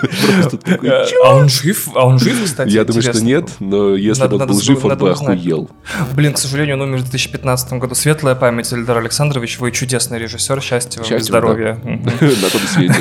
А 1.26 1.36
он 1.36 1.50
жив? 1.50 1.90
А 1.96 2.06
он 2.08 2.20
жив, 2.20 2.44
кстати? 2.44 2.70
Я 2.70 2.84
думаю, 2.84 3.02
что 3.02 3.24
нет, 3.24 3.50
но 3.60 3.96
если 3.96 4.28
бы 4.28 4.38
он 4.38 4.48
был 4.48 4.62
жив, 4.62 4.84
он 4.84 4.98
бы 4.98 5.12
охуел. 5.12 5.70
Блин, 6.14 6.34
к 6.34 6.38
сожалению, 6.38 6.76
он 6.76 6.82
умер 6.82 7.00
в 7.00 7.02
2015 7.04 7.74
году. 7.74 7.96
Светлая 7.96 8.36
память, 8.36 8.72
Ильдар 8.72 8.98
Александрович. 8.98 9.60
Вы 9.60 9.72
чудесный 9.72 10.20
режиссер. 10.20 10.62
Счастья 10.62 11.02
вам, 11.02 11.20
здоровья. 11.20 11.80
На 11.84 12.50
том 12.50 12.62
свете. 12.74 12.96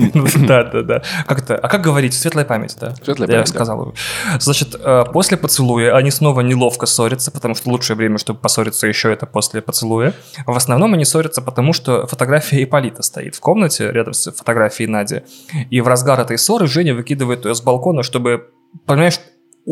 Да, 0.46 0.64
да, 0.64 0.82
да. 0.82 1.02
Как 1.26 1.42
это? 1.42 1.56
А 1.56 1.68
как 1.68 1.82
говорить? 1.82 2.14
Светлая 2.14 2.44
память, 2.44 2.76
да? 2.80 2.94
Светлая 2.96 3.28
память, 3.28 3.40
Я 3.40 3.46
сказал. 3.46 3.94
Значит, 4.38 4.74
э, 4.78 5.04
после 5.12 5.36
поцелуя 5.36 5.94
они 5.96 6.10
снова 6.10 6.40
неловко 6.40 6.86
ссорятся, 6.86 7.30
потому 7.30 7.54
что 7.54 7.70
лучшее 7.70 7.96
время, 7.96 8.18
чтобы 8.18 8.40
поссориться 8.40 8.86
еще 8.86 9.12
это 9.12 9.26
после 9.26 9.60
поцелуя. 9.62 10.14
В 10.46 10.56
основном 10.56 10.94
они 10.94 11.04
ссорятся, 11.04 11.42
потому 11.42 11.72
что 11.72 12.06
фотография 12.06 12.62
Иполита 12.62 13.02
стоит 13.02 13.34
в 13.34 13.40
комнате 13.40 13.90
рядом 13.90 14.14
с 14.14 14.30
фотографией 14.32 14.88
Нади. 14.88 15.22
И 15.70 15.80
в 15.80 15.88
разгар 15.88 16.20
этой 16.20 16.38
ссоры 16.38 16.66
Женя 16.66 16.94
выкидывает 16.94 17.44
ее 17.44 17.54
с 17.54 17.60
балкона, 17.60 18.02
чтобы, 18.02 18.48
понимаешь, 18.86 19.20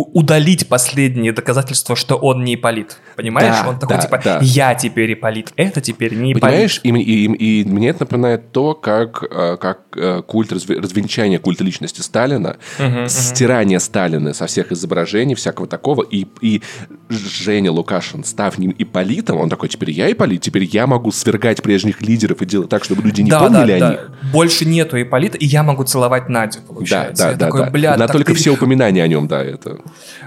удалить 0.02 0.68
последние 0.68 1.32
доказательства, 1.32 1.96
что 1.96 2.16
он 2.16 2.44
не 2.44 2.54
Ипполит. 2.54 2.96
Понимаешь? 3.16 3.54
Да, 3.62 3.68
он 3.68 3.78
такой, 3.78 3.96
да, 3.96 4.02
типа, 4.02 4.20
да. 4.24 4.38
я 4.42 4.74
теперь 4.74 5.12
Ипполит, 5.14 5.52
это 5.56 5.80
теперь 5.80 6.14
не 6.14 6.32
Ипполит. 6.32 6.40
Понимаешь, 6.42 6.80
и, 6.84 6.90
и- 6.90 7.60
и- 7.62 7.64
мне 7.64 7.88
это 7.88 8.00
напоминает 8.02 8.52
то, 8.52 8.74
как, 8.74 9.24
э, 9.28 9.56
как 9.60 9.80
э, 9.96 10.22
культ 10.26 10.52
разве- 10.52 10.78
развенчания 10.78 11.38
культа 11.38 11.64
личности 11.64 12.00
Сталина, 12.00 12.56
стирание 13.08 13.80
Сталина 13.80 14.32
со 14.34 14.46
всех 14.46 14.72
изображений, 14.72 15.34
всякого 15.34 15.66
такого, 15.66 16.02
и, 16.02 16.26
и 16.40 16.62
Женя 17.08 17.72
Лукашин, 17.72 18.24
став 18.24 18.58
ним 18.58 18.74
Ипполитом, 18.78 19.38
он 19.40 19.48
такой, 19.48 19.68
теперь 19.68 19.90
я 19.90 20.10
Ипполит, 20.12 20.42
теперь 20.42 20.64
я 20.64 20.86
могу 20.86 21.10
свергать 21.10 21.62
прежних 21.62 22.00
лидеров 22.02 22.40
и 22.42 22.46
делать 22.46 22.68
так, 22.68 22.84
чтобы 22.84 23.02
люди 23.02 23.22
не 23.22 23.30
да, 23.30 23.40
помнили 23.40 23.70
да, 23.70 23.76
о 23.76 23.80
да. 23.80 23.90
них. 23.90 24.10
Больше 24.32 24.64
нету 24.64 25.00
Ипполита, 25.00 25.36
и 25.36 25.46
я 25.46 25.62
могу 25.62 25.84
целовать 25.84 26.28
Надю, 26.28 26.58
Да, 26.60 26.66
получается. 26.74 27.24
да, 27.24 27.30
Я 27.30 27.36
да, 27.36 27.46
такой, 27.46 27.60
да. 27.64 27.70
«Бля, 27.70 27.96
На 27.96 28.08
только 28.08 28.32
ты- 28.32 28.38
все 28.38 28.50
упоминания 28.52 29.02
о 29.02 29.08
нем, 29.08 29.26
да, 29.28 29.42
это. 29.42 29.78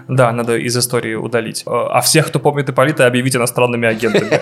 Да, 0.07 0.31
надо 0.31 0.57
из 0.57 0.75
истории 0.77 1.15
удалить. 1.15 1.63
Э, 1.65 1.69
А 1.69 2.01
всех, 2.01 2.27
кто 2.27 2.39
помнит 2.39 2.69
Ипполита, 2.69 3.07
объявить 3.07 3.35
иностранными 3.35 3.87
агентами. 3.87 4.39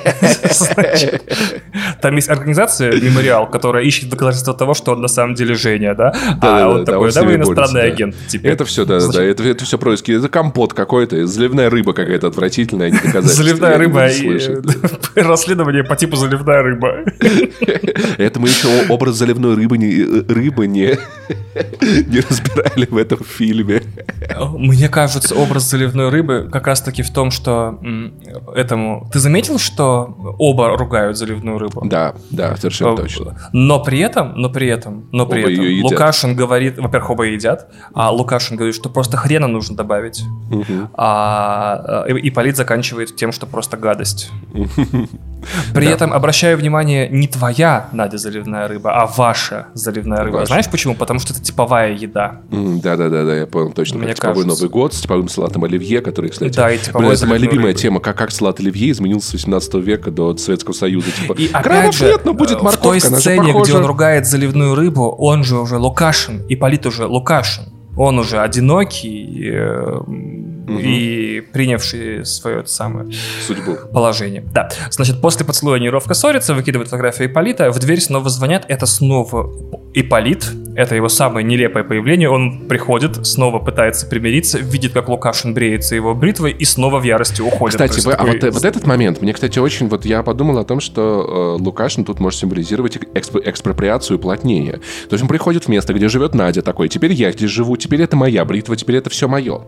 Там 2.01 2.15
есть 2.15 2.30
организация 2.30 2.93
«Мемориал», 2.93 3.49
которая 3.49 3.84
ищет 3.84 4.09
доказательства 4.09 4.53
того, 4.53 4.74
что 4.74 4.93
он 4.93 5.01
на 5.01 5.07
самом 5.07 5.36
деле 5.36 5.55
Женя, 5.55 5.95
да? 5.95 6.13
А 6.41 6.70
он 6.70 6.86
такой, 6.86 7.11
да, 7.11 7.24
вы 7.24 7.36
иностранный 7.36 7.84
агент. 7.84 8.15
теперь». 8.28 8.51
Это 8.51 8.65
все, 8.65 8.86
да, 8.86 8.99
да, 9.07 9.24
это, 9.24 9.65
все 9.65 9.78
происки. 9.78 10.11
Это 10.11 10.30
компот 10.30 10.74
какой-то, 10.74 11.28
заливная 11.28 11.70
рыба 11.70 11.93
какая-то 11.93 12.28
отвратительная, 12.28 12.88
а 12.88 12.89
не 12.89 12.97
доказательство. 12.97 13.43
Заливная 13.43 13.78
рыба 13.78 14.09
расследование 15.15 15.84
по 15.84 15.95
типу 15.95 16.15
заливная 16.15 16.61
рыба. 16.61 17.03
Это 18.17 18.39
мы 18.39 18.49
еще 18.49 18.67
образ 18.89 19.15
заливной 19.15 19.55
рыбы 19.55 19.78
не, 19.78 20.03
рыбы 20.32 20.67
не, 20.67 20.88
не 21.82 22.20
разбирали 22.20 22.88
в 22.89 22.97
этом 22.97 23.20
фильме. 23.24 23.82
Мне 24.57 24.89
кажется, 24.89 25.09
образ 25.36 25.64
заливной 25.70 26.10
рыбы 26.10 26.49
как 26.51 26.68
раз-таки 26.68 27.01
в 27.03 27.12
том, 27.12 27.32
что 27.32 27.80
этому... 28.55 29.07
Ты 29.12 29.20
заметил, 29.20 29.60
что 29.60 30.16
оба 30.39 30.78
ругают 30.78 31.18
заливную 31.18 31.57
рыбу? 31.60 31.82
Да, 31.86 32.14
да, 32.30 32.55
совершенно 32.57 32.95
точно. 32.95 33.36
Но 33.53 33.84
при 33.84 33.99
этом, 33.99 34.34
но 34.36 34.49
при 34.49 34.68
этом, 34.68 35.07
но 35.12 35.26
при 35.26 35.43
Оба 35.43 35.51
этом. 35.51 35.84
Лукашин 35.86 36.36
говорит, 36.36 36.78
во-первых, 36.78 37.10
оба 37.12 37.24
едят, 37.26 37.70
а 37.93 38.12
Лукашин 38.12 38.57
говорит, 38.57 38.76
что 38.76 38.89
просто 38.89 39.18
хрена 39.18 39.47
нужно 39.47 39.76
добавить, 39.76 40.24
Мгм. 40.49 40.89
а 40.93 42.05
э, 42.07 42.14
Ипполит 42.24 42.57
заканчивает 42.57 43.16
тем, 43.16 43.32
что 43.32 43.45
просто 43.45 43.78
гадость. 43.78 44.32
При 45.74 45.86
Да. 45.86 45.91
этом 45.91 46.14
обращаю 46.14 46.57
внимание, 46.57 47.07
не 47.07 47.28
твоя, 47.28 47.88
Надя, 47.93 48.18
заливная 48.18 48.68
рыба, 48.68 48.91
а 49.01 49.05
ваша 49.05 49.68
заливная 49.74 50.24
рыба. 50.24 50.36
Ваша. 50.38 50.47
Знаешь 50.47 50.70
почему? 50.70 50.95
Потому 50.95 51.20
что 51.22 51.34
это 51.34 51.41
типовая 51.41 51.93
еда. 51.93 52.41
Да-да-да, 52.51 53.36
я 53.36 53.47
понял 53.47 53.72
точно. 53.72 53.99
Мне 53.99 54.07
Как 54.07 54.18
типовой 54.18 54.43
кажется. 54.43 54.64
Новый 54.64 54.70
год 54.72 54.89
с 54.94 55.02
типовым 55.02 55.30
салатом 55.30 55.64
оливье, 55.64 56.02
который, 56.02 56.30
кстати... 56.30 56.56
Да, 56.56 56.72
и 56.72 56.78
типовой 56.78 57.08
Блин, 57.08 57.18
это 57.18 57.28
моя 57.28 57.40
любимая 57.40 57.68
рыбой. 57.68 57.82
тема, 57.82 58.00
как, 58.00 58.18
как 58.18 58.32
салат 58.32 58.60
оливье 58.60 58.92
изменился 58.92 59.30
с 59.30 59.34
18 59.34 59.76
века 59.76 60.12
до 60.12 60.36
Советского 60.38 60.74
Союза. 60.74 61.08
Типа, 61.12 61.34
И 61.34 61.50
опять 61.52 61.94
же, 61.96 62.06
нет, 62.06 62.26
но 62.26 62.34
будет 62.34 62.58
э, 62.58 62.60
в 62.60 62.64
морковка, 62.64 62.84
той 62.84 63.00
она 63.00 63.16
же 63.18 63.22
сцене, 63.22 63.54
где 63.62 63.74
он 63.76 63.86
ругает 63.86 64.26
заливную 64.26 64.76
рыбу, 64.76 65.10
он 65.18 65.44
же 65.44 65.58
уже 65.58 65.78
Лукашин, 65.78 66.44
Ипполит 66.50 66.86
уже 66.86 67.06
Лукашин. 67.06 67.64
Он 67.98 68.18
уже 68.18 68.40
одинокий 68.40 69.52
э, 69.52 70.00
и 70.82 71.42
принявший 71.52 72.26
свое 72.26 72.66
самое 72.66 73.10
Судьбу. 73.46 73.76
положение. 73.92 74.44
Да. 74.54 74.70
Значит, 74.90 75.20
после 75.22 75.46
поцелуя 75.46 75.80
неловко 75.80 76.14
ссорится, 76.14 76.54
выкидывает 76.54 76.90
фотографию 76.90 77.28
Ипполита, 77.30 77.72
в 77.72 77.80
дверь 77.80 78.00
снова 78.00 78.30
звонят, 78.30 78.66
это 78.68 78.86
снова 78.86 79.52
Ипполит, 79.94 80.46
это 80.80 80.96
его 80.96 81.10
самое 81.10 81.46
нелепое 81.46 81.84
появление, 81.84 82.30
он 82.30 82.68
приходит, 82.68 83.26
снова 83.28 83.60
пытается 83.60 84.08
примириться, 84.08 84.60
видит, 84.60 84.94
как 84.94 85.10
Лукашин 85.10 85.54
бреется 85.54 85.94
его 85.96 86.16
бритвой 86.16 86.52
и 86.52 86.64
снова 86.64 87.00
в 87.00 87.04
ярости 87.04 87.42
уходит. 87.42 87.74
Кстати, 87.80 88.00
вы- 88.06 88.14
а 88.14 88.18
такой- 88.18 88.32
вот, 88.34 88.44
э- 88.46 88.52
вот 88.52 88.64
этот 88.66 88.88
момент, 88.88 89.22
мне, 89.22 89.34
кстати, 89.34 89.60
очень... 89.60 89.90
Вот 89.90 90.06
я 90.06 90.24
подумал 90.24 90.58
о 90.58 90.64
том, 90.64 90.80
что 90.80 91.58
э, 91.60 91.62
Лукашин 91.62 92.06
тут 92.06 92.20
может 92.22 92.40
символизировать 92.40 92.96
эксп- 93.14 93.42
экспроприацию 93.44 94.16
и 94.16 94.20
уплотнение. 94.20 94.74
То 95.10 95.14
есть 95.14 95.22
он 95.22 95.28
приходит 95.28 95.66
в 95.66 95.68
место, 95.68 95.94
где 95.94 96.08
живет 96.08 96.34
Надя, 96.34 96.62
такой, 96.62 96.88
теперь 96.88 97.12
я 97.12 97.32
здесь 97.34 97.50
живу, 97.52 97.76
теперь 97.76 98.02
это 98.02 98.16
моя 98.16 98.46
бритва, 98.46 98.76
теперь 98.78 98.96
это 98.96 99.10
все 99.10 99.28
мое. 99.28 99.62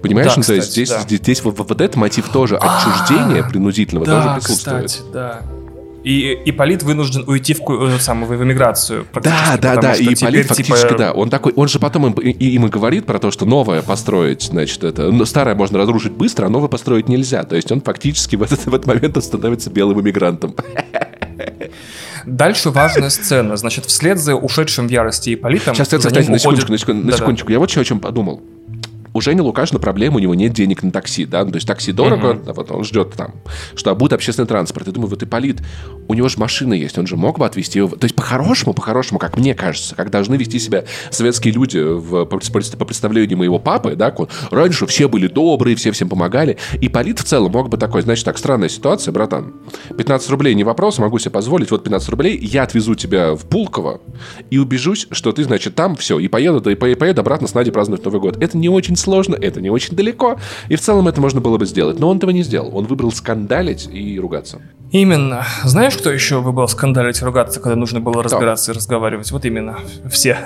Понимаешь? 0.00 0.28
Да, 0.28 0.34
Ну, 0.36 0.42
то 0.44 0.52
есть 0.54 0.68
кстати, 0.68 0.70
здесь, 0.70 0.88
да. 0.90 1.00
здесь, 1.00 1.18
здесь 1.18 1.42
вот, 1.44 1.58
вот 1.58 1.70
этот 1.80 1.96
мотив 1.96 2.28
тоже 2.28 2.56
отчуждения 2.56 3.42
принудительного 3.42 4.06
тоже 4.06 4.26
Да, 4.28 4.34
присутствует. 4.34 4.84
кстати, 4.86 5.02
да. 5.12 5.42
И 6.06 6.38
Ипполит 6.44 6.84
вынужден 6.84 7.24
уйти 7.26 7.52
в, 7.52 7.68
э, 7.68 7.98
самую, 7.98 8.38
в 8.38 8.44
эмиграцию. 8.44 9.06
Да, 9.12 9.58
да, 9.60 9.74
да, 9.74 9.94
и 9.94 10.14
теперь, 10.14 10.16
Полит 10.18 10.46
фактически, 10.46 10.82
типа, 10.82 10.98
да. 10.98 11.12
Он 11.12 11.30
такой, 11.30 11.52
он 11.56 11.66
же 11.66 11.80
потом 11.80 12.06
им, 12.06 12.12
и, 12.12 12.30
им 12.30 12.66
и 12.66 12.68
говорит 12.68 13.06
про 13.06 13.18
то, 13.18 13.32
что 13.32 13.44
новое 13.44 13.82
построить, 13.82 14.42
значит, 14.42 14.84
это, 14.84 15.10
ну, 15.10 15.24
старое 15.24 15.56
можно 15.56 15.78
разрушить 15.78 16.12
быстро, 16.12 16.46
а 16.46 16.48
новое 16.48 16.68
построить 16.68 17.08
нельзя. 17.08 17.42
То 17.42 17.56
есть 17.56 17.72
он 17.72 17.80
фактически 17.80 18.36
в 18.36 18.44
этот, 18.44 18.66
в 18.66 18.72
этот 18.72 18.86
момент 18.86 19.16
он 19.16 19.22
становится 19.24 19.68
белым 19.68 20.00
иммигрантом. 20.00 20.54
Дальше 22.24 22.70
важная 22.70 23.10
сцена. 23.10 23.56
Значит, 23.56 23.86
вслед 23.86 24.18
за 24.18 24.36
ушедшим 24.36 24.86
в 24.86 24.90
ярости 24.92 25.34
Ипполитом... 25.34 25.74
Сейчас, 25.74 25.88
кстати, 25.88 26.30
на 26.30 26.38
секундочку, 26.38 26.92
на, 26.92 27.02
Да-да. 27.02 27.16
секундочку. 27.16 27.50
Я 27.50 27.58
вот 27.58 27.68
еще 27.68 27.80
о 27.80 27.84
чем 27.84 27.98
подумал. 27.98 28.44
У 29.16 29.20
Жени 29.22 29.40
Лукашина 29.40 29.80
проблема, 29.80 30.16
у 30.16 30.18
него 30.18 30.34
нет 30.34 30.52
денег 30.52 30.82
на 30.82 30.90
такси, 30.90 31.24
да, 31.24 31.44
ну, 31.44 31.50
то 31.50 31.56
есть 31.56 31.66
такси 31.66 31.92
дорого, 31.92 32.34
Мгм. 32.34 32.44
да, 32.44 32.52
вот 32.52 32.70
он 32.70 32.84
ждет 32.84 33.12
там, 33.14 33.34
что 33.74 33.94
будет 33.94 34.12
общественный 34.12 34.46
транспорт. 34.46 34.86
Я 34.86 34.92
думаю, 34.92 35.08
вот 35.08 35.22
Ипполит, 35.22 35.62
у 36.08 36.14
него 36.14 36.28
же 36.28 36.38
машина 36.38 36.74
есть, 36.74 36.98
он 36.98 37.06
же 37.06 37.16
мог 37.16 37.38
бы 37.38 37.46
отвезти 37.46 37.78
его. 37.78 37.96
То 37.96 38.04
есть 38.04 38.14
по-хорошему, 38.14 38.74
по-хорошему, 38.74 39.18
как 39.18 39.38
мне 39.38 39.54
кажется, 39.54 39.94
как 39.94 40.10
должны 40.10 40.34
вести 40.34 40.58
себя 40.58 40.84
советские 41.10 41.54
люди 41.54 41.78
в, 41.78 42.26
по, 42.26 42.38
по 42.38 42.84
представлению 42.84 43.38
моего 43.38 43.58
папы, 43.58 43.96
да, 43.96 44.14
он, 44.16 44.28
раньше 44.50 44.86
все 44.86 45.08
были 45.08 45.28
добрые, 45.28 45.76
все 45.76 45.92
всем 45.92 46.08
помогали. 46.08 46.58
Ипполит 46.80 47.18
в 47.18 47.24
целом 47.24 47.52
мог 47.52 47.68
бы 47.70 47.78
такой, 47.78 48.02
значит, 48.02 48.24
так, 48.24 48.36
странная 48.36 48.68
ситуация, 48.68 49.12
братан, 49.12 49.54
15 49.96 50.28
рублей 50.30 50.54
не 50.54 50.64
вопрос, 50.64 50.98
могу 50.98 51.18
себе 51.18 51.30
позволить, 51.30 51.70
вот 51.70 51.82
15 51.82 52.08
рублей, 52.10 52.38
я 52.38 52.64
отвезу 52.64 52.94
тебя 52.94 53.34
в 53.34 53.46
Пулково 53.46 54.00
и 54.50 54.58
убежусь, 54.58 55.06
что 55.10 55.32
ты, 55.32 55.42
значит, 55.44 55.74
там 55.74 55.96
все, 55.96 56.18
и 56.18 56.28
поеду, 56.28 56.60
да, 56.60 56.72
и 56.72 56.74
и 56.74 56.94
поеду 56.94 57.20
обратно 57.20 57.48
с 57.48 57.54
Надей 57.54 57.72
праздновать 57.72 58.04
Новый 58.04 58.20
год. 58.20 58.36
Это 58.42 58.58
не 58.58 58.68
очень 58.68 58.96
сложно, 59.06 59.36
это 59.40 59.60
не 59.60 59.70
очень 59.70 59.94
далеко, 59.94 60.36
и 60.68 60.74
в 60.74 60.80
целом 60.80 61.06
это 61.06 61.20
можно 61.20 61.40
было 61.40 61.58
бы 61.58 61.66
сделать. 61.66 62.00
Но 62.00 62.08
он 62.08 62.16
этого 62.16 62.30
не 62.30 62.42
сделал. 62.42 62.76
Он 62.76 62.86
выбрал 62.86 63.12
скандалить 63.12 63.88
и 63.92 64.18
ругаться. 64.18 64.60
Именно. 64.90 65.44
Знаешь, 65.62 65.96
кто 65.96 66.10
еще 66.10 66.40
выбрал 66.40 66.66
скандалить 66.66 67.22
и 67.22 67.24
ругаться, 67.24 67.60
когда 67.60 67.76
нужно 67.76 68.00
было 68.00 68.20
разбираться 68.22 68.72
и 68.72 68.74
разговаривать? 68.74 69.30
Вот 69.30 69.44
именно. 69.44 69.78
Все. 70.10 70.38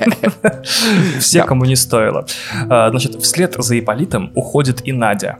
Все, 1.20 1.42
кому 1.44 1.66
не 1.66 1.76
стоило. 1.76 2.26
А, 2.70 2.88
Значит, 2.88 3.22
вслед 3.22 3.54
за 3.58 3.78
Ипполитом 3.78 4.32
уходит 4.34 4.86
и 4.86 4.92
Надя. 4.92 5.38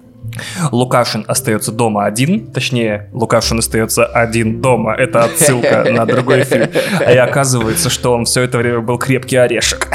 Лукашин 0.70 1.24
остается 1.26 1.72
дома 1.72 2.05
один, 2.05 2.51
точнее, 2.53 3.09
Лукашин 3.12 3.59
остается 3.59 4.05
один 4.05 4.61
дома. 4.61 4.95
Это 4.95 5.24
отсылка 5.24 5.87
на 5.91 6.05
другой 6.05 6.45
фильм. 6.45 6.68
А 7.01 7.12
и 7.12 7.16
оказывается, 7.16 7.89
что 7.89 8.12
он 8.12 8.24
все 8.26 8.43
это 8.43 8.59
время 8.59 8.81
был 8.81 8.99
крепкий 8.99 9.37
орешек. 9.37 9.89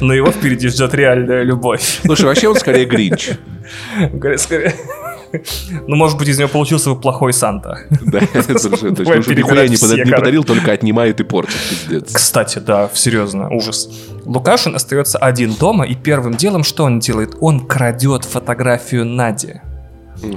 Но 0.00 0.14
его 0.14 0.30
впереди 0.30 0.68
ждет 0.68 0.94
реальная 0.94 1.42
любовь. 1.42 2.00
Слушай, 2.04 2.26
вообще 2.26 2.48
он 2.48 2.56
скорее 2.56 2.84
Гринч. 2.86 3.30
Скорее. 4.36 4.74
Ну, 5.88 5.96
может 5.96 6.16
быть, 6.16 6.28
из 6.28 6.38
него 6.38 6.48
получился 6.48 6.90
бы 6.90 7.00
плохой 7.00 7.32
Санта. 7.32 7.80
Да, 8.02 8.20
совершенно 8.42 8.94
точно. 8.94 9.22
Что 9.22 9.34
нихуя 9.34 9.66
не 9.66 9.76
подарил, 10.12 10.44
только 10.44 10.70
отнимает 10.70 11.18
и 11.20 11.24
портит. 11.24 11.56
Пиздец. 11.68 12.12
Кстати, 12.12 12.60
да, 12.60 12.88
серьезно, 12.94 13.48
ужас. 13.50 13.88
Лукашин 14.24 14.76
остается 14.76 15.18
один 15.18 15.54
дома, 15.54 15.86
и 15.86 15.94
первым 15.96 16.34
делом 16.34 16.62
что 16.62 16.84
он 16.84 17.00
делает? 17.00 17.34
Он 17.40 17.66
крадет 17.66 18.24
фотографию 18.24 19.04
Нади. 19.04 19.60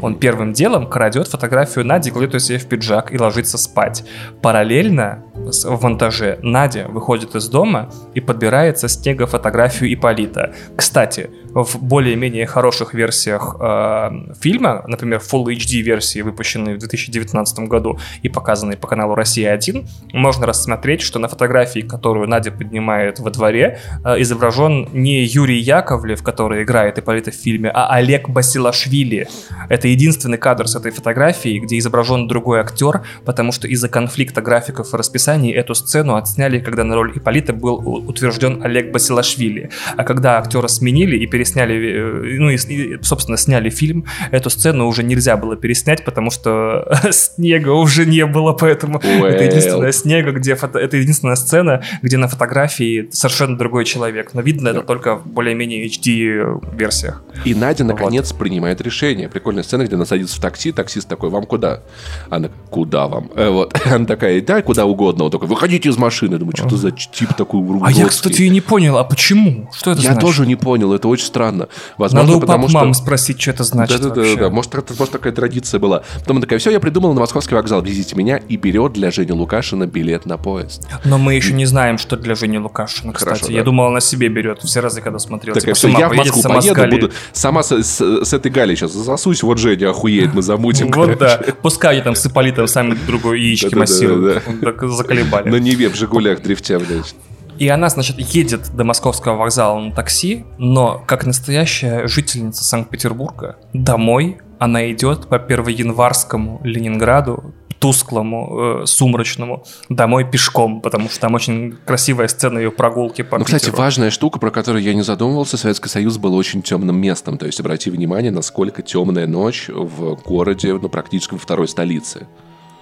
Он 0.01 0.15
первым 0.15 0.53
делом 0.53 0.87
крадет 0.87 1.27
фотографию 1.27 1.85
Нади, 1.85 2.11
кладет 2.11 2.33
ее 2.33 2.39
себе 2.39 2.57
в 2.57 2.65
пиджак 2.67 3.13
и 3.13 3.17
ложится 3.17 3.57
спать. 3.57 4.03
Параллельно 4.41 5.23
в 5.35 5.83
монтаже 5.83 6.39
Надя 6.41 6.87
выходит 6.89 7.35
из 7.35 7.47
дома 7.49 7.89
и 8.13 8.21
подбирает 8.21 8.79
со 8.79 8.87
снега 8.87 9.27
фотографию 9.27 9.93
Иполита. 9.93 10.53
Кстати, 10.75 11.29
в 11.63 11.81
более-менее 11.81 12.45
хороших 12.45 12.93
версиях 12.93 13.55
э, 13.59 14.33
фильма, 14.41 14.83
например, 14.87 15.19
Full 15.19 15.45
HD 15.45 15.81
версии, 15.81 16.21
выпущенной 16.21 16.75
в 16.75 16.79
2019 16.79 17.59
году 17.59 17.99
и 18.23 18.29
показанной 18.29 18.77
по 18.77 18.87
каналу 18.87 19.15
«Россия-1», 19.15 19.85
можно 20.13 20.45
рассмотреть, 20.45 21.01
что 21.01 21.19
на 21.19 21.27
фотографии, 21.27 21.81
которую 21.81 22.27
Надя 22.27 22.51
поднимает 22.51 23.19
во 23.19 23.29
дворе, 23.29 23.79
э, 24.03 24.21
изображен 24.21 24.89
не 24.93 25.23
Юрий 25.23 25.59
Яковлев, 25.59 26.23
который 26.23 26.63
играет 26.63 26.97
Ипполита 26.99 27.31
в 27.31 27.35
фильме, 27.35 27.69
а 27.73 27.87
Олег 27.93 28.29
Басилашвили. 28.29 29.27
Это 29.69 29.87
единственный 29.87 30.37
кадр 30.37 30.67
с 30.67 30.75
этой 30.75 30.91
фотографии, 30.91 31.59
где 31.59 31.77
изображен 31.77 32.27
другой 32.27 32.59
актер, 32.59 33.03
потому 33.25 33.51
что 33.51 33.67
из-за 33.67 33.89
конфликта 33.89 34.41
графиков 34.41 34.93
и 34.93 34.97
расписания 34.97 35.27
описании 35.27 35.53
эту 35.53 35.75
сцену 35.75 36.15
отсняли, 36.15 36.59
когда 36.59 36.83
на 36.83 36.95
роль 36.95 37.11
Иполита 37.15 37.53
был 37.53 37.75
утвержден 38.07 38.63
Олег 38.63 38.91
Басилашвили. 38.91 39.69
А 39.97 40.03
когда 40.03 40.37
актера 40.37 40.67
сменили 40.67 41.17
и 41.17 41.27
пересняли, 41.27 41.46
э, 41.55 42.37
ну 42.39 42.49
и, 42.49 42.57
собственно, 43.01 43.37
сняли 43.37 43.69
фильм, 43.69 44.05
эту 44.31 44.49
сцену 44.49 44.87
уже 44.87 45.03
нельзя 45.03 45.37
было 45.37 45.55
переснять, 45.55 46.05
потому 46.05 46.31
что 46.31 46.87
снега 47.11 47.71
уже 47.71 48.05
не 48.05 48.25
было, 48.25 48.53
поэтому 48.53 48.99
well. 48.99 49.25
это 49.25 49.43
единственная 49.43 49.91
снега, 49.91 50.31
где 50.31 50.55
фото... 50.55 50.79
это 50.79 50.97
единственная 50.97 51.35
сцена, 51.35 51.83
где 52.01 52.17
на 52.17 52.27
фотографии 52.27 53.09
совершенно 53.11 53.57
другой 53.57 53.85
человек. 53.85 54.33
Но 54.33 54.41
видно 54.41 54.69
yeah. 54.69 54.77
это 54.77 54.81
только 54.81 55.15
в 55.15 55.27
более-менее 55.27 55.87
HD 55.87 56.75
версиях. 56.75 57.21
И 57.45 57.53
Надя 57.53 57.83
вот. 57.83 57.93
наконец 57.93 58.33
принимает 58.33 58.81
решение. 58.81 59.29
Прикольная 59.29 59.63
сцена, 59.63 59.83
где 59.83 59.95
она 59.95 60.05
садится 60.05 60.37
в 60.37 60.39
такси, 60.39 60.71
таксист 60.71 61.07
такой, 61.07 61.29
вам 61.29 61.45
куда? 61.45 61.81
Она, 62.29 62.49
куда 62.69 63.07
вам? 63.07 63.29
Э, 63.35 63.49
вот. 63.49 63.79
Она 63.85 64.05
такая, 64.05 64.41
да, 64.41 64.61
куда 64.61 64.85
угодно. 64.85 65.25
Он 65.25 65.31
такой, 65.31 65.47
выходите 65.47 65.89
из 65.89 65.97
машины. 65.97 66.37
Думаю, 66.37 66.55
что 66.55 66.75
за 66.77 66.91
тип 66.91 67.33
такой 67.33 67.61
уродский. 67.61 68.01
А 68.01 68.03
я, 68.03 68.07
кстати, 68.07 68.41
и 68.43 68.49
не 68.49 68.61
понял, 68.61 68.97
а 68.97 69.03
почему? 69.03 69.69
Что 69.73 69.91
это 69.91 70.01
я 70.01 70.07
значит? 70.07 70.21
Я 70.21 70.27
тоже 70.27 70.45
не 70.45 70.55
понял, 70.55 70.93
это 70.93 71.07
очень 71.07 71.26
странно. 71.27 71.67
Возможно, 71.97 72.27
Надо 72.27 72.37
у 72.37 72.41
потому 72.41 72.69
что... 72.69 72.93
спросить, 72.93 73.39
что 73.41 73.51
это 73.51 73.63
значит 73.63 74.01
Да-да-да, 74.01 74.35
да. 74.35 74.49
может, 74.49 74.73
может, 74.97 75.11
такая 75.11 75.33
традиция 75.33 75.79
была. 75.79 76.03
Потом 76.19 76.37
она 76.37 76.41
такая, 76.41 76.59
все, 76.59 76.71
я 76.71 76.79
придумала 76.79 77.13
на 77.13 77.19
московский 77.19 77.55
вокзал, 77.55 77.81
везите 77.81 78.15
меня, 78.15 78.37
и 78.37 78.57
берет 78.57 78.93
для 78.93 79.11
Жени 79.11 79.31
Лукашина 79.31 79.85
билет 79.85 80.25
на 80.25 80.37
поезд. 80.37 80.87
Но 81.05 81.17
мы 81.17 81.35
еще 81.35 81.53
не 81.53 81.65
знаем, 81.65 81.97
что 81.97 82.17
для 82.17 82.35
Жени 82.35 82.59
Лукашина, 82.59 83.13
кстати. 83.13 83.39
Хорошо, 83.39 83.51
я 83.51 83.59
да. 83.59 83.65
думал, 83.65 83.87
она 83.87 83.99
себе 83.99 84.29
берет 84.29 84.61
все 84.63 84.79
разы, 84.79 85.01
когда 85.01 85.19
смотрел. 85.19 85.53
Так, 85.53 85.63
типа, 85.63 85.75
все, 85.75 85.89
я 85.89 86.09
в 86.09 86.13
Москву 86.15 86.41
поеду, 86.41 86.87
буду 86.89 87.11
сама 87.33 87.63
с, 87.63 87.71
с, 87.83 88.01
с 88.01 88.33
этой 88.33 88.51
Галей 88.51 88.75
сейчас 88.75 88.93
засусь, 88.93 89.43
вот 89.43 89.57
Женя 89.57 89.89
охуеет, 89.89 90.33
мы 90.33 90.41
замутим. 90.41 90.91
Вот 90.91 91.17
да, 91.19 91.39
пускай 91.61 91.93
они 91.95 92.01
там 92.01 92.15
с 92.15 92.25
Ипполитом 92.25 92.67
сами 92.67 92.93
друг 93.05 93.21
другу 93.21 93.33
яички 93.33 93.75
массируют. 93.75 94.43
Заколебали. 94.81 95.49
На 95.49 95.57
Неве 95.57 95.89
в 95.89 95.95
Жигулях 95.95 96.41
дрифтя, 96.41 96.79
блядь. 96.79 97.15
И 97.59 97.67
она, 97.69 97.89
значит, 97.89 98.19
едет 98.19 98.69
до 98.75 98.83
московского 98.83 99.35
вокзала 99.35 99.79
на 99.79 99.91
такси, 99.91 100.45
но 100.57 101.03
как 101.05 101.25
настоящая 101.25 102.07
жительница 102.07 102.63
Санкт-Петербурга 102.63 103.57
домой 103.73 104.37
она 104.59 104.91
идет 104.91 105.27
по 105.27 105.37
первоянварскому 105.39 106.61
Ленинграду, 106.63 107.53
тусклому, 107.79 108.81
э, 108.81 108.85
сумрачному, 108.87 109.63
домой 109.87 110.25
пешком, 110.29 110.81
потому 110.81 111.09
что 111.09 111.19
там 111.19 111.35
очень 111.35 111.77
красивая 111.85 112.27
сцена 112.27 112.57
ее 112.57 112.71
прогулки 112.71 113.21
по 113.21 113.37
Ну, 113.37 113.45
Питеру. 113.45 113.59
кстати, 113.59 113.75
важная 113.75 114.09
штука, 114.09 114.39
про 114.39 114.49
которую 114.49 114.83
я 114.83 114.95
не 114.95 115.03
задумывался, 115.03 115.57
Советский 115.57 115.89
Союз 115.89 116.17
был 116.17 116.33
очень 116.35 116.63
темным 116.63 116.99
местом. 116.99 117.37
То 117.37 117.45
есть 117.45 117.59
обрати 117.59 117.91
внимание, 117.91 118.31
насколько 118.31 118.81
темная 118.81 119.27
ночь 119.27 119.69
в 119.69 120.15
городе, 120.23 120.73
ну, 120.73 120.89
практически 120.89 121.33
во 121.33 121.39
второй 121.39 121.67
столице. 121.67 122.27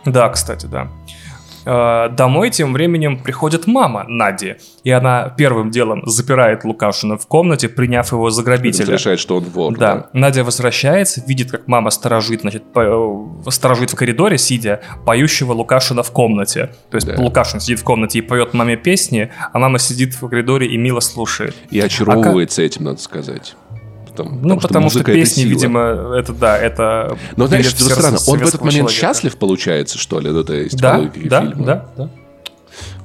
Да, 0.06 0.30
кстати, 0.30 0.66
да. 0.68 0.90
Э, 1.66 2.10
домой 2.10 2.52
тем 2.52 2.74
временем 2.74 3.18
приходит 3.18 3.68
мама 3.68 4.06
Нади, 4.08 4.56
и 4.84 4.92
она 4.92 5.34
первым 5.36 5.72
делом 5.72 6.04
запирает 6.06 6.64
Лукашина 6.64 7.18
в 7.18 7.28
комнате, 7.28 7.70
приняв 7.70 8.12
его 8.12 8.30
за 8.30 8.44
грабителя. 8.44 8.94
решает, 8.94 9.20
что 9.20 9.38
он 9.38 9.46
вор. 9.46 9.78
Да. 9.78 9.96
да. 9.96 10.10
Надя 10.14 10.44
возвращается, 10.44 11.24
видит, 11.26 11.52
как 11.52 11.68
мама 11.68 11.90
сторожит, 11.90 12.42
значит, 12.42 12.72
по, 12.72 13.42
сторожит 13.50 13.92
в 13.92 13.96
коридоре, 13.96 14.38
сидя, 14.38 14.82
поющего 15.06 15.54
Лукашина 15.54 16.04
в 16.04 16.12
комнате. 16.12 16.72
То 16.92 16.96
есть 16.98 17.08
да. 17.08 17.16
Лукашин 17.18 17.60
сидит 17.60 17.80
в 17.80 17.84
комнате 17.84 18.20
и 18.20 18.22
поет 18.22 18.54
маме 18.54 18.78
песни, 18.78 19.32
а 19.52 19.60
мама 19.60 19.80
сидит 19.80 20.14
в 20.14 20.28
коридоре 20.28 20.68
и 20.68 20.78
мило 20.78 21.00
слушает. 21.00 21.56
И 21.72 21.80
очаровывается 21.80 22.62
а 22.62 22.66
как... 22.66 22.72
этим, 22.72 22.86
надо 22.86 23.02
сказать 23.02 23.56
там. 24.16 24.42
Ну, 24.42 24.56
потому, 24.56 24.62
потому 24.62 24.90
что, 24.90 25.00
что 25.00 25.12
песни, 25.12 25.44
это 25.44 25.50
видимо, 25.50 25.80
это 26.18 26.34
да, 26.34 26.58
это. 26.58 27.18
Но 27.36 27.48
знаешь, 27.48 27.68
что 27.68 27.84
странно, 27.84 28.18
он 28.28 28.40
в 28.40 28.48
этот 28.48 28.62
момент 28.62 28.90
человека. 28.90 28.94
счастлив, 28.94 29.38
получается, 29.38 29.98
что 29.98 30.20
ли? 30.20 30.30
Ну, 30.30 30.44
то 30.44 30.54
есть, 30.54 30.78
да, 30.78 31.00
да, 31.00 31.42
фильма. 31.42 31.66
да, 31.66 31.86
да. 31.96 32.10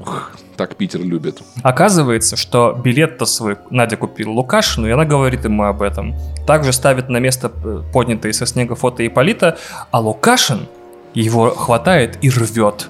Ух, 0.00 0.32
так 0.56 0.76
Питер 0.76 1.00
любит. 1.00 1.40
Оказывается, 1.62 2.36
что 2.36 2.78
билет-то 2.84 3.24
свой 3.24 3.56
Надя 3.70 3.96
купила 3.96 4.30
Лукашину, 4.30 4.86
и 4.88 4.90
она 4.90 5.04
говорит 5.04 5.44
ему 5.44 5.64
об 5.64 5.82
этом. 5.82 6.14
Также 6.46 6.72
ставит 6.72 7.08
на 7.08 7.16
место 7.18 7.50
э, 7.64 7.82
поднятые 7.92 8.32
со 8.32 8.46
снега 8.46 8.74
фото 8.74 9.06
Иполита, 9.06 9.56
а 9.90 10.00
Лукашин 10.00 10.68
его 11.14 11.50
хватает 11.50 12.18
и 12.22 12.30
рвет. 12.30 12.88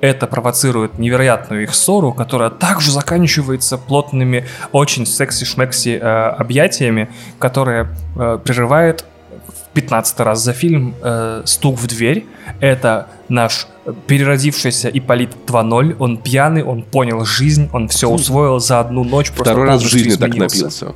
Это 0.00 0.26
провоцирует 0.26 0.98
невероятную 0.98 1.62
их 1.64 1.74
ссору, 1.74 2.12
которая 2.12 2.50
также 2.50 2.90
заканчивается 2.90 3.76
плотными, 3.76 4.46
очень 4.72 5.04
секси-шмекси 5.04 5.98
э, 5.98 6.28
объятиями, 6.38 7.10
которые 7.38 7.88
э, 8.16 8.38
прерывает 8.42 9.04
в 9.46 9.74
15 9.74 10.20
раз 10.20 10.42
за 10.42 10.52
фильм 10.52 10.94
э, 11.02 11.42
«Стук 11.44 11.78
в 11.78 11.86
дверь». 11.86 12.26
Это 12.60 13.08
наш 13.28 13.66
переродившийся 14.06 14.88
Ипполит 14.88 15.30
2.0. 15.46 15.96
Он 15.98 16.16
пьяный, 16.18 16.62
он 16.62 16.82
понял 16.82 17.24
жизнь, 17.24 17.68
он 17.72 17.88
все 17.88 18.08
усвоил 18.08 18.58
за 18.58 18.80
одну 18.80 19.04
ночь. 19.04 19.30
Второй 19.30 19.66
раз 19.66 19.82
в 19.82 19.88
жизни 19.88 20.10
изменился. 20.10 20.18
так 20.18 20.38
напился. 20.38 20.94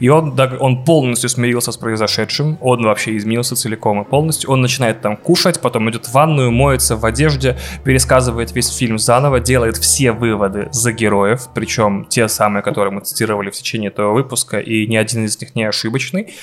И 0.00 0.08
он, 0.08 0.38
он 0.60 0.84
полностью 0.84 1.28
смирился 1.28 1.72
с 1.72 1.76
произошедшим, 1.76 2.58
он 2.60 2.84
вообще 2.84 3.16
изменился 3.16 3.56
целиком 3.56 4.02
и 4.02 4.04
полностью. 4.04 4.50
Он 4.50 4.60
начинает 4.60 5.00
там 5.00 5.16
кушать, 5.16 5.60
потом 5.60 5.90
идет 5.90 6.06
в 6.06 6.12
ванную, 6.12 6.50
моется 6.50 6.96
в 6.96 7.04
одежде, 7.04 7.56
пересказывает 7.84 8.54
весь 8.54 8.68
фильм 8.68 8.98
заново, 8.98 9.40
делает 9.40 9.76
все 9.76 10.12
выводы 10.12 10.68
за 10.72 10.92
героев, 10.92 11.48
причем 11.54 12.06
те 12.08 12.28
самые, 12.28 12.62
которые 12.62 12.92
мы 12.92 13.00
цитировали 13.00 13.50
в 13.50 13.54
течение 13.54 13.90
этого 13.90 14.12
выпуска, 14.12 14.58
и 14.58 14.86
ни 14.86 14.96
один 14.96 15.24
из 15.24 15.40
них 15.40 15.54
не 15.54 15.64
ошибочный. 15.64 16.34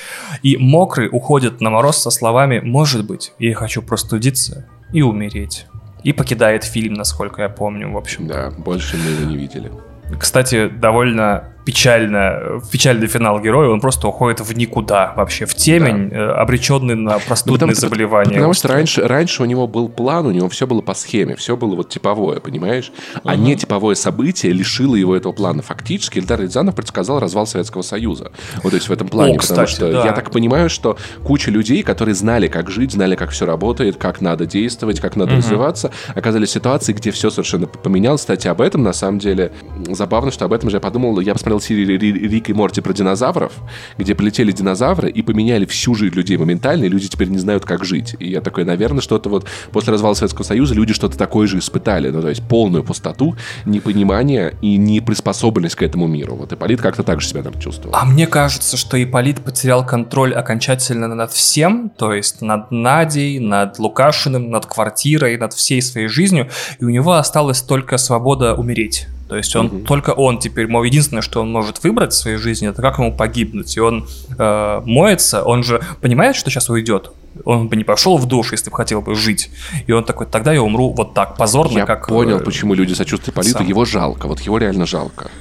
И 0.42 0.58
мокрый 0.58 1.10
уходит 1.12 1.62
на 1.62 1.70
мороз 1.70 1.98
со 1.98 2.10
словами 2.10 2.60
«Может 2.60 3.06
быть, 3.06 3.34
я 3.40 3.54
хочу 3.56 3.82
простудиться 3.82 4.68
и 4.92 5.02
умереть». 5.02 5.68
И 6.04 6.12
покидает 6.12 6.66
фильм, 6.66 6.96
насколько 6.96 7.42
я 7.44 7.50
помню, 7.50 7.92
в 7.92 7.98
общем. 7.98 8.28
Да, 8.28 8.52
больше 8.52 8.98
мы 8.98 9.12
его 9.12 9.32
не 9.32 9.38
видели. 9.38 9.72
Кстати, 10.20 10.68
довольно 10.68 11.54
печально, 11.66 12.62
печальный 12.72 13.08
финал 13.08 13.40
героя, 13.40 13.70
он 13.70 13.80
просто 13.80 14.08
уходит 14.08 14.42
в 14.42 14.56
никуда 14.56 15.14
вообще, 15.16 15.46
в 15.46 15.56
темень, 15.56 16.10
да. 16.10 16.16
Э, 16.16 16.32
обреченный 16.34 16.96
на 16.96 17.20
простудные 17.20 17.70
ну, 17.70 17.76
заболевания. 17.76 18.36
Потому 18.36 18.54
что 18.54 18.68
раньше, 18.68 19.02
раньше 19.02 19.44
у 19.44 19.46
него 19.46 19.68
был 19.68 19.90
план, 19.90 20.26
у 20.26 20.32
него 20.32 20.50
все 20.50 20.68
было 20.68 20.82
по 20.82 20.94
схеме, 20.94 21.36
все 21.36 21.56
было 21.56 21.76
вот 21.76 21.90
типовое, 21.90 22.40
понимаешь? 22.40 22.92
А 23.24 23.36
не 23.36 23.56
типовое 23.56 23.96
событие 23.96 24.52
лишило 24.52 24.96
его 24.96 25.16
этого 25.16 25.34
плана. 25.34 25.62
Фактически 25.62 26.20
Эльдар 26.20 26.42
Рязанов 26.42 26.76
предсказал 26.76 27.20
развал 27.20 27.48
Советского 27.48 27.82
Союза. 27.82 28.32
Вот, 28.62 28.72
то 28.72 28.76
есть 28.76 28.90
в 28.90 28.92
этом 28.92 29.08
плане, 29.08 29.36
О, 29.36 29.38
кстати, 29.38 29.54
потому 29.54 29.68
что 29.68 29.92
да. 29.92 30.06
я 30.06 30.14
так 30.14 30.32
понимаю, 30.32 30.70
что 30.70 30.98
куча 31.24 31.52
людей, 31.52 31.84
которые 31.84 32.16
знали, 32.16 32.48
как 32.48 32.70
жить, 32.70 32.92
знали, 32.92 33.16
как 33.16 33.32
все 33.32 33.46
работает, 33.46 33.98
как 33.98 34.22
надо 34.22 34.46
действовать, 34.46 35.00
как 35.00 35.16
надо 35.16 35.32
угу. 35.34 35.40
развиваться, 35.40 35.92
оказались 36.16 36.50
в 36.50 36.52
ситуации, 36.52 36.94
где 36.94 37.12
все 37.12 37.30
совершенно 37.30 37.68
поменялось. 37.68 38.22
Кстати, 38.22 38.48
об 38.48 38.62
этом, 38.62 38.84
на 38.84 38.94
самом 38.94 39.20
деле, 39.20 39.52
забавно, 39.90 40.32
что 40.32 40.46
об 40.46 40.54
этом 40.54 40.70
же 40.70 40.78
я 40.78 40.82
подумал, 40.82 41.20
я 41.20 41.34
посмотрел 41.34 41.53
смотрел 41.54 41.62
серию 41.62 42.00
Рик 42.00 42.50
и 42.50 42.54
Морти 42.54 42.82
про 42.82 42.94
динозавров, 42.94 43.54
где 43.98 44.16
полетели 44.16 44.52
динозавры 44.52 45.10
и 45.10 45.22
поменяли 45.22 45.66
всю 45.66 45.96
жизнь 45.96 46.16
людей 46.16 46.38
моментально, 46.38 46.86
и 46.86 46.90
люди 46.90 47.08
теперь 47.08 47.30
не 47.30 47.38
знают, 47.38 47.66
как 47.66 47.86
жить. 47.86 48.16
И 48.20 48.30
я 48.30 48.42
такой, 48.42 48.64
наверное, 48.66 49.02
что-то 49.02 49.30
вот 49.30 49.48
после 49.72 49.94
развала 49.94 50.14
Советского 50.14 50.44
Союза 50.44 50.74
люди 50.74 50.94
что-то 50.94 51.18
такое 51.18 51.48
же 51.48 51.60
испытали. 51.60 52.10
Ну, 52.10 52.22
то 52.22 52.30
есть 52.30 52.44
полную 52.48 52.84
пустоту, 52.84 53.36
непонимание 53.66 54.56
и 54.62 54.78
неприспособленность 54.78 55.76
к 55.76 55.84
этому 55.84 56.08
миру. 56.08 56.36
Вот 56.36 56.54
Ипполит 56.54 56.82
как-то 56.82 57.04
так 57.04 57.22
же 57.22 57.28
себя 57.28 57.44
там 57.44 57.60
чувствовал. 57.60 57.96
А 57.96 58.06
мне 58.06 58.28
кажется, 58.28 58.78
что 58.78 59.02
Ипполит 59.02 59.42
потерял 59.42 59.86
контроль 59.86 60.34
окончательно 60.34 61.08
над 61.08 61.32
всем, 61.32 61.90
то 61.90 62.14
есть 62.14 62.42
над 62.42 62.72
Надей, 62.72 63.40
над 63.40 63.80
Лукашиным, 63.80 64.50
над 64.50 64.66
квартирой, 64.66 65.38
над 65.38 65.54
всей 65.54 65.82
своей 65.82 66.08
жизнью, 66.08 66.50
и 66.80 66.86
у 66.86 66.90
него 66.90 67.14
осталась 67.14 67.62
только 67.62 67.98
свобода 67.98 68.56
умереть. 68.56 69.08
То 69.28 69.38
есть 69.38 69.56
он 69.56 69.68
угу. 69.68 69.80
только 69.80 70.12
он 70.12 70.40
теперь, 70.40 70.68
мол, 70.68 70.84
единственное, 70.84 71.22
что 71.22 71.42
он 71.42 71.52
может 71.52 71.84
выбрать 71.84 72.14
в 72.14 72.16
своей 72.16 72.38
жизни, 72.38 72.68
это 72.68 72.82
как 72.82 73.00
ему 73.00 73.16
погибнуть. 73.16 73.76
И 73.78 73.80
он 73.80 74.08
э, 74.38 74.82
моется, 74.86 75.44
он 75.44 75.64
же 75.64 75.82
понимает, 76.02 76.36
что 76.36 76.50
сейчас 76.50 76.70
уйдет. 76.70 77.12
Он 77.46 77.68
бы 77.68 77.76
не 77.76 77.84
пошел 77.84 78.18
в 78.18 78.28
душ, 78.28 78.52
если 78.52 78.70
бы 78.70 78.76
хотел 78.76 79.02
бы 79.02 79.16
жить. 79.16 79.50
И 79.88 79.92
он 79.92 80.04
такой, 80.04 80.28
тогда 80.28 80.54
я 80.54 80.62
умру 80.62 80.94
вот 80.94 81.14
так, 81.14 81.36
позорно, 81.36 81.80
я 81.80 81.86
как... 81.86 82.08
Понял, 82.08 82.38
э, 82.38 82.44
почему 82.44 82.74
люди 82.74 82.94
сочувствуют 82.94 83.36
Политу. 83.36 83.64
Его 83.64 83.86
жалко, 83.86 84.28
вот 84.28 84.42
его 84.42 84.58
реально 84.58 84.86
жалко. 84.86 85.32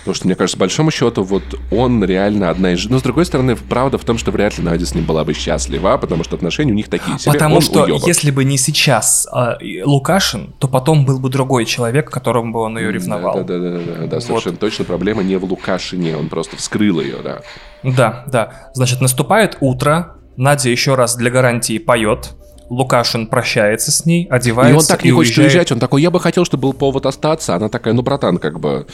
Потому 0.00 0.14
что, 0.14 0.26
мне 0.26 0.34
кажется, 0.34 0.56
по 0.56 0.62
большому 0.62 0.90
счету, 0.90 1.22
вот 1.22 1.42
он 1.70 2.02
реально 2.02 2.48
одна 2.48 2.72
из... 2.72 2.84
Но, 2.86 2.98
с 2.98 3.02
другой 3.02 3.26
стороны, 3.26 3.54
правда 3.54 3.98
в 3.98 4.04
том, 4.04 4.16
что 4.16 4.30
вряд 4.30 4.56
ли 4.56 4.64
Надя 4.64 4.86
с 4.86 4.94
ним 4.94 5.04
была 5.04 5.24
бы 5.24 5.34
счастлива, 5.34 5.96
потому 5.98 6.24
что 6.24 6.36
отношения 6.36 6.72
у 6.72 6.74
них 6.74 6.88
такие 6.88 7.18
себе. 7.18 7.32
Потому 7.32 7.56
он 7.56 7.60
что, 7.60 7.82
уебок. 7.84 8.06
если 8.06 8.30
бы 8.30 8.44
не 8.44 8.56
сейчас 8.56 9.28
э, 9.32 9.84
Лукашин, 9.84 10.54
то 10.58 10.68
потом 10.68 11.04
был 11.04 11.20
бы 11.20 11.28
другой 11.28 11.66
человек, 11.66 12.10
которому 12.10 12.52
бы 12.52 12.60
он 12.60 12.78
ее 12.78 12.90
ревновал. 12.90 13.44
Да-да-да, 13.44 14.06
да, 14.06 14.20
совершенно 14.20 14.52
вот. 14.52 14.60
точно. 14.60 14.84
Проблема 14.86 15.22
не 15.22 15.36
в 15.36 15.44
Лукашине, 15.44 16.16
он 16.16 16.28
просто 16.28 16.56
вскрыл 16.56 17.00
ее, 17.00 17.16
да. 17.22 17.42
Да, 17.82 18.24
да. 18.26 18.70
Значит, 18.72 19.02
наступает 19.02 19.58
утро, 19.60 20.16
Надя 20.36 20.70
еще 20.70 20.94
раз 20.94 21.16
для 21.16 21.30
гарантии 21.30 21.78
поет, 21.78 22.30
Лукашин 22.70 23.26
прощается 23.26 23.90
с 23.90 24.06
ней, 24.06 24.28
одевается 24.30 24.72
И 24.72 24.78
он 24.78 24.86
так 24.86 25.04
не 25.04 25.10
и 25.10 25.12
хочет 25.12 25.36
уезжает. 25.36 25.52
уезжать, 25.52 25.72
он 25.72 25.80
такой, 25.80 26.02
я 26.02 26.10
бы 26.12 26.20
хотел, 26.20 26.44
чтобы 26.44 26.62
был 26.62 26.72
повод 26.72 27.04
остаться. 27.04 27.56
Она 27.56 27.68
такая, 27.68 27.94
ну, 27.94 28.02
братан, 28.02 28.38
как 28.38 28.60
бы, 28.60 28.86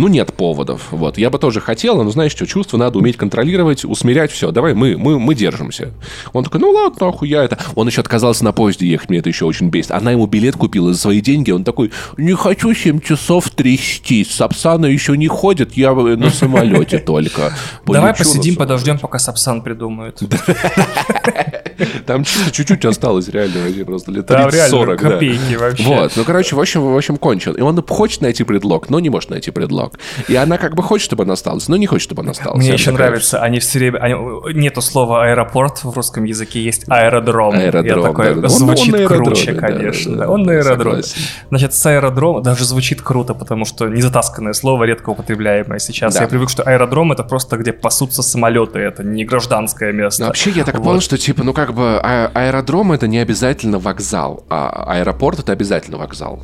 ну, 0.00 0.08
нет 0.08 0.32
поводов. 0.32 0.88
Вот. 0.92 1.18
Я 1.18 1.28
бы 1.28 1.38
тоже 1.38 1.60
хотел, 1.60 2.02
но 2.02 2.10
знаешь 2.10 2.32
что, 2.32 2.46
чувства 2.46 2.78
надо 2.78 2.98
уметь 2.98 3.18
контролировать, 3.18 3.84
усмирять 3.84 4.32
все. 4.32 4.50
Давай, 4.50 4.72
мы, 4.72 4.96
мы, 4.96 5.20
мы 5.20 5.34
держимся. 5.34 5.92
Он 6.32 6.42
такой, 6.42 6.60
ну 6.60 6.70
ладно, 6.70 7.06
нахуй 7.06 7.28
я 7.28 7.44
это. 7.44 7.58
Он 7.74 7.86
еще 7.86 8.00
отказался 8.00 8.42
на 8.44 8.52
поезде 8.52 8.86
ехать, 8.86 9.10
мне 9.10 9.18
это 9.18 9.28
еще 9.28 9.44
очень 9.44 9.68
бесит. 9.68 9.90
Она 9.90 10.12
ему 10.12 10.26
билет 10.26 10.56
купила 10.56 10.94
за 10.94 10.98
свои 10.98 11.20
деньги, 11.20 11.50
он 11.50 11.64
такой, 11.64 11.92
не 12.16 12.34
хочу 12.34 12.72
7 12.72 13.00
часов 13.00 13.50
трястись, 13.50 14.30
Сапсана 14.32 14.86
еще 14.86 15.16
не 15.16 15.28
ходит, 15.28 15.76
я 15.76 15.92
на 15.92 16.30
самолете 16.30 16.98
только. 17.06 17.52
Давай 17.86 18.14
посидим, 18.14 18.56
подождем, 18.56 18.98
пока 18.98 19.18
Сапсан 19.18 19.60
придумают. 19.60 20.22
Там 22.06 22.24
чуть-чуть 22.24 22.84
осталось 22.84 23.28
реально, 23.28 23.84
просто 23.84 24.10
лет 24.12 24.30
30-40. 24.30 24.96
копейки 24.96 25.54
вообще. 25.56 25.84
Вот, 25.84 26.12
ну, 26.16 26.24
короче, 26.24 26.56
в 26.56 26.60
общем, 26.60 26.82
в 26.82 26.96
общем, 26.96 27.16
кончил. 27.16 27.54
И 27.54 27.60
он 27.60 27.80
хочет 27.82 28.20
найти 28.20 28.44
предлог, 28.44 28.90
но 28.90 29.00
не 29.00 29.10
может 29.10 29.30
найти 29.30 29.50
предлог. 29.50 29.89
И 30.28 30.36
она 30.36 30.58
как 30.58 30.74
бы 30.74 30.82
хочет, 30.82 31.04
чтобы 31.04 31.24
она 31.24 31.34
осталась, 31.34 31.68
но 31.68 31.76
не 31.76 31.86
хочет, 31.86 32.04
чтобы 32.04 32.22
она 32.22 32.32
осталась. 32.32 32.58
Мне 32.64 32.72
еще 32.72 32.90
нравится, 32.90 33.40
они 33.42 33.60
все 33.60 33.78
время... 33.78 33.98
Они, 33.98 34.14
нету 34.54 34.80
слова 34.80 35.24
аэропорт 35.24 35.84
в 35.84 35.92
русском 35.94 36.24
языке, 36.24 36.62
есть 36.62 36.84
аэродром. 36.88 37.54
Аэродром, 37.54 37.84
Я 37.84 38.02
такой, 38.02 38.34
да, 38.34 38.40
да. 38.42 38.48
Звучит 38.48 38.94
он, 38.94 39.00
он 39.00 39.06
круче, 39.06 39.52
да, 39.52 39.60
конечно. 39.60 40.16
Да, 40.16 40.24
да, 40.24 40.30
он 40.30 40.42
на 40.42 40.52
аэродроме. 40.52 41.02
Согласен. 41.02 41.20
Значит, 41.48 41.74
с 41.74 41.86
аэродрома 41.86 42.40
даже 42.42 42.64
звучит 42.64 43.02
круто, 43.02 43.34
потому 43.34 43.64
что 43.64 43.88
незатасканное 43.88 44.52
слово, 44.52 44.84
редко 44.84 45.10
употребляемое 45.10 45.78
сейчас. 45.78 46.14
Да. 46.14 46.22
Я 46.22 46.28
привык, 46.28 46.50
что 46.50 46.62
аэродром 46.62 47.12
это 47.12 47.24
просто 47.24 47.56
где 47.56 47.72
пасутся 47.72 48.22
самолеты, 48.22 48.78
это 48.78 49.02
не 49.02 49.24
гражданское 49.24 49.92
место. 49.92 50.22
Ну, 50.22 50.26
вообще, 50.28 50.50
я 50.50 50.64
так 50.64 50.76
Вот. 50.76 50.84
понял, 50.84 51.00
что, 51.00 51.18
типа, 51.18 51.44
ну, 51.44 51.52
как 51.52 51.74
бы 51.74 51.98
а- 52.02 52.30
аэродром 52.34 52.92
это 52.92 53.06
не 53.08 53.18
обязательно 53.18 53.78
вокзал, 53.78 54.44
а 54.48 54.84
аэропорт 54.88 55.40
это 55.40 55.52
обязательно 55.52 55.98
вокзал. 55.98 56.42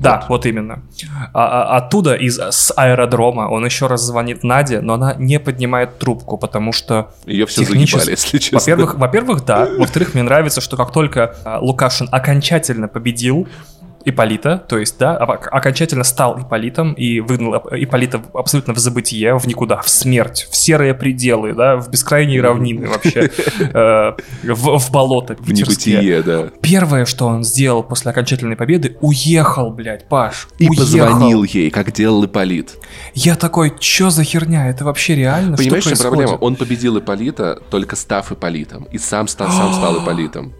Да, 0.00 0.24
вот, 0.28 0.46
именно. 0.46 0.82
А- 1.32 1.62
а- 1.62 1.76
оттуда, 1.78 2.14
из, 2.14 2.38
с 2.38 2.72
аэродрома, 2.76 3.48
он 3.50 3.64
еще 3.64 3.86
раз 3.86 4.02
звонит 4.02 4.42
Наде, 4.44 4.80
но 4.80 4.94
она 4.94 5.14
не 5.18 5.38
поднимает 5.40 5.98
трубку, 5.98 6.36
потому 6.38 6.72
что... 6.72 7.10
Ее 7.26 7.46
все 7.46 7.62
технически- 7.62 7.96
заебали, 7.98 8.10
если 8.18 8.38
честно. 8.38 8.58
Во-первых, 8.58 8.94
во-первых, 8.96 9.44
да. 9.44 9.68
Во-вторых, 9.78 10.14
мне 10.14 10.22
нравится, 10.22 10.60
что 10.60 10.76
как 10.76 10.92
только 10.92 11.36
а, 11.44 11.58
Лукашин 11.60 12.08
окончательно 12.10 12.88
победил 12.88 13.48
Иполита, 14.04 14.58
то 14.68 14.78
есть, 14.78 14.98
да, 14.98 15.16
окончательно 15.16 16.04
стал 16.04 16.40
Иполитом 16.40 16.92
и 16.92 17.20
выгнал 17.20 17.54
Иполита 17.72 18.22
абсолютно 18.34 18.74
в 18.74 18.78
забытие, 18.78 19.38
в 19.38 19.46
никуда, 19.46 19.80
в 19.80 19.88
смерть, 19.88 20.46
в 20.50 20.56
серые 20.56 20.94
пределы, 20.94 21.54
да, 21.54 21.76
в 21.76 21.90
бескрайние 21.90 22.40
равнины 22.40 22.88
вообще, 22.88 23.30
э, 23.58 24.12
в, 24.52 24.90
болото 24.92 25.36
в 25.38 25.50
небытие, 25.52 26.22
да. 26.22 26.50
Первое, 26.60 27.06
что 27.06 27.26
он 27.26 27.44
сделал 27.44 27.82
после 27.82 28.10
окончательной 28.10 28.56
победы, 28.56 28.96
уехал, 29.00 29.70
блядь, 29.70 30.08
Паш. 30.08 30.48
И 30.58 30.68
позвонил 30.68 31.44
ей, 31.44 31.70
как 31.70 31.92
делал 31.92 32.24
Ипполит. 32.24 32.76
Я 33.14 33.36
такой, 33.36 33.72
чё 33.78 34.10
за 34.10 34.24
херня? 34.24 34.68
Это 34.68 34.84
вообще 34.84 35.14
реально? 35.14 35.56
Понимаешь, 35.56 35.84
что 35.84 35.96
проблема? 35.96 36.36
Он 36.36 36.56
победил 36.56 36.98
Ипполита, 36.98 37.58
только 37.70 37.96
став 37.96 38.30
Ипполитом. 38.32 38.84
И 38.84 38.98
сам, 38.98 39.28
ста- 39.28 39.50
сам 39.50 39.72
стал 39.72 39.98
Ипполитом. 40.02 40.52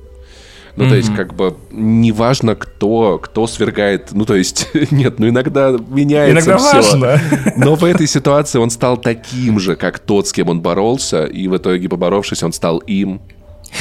Ну, 0.77 0.89
то 0.89 0.97
есть, 0.97 1.15
как 1.15 1.35
бы, 1.35 1.57
неважно, 1.71 2.57
кто, 2.57 3.19
кто 3.19 3.47
свергает... 3.47 4.09
Ну, 4.13 4.25
то 4.25 4.35
есть, 4.35 4.69
нет, 4.91 5.19
ну, 5.19 5.29
иногда 5.29 5.77
меняется 5.89 6.51
Иногда 6.51 6.59
всё. 6.59 6.77
важно. 6.77 7.21
Но 7.57 7.77
в 7.77 7.85
этой 7.85 8.09
ситуации 8.09 8.59
он 8.59 8.71
стал 8.71 8.97
таким 8.97 9.61
же, 9.61 9.77
как 9.77 10.01
тот, 10.01 10.27
с 10.27 10.33
кем 10.33 10.49
он 10.49 10.61
боролся, 10.61 11.25
и 11.25 11.47
в 11.47 11.57
итоге, 11.57 11.89
поборовшись, 11.89 12.43
он 12.43 12.53
стал 12.53 12.79
им. 12.79 13.21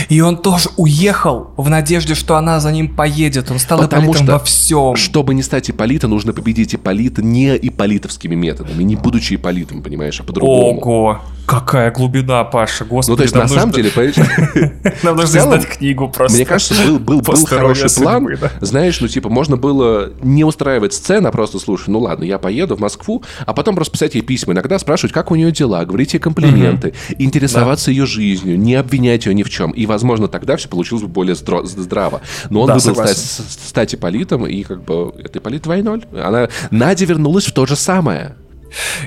И 0.09 0.21
он 0.21 0.37
тоже 0.37 0.69
уехал 0.77 1.51
в 1.55 1.69
надежде, 1.69 2.15
что 2.15 2.35
она 2.35 2.59
за 2.59 2.71
ним 2.71 2.95
поедет. 2.95 3.51
Он 3.51 3.59
стал 3.59 3.79
Потому 3.79 4.11
Ипполитом 4.13 4.25
что, 4.25 4.33
во 4.33 4.39
всем. 4.39 4.95
чтобы 4.95 5.33
не 5.33 5.43
стать 5.43 5.69
Ипполита, 5.69 6.07
нужно 6.07 6.33
победить 6.33 6.73
Ипполита 6.75 7.21
не 7.21 7.55
ипполитовскими 7.55 8.35
методами, 8.35 8.83
не 8.83 8.95
будучи 8.95 9.35
Ипполитом, 9.35 9.83
понимаешь, 9.83 10.19
а 10.19 10.23
по-другому. 10.23 10.79
Ого, 10.79 11.19
какая 11.45 11.91
глубина, 11.91 12.43
Паша, 12.43 12.85
господи. 12.85 13.11
Ну, 13.11 13.17
то 13.17 13.23
есть, 13.23 13.35
на 13.35 13.47
самом 13.47 13.71
деле, 13.71 13.91
Нам 15.03 15.15
нужно 15.17 15.37
издать 15.37 15.67
книгу 15.67 16.09
просто. 16.09 16.35
Мне 16.35 16.45
кажется, 16.45 16.73
был, 16.99 17.21
хороший 17.45 17.89
план. 17.89 18.27
Знаешь, 18.61 18.99
ну, 19.01 19.07
типа, 19.07 19.29
можно 19.29 19.57
было 19.57 20.11
не 20.21 20.43
устраивать 20.43 20.93
сцену, 20.93 21.29
а 21.29 21.31
просто 21.31 21.59
слушай, 21.59 21.89
ну 21.89 21.99
ладно, 21.99 22.23
я 22.23 22.39
поеду 22.39 22.75
в 22.75 22.79
Москву, 22.79 23.23
а 23.45 23.53
потом 23.53 23.75
просто 23.75 23.93
писать 23.93 24.15
ей 24.15 24.21
письма, 24.21 24.53
иногда 24.53 24.79
спрашивать, 24.79 25.13
как 25.13 25.31
у 25.31 25.35
нее 25.35 25.51
дела, 25.51 25.85
говорить 25.85 26.13
ей 26.13 26.19
комплименты, 26.19 26.93
интересоваться 27.17 27.91
ее 27.91 28.05
жизнью, 28.05 28.59
не 28.59 28.75
обвинять 28.75 29.25
ее 29.25 29.33
ни 29.33 29.43
в 29.43 29.49
чем. 29.49 29.71
И, 29.71 29.85
возможно, 29.85 30.27
тогда 30.27 30.57
все 30.57 30.69
получилось 30.69 31.03
бы 31.03 31.09
более 31.09 31.35
здраво. 31.35 32.21
Но 32.49 32.61
он 32.61 32.77
выбрал 32.77 33.07
стать, 33.07 33.95
Ипполитом, 33.95 34.47
и 34.47 34.63
как 34.63 34.83
бы 34.83 35.13
это 35.23 35.39
Ипполит 35.39 35.65
2.0. 35.65 36.21
Она, 36.21 36.49
Надя 36.71 37.05
вернулась 37.05 37.45
в 37.45 37.53
то 37.53 37.65
же 37.65 37.75
самое. 37.75 38.35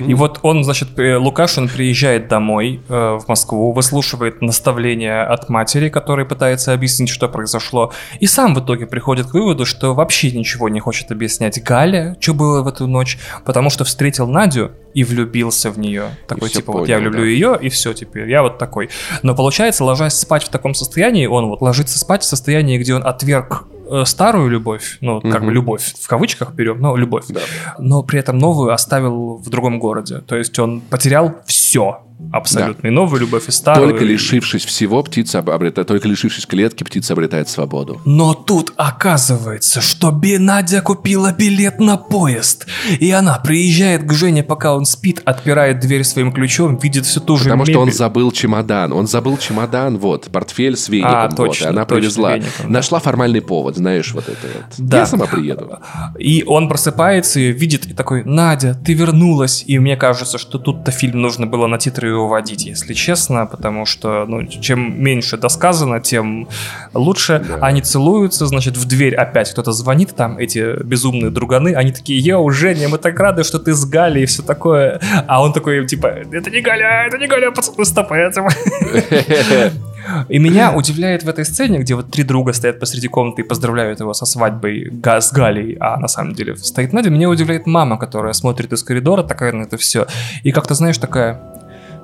И 0.05 0.13
вот 0.13 0.39
он, 0.43 0.63
значит, 0.63 0.89
Лукашин 0.97 1.67
приезжает 1.67 2.27
домой 2.27 2.81
э, 2.87 2.93
в 2.93 3.27
Москву, 3.27 3.71
выслушивает 3.71 4.41
наставления 4.41 5.23
от 5.23 5.49
матери, 5.49 5.89
которая 5.89 6.25
пытается 6.25 6.73
объяснить, 6.73 7.09
что 7.09 7.27
произошло, 7.27 7.91
и 8.19 8.27
сам 8.27 8.55
в 8.55 8.59
итоге 8.59 8.87
приходит 8.87 9.27
к 9.27 9.33
выводу, 9.33 9.65
что 9.65 9.93
вообще 9.93 10.31
ничего 10.31 10.69
не 10.69 10.79
хочет 10.79 11.11
объяснять 11.11 11.61
Галя, 11.63 12.15
что 12.19 12.33
было 12.33 12.61
в 12.61 12.67
эту 12.67 12.87
ночь, 12.87 13.17
потому 13.45 13.69
что 13.69 13.83
встретил 13.83 14.27
Надю 14.27 14.71
и 14.93 15.03
влюбился 15.03 15.71
в 15.71 15.77
нее. 15.77 16.09
Такой, 16.27 16.49
типа, 16.49 16.71
вот 16.71 16.87
я 16.87 16.95
понял, 16.95 17.11
люблю 17.11 17.21
да. 17.21 17.27
ее, 17.27 17.59
и 17.61 17.69
все 17.69 17.93
теперь, 17.93 18.29
я 18.29 18.41
вот 18.41 18.57
такой. 18.57 18.89
Но 19.23 19.35
получается, 19.35 19.83
ложась 19.83 20.13
спать 20.13 20.43
в 20.43 20.49
таком 20.49 20.73
состоянии, 20.73 21.25
он 21.25 21.47
вот 21.47 21.61
ложится 21.61 21.99
спать 21.99 22.23
в 22.23 22.25
состоянии, 22.25 22.77
где 22.77 22.95
он 22.95 23.05
отверг 23.05 23.67
старую 24.05 24.49
любовь, 24.49 24.97
ну, 25.01 25.21
как 25.21 25.43
бы 25.45 25.51
любовь, 25.51 25.93
в 25.99 26.07
кавычках 26.07 26.53
берем, 26.53 26.79
но 26.81 26.95
любовь 26.95 27.25
Да. 27.29 27.41
но 27.79 28.03
при 28.03 28.19
этом 28.19 28.37
новую 28.37 28.73
оставил 28.73 29.37
в 29.37 29.49
другом 29.49 29.79
городе. 29.79 30.19
То 30.19 30.35
есть 30.35 30.57
он 30.59 30.81
потерял 30.81 31.35
все 31.45 32.01
абсолютно. 32.31 32.87
И 32.87 32.91
новую 32.91 33.21
любовь, 33.21 33.47
и 33.47 33.51
старую. 33.51 33.89
Только 33.91 34.05
лишившись 34.05 34.65
всего, 34.65 35.03
птица 35.03 35.39
об- 35.39 35.49
обретает, 35.49 35.87
только 35.87 36.07
лишившись 36.07 36.45
клетки, 36.45 36.83
птица 36.83 37.13
обретает 37.13 37.49
свободу. 37.49 38.01
Но 38.05 38.33
тут 38.33 38.73
оказывается, 38.77 39.81
что 39.81 40.11
Би 40.11 40.37
Надя 40.37 40.81
купила 40.81 41.31
билет 41.31 41.79
на 41.79 41.97
поезд. 41.97 42.67
И 42.99 43.09
она 43.11 43.37
приезжает 43.39 44.03
к 44.03 44.13
Жене, 44.13 44.43
пока 44.43 44.75
он 44.75 44.85
спит, 44.85 45.21
отпирает 45.25 45.79
дверь 45.79 46.03
своим 46.03 46.31
ключом, 46.31 46.77
видит 46.77 47.05
всю 47.05 47.19
ту 47.19 47.37
же 47.37 47.45
Потому 47.45 47.65
что 47.65 47.79
он 47.79 47.85
мебель. 47.87 47.97
забыл 47.97 48.31
чемодан. 48.31 48.93
Он 48.93 49.07
забыл 49.07 49.37
чемодан, 49.37 49.97
вот, 49.97 50.25
портфель 50.31 50.75
с 50.77 50.89
веником. 50.89 51.15
А, 51.15 51.27
вот, 51.27 51.35
точно, 51.37 51.65
и 51.65 51.67
она 51.69 51.85
точно, 51.85 51.95
привезла. 51.97 52.33
веником, 52.35 52.51
да. 52.65 52.69
Нашла 52.69 52.99
формальный 52.99 53.41
повод, 53.41 53.75
знаешь, 53.77 54.13
вот 54.13 54.27
это 54.29 54.47
вот. 54.53 54.65
Да. 54.77 54.99
Я 54.99 55.05
сама 55.05 55.25
приеду. 55.27 55.79
И 56.19 56.43
он 56.45 56.67
просыпается 56.67 57.39
и 57.39 57.51
видит, 57.51 57.85
и 57.85 57.93
такой, 57.93 58.23
Надя, 58.23 58.73
ты 58.85 58.93
вернулась. 58.93 59.63
И 59.67 59.79
мне 59.79 59.95
кажется, 59.97 60.37
что 60.37 60.57
тут-то 60.57 60.91
фильм 60.91 61.21
нужно 61.21 61.45
было 61.47 61.67
на 61.67 61.77
титры 61.77 62.06
уводить, 62.13 62.65
если 62.65 62.93
честно, 62.93 63.45
потому 63.45 63.85
что, 63.85 64.25
ну, 64.27 64.45
чем 64.47 65.01
меньше 65.01 65.37
досказано, 65.37 65.99
тем 65.99 66.47
лучше. 66.93 67.43
Да. 67.47 67.55
Они 67.61 67.81
целуются, 67.81 68.45
значит, 68.47 68.77
в 68.77 68.85
дверь 68.85 69.15
опять 69.15 69.51
кто-то 69.51 69.71
звонит, 69.71 70.15
там 70.15 70.37
эти 70.37 70.81
безумные 70.83 71.29
друганы, 71.29 71.73
они 71.73 71.91
такие, 71.91 72.19
йоу, 72.19 72.49
Женя, 72.51 72.89
мы 72.89 72.97
так 72.97 73.19
рады, 73.19 73.43
что 73.43 73.59
ты 73.59 73.73
с 73.73 73.85
Галей 73.85 74.23
и 74.23 74.25
все 74.25 74.43
такое. 74.43 74.99
А 75.27 75.41
он 75.41 75.53
такой, 75.53 75.85
типа, 75.85 76.07
это 76.07 76.49
не 76.49 76.61
Галя, 76.61 77.05
это 77.07 77.17
не 77.17 77.27
Галя, 77.27 77.51
пацаны, 77.51 77.85
стоп 77.85 78.11
этим. 78.11 78.47
И 80.29 80.39
меня 80.39 80.73
удивляет 80.73 81.23
в 81.23 81.29
этой 81.29 81.45
сцене, 81.45 81.79
где 81.79 81.95
вот 81.95 82.11
три 82.11 82.23
друга 82.23 82.53
стоят 82.53 82.79
посреди 82.79 83.07
комнаты 83.07 83.41
и 83.41 83.45
поздравляют 83.45 83.99
его 83.99 84.13
со 84.13 84.25
свадьбой 84.25 84.91
с 85.03 85.33
Галей, 85.33 85.77
а 85.79 85.97
на 85.97 86.07
самом 86.07 86.33
деле 86.33 86.55
стоит 86.55 86.93
Надя, 86.93 87.09
меня 87.09 87.29
удивляет 87.29 87.67
мама, 87.67 87.97
которая 87.97 88.33
смотрит 88.33 88.71
из 88.73 88.83
коридора 88.83 89.23
такая 89.23 89.51
на 89.51 89.63
это 89.63 89.77
все, 89.77 90.07
и 90.43 90.51
как-то, 90.51 90.73
знаешь, 90.75 90.97
такая, 90.97 91.41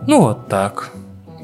ну 0.07 0.21
вот 0.21 0.47
так. 0.47 0.91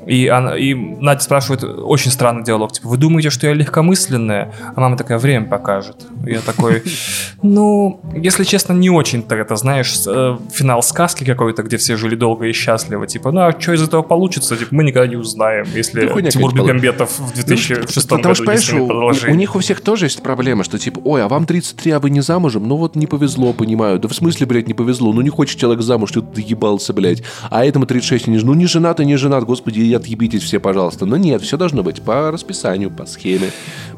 И, 0.10 0.28
она, 0.28 0.58
и 0.58 0.74
Надя 0.74 1.22
спрашивает, 1.22 1.64
очень 1.64 2.10
странный 2.10 2.44
диалог, 2.44 2.72
типа, 2.72 2.88
вы 2.88 2.98
думаете, 2.98 3.30
что 3.30 3.46
я 3.46 3.54
легкомысленная? 3.54 4.52
А 4.76 4.82
мама 4.82 4.98
такая, 4.98 5.20
время 5.20 5.46
покажет. 5.46 5.98
И 6.26 6.32
я 6.32 6.42
такой, 6.42 6.82
ну, 7.44 8.02
если 8.16 8.44
честно, 8.44 8.74
не 8.74 8.90
очень-то 8.90 9.36
это, 9.36 9.56
знаешь, 9.56 9.94
э, 10.08 10.38
финал 10.52 10.82
сказки 10.82 11.24
какой-то, 11.24 11.62
где 11.62 11.78
все 11.78 11.96
жили 11.96 12.16
долго 12.16 12.48
и 12.48 12.54
счастливо. 12.54 13.06
Типа, 13.06 13.32
ну, 13.32 13.42
а 13.42 13.60
что 13.60 13.74
из 13.74 13.84
этого 13.84 14.02
получится? 14.02 14.58
Типа, 14.58 14.74
мы 14.74 14.84
никогда 14.84 15.08
не 15.08 15.16
узнаем, 15.16 15.68
если 15.76 16.08
Да 16.08 16.08
Тимур 16.08 16.52
какая-то 16.52 16.56
Бекмамбетов 16.56 17.20
в 17.20 17.34
2006 17.36 17.96
Ну, 18.10 18.18
Потому 18.18 18.24
году 18.24 18.34
что, 18.34 18.44
не 18.44 18.48
понимаешь, 18.48 19.20
снимет 19.20 19.30
у, 19.30 19.36
них 19.36 19.56
у 19.56 19.60
всех 19.60 19.82
тоже 19.82 20.08
есть 20.08 20.24
проблема, 20.24 20.64
что 20.64 20.80
типа, 20.80 21.02
ой, 21.04 21.24
а 21.24 21.28
вам 21.28 21.46
33, 21.46 21.92
а 21.92 22.00
вы 22.00 22.10
не 22.10 22.22
замужем? 22.22 22.68
Ну 22.68 22.78
вот 22.78 22.96
не 22.96 23.06
повезло, 23.06 23.54
понимаю. 23.54 24.00
Да 24.00 24.08
в 24.08 24.16
смысле, 24.16 24.48
блядь, 24.48 24.68
не 24.68 24.74
повезло? 24.74 25.14
Ну 25.14 25.22
не 25.22 25.30
хочет 25.30 25.60
человек 25.60 25.84
замуж, 25.84 26.14
ты 26.14 26.22
доебался, 26.22 26.94
блядь. 26.94 27.22
А 27.52 27.64
этому 27.64 27.86
36 27.86 28.26
не 28.26 28.40
Ну 28.40 28.56
не 28.56 28.66
женат 28.66 29.00
и 29.00 29.06
не 29.06 29.16
женат, 29.16 29.44
господи, 29.44 29.82
и 29.82 29.99
отъебитесь 30.00 30.44
все, 30.44 30.60
пожалуйста. 30.60 31.06
Но 31.06 31.18
нет, 31.18 31.42
все 31.42 31.58
должно 31.58 31.84
быть 31.84 32.02
по 32.02 32.32
расписанию, 32.32 32.90
по 32.90 33.06
схеме, 33.06 33.52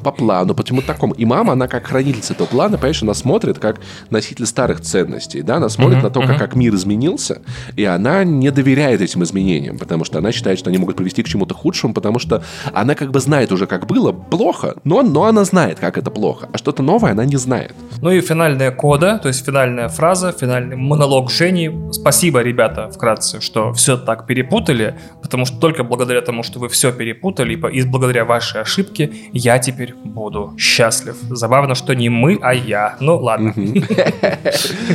по 0.03 0.11
плану, 0.11 0.53
по 0.53 0.63
чему 0.63 0.81
такому. 0.81 1.13
И 1.13 1.25
мама, 1.25 1.53
она 1.53 1.67
как 1.67 1.87
хранительница 1.87 2.33
этого 2.33 2.47
плана, 2.47 2.77
понимаешь, 2.77 3.03
она 3.03 3.13
смотрит 3.13 3.59
как 3.59 3.79
носитель 4.09 4.45
старых 4.45 4.81
ценностей, 4.81 5.41
да, 5.41 5.57
она 5.57 5.69
смотрит 5.69 5.97
Мгм, 5.97 6.03
на 6.03 6.09
то, 6.09 6.21
как, 6.21 6.37
как 6.37 6.55
мир 6.55 6.73
изменился, 6.73 7.41
и 7.75 7.83
она 7.83 8.23
не 8.23 8.51
доверяет 8.51 9.01
этим 9.01 9.23
изменениям, 9.23 9.77
потому 9.77 10.03
что 10.03 10.19
она 10.19 10.31
считает, 10.31 10.59
что 10.59 10.69
они 10.69 10.77
могут 10.77 10.95
привести 10.95 11.23
к 11.23 11.27
чему-то 11.27 11.53
худшему, 11.53 11.93
потому 11.93 12.19
что 12.19 12.43
она 12.73 12.95
как 12.95 13.11
бы 13.11 13.19
знает 13.19 13.51
уже, 13.51 13.67
как 13.67 13.87
было 13.87 14.11
плохо, 14.11 14.75
но, 14.83 15.01
но 15.01 15.25
она 15.25 15.43
знает, 15.45 15.79
как 15.79 15.97
это 15.97 16.11
плохо, 16.11 16.49
а 16.51 16.57
что-то 16.57 16.83
новое 16.83 17.11
она 17.11 17.25
не 17.25 17.37
знает. 17.37 17.73
Ну 18.01 18.11
и 18.11 18.21
финальная 18.21 18.71
кода, 18.71 19.19
то 19.21 19.27
есть 19.27 19.45
финальная 19.45 19.89
фраза, 19.89 20.31
финальный 20.31 20.75
монолог 20.75 21.29
Жени. 21.31 21.71
Спасибо, 21.91 22.41
ребята, 22.41 22.89
вкратце, 22.89 23.41
что 23.41 23.73
все 23.73 23.97
так 23.97 24.25
перепутали, 24.25 24.95
потому 25.21 25.45
что 25.45 25.57
только 25.59 25.83
благодаря 25.91 26.21
тому, 26.21 26.41
что 26.41 26.57
вы 26.59 26.69
все 26.69 26.93
перепутали, 26.93 27.53
и 27.73 27.83
благодаря 27.83 28.23
вашей 28.23 28.61
ошибке, 28.61 29.11
я 29.33 29.59
теперь 29.59 29.93
буду 29.93 30.53
счастлив. 30.57 31.17
Забавно, 31.29 31.75
что 31.75 31.93
не 31.93 32.07
мы, 32.07 32.39
а 32.41 32.53
я. 32.53 32.95
Ну 33.01 33.17
ладно. 33.17 33.53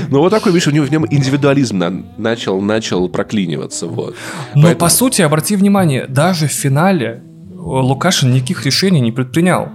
Ну 0.09 0.21
вот 0.21 0.31
такой, 0.31 0.53
видишь, 0.53 0.69
у 0.69 0.71
него 0.71 0.87
в 0.87 0.91
нем 0.91 1.05
индивидуализм 1.11 1.83
начал, 2.17 2.61
начал 2.61 3.09
проклиниваться. 3.09 3.87
Вот. 3.87 4.15
Но 4.55 4.75
по 4.75 4.89
сути, 4.89 5.23
обрати 5.23 5.57
внимание, 5.57 6.07
даже 6.09 6.47
в 6.47 6.53
финале 6.53 7.23
Лукашин 7.55 8.33
никаких 8.33 8.65
решений 8.65 9.01
не 9.01 9.13
предпринял. 9.13 9.69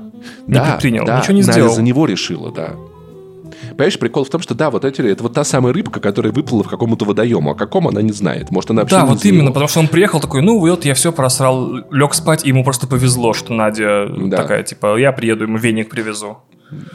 Не 0.47 0.55
да, 0.55 0.63
предпринял, 0.63 1.05
да, 1.05 1.19
ничего 1.19 1.33
не 1.33 1.41
сделал. 1.43 1.73
за 1.73 1.81
него 1.81 2.05
решила, 2.05 2.51
да. 2.51 2.71
Понимаешь, 3.75 3.99
прикол 3.99 4.23
в 4.23 4.29
том, 4.29 4.41
что 4.41 4.53
да, 4.55 4.69
вот 4.69 4.85
эти, 4.85 5.01
это 5.01 5.23
вот 5.23 5.33
та 5.33 5.43
самая 5.43 5.73
рыбка, 5.73 5.99
которая 5.99 6.31
выплыла 6.31 6.63
в 6.63 6.67
какому-то 6.67 7.05
водоему, 7.05 7.51
а 7.51 7.55
каком 7.55 7.87
она 7.87 8.01
не 8.01 8.11
знает. 8.11 8.51
Может, 8.51 8.71
она 8.71 8.81
вообще 8.81 8.95
Да, 8.97 9.05
вот 9.05 9.23
именно, 9.25 9.51
потому 9.51 9.67
что 9.67 9.79
он 9.79 9.87
приехал 9.87 10.19
такой, 10.19 10.41
ну 10.41 10.59
вот 10.59 10.85
я 10.85 10.93
все 10.93 11.11
просрал, 11.11 11.71
лег 11.91 12.13
спать, 12.13 12.45
и 12.45 12.49
ему 12.49 12.63
просто 12.63 12.87
повезло, 12.87 13.33
что 13.33 13.53
Надя 13.53 14.07
да. 14.07 14.37
такая, 14.37 14.63
типа, 14.63 14.97
я 14.97 15.11
приеду, 15.11 15.43
ему 15.43 15.57
веник 15.57 15.89
привезу. 15.89 16.37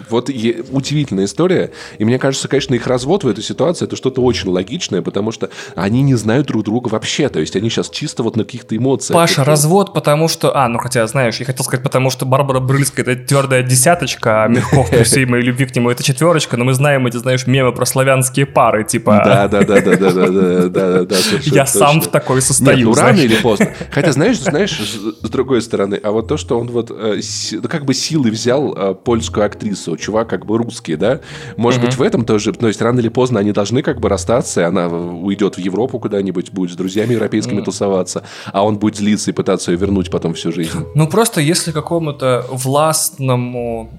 Вот 0.08 0.28
удивительная 0.28 1.26
история. 1.26 1.72
И 1.98 2.04
мне 2.04 2.18
кажется, 2.18 2.48
конечно, 2.48 2.74
их 2.74 2.86
развод 2.86 3.24
в 3.24 3.28
этой 3.28 3.44
ситуации 3.44 3.84
это 3.84 3.96
что-то 3.96 4.22
очень 4.22 4.48
логичное, 4.48 5.02
потому 5.02 5.32
что 5.32 5.50
они 5.74 6.02
не 6.02 6.14
знают 6.14 6.46
друг 6.46 6.64
друга 6.64 6.88
вообще. 6.88 7.28
То 7.28 7.40
есть 7.40 7.56
они 7.56 7.68
сейчас 7.68 7.90
чисто 7.90 8.22
вот 8.22 8.36
на 8.36 8.44
каких-то 8.44 8.76
эмоциях. 8.76 9.14
Паша, 9.14 9.36
такие. 9.36 9.50
развод, 9.50 9.92
потому 9.92 10.28
что... 10.28 10.56
А, 10.56 10.68
ну 10.68 10.78
хотя, 10.78 11.06
знаешь, 11.06 11.36
я 11.36 11.46
хотел 11.46 11.64
сказать, 11.64 11.82
потому 11.82 12.10
что 12.10 12.24
Барбара 12.26 12.60
Брыльская 12.60 13.04
это 13.04 13.26
твердая 13.26 13.62
десяточка, 13.62 14.44
а 14.44 14.48
Мягков 14.48 14.90
при 14.90 15.02
всей 15.02 15.26
моей 15.26 15.44
любви 15.44 15.66
к 15.66 15.76
нему 15.76 15.90
это 15.90 16.02
четверочка, 16.02 16.56
но 16.56 16.64
мы 16.64 16.74
знаем 16.74 17.06
эти, 17.06 17.16
знаешь, 17.16 17.46
мемы 17.46 17.72
про 17.72 17.84
славянские 17.84 18.46
пары, 18.46 18.84
типа... 18.84 19.22
Да, 19.24 19.48
да, 19.48 19.62
да, 19.62 19.80
да, 19.80 19.96
да, 19.96 20.10
да, 20.10 20.68
да, 20.68 21.04
да, 21.04 21.16
Я 21.42 21.66
сам 21.66 22.00
в 22.00 22.08
такой 22.08 22.40
состою. 22.40 22.88
ну 22.88 22.94
рано 22.94 23.18
или 23.18 23.36
поздно. 23.36 23.72
Хотя, 23.90 24.12
знаешь, 24.12 24.38
знаешь, 24.38 24.78
с 24.80 25.28
другой 25.28 25.62
стороны, 25.62 26.00
а 26.02 26.10
вот 26.12 26.28
то, 26.28 26.36
что 26.36 26.58
он 26.58 26.68
вот 26.68 26.90
э, 26.90 27.20
как 27.68 27.84
бы 27.84 27.94
силой 27.94 28.30
взял 28.30 28.74
э, 28.74 28.94
польскую 28.94 29.44
актрису 29.44 29.65
актрису, 29.66 29.96
чувак 29.96 30.28
как 30.28 30.46
бы 30.46 30.58
русский, 30.58 30.96
да? 30.96 31.20
Может 31.56 31.80
угу. 31.80 31.86
быть, 31.86 31.96
в 31.96 32.02
этом 32.02 32.24
тоже, 32.24 32.52
то 32.52 32.68
есть 32.68 32.80
рано 32.80 33.00
или 33.00 33.08
поздно 33.08 33.40
они 33.40 33.52
должны 33.52 33.82
как 33.82 34.00
бы 34.00 34.08
расстаться, 34.08 34.60
и 34.60 34.64
она 34.64 34.88
уйдет 34.88 35.56
в 35.56 35.58
Европу 35.58 35.98
куда-нибудь, 35.98 36.52
будет 36.52 36.72
с 36.72 36.76
друзьями 36.76 37.12
европейскими 37.12 37.60
тусоваться, 37.60 38.22
а 38.52 38.64
он 38.64 38.78
будет 38.78 38.96
злиться 38.96 39.30
и 39.30 39.34
пытаться 39.34 39.72
ее 39.72 39.78
вернуть 39.78 40.10
потом 40.10 40.34
всю 40.34 40.52
жизнь. 40.52 40.78
Ну, 40.94 41.08
просто 41.08 41.40
если 41.40 41.72
какому-то 41.72 42.44
властному, 42.50 43.90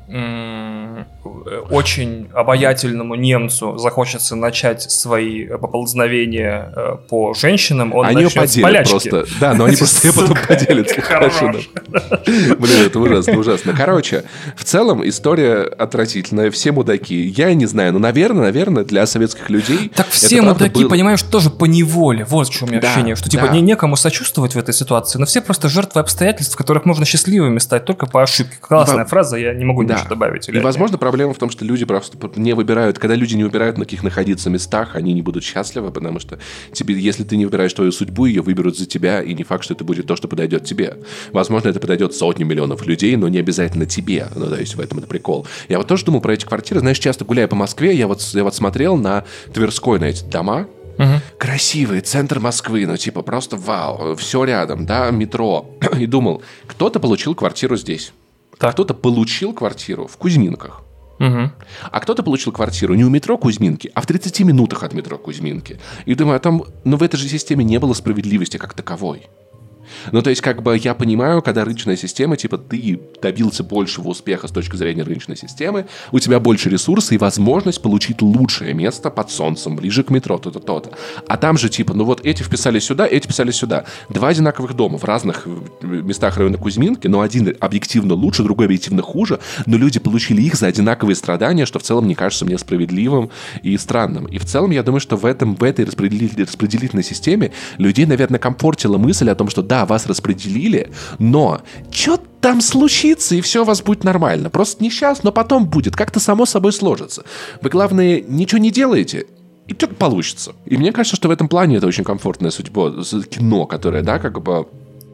очень 1.69 2.29
обаятельному 2.33 3.15
немцу 3.15 3.77
захочется 3.77 4.35
начать 4.35 4.81
свои 4.81 5.45
поползновения 5.47 6.71
э, 6.75 6.97
по 7.09 7.33
женщинам, 7.33 7.93
он 7.93 8.05
они 8.05 8.23
начнет 8.23 8.49
с 8.49 8.59
полячки. 8.59 8.91
просто. 8.91 9.25
Да, 9.39 9.53
но 9.53 9.65
они 9.65 9.75
просто 9.75 10.13
потом 10.13 10.37
поделят. 10.47 10.91
Хорошо. 10.91 11.53
Блин, 12.25 12.85
это 12.85 12.99
ужасно, 12.99 13.37
ужасно. 13.37 13.73
Короче, 13.73 14.23
в 14.55 14.63
целом 14.63 15.07
история 15.07 15.63
отвратительная, 15.63 16.51
все 16.51 16.71
мудаки. 16.71 17.15
Я 17.15 17.53
не 17.53 17.65
знаю, 17.65 17.93
но, 17.93 17.99
наверное, 17.99 18.43
наверное, 18.43 18.83
для 18.83 19.05
советских 19.05 19.49
людей... 19.49 19.91
Так 19.95 20.07
все 20.09 20.41
мудаки, 20.41 20.85
понимаешь, 20.85 21.21
тоже 21.23 21.49
по 21.49 21.65
неволе. 21.65 22.25
Вот 22.25 22.47
в 22.47 22.51
чем 22.51 22.67
у 22.67 22.71
меня 22.71 22.79
ощущение, 22.79 23.15
что 23.15 23.29
типа 23.29 23.45
не 23.45 23.61
некому 23.61 23.95
сочувствовать 23.95 24.55
в 24.55 24.57
этой 24.57 24.73
ситуации, 24.73 25.19
но 25.19 25.25
все 25.25 25.41
просто 25.41 25.69
жертвы 25.69 26.01
обстоятельств, 26.01 26.53
в 26.53 26.57
которых 26.57 26.85
можно 26.85 27.05
счастливыми 27.05 27.59
стать 27.59 27.85
только 27.85 28.05
по 28.05 28.23
ошибке. 28.23 28.57
Классная 28.59 29.05
фраза, 29.05 29.37
я 29.37 29.53
не 29.53 29.65
могу 29.65 29.83
ничего 29.83 30.07
добавить. 30.09 30.49
И, 30.49 30.59
возможно, 30.59 30.97
проблема 30.97 31.16
в 31.25 31.37
том, 31.37 31.49
что 31.49 31.65
люди 31.65 31.85
просто 31.85 32.17
не 32.35 32.53
выбирают, 32.53 32.99
когда 32.99 33.15
люди 33.15 33.35
не 33.35 33.43
выбирают, 33.43 33.77
на 33.77 33.85
каких 33.85 34.03
находиться 34.03 34.49
местах, 34.49 34.95
они 34.95 35.13
не 35.13 35.21
будут 35.21 35.43
счастливы, 35.43 35.91
потому 35.91 36.19
что 36.19 36.39
тебе, 36.73 36.97
если 36.99 37.23
ты 37.23 37.37
не 37.37 37.45
выбираешь 37.45 37.73
твою 37.73 37.91
судьбу, 37.91 38.25
ее 38.25 38.41
выберут 38.41 38.77
за 38.77 38.85
тебя, 38.85 39.21
и 39.21 39.33
не 39.33 39.43
факт, 39.43 39.63
что 39.63 39.73
это 39.73 39.83
будет 39.83 40.07
то, 40.07 40.15
что 40.15 40.27
подойдет 40.27 40.65
тебе. 40.65 40.97
Возможно, 41.31 41.69
это 41.69 41.79
подойдет 41.79 42.13
сотни 42.13 42.43
миллионов 42.43 42.85
людей, 42.85 43.15
но 43.15 43.27
не 43.27 43.39
обязательно 43.39 43.85
тебе. 43.85 44.27
Ну, 44.35 44.47
то 44.47 44.59
есть 44.59 44.75
в 44.75 44.79
этом 44.79 44.99
это 44.99 45.07
прикол. 45.07 45.47
Я 45.69 45.77
вот 45.77 45.87
тоже 45.87 46.05
думал 46.05 46.21
про 46.21 46.33
эти 46.33 46.45
квартиры. 46.45 46.79
Знаешь, 46.79 46.99
часто 46.99 47.25
гуляя 47.25 47.47
по 47.47 47.55
Москве, 47.55 47.95
я 47.95 48.07
вот, 48.07 48.21
я 48.33 48.43
вот 48.43 48.55
смотрел 48.55 48.97
на 48.97 49.25
Тверской, 49.53 49.99
на 49.99 50.05
эти 50.05 50.23
дома, 50.23 50.67
Угу. 50.97 51.05
Красивый 51.37 52.01
центр 52.01 52.39
Москвы, 52.39 52.85
ну 52.87 52.97
типа 52.97 53.21
просто 53.21 53.55
вау, 53.55 54.15
все 54.15 54.43
рядом, 54.43 54.85
да, 54.85 55.11
метро. 55.11 55.69
И 55.99 56.07
думал, 56.07 56.41
кто-то 56.65 56.99
получил 56.99 57.35
квартиру 57.35 57.77
здесь, 57.77 58.13
так. 58.57 58.73
кто-то 58.73 58.93
получил 58.93 59.53
квартиру 59.53 60.07
в 60.07 60.17
Кузьминках. 60.17 60.81
Угу. 61.19 61.51
А 61.91 61.99
кто-то 61.99 62.23
получил 62.23 62.51
квартиру 62.51 62.93
не 62.93 63.03
у 63.03 63.09
метро 63.09 63.37
Кузьминки, 63.37 63.91
а 63.93 64.01
в 64.01 64.05
30 64.05 64.41
минутах 64.41 64.83
от 64.83 64.93
метро 64.93 65.17
Кузьминки. 65.17 65.79
И 66.05 66.15
думаю, 66.15 66.37
а 66.37 66.39
там, 66.39 66.63
ну 66.83 66.97
в 66.97 67.03
этой 67.03 67.17
же 67.17 67.27
системе 67.27 67.63
не 67.63 67.79
было 67.79 67.93
справедливости 67.93 68.57
как 68.57 68.73
таковой. 68.73 69.27
Ну, 70.11 70.21
то 70.21 70.29
есть, 70.29 70.41
как 70.41 70.63
бы 70.63 70.77
я 70.77 70.93
понимаю, 70.93 71.41
когда 71.41 71.65
рыночная 71.65 71.95
система, 71.95 72.37
типа, 72.37 72.57
ты 72.57 72.99
добился 73.21 73.63
большего 73.63 74.09
успеха 74.09 74.47
с 74.47 74.51
точки 74.51 74.75
зрения 74.75 75.03
рыночной 75.03 75.37
системы, 75.37 75.85
у 76.11 76.19
тебя 76.19 76.39
больше 76.39 76.69
ресурсов 76.69 77.11
и 77.11 77.17
возможность 77.17 77.81
получить 77.81 78.21
лучшее 78.21 78.73
место 78.73 79.09
под 79.09 79.31
солнцем, 79.31 79.75
ближе 79.75 80.03
к 80.03 80.09
метро, 80.09 80.37
то-то, 80.37 80.59
то-то. 80.59 80.91
А 81.27 81.37
там 81.37 81.57
же, 81.57 81.69
типа, 81.69 81.93
ну 81.93 82.03
вот 82.03 82.25
эти 82.25 82.43
вписали 82.43 82.79
сюда, 82.79 83.07
эти 83.07 83.25
вписали 83.25 83.51
сюда. 83.51 83.85
Два 84.09 84.29
одинаковых 84.29 84.73
дома 84.73 84.97
в 84.97 85.03
разных 85.03 85.45
э, 85.45 85.85
местах 85.85 86.37
района 86.37 86.57
Кузьминки, 86.57 87.07
но 87.07 87.21
один 87.21 87.55
объективно 87.59 88.13
лучше, 88.13 88.43
другой 88.43 88.65
объективно 88.65 89.01
хуже, 89.01 89.39
но 89.65 89.77
люди 89.77 89.99
получили 89.99 90.41
их 90.41 90.55
за 90.55 90.67
одинаковые 90.67 91.15
страдания, 91.15 91.65
что 91.65 91.79
в 91.79 91.83
целом 91.83 92.07
не 92.07 92.15
кажется 92.15 92.45
мне 92.45 92.57
справедливым 92.57 93.29
и 93.63 93.77
странным. 93.77 94.25
И 94.25 94.37
в 94.37 94.45
целом 94.45 94.71
я 94.71 94.83
думаю, 94.83 94.99
что 94.99 95.17
в, 95.17 95.25
этом, 95.25 95.55
в 95.55 95.63
этой 95.63 95.85
распределительной 95.85 97.03
системе 97.03 97.51
людей, 97.77 98.05
наверное, 98.05 98.39
комфортила 98.39 98.97
мысль 98.97 99.29
о 99.29 99.35
том, 99.35 99.49
что 99.49 99.61
да, 99.61 99.76
да, 99.77 99.85
вас 99.85 100.07
распределили, 100.07 100.89
но 101.19 101.61
что 101.91 102.17
там 102.41 102.61
случится, 102.61 103.35
и 103.35 103.41
все 103.41 103.61
у 103.61 103.65
вас 103.65 103.81
будет 103.81 104.03
нормально. 104.03 104.49
Просто 104.49 104.83
не 104.83 104.89
сейчас, 104.89 105.23
но 105.23 105.31
потом 105.31 105.67
будет. 105.67 105.95
Как-то 105.95 106.19
само 106.19 106.45
собой 106.45 106.73
сложится. 106.73 107.23
Вы, 107.61 107.69
главное, 107.69 108.21
ничего 108.21 108.57
не 108.57 108.71
делаете, 108.71 109.27
и 109.67 109.73
что-то 109.73 109.95
получится. 109.95 110.53
И 110.65 110.77
мне 110.77 110.91
кажется, 110.91 111.15
что 111.15 111.27
в 111.27 111.31
этом 111.31 111.47
плане 111.47 111.77
это 111.77 111.87
очень 111.87 112.03
комфортная 112.03 112.51
судьба 112.51 112.91
кино, 113.29 113.65
которое, 113.65 114.01
да, 114.01 114.17
как 114.17 114.41
бы 114.41 114.67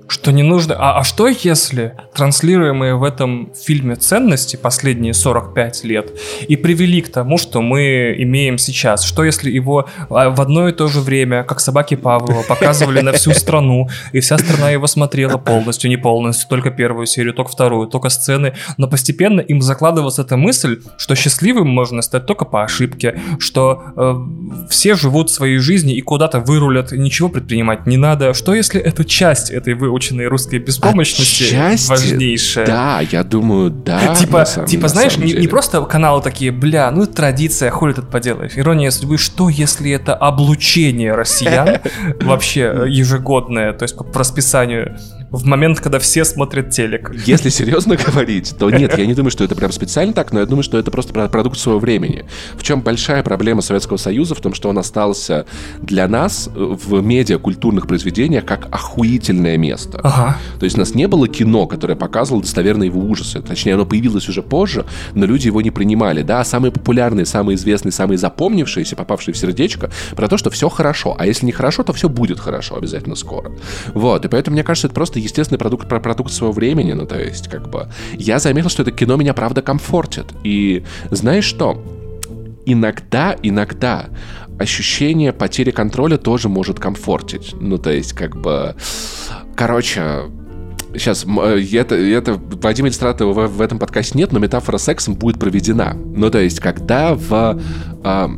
что 0.07 0.31
не 0.31 0.43
нужно. 0.43 0.75
А, 0.77 0.99
а 0.99 1.03
что 1.03 1.27
если 1.27 1.95
транслируемые 2.13 2.95
в 2.95 3.03
этом 3.03 3.51
фильме 3.55 3.95
ценности 3.95 4.55
последние 4.55 5.13
45 5.13 5.84
лет 5.84 6.11
и 6.47 6.55
привели 6.55 7.01
к 7.01 7.11
тому, 7.11 7.38
что 7.38 7.61
мы 7.61 8.15
имеем 8.17 8.57
сейчас? 8.57 9.03
Что 9.03 9.23
если 9.23 9.49
его 9.49 9.88
а, 10.09 10.30
в 10.30 10.41
одно 10.41 10.67
и 10.67 10.71
то 10.71 10.88
же 10.88 10.99
время, 10.99 11.43
как 11.43 11.59
собаки 11.59 11.95
Павлова, 11.95 12.43
показывали 12.43 13.01
на 13.01 13.11
всю 13.13 13.31
страну, 13.34 13.89
и 14.11 14.19
вся 14.19 14.38
страна 14.38 14.69
его 14.69 14.88
смотрела 14.88 15.38
полностью, 15.38 15.89
не 15.89 15.97
полностью, 15.97 16.49
только 16.49 16.71
первую 16.71 17.05
серию, 17.05 17.34
только 17.34 17.51
вторую, 17.51 17.88
только 17.88 18.09
сцены, 18.09 18.53
но 18.77 18.88
постепенно 18.88 19.39
им 19.39 19.61
закладывалась 19.61 20.19
эта 20.19 20.38
мысль, 20.38 20.81
что 20.97 21.15
счастливым 21.15 21.67
можно 21.67 22.01
стать 22.01 22.25
только 22.25 22.45
по 22.45 22.63
ошибке, 22.63 23.19
что 23.39 23.84
э, 23.95 24.67
все 24.69 24.95
живут 24.95 25.31
своей 25.31 25.57
жизнью 25.57 25.95
и 25.95 26.01
куда-то 26.01 26.39
вырулят, 26.39 26.91
ничего 26.91 27.30
предпринимать 27.30 27.88
не 27.88 27.97
надо. 27.97 28.34
Что 28.34 28.53
если 28.53 28.81
это 28.81 29.05
часть 29.05 29.49
этой 29.49 29.73
вы 29.73 29.93
выученной 29.94 30.28
русской 30.28 30.57
беспомощности 30.57 31.44
Отчасти, 31.44 31.90
важнейшая. 31.90 32.65
Да, 32.65 33.02
я 33.11 33.24
думаю, 33.24 33.70
да. 33.70 34.15
Типа, 34.15 34.45
самом, 34.45 34.68
типа 34.68 34.88
знаешь, 34.88 35.18
не, 35.18 35.34
не 35.34 35.48
просто 35.48 35.82
каналы 35.84 36.22
такие, 36.22 36.52
бля, 36.52 36.90
ну 36.91 37.06
традиция, 37.06 37.70
хули 37.70 37.94
тут 37.94 38.10
поделаешь. 38.10 38.53
Ирония 38.56 38.90
судьбы, 38.90 39.18
что 39.18 39.49
если 39.49 39.91
это 39.91 40.15
облучение 40.15 41.14
россиян 41.14 41.80
вообще 42.22 42.86
ежегодное, 42.88 43.74
то 43.74 43.84
есть 43.84 43.95
по 43.95 44.20
расписанию 44.20 44.98
в 45.34 45.45
момент, 45.45 45.80
когда 45.80 45.97
все 45.97 46.23
смотрят 46.26 46.69
телек. 46.69 47.11
Если 47.26 47.49
серьезно 47.64 47.97
говорить, 47.97 48.55
то 48.57 48.69
нет, 48.69 48.97
я 48.97 49.05
не 49.07 49.15
думаю, 49.15 49.31
что 49.31 49.43
это 49.43 49.55
прям 49.55 49.72
специально 49.72 50.14
так, 50.14 50.31
но 50.31 50.39
я 50.39 50.45
думаю, 50.45 50.64
что 50.64 50.77
это 50.77 50.91
просто 50.91 51.27
продукт 51.27 51.57
своего 51.57 51.80
времени. 51.80 52.26
В 52.55 52.61
чем 52.61 52.81
большая 52.81 53.23
проблема 53.23 53.61
Советского 53.61 53.97
Союза? 53.97 54.35
В 54.35 54.41
том, 54.41 54.53
что 54.53 54.69
он 54.69 54.77
остался 54.77 55.47
для 55.81 56.07
нас 56.07 56.49
в 56.53 57.01
медиакультурных 57.01 57.88
произведениях 57.88 58.45
как 58.45 58.68
охуительное 58.72 59.57
место. 59.57 59.99
Ага. 60.03 60.38
То 60.60 60.65
есть 60.65 60.77
у 60.77 60.80
нас 60.80 60.93
не 60.93 61.07
было 61.07 61.27
кино, 61.27 61.65
которое 61.65 61.95
показывало 61.95 62.43
достоверно 62.43 62.84
его 62.84 63.01
ужасы. 63.01 63.41
Точнее, 63.41 63.73
оно 63.73 63.88
появилось 63.88 64.30
уже 64.30 64.43
позже, 64.43 64.85
но 65.15 65.26
люди 65.26 65.47
его 65.47 65.61
не 65.61 65.72
принимали. 65.72 66.22
Да, 66.22 66.43
самые 66.43 66.72
популярные, 66.72 67.26
самые 67.26 67.55
известные, 67.55 67.91
самые 67.91 68.19
запомнившиеся, 68.19 68.95
попавшие 68.95 69.34
в 69.34 69.38
сердечко, 69.38 69.89
про 70.15 70.27
то, 70.27 70.38
что 70.38 70.51
все 70.51 70.69
хорошо. 70.69 71.15
А 71.18 71.26
если 71.26 71.47
не 71.47 71.51
хорошо, 71.51 71.81
то 71.81 71.91
все 71.91 72.07
будет 72.07 72.39
хорошо 72.39 72.76
обязательно 72.77 73.15
скоро. 73.15 73.51
Вот, 73.95 74.26
и 74.26 74.27
поэтому, 74.27 74.53
мне 74.53 74.64
кажется, 74.64 74.85
это 74.88 74.93
просто 74.93 75.22
естественный 75.23 75.57
продукт, 75.57 75.87
про 75.87 75.99
продукт 75.99 76.31
своего 76.31 76.53
времени, 76.53 76.93
ну, 76.93 77.05
то 77.05 77.19
есть, 77.19 77.47
как 77.49 77.69
бы, 77.69 77.87
я 78.13 78.39
заметил, 78.39 78.69
что 78.69 78.83
это 78.83 78.91
кино 78.91 79.15
меня, 79.15 79.33
правда, 79.33 79.61
комфортит. 79.61 80.27
И 80.43 80.83
знаешь 81.11 81.45
что? 81.45 81.83
Иногда, 82.65 83.35
иногда 83.41 84.07
ощущение 84.59 85.33
потери 85.33 85.71
контроля 85.71 86.17
тоже 86.17 86.49
может 86.49 86.79
комфортить. 86.79 87.55
Ну, 87.59 87.77
то 87.77 87.91
есть, 87.91 88.13
как 88.13 88.35
бы, 88.39 88.75
короче, 89.55 90.23
сейчас, 90.93 91.25
это, 91.25 91.95
это 91.95 92.33
Вадима 92.33 92.87
Иллюстратова 92.87 93.47
в, 93.47 93.57
в 93.57 93.61
этом 93.61 93.79
подкасте 93.79 94.17
нет, 94.17 94.31
но 94.31 94.39
метафора 94.39 94.77
сексом 94.77 95.15
будет 95.15 95.39
проведена. 95.39 95.93
Ну, 95.93 96.29
то 96.29 96.39
есть, 96.39 96.59
когда 96.59 97.15
в... 97.15 97.59
А, 98.03 98.31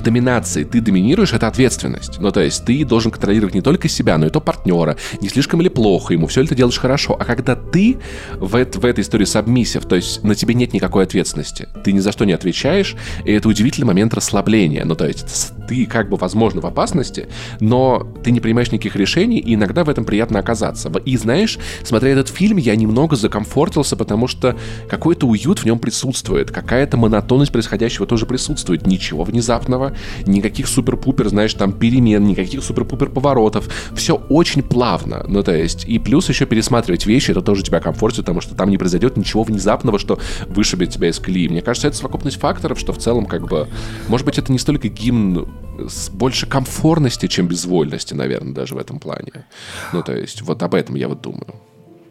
в 0.00 0.02
доминации 0.02 0.64
ты 0.64 0.80
доминируешь, 0.80 1.32
это 1.32 1.46
ответственность. 1.46 2.18
Ну, 2.18 2.32
то 2.32 2.40
есть 2.40 2.64
ты 2.64 2.84
должен 2.84 3.10
контролировать 3.10 3.54
не 3.54 3.60
только 3.60 3.88
себя, 3.88 4.18
но 4.18 4.26
и 4.26 4.30
то 4.30 4.40
партнера, 4.40 4.96
не 5.20 5.28
слишком 5.28 5.60
ли 5.60 5.68
плохо 5.68 6.14
ему, 6.14 6.26
все 6.26 6.40
ли 6.40 6.48
ты 6.48 6.54
делаешь 6.54 6.78
хорошо. 6.78 7.16
А 7.18 7.24
когда 7.24 7.54
ты 7.54 7.98
в, 8.38 8.56
это, 8.56 8.80
в 8.80 8.84
этой 8.84 9.02
истории 9.02 9.24
сабмиссив, 9.26 9.84
то 9.84 9.96
есть 9.96 10.24
на 10.24 10.34
тебе 10.34 10.54
нет 10.54 10.72
никакой 10.72 11.04
ответственности, 11.04 11.68
ты 11.84 11.92
ни 11.92 11.98
за 11.98 12.12
что 12.12 12.24
не 12.24 12.32
отвечаешь, 12.32 12.96
и 13.24 13.32
это 13.32 13.48
удивительный 13.48 13.86
момент 13.86 14.14
расслабления. 14.14 14.84
Ну, 14.84 14.94
то 14.94 15.06
есть 15.06 15.52
ты 15.68 15.86
как 15.86 16.08
бы, 16.08 16.16
возможно, 16.16 16.60
в 16.60 16.66
опасности, 16.66 17.28
но 17.60 18.06
ты 18.24 18.30
не 18.30 18.40
принимаешь 18.40 18.72
никаких 18.72 18.96
решений, 18.96 19.38
и 19.38 19.54
иногда 19.54 19.84
в 19.84 19.90
этом 19.90 20.04
приятно 20.04 20.38
оказаться. 20.38 20.90
И 21.04 21.16
знаешь, 21.16 21.58
смотря 21.84 22.10
этот 22.10 22.28
фильм, 22.28 22.56
я 22.56 22.74
немного 22.74 23.16
закомфортился, 23.16 23.96
потому 23.96 24.26
что 24.26 24.56
какой-то 24.88 25.26
уют 25.26 25.58
в 25.58 25.66
нем 25.66 25.78
присутствует, 25.78 26.50
какая-то 26.50 26.96
монотонность 26.96 27.52
происходящего 27.52 28.06
тоже 28.06 28.24
присутствует, 28.26 28.86
ничего 28.86 29.24
внезапного, 29.24 29.89
никаких 30.26 30.68
супер-пупер, 30.68 31.28
знаешь, 31.28 31.54
там 31.54 31.72
перемен, 31.72 32.24
никаких 32.24 32.62
супер-пупер 32.62 33.10
поворотов. 33.10 33.68
Все 33.94 34.14
очень 34.14 34.62
плавно. 34.62 35.24
Ну, 35.28 35.42
то 35.42 35.54
есть, 35.54 35.84
и 35.84 35.98
плюс 35.98 36.28
еще 36.28 36.46
пересматривать 36.46 37.06
вещи, 37.06 37.30
это 37.30 37.42
тоже 37.42 37.62
тебя 37.62 37.80
комфортит, 37.80 38.20
потому 38.20 38.40
что 38.40 38.54
там 38.54 38.70
не 38.70 38.78
произойдет 38.78 39.16
ничего 39.16 39.42
внезапного, 39.42 39.98
что 39.98 40.18
вышибет 40.46 40.90
тебя 40.90 41.08
из 41.08 41.18
колеи. 41.18 41.48
Мне 41.48 41.62
кажется, 41.62 41.88
это 41.88 41.96
совокупность 41.96 42.38
факторов, 42.38 42.78
что 42.78 42.92
в 42.92 42.98
целом, 42.98 43.26
как 43.26 43.48
бы, 43.48 43.68
может 44.08 44.26
быть, 44.26 44.38
это 44.38 44.52
не 44.52 44.58
столько 44.58 44.88
гимн 44.88 45.48
с 45.88 46.10
больше 46.10 46.46
комфортности, 46.46 47.26
чем 47.26 47.46
безвольности, 47.46 48.14
наверное, 48.14 48.54
даже 48.54 48.74
в 48.74 48.78
этом 48.78 48.98
плане. 48.98 49.46
Ну, 49.92 50.02
то 50.02 50.12
есть, 50.12 50.42
вот 50.42 50.62
об 50.62 50.74
этом 50.74 50.94
я 50.96 51.08
вот 51.08 51.20
думаю. 51.20 51.54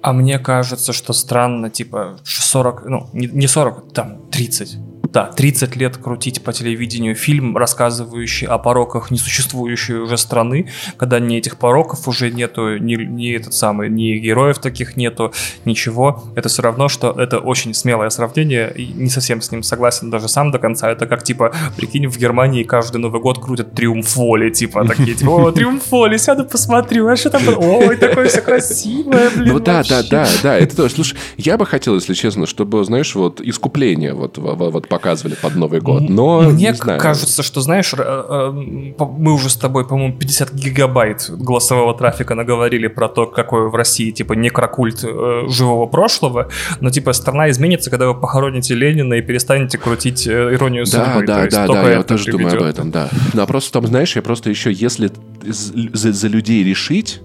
А 0.01 0.13
мне 0.13 0.39
кажется, 0.39 0.93
что 0.93 1.13
странно, 1.13 1.69
типа, 1.69 2.19
40, 2.23 2.85
ну, 2.85 3.09
не 3.13 3.47
40, 3.47 3.93
там, 3.93 4.29
30 4.31 4.77
да, 5.11 5.25
30 5.25 5.75
лет 5.75 5.97
крутить 5.97 6.43
по 6.43 6.53
телевидению 6.53 7.15
фильм, 7.15 7.57
рассказывающий 7.57 8.47
о 8.47 8.57
пороках 8.57 9.11
несуществующей 9.11 9.95
уже 9.95 10.17
страны, 10.17 10.69
когда 10.97 11.19
ни 11.19 11.37
этих 11.37 11.57
пороков 11.57 12.07
уже 12.07 12.31
нету, 12.31 12.77
ни, 12.77 12.95
ни 12.95 13.35
этот 13.35 13.53
самый, 13.53 13.89
ни 13.89 14.17
героев 14.17 14.59
таких 14.59 14.97
нету, 14.97 15.33
ничего. 15.65 16.23
Это 16.35 16.49
все 16.49 16.61
равно, 16.61 16.89
что 16.89 17.11
это 17.11 17.39
очень 17.39 17.73
смелое 17.73 18.09
сравнение, 18.09 18.71
и 18.75 18.85
не 18.85 19.09
совсем 19.09 19.41
с 19.41 19.51
ним 19.51 19.63
согласен 19.63 20.09
даже 20.09 20.27
сам 20.27 20.51
до 20.51 20.59
конца. 20.59 20.89
Это 20.91 21.07
как, 21.07 21.23
типа, 21.23 21.53
прикинь, 21.75 22.07
в 22.07 22.17
Германии 22.17 22.63
каждый 22.63 22.97
Новый 22.97 23.21
год 23.21 23.39
крутят 23.39 23.73
Триумф 23.73 24.15
Воли, 24.15 24.51
типа, 24.51 24.85
такие, 24.85 25.15
типа, 25.15 25.29
о, 25.29 25.51
Триумф 25.51 25.89
Воли, 25.91 26.17
сяду 26.17 26.45
посмотрю, 26.45 27.07
а 27.07 27.15
что 27.15 27.31
там, 27.31 27.41
ой, 27.57 27.97
такое 27.97 28.27
все 28.27 28.41
красивое, 28.41 29.29
блин, 29.31 29.53
Ну 29.53 29.59
да, 29.59 29.83
да, 29.83 30.03
да, 30.03 30.27
да, 30.43 30.57
это 30.57 30.75
тоже, 30.75 30.93
слушай, 30.93 31.17
я 31.37 31.57
бы 31.57 31.65
хотел, 31.65 31.95
если 31.95 32.13
честно, 32.13 32.45
чтобы, 32.45 32.83
знаешь, 32.83 33.15
вот 33.15 33.41
искупление 33.41 34.13
вот, 34.13 34.37
вот 34.37 34.87
по 34.87 34.98
показывали 34.99 35.35
под 35.35 35.55
Новый 35.55 35.79
год. 35.79 36.09
Но 36.09 36.41
мне 36.41 36.73
кажется, 36.73 37.43
что 37.43 37.61
знаешь, 37.61 37.93
мы 37.93 39.33
уже 39.33 39.49
с 39.49 39.55
тобой, 39.55 39.87
по-моему, 39.87 40.17
50 40.17 40.53
гигабайт 40.53 41.29
голосового 41.29 41.97
трафика 41.97 42.35
наговорили 42.35 42.87
про 42.87 43.07
то, 43.07 43.25
какой 43.25 43.69
в 43.69 43.75
России 43.75 44.11
типа 44.11 44.33
некрокульт 44.33 45.03
э, 45.03 45.43
живого 45.47 45.85
прошлого, 45.85 46.49
но 46.81 46.89
типа 46.89 47.13
страна 47.13 47.49
изменится, 47.49 47.89
когда 47.89 48.07
вы 48.07 48.19
похороните 48.19 48.75
Ленина 48.75 49.15
и 49.15 49.21
перестанете 49.21 49.77
крутить 49.77 50.27
э, 50.27 50.53
иронию 50.53 50.85
судьбы. 50.85 51.25
Да, 51.25 51.47
да, 51.47 51.67
да, 51.67 51.67
да, 51.67 51.91
я 51.91 52.03
тоже 52.03 52.31
думаю 52.31 52.57
об 52.57 52.63
этом, 52.63 52.91
да. 52.91 53.09
Но 53.33 53.47
просто 53.47 53.71
там, 53.71 53.87
знаешь, 53.87 54.15
я 54.15 54.21
просто 54.21 54.49
еще, 54.49 54.71
если 54.71 55.11
за, 55.43 56.11
за 56.11 56.27
людей 56.27 56.63
решить, 56.63 57.21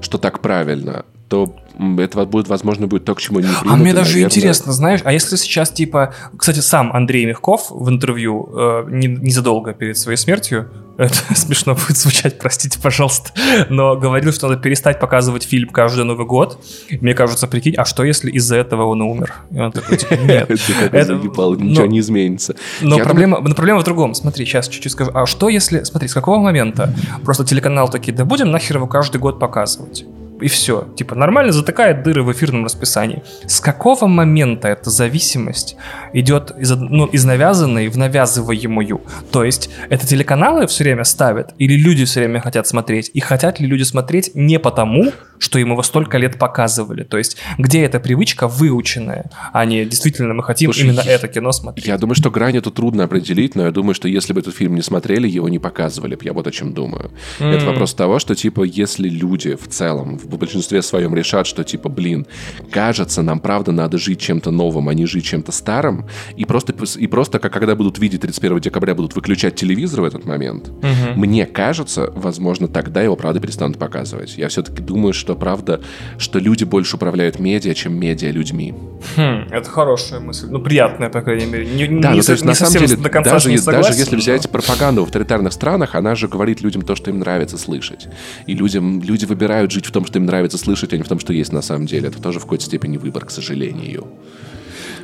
что 0.00 0.18
так 0.18 0.40
правильно, 0.40 1.04
то 1.30 1.54
это 1.98 2.26
будет, 2.26 2.48
возможно, 2.48 2.88
будет 2.88 3.04
то, 3.04 3.14
к 3.14 3.20
чему 3.20 3.38
не 3.40 3.46
А 3.64 3.76
мне 3.76 3.94
даже 3.94 4.10
наверное... 4.10 4.24
интересно, 4.24 4.72
знаешь, 4.72 5.00
а 5.04 5.12
если 5.12 5.36
сейчас, 5.36 5.70
типа, 5.70 6.12
кстати, 6.36 6.58
сам 6.58 6.92
Андрей 6.92 7.24
Мягков 7.24 7.70
в 7.70 7.88
интервью 7.88 8.50
э, 8.52 8.84
не, 8.88 9.06
незадолго 9.06 9.72
перед 9.72 9.96
своей 9.96 10.18
смертью, 10.18 10.68
это 10.98 11.14
смешно 11.34 11.74
будет 11.74 11.96
звучать, 11.96 12.38
простите, 12.38 12.80
пожалуйста, 12.80 13.30
но 13.70 13.96
говорил, 13.96 14.32
что 14.32 14.48
надо 14.48 14.60
перестать 14.60 14.98
показывать 14.98 15.44
фильм 15.44 15.68
каждый 15.68 16.04
Новый 16.04 16.26
год. 16.26 16.62
Мне 17.00 17.14
кажется, 17.14 17.46
прикинь, 17.46 17.76
а 17.76 17.84
что 17.84 18.02
если 18.02 18.30
из-за 18.32 18.56
этого 18.56 18.86
он 18.86 19.00
умер? 19.00 19.32
И 19.52 19.58
он 19.58 19.70
такой, 19.70 19.98
типа, 19.98 20.14
нет. 20.24 20.50
Ничего 20.50 21.86
не 21.86 22.00
изменится. 22.00 22.56
Но 22.80 22.98
проблема 22.98 23.40
в 23.40 23.84
другом. 23.84 24.14
Смотри, 24.14 24.44
сейчас 24.44 24.68
чуть-чуть 24.68 24.92
скажу. 24.92 25.12
А 25.14 25.26
что 25.26 25.48
если, 25.48 25.84
смотри, 25.84 26.08
с 26.08 26.12
какого 26.12 26.38
момента 26.38 26.92
просто 27.24 27.44
телеканал 27.44 27.88
такие, 27.88 28.12
да 28.12 28.24
будем 28.24 28.50
нахер 28.50 28.76
его 28.76 28.88
каждый 28.88 29.18
год 29.20 29.38
показывать? 29.38 30.04
И 30.40 30.48
все. 30.48 30.88
Типа 30.96 31.14
нормально 31.14 31.52
затыкает 31.52 32.02
дыры 32.02 32.22
в 32.22 32.32
эфирном 32.32 32.64
расписании. 32.64 33.22
С 33.46 33.60
какого 33.60 34.06
момента 34.06 34.68
эта 34.68 34.90
зависимость 34.90 35.76
идет 36.12 36.52
из, 36.58 36.70
ну, 36.70 37.06
из 37.06 37.24
навязанной 37.24 37.88
в 37.88 37.96
навязываемую? 37.96 39.02
То 39.30 39.44
есть 39.44 39.70
это 39.88 40.06
телеканалы 40.06 40.66
все 40.66 40.84
время 40.84 41.04
ставят 41.04 41.54
или 41.58 41.74
люди 41.76 42.04
все 42.04 42.20
время 42.20 42.40
хотят 42.40 42.66
смотреть? 42.66 43.10
И 43.14 43.20
хотят 43.20 43.60
ли 43.60 43.66
люди 43.66 43.82
смотреть 43.82 44.32
не 44.34 44.58
потому, 44.58 45.12
что 45.38 45.58
им 45.58 45.72
его 45.72 45.82
столько 45.82 46.18
лет 46.18 46.38
показывали? 46.38 47.02
То 47.02 47.18
есть 47.18 47.36
где 47.58 47.84
эта 47.84 48.00
привычка 48.00 48.48
выученная, 48.48 49.30
а 49.52 49.64
не 49.64 49.84
действительно 49.84 50.34
мы 50.34 50.42
хотим 50.42 50.72
Слушай, 50.72 50.88
именно 50.88 51.00
это 51.00 51.28
кино 51.28 51.52
смотреть? 51.52 51.86
Я 51.86 51.98
думаю, 51.98 52.14
что 52.14 52.30
грань 52.30 52.56
эту 52.56 52.70
трудно 52.70 53.04
определить, 53.04 53.54
но 53.54 53.64
я 53.64 53.70
думаю, 53.70 53.94
что 53.94 54.08
если 54.08 54.32
бы 54.32 54.40
этот 54.40 54.54
фильм 54.54 54.74
не 54.74 54.82
смотрели, 54.82 55.28
его 55.28 55.48
не 55.48 55.58
показывали 55.58 56.14
бы. 56.14 56.24
Я 56.24 56.32
вот 56.32 56.46
о 56.46 56.50
чем 56.50 56.72
думаю. 56.72 57.10
Mm. 57.38 57.52
Это 57.52 57.66
вопрос 57.66 57.94
того, 57.94 58.18
что 58.18 58.34
типа 58.34 58.62
если 58.62 59.08
люди 59.08 59.56
в 59.56 59.68
целом, 59.68 60.18
в 60.18 60.26
в 60.36 60.40
большинстве 60.40 60.82
своем 60.82 61.14
решат, 61.14 61.46
что 61.46 61.64
типа, 61.64 61.88
блин, 61.88 62.26
кажется, 62.70 63.22
нам 63.22 63.40
правда 63.40 63.72
надо 63.72 63.98
жить 63.98 64.20
чем-то 64.20 64.50
новым, 64.50 64.88
а 64.88 64.94
не 64.94 65.06
жить 65.06 65.24
чем-то 65.24 65.52
старым, 65.52 66.06
и 66.36 66.44
просто, 66.44 66.74
и 66.98 67.06
просто 67.06 67.38
как 67.38 67.52
когда 67.52 67.74
будут 67.74 67.98
видеть 67.98 68.22
31 68.22 68.60
декабря, 68.60 68.94
будут 68.94 69.14
выключать 69.14 69.54
телевизор 69.54 70.00
в 70.00 70.04
этот 70.04 70.24
момент, 70.24 70.68
угу. 70.68 70.86
мне 71.14 71.46
кажется, 71.46 72.10
возможно, 72.14 72.68
тогда 72.68 73.02
его 73.02 73.16
правда 73.16 73.40
перестанут 73.40 73.78
показывать. 73.78 74.38
Я 74.38 74.48
все-таки 74.48 74.82
думаю, 74.82 75.12
что 75.12 75.34
правда, 75.34 75.80
что 76.18 76.38
люди 76.38 76.64
больше 76.64 76.96
управляют 76.96 77.38
медиа, 77.38 77.74
чем 77.74 77.98
медиа 77.98 78.30
людьми. 78.30 78.74
Хм, 79.16 79.48
это 79.50 79.68
хорошая 79.68 80.20
мысль. 80.20 80.46
Ну, 80.50 80.60
приятная, 80.60 81.10
по 81.10 81.20
крайней 81.22 81.46
мере. 81.46 81.66
Не, 81.66 81.86
да, 82.00 82.12
не, 82.12 82.18
ну, 82.18 82.22
то 82.22 82.32
есть, 82.32 82.42
не 82.42 82.48
на 82.48 82.54
самом 82.54 82.72
деле, 82.72 82.96
до 82.96 83.10
конца 83.10 83.32
даже, 83.32 83.58
согласен, 83.58 83.82
даже 83.82 83.98
если 83.98 84.14
но... 84.14 84.20
взять 84.20 84.50
пропаганду 84.50 85.02
в 85.02 85.04
авторитарных 85.04 85.52
странах, 85.52 85.94
она 85.94 86.14
же 86.14 86.28
говорит 86.28 86.60
людям 86.60 86.82
то, 86.82 86.94
что 86.94 87.10
им 87.10 87.18
нравится 87.18 87.58
слышать. 87.58 88.08
И 88.46 88.54
людям, 88.54 89.02
люди 89.02 89.24
выбирают 89.24 89.70
жить 89.70 89.86
в 89.86 89.90
том, 89.90 90.06
что 90.06 90.19
им 90.20 90.26
нравится 90.26 90.58
слышать, 90.58 90.92
а 90.92 90.96
не 90.96 91.02
в 91.02 91.08
том, 91.08 91.18
что 91.18 91.32
есть 91.32 91.52
на 91.52 91.62
самом 91.62 91.86
деле. 91.86 92.08
Это 92.08 92.22
тоже 92.22 92.38
в 92.38 92.42
какой-то 92.42 92.64
степени 92.64 92.96
выбор, 92.96 93.26
к 93.26 93.30
сожалению. 93.30 94.06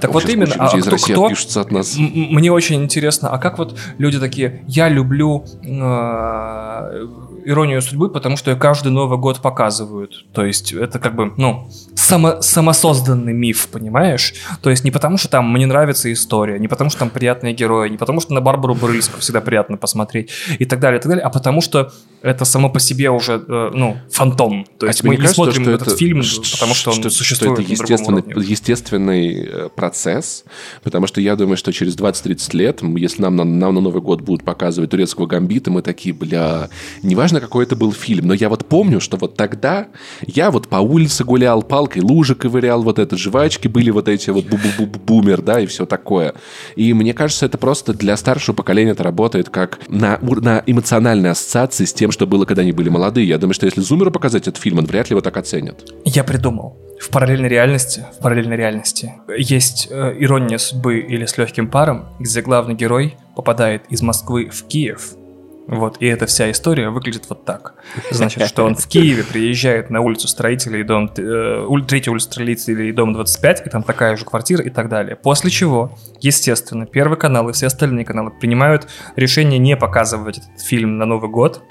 Так 0.06 0.14
вот 0.14 0.28
именно, 0.28 0.54
а 0.58 0.68
кто, 0.68 0.96
кто 0.96 1.28
пишутся 1.28 1.60
от 1.60 1.72
нас. 1.72 1.96
Мне 1.96 2.52
очень 2.52 2.82
интересно, 2.82 3.30
а 3.30 3.38
как 3.38 3.58
вот 3.58 3.78
люди 3.98 4.18
такие, 4.20 4.62
я 4.66 4.88
люблю 4.88 5.44
э, 5.64 7.06
иронию 7.46 7.82
судьбы, 7.82 8.08
потому 8.08 8.36
что 8.36 8.50
ее 8.50 8.56
каждый 8.56 8.92
Новый 8.92 9.18
год 9.18 9.40
показывают. 9.40 10.26
То 10.32 10.44
есть 10.44 10.72
это 10.72 10.98
как 10.98 11.14
бы, 11.14 11.32
ну, 11.36 11.68
само, 11.94 12.40
самосозданный 12.40 13.32
миф, 13.32 13.68
понимаешь? 13.70 14.34
То 14.62 14.70
есть 14.70 14.84
не 14.84 14.90
потому, 14.90 15.16
что 15.16 15.28
там 15.28 15.52
мне 15.52 15.66
нравится 15.66 16.12
история, 16.12 16.58
не 16.58 16.68
потому, 16.68 16.90
что 16.90 17.00
там 17.00 17.10
приятные 17.10 17.52
герои, 17.52 17.88
не 17.88 17.96
потому, 17.96 18.20
что 18.20 18.34
на 18.34 18.40
Барбару 18.40 18.74
Брыльску 18.74 19.20
всегда 19.20 19.40
приятно 19.40 19.76
посмотреть 19.76 20.30
и 20.58 20.64
так 20.64 20.80
далее, 20.80 20.98
и 20.98 21.02
так 21.02 21.08
далее, 21.08 21.24
а 21.24 21.30
потому 21.30 21.60
что 21.60 21.92
это 22.22 22.44
само 22.44 22.68
по 22.68 22.80
себе 22.80 23.10
уже, 23.10 23.44
э, 23.46 23.70
ну, 23.72 23.96
фантом. 24.10 24.66
То 24.78 24.86
а 24.86 24.88
есть 24.88 25.04
а 25.04 25.06
мы 25.06 25.14
не 25.14 25.18
кажется, 25.18 25.34
смотрим 25.36 25.68
этот 25.68 25.88
это, 25.88 25.96
фильм, 25.96 26.22
потому 26.52 26.74
что, 26.74 26.92
что 26.92 27.06
он 27.06 27.10
существует 27.10 27.52
что 27.52 27.62
это 27.62 27.72
естественный, 27.72 28.24
естественный 28.44 29.48
э, 29.48 29.68
процесс, 29.96 30.44
потому 30.82 31.06
что 31.06 31.20
я 31.20 31.36
думаю, 31.36 31.56
что 31.56 31.72
через 31.72 31.96
20-30 31.96 32.56
лет, 32.56 32.82
если 32.82 33.22
нам 33.22 33.36
на, 33.36 33.44
нам 33.44 33.74
на 33.74 33.80
Новый 33.80 34.02
год 34.02 34.20
будут 34.20 34.44
показывать 34.44 34.90
турецкого 34.90 35.26
гамбита, 35.26 35.70
мы 35.70 35.80
такие, 35.80 36.14
бля, 36.14 36.68
неважно, 37.02 37.40
какой 37.40 37.64
это 37.64 37.76
был 37.76 37.92
фильм, 37.92 38.26
но 38.26 38.34
я 38.34 38.48
вот 38.48 38.66
помню, 38.66 39.00
что 39.00 39.16
вот 39.16 39.36
тогда 39.36 39.88
я 40.26 40.50
вот 40.50 40.68
по 40.68 40.76
улице 40.76 41.24
гулял, 41.24 41.62
палкой 41.62 42.02
лужи 42.02 42.34
ковырял, 42.34 42.82
вот 42.82 42.98
это, 42.98 43.16
жвачки 43.16 43.68
были 43.68 43.90
вот 43.90 44.08
эти 44.08 44.28
вот 44.30 44.44
бу-бу-бу-бумер, 44.44 45.42
да, 45.42 45.60
и 45.60 45.66
все 45.66 45.86
такое. 45.86 46.34
И 46.76 46.92
мне 46.92 47.14
кажется, 47.14 47.46
это 47.46 47.56
просто 47.56 47.94
для 47.94 48.16
старшего 48.18 48.54
поколения 48.54 48.90
это 48.90 49.02
работает 49.02 49.48
как 49.48 49.78
на, 49.88 50.18
на 50.20 50.62
эмоциональной 50.66 51.30
ассоциации 51.30 51.86
с 51.86 51.94
тем, 51.94 52.10
что 52.10 52.26
было, 52.26 52.44
когда 52.44 52.62
они 52.62 52.72
были 52.72 52.90
молодые. 52.90 53.26
Я 53.26 53.38
думаю, 53.38 53.54
что 53.54 53.64
если 53.64 53.80
зумеру 53.80 54.10
показать 54.10 54.42
этот 54.42 54.62
фильм, 54.62 54.78
он 54.78 54.84
вряд 54.84 55.08
ли 55.08 55.14
его 55.14 55.22
так 55.22 55.36
оценит. 55.38 55.90
Я 56.04 56.22
придумал. 56.22 56.85
В 57.00 57.10
параллельной 57.10 57.48
реальности, 57.48 58.04
в 58.18 58.22
параллельной 58.22 58.56
реальности 58.56 59.14
есть 59.36 59.88
э, 59.90 60.16
ирония 60.18 60.58
судьбы 60.58 60.98
или 60.98 61.26
с 61.26 61.36
легким 61.38 61.68
паром, 61.68 62.08
где 62.18 62.40
главный 62.40 62.74
герой 62.74 63.16
попадает 63.34 63.82
из 63.90 64.02
Москвы 64.02 64.48
в 64.48 64.66
Киев, 64.66 65.16
вот, 65.66 65.96
и 65.98 66.06
эта 66.06 66.26
вся 66.26 66.50
история 66.50 66.90
выглядит 66.90 67.24
вот 67.28 67.44
так. 67.44 67.74
Значит, 68.10 68.46
что 68.46 68.64
он 68.64 68.76
в 68.76 68.86
Киеве 68.86 69.24
приезжает 69.24 69.90
на 69.90 70.00
улицу 70.00 70.28
строителей, 70.28 70.84
дом, 70.84 71.10
э, 71.16 71.66
третью 71.88 72.12
улицу 72.12 72.30
строителей, 72.30 72.92
дом 72.92 73.12
25, 73.12 73.66
и 73.66 73.70
там 73.70 73.82
такая 73.82 74.16
же 74.16 74.24
квартира 74.24 74.62
и 74.62 74.70
так 74.70 74.88
далее. 74.88 75.16
После 75.16 75.50
чего, 75.50 75.96
естественно, 76.20 76.86
Первый 76.86 77.18
канал 77.18 77.48
и 77.48 77.52
все 77.52 77.66
остальные 77.66 78.04
каналы 78.04 78.30
принимают 78.30 78.86
решение 79.16 79.58
не 79.58 79.76
показывать 79.76 80.38
этот 80.38 80.60
фильм 80.60 80.98
на 80.98 81.04
Новый 81.04 81.30
год, 81.30 81.62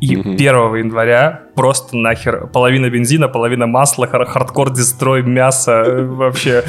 И 0.00 0.16
угу. 0.16 0.30
1 0.30 0.46
января 0.76 1.42
просто 1.60 1.94
нахер 1.94 2.46
половина 2.46 2.88
бензина, 2.88 3.28
половина 3.28 3.66
масла, 3.66 4.06
хардкор, 4.06 4.72
дестрой, 4.72 5.22
мясо, 5.22 5.72
э, 5.86 6.06
вообще. 6.06 6.64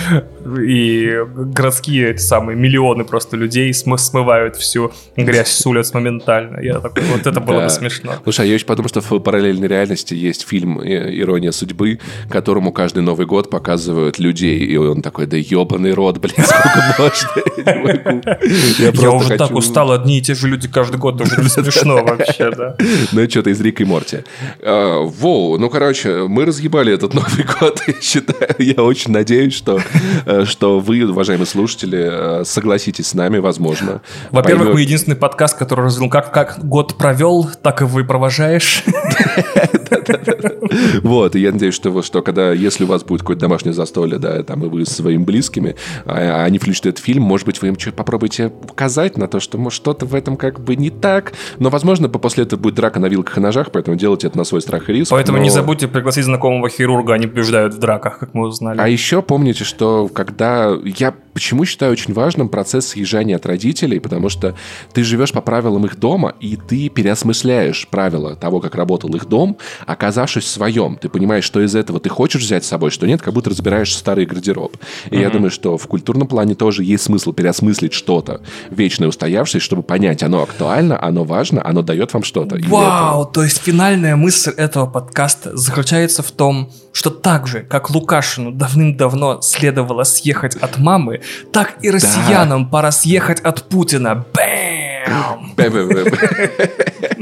И 0.46 1.18
городские 1.56 2.10
эти 2.10 2.20
самые 2.22 2.58
миллионы 2.58 3.06
просто 3.06 3.38
людей 3.38 3.74
смы 3.74 3.98
смывают 3.98 4.58
всю 4.58 4.92
грязь 5.16 5.48
с 5.48 5.66
улиц 5.66 5.94
моментально. 5.94 6.60
Я 6.60 6.82
такой, 6.82 7.04
вот 7.04 7.26
это 7.26 7.40
было 7.40 7.62
бы 7.62 7.70
смешно. 7.70 8.12
Слушай, 8.24 8.42
а 8.42 8.50
я 8.50 8.56
еще 8.56 8.66
подумал, 8.66 8.90
что 8.90 9.00
в 9.00 9.20
параллельной 9.20 9.70
реальности 9.70 10.14
есть 10.14 10.46
фильм 10.46 10.82
«Ирония 10.82 11.52
судьбы», 11.52 12.00
которому 12.30 12.74
каждый 12.74 13.02
Новый 13.02 13.26
год 13.26 13.50
показывают 13.50 14.20
людей, 14.20 14.60
и 14.60 14.76
он 14.76 15.02
такой, 15.02 15.26
да 15.26 15.38
ебаный 15.38 15.94
рот, 15.94 16.18
блин, 16.18 16.36
сколько 16.36 16.96
можно? 17.80 18.40
Я 18.78 19.12
уже 19.12 19.38
так 19.38 19.52
устал, 19.52 19.94
одни 19.94 20.18
и 20.18 20.22
те 20.22 20.36
же 20.36 20.50
люди 20.50 20.68
каждый 20.68 20.98
год, 20.98 21.22
уже 21.22 21.42
смешно 21.50 22.04
вообще, 22.04 22.52
да. 22.52 22.76
Ну, 23.14 23.30
что-то 23.30 23.52
из 23.52 23.62
Рика 23.62 23.84
и 23.84 23.86
Морти. 23.86 24.18
А, 24.82 25.02
воу, 25.02 25.60
ну, 25.60 25.70
короче, 25.70 26.26
мы 26.28 26.46
разъебали 26.46 26.92
этот 26.92 27.14
Новый 27.14 27.46
год, 27.60 27.82
я 27.88 27.94
считаю. 28.02 28.56
Я 28.58 28.84
очень 28.84 29.12
надеюсь, 29.12 29.54
что, 29.54 29.80
э, 30.26 30.46
что 30.46 30.80
вы, 30.80 31.04
уважаемые 31.08 31.46
слушатели, 31.46 32.42
э, 32.42 32.46
согласитесь 32.46 33.08
с 33.08 33.14
нами, 33.14 33.38
возможно. 33.38 34.02
Во-первых, 34.32 34.64
поймет... 34.64 34.74
мы 34.74 34.82
единственный 34.82 35.16
подкаст, 35.16 35.58
который 35.58 35.86
развил 35.86 36.10
как, 36.10 36.34
как 36.34 36.66
год 36.66 36.98
провел, 36.98 37.48
так 37.62 37.82
и 37.82 37.86
вы 37.86 38.04
провожаешь. 38.04 38.84
Вот, 41.04 41.36
и 41.36 41.40
я 41.40 41.52
надеюсь, 41.52 41.74
что, 41.74 42.02
что 42.02 42.22
когда, 42.22 42.54
если 42.54 42.84
у 42.84 42.88
вас 42.88 43.04
будет 43.04 43.22
какое-то 43.22 43.42
домашнее 43.42 43.74
застолье, 43.74 44.18
да, 44.18 44.44
там, 44.44 44.64
и 44.66 44.70
вы 44.70 44.86
с 44.86 44.90
своими 44.90 45.24
близкими, 45.24 45.76
а, 46.06 46.42
а 46.42 46.44
они 46.44 46.60
включат 46.60 46.86
этот 46.86 47.04
фильм, 47.04 47.24
может 47.24 47.46
быть, 47.46 47.62
вы 47.62 47.70
им 47.70 47.80
что 47.80 47.92
попробуйте 47.92 48.52
указать 48.70 49.18
на 49.18 49.28
то, 49.28 49.40
что, 49.40 49.58
может, 49.58 49.78
что-то 49.78 50.06
в 50.06 50.16
этом 50.16 50.38
как 50.38 50.60
бы 50.60 50.76
не 50.76 50.90
так, 50.90 51.34
но, 51.60 51.70
возможно, 51.70 52.10
после 52.10 52.44
этого 52.44 52.60
будет 52.60 52.76
драка 52.76 53.00
на 53.00 53.08
вилках 53.08 53.38
и 53.38 53.42
ножах, 53.42 53.72
поэтому 53.72 53.98
делайте 53.98 54.28
это 54.28 54.38
на 54.38 54.44
свой 54.44 54.62
страх 54.62 54.90
и 54.90 54.94
риск. 54.94 55.12
Поэтому 55.12 55.38
но... 55.38 55.44
не 55.44 55.50
забудьте 55.50 55.88
пригласить 55.88 56.26
знакомого 56.26 56.70
хирурга, 56.70 57.14
они 57.14 57.28
побеждают 57.28 57.74
в 57.74 57.80
драках, 57.80 58.20
как 58.20 58.34
мы 58.34 58.48
узнали. 58.48 58.80
А 58.80 58.88
еще 58.88 59.22
помните, 59.22 59.64
что 59.64 60.08
когда... 60.08 60.78
Я 60.86 61.14
почему 61.34 61.66
считаю 61.66 61.92
очень 61.92 62.14
важным 62.14 62.50
процесс 62.50 62.88
съезжания 62.88 63.36
от 63.36 63.46
родителей, 63.46 64.00
потому 64.00 64.30
что 64.30 64.56
ты 64.94 65.04
живешь 65.04 65.32
по 65.32 65.42
правилам 65.42 65.86
их 65.86 65.98
дома, 65.98 66.36
и 66.40 66.58
ты 66.58 66.90
переосмысляешь 66.90 67.88
правила 67.88 68.36
того, 68.36 68.60
как 68.60 68.76
работал 68.76 69.14
их 69.16 69.28
дом, 69.28 69.58
оказавшись 69.86 70.46
в 70.46 70.48
своем. 70.48 70.98
Ты 70.98 71.10
понимаешь, 71.10 71.44
что 71.44 71.62
из 71.62 71.76
этого 71.76 72.00
ты 72.00 72.10
хочешь 72.10 72.42
взять 72.42 72.66
с 72.66 72.68
собой, 72.68 72.92
что 72.92 73.08
нет, 73.08 73.22
как 73.22 73.34
будто 73.34 73.50
разбираешь 73.50 73.96
старый 73.96 74.26
гардероб. 74.26 74.78
И 75.10 75.16
mm-hmm. 75.16 75.22
я 75.22 75.30
думаю, 75.30 75.52
что 75.52 75.78
в 75.78 75.88
культурном 75.88 76.28
плане 76.28 76.56
тоже 76.56 76.84
есть 76.84 77.04
смысл 77.04 77.34
переосмыслить 77.34 77.94
что-то 77.94 78.42
вечное 78.70 79.08
устоявшееся, 79.08 79.64
чтобы 79.64 79.84
понять, 79.84 80.24
оно 80.24 80.44
актуально, 80.44 81.02
оно 81.02 81.24
важно, 81.24 81.66
оно 81.66 81.82
дает 81.82 82.14
вам 82.14 82.24
что-то. 82.24 82.58
Вау, 82.68 83.24
это... 83.24 83.32
то 83.34 83.44
есть 83.44 83.62
финальная 83.62 84.16
мысль 84.16 84.52
этого 84.52 84.86
подкаста 84.86 85.56
заключается 85.56 86.24
в 86.24 86.32
том, 86.32 86.72
что 86.94 87.10
так 87.10 87.48
же, 87.48 87.62
как 87.62 87.90
Лукашину 87.90 88.52
давным-давно 88.52 89.42
следовало 89.42 90.04
съехать 90.04 90.56
от 90.56 90.78
мамы, 90.78 91.22
так 91.52 91.76
и 91.82 91.90
россиянам 91.90 92.66
да. 92.66 92.70
пора 92.70 92.92
съехать 92.92 93.40
от 93.42 93.70
Путина. 93.70 94.26
Бэм! 94.34 94.92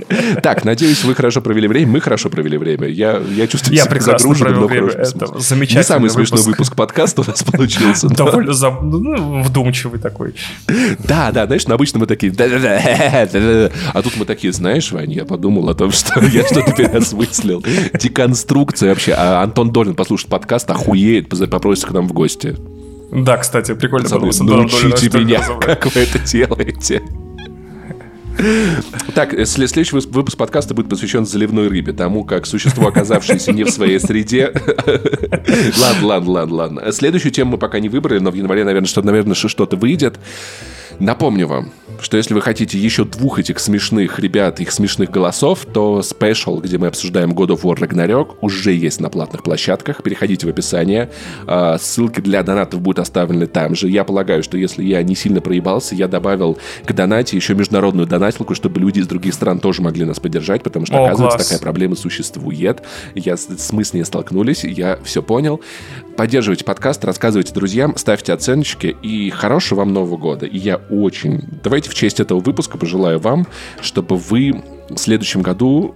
Так, 0.43 0.65
надеюсь, 0.65 1.03
вы 1.03 1.15
хорошо 1.15 1.41
провели 1.41 1.67
время. 1.67 1.91
Мы 1.91 2.01
хорошо 2.01 2.29
провели 2.29 2.57
время. 2.57 2.87
Я, 2.87 3.21
я 3.35 3.47
чувствую 3.47 3.75
я 3.75 3.85
себя 3.85 3.99
загруженным, 3.99 4.61
но 4.61 4.67
время. 4.67 4.89
Это 4.89 5.39
замечательный 5.39 5.79
Не 5.79 5.83
самый 5.83 6.09
выпуск. 6.09 6.29
смешной 6.29 6.43
выпуск 6.43 6.75
подкаста 6.75 7.21
у 7.21 7.25
нас 7.25 7.43
получился. 7.51 8.07
Довольно 8.09 8.53
ну, 8.81 9.43
вдумчивый 9.43 9.99
такой. 9.99 10.35
Да, 10.99 11.31
да, 11.31 11.45
знаешь, 11.45 11.65
обычно 11.67 11.99
мы 11.99 12.07
такие... 12.07 12.33
А 12.39 14.01
тут 14.01 14.17
мы 14.17 14.25
такие, 14.25 14.53
знаешь, 14.53 14.91
Вань, 14.91 15.11
я 15.11 15.25
подумал 15.25 15.69
о 15.69 15.75
том, 15.75 15.91
что 15.91 16.19
я 16.21 16.45
что-то 16.45 16.71
переосмыслил. 16.73 17.63
Деконструкция 17.93 18.89
вообще. 18.89 19.13
А 19.13 19.41
Антон 19.43 19.71
Долин 19.71 19.95
послушает 19.95 20.29
подкаст, 20.29 20.69
охуеет, 20.69 21.29
попросит 21.29 21.85
к 21.85 21.91
нам 21.91 22.07
в 22.07 22.13
гости. 22.13 22.55
Да, 23.11 23.37
кстати, 23.37 23.73
прикольно 23.73 24.07
Пацаны, 24.07 24.31
научите 24.43 25.09
меня, 25.17 25.41
как 25.59 25.85
вы 25.93 26.01
это 26.01 26.19
делаете. 26.19 27.01
Так, 29.13 29.33
э, 29.33 29.45
следующий 29.45 29.95
выпуск 29.95 30.37
подкаста 30.37 30.73
будет 30.73 30.89
посвящен 30.89 31.25
заливной 31.25 31.67
рыбе, 31.67 31.93
тому, 31.93 32.23
как 32.23 32.45
существо, 32.45 32.87
оказавшееся 32.87 33.51
не 33.51 33.63
в 33.63 33.69
своей 33.69 33.99
среде... 33.99 34.53
Ладно, 35.79 36.07
ладно, 36.07 36.31
ладно, 36.31 36.55
ладно. 36.55 36.91
Следующую 36.91 37.31
тему 37.31 37.51
мы 37.51 37.57
пока 37.57 37.79
не 37.79 37.89
выбрали, 37.89 38.19
но 38.19 38.31
в 38.31 38.35
январе, 38.35 38.63
наверное, 38.63 38.87
что, 38.87 39.01
наверное, 39.01 39.35
что-то 39.35 39.75
выйдет. 39.75 40.19
Напомню 40.99 41.47
вам, 41.47 41.71
что 42.01 42.17
если 42.17 42.33
вы 42.33 42.41
хотите 42.41 42.77
еще 42.77 43.05
двух 43.05 43.39
этих 43.39 43.59
смешных 43.59 44.19
ребят, 44.19 44.59
их 44.59 44.71
смешных 44.71 45.09
голосов, 45.11 45.65
то 45.71 46.01
спешл, 46.01 46.59
где 46.59 46.77
мы 46.77 46.87
обсуждаем 46.87 47.31
God 47.31 47.49
of 47.49 47.61
War 47.61 47.77
Ragnarok, 47.77 48.37
уже 48.41 48.73
есть 48.73 48.99
на 48.99 49.09
платных 49.09 49.43
площадках. 49.43 50.03
Переходите 50.03 50.47
в 50.47 50.49
описание. 50.49 51.09
А, 51.45 51.77
ссылки 51.77 52.21
для 52.21 52.43
донатов 52.43 52.81
будут 52.81 52.99
оставлены 52.99 53.47
там 53.47 53.75
же. 53.75 53.89
Я 53.89 54.03
полагаю, 54.03 54.43
что 54.43 54.57
если 54.57 54.83
я 54.83 55.01
не 55.03 55.15
сильно 55.15 55.41
проебался, 55.41 55.95
я 55.95 56.07
добавил 56.07 56.57
к 56.85 56.93
донате 56.93 57.35
еще 57.35 57.55
международную 57.55 58.07
донатилку, 58.07 58.55
чтобы 58.55 58.79
люди 58.79 58.99
из 58.99 59.07
других 59.07 59.33
стран 59.33 59.59
тоже 59.59 59.81
могли 59.81 60.05
нас 60.05 60.19
поддержать, 60.19 60.63
потому 60.63 60.85
что, 60.85 60.95
О, 60.95 61.05
оказывается, 61.05 61.37
класс. 61.37 61.47
такая 61.47 61.61
проблема 61.61 61.95
существует. 61.95 62.81
Я 63.15 63.37
с, 63.37 63.47
с 63.47 63.71
мы 63.71 63.83
с 63.83 63.93
ней 63.93 64.03
столкнулись, 64.03 64.63
я 64.63 64.99
все 65.03 65.21
понял. 65.21 65.61
Поддерживайте 66.19 66.65
подкаст, 66.65 67.05
рассказывайте 67.05 67.53
друзьям, 67.53 67.95
ставьте 67.95 68.33
оценочки 68.33 68.87
и 69.01 69.29
хорошего 69.29 69.79
вам 69.79 69.93
Нового 69.93 70.17
года. 70.17 70.45
И 70.45 70.57
я 70.57 70.75
очень... 70.75 71.41
Давайте 71.63 71.89
в 71.89 71.93
честь 71.93 72.19
этого 72.19 72.41
выпуска 72.41 72.77
пожелаю 72.77 73.19
вам, 73.19 73.47
чтобы 73.79 74.17
вы 74.17 74.61
в 74.89 74.97
следующем 74.97 75.41
году 75.41 75.95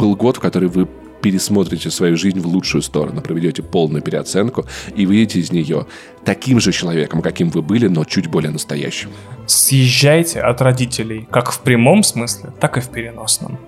был 0.00 0.16
год, 0.16 0.38
в 0.38 0.40
который 0.40 0.68
вы 0.68 0.88
пересмотрите 1.22 1.92
свою 1.92 2.16
жизнь 2.16 2.40
в 2.40 2.46
лучшую 2.48 2.82
сторону, 2.82 3.20
проведете 3.20 3.62
полную 3.62 4.02
переоценку 4.02 4.66
и 4.96 5.06
выйдете 5.06 5.38
из 5.38 5.52
нее 5.52 5.86
таким 6.24 6.58
же 6.58 6.72
человеком, 6.72 7.22
каким 7.22 7.48
вы 7.50 7.62
были, 7.62 7.86
но 7.86 8.04
чуть 8.04 8.26
более 8.26 8.50
настоящим. 8.50 9.10
Съезжайте 9.46 10.40
от 10.40 10.60
родителей, 10.60 11.28
как 11.30 11.52
в 11.52 11.60
прямом 11.60 12.02
смысле, 12.02 12.50
так 12.58 12.78
и 12.78 12.80
в 12.80 12.88
переносном. 12.88 13.60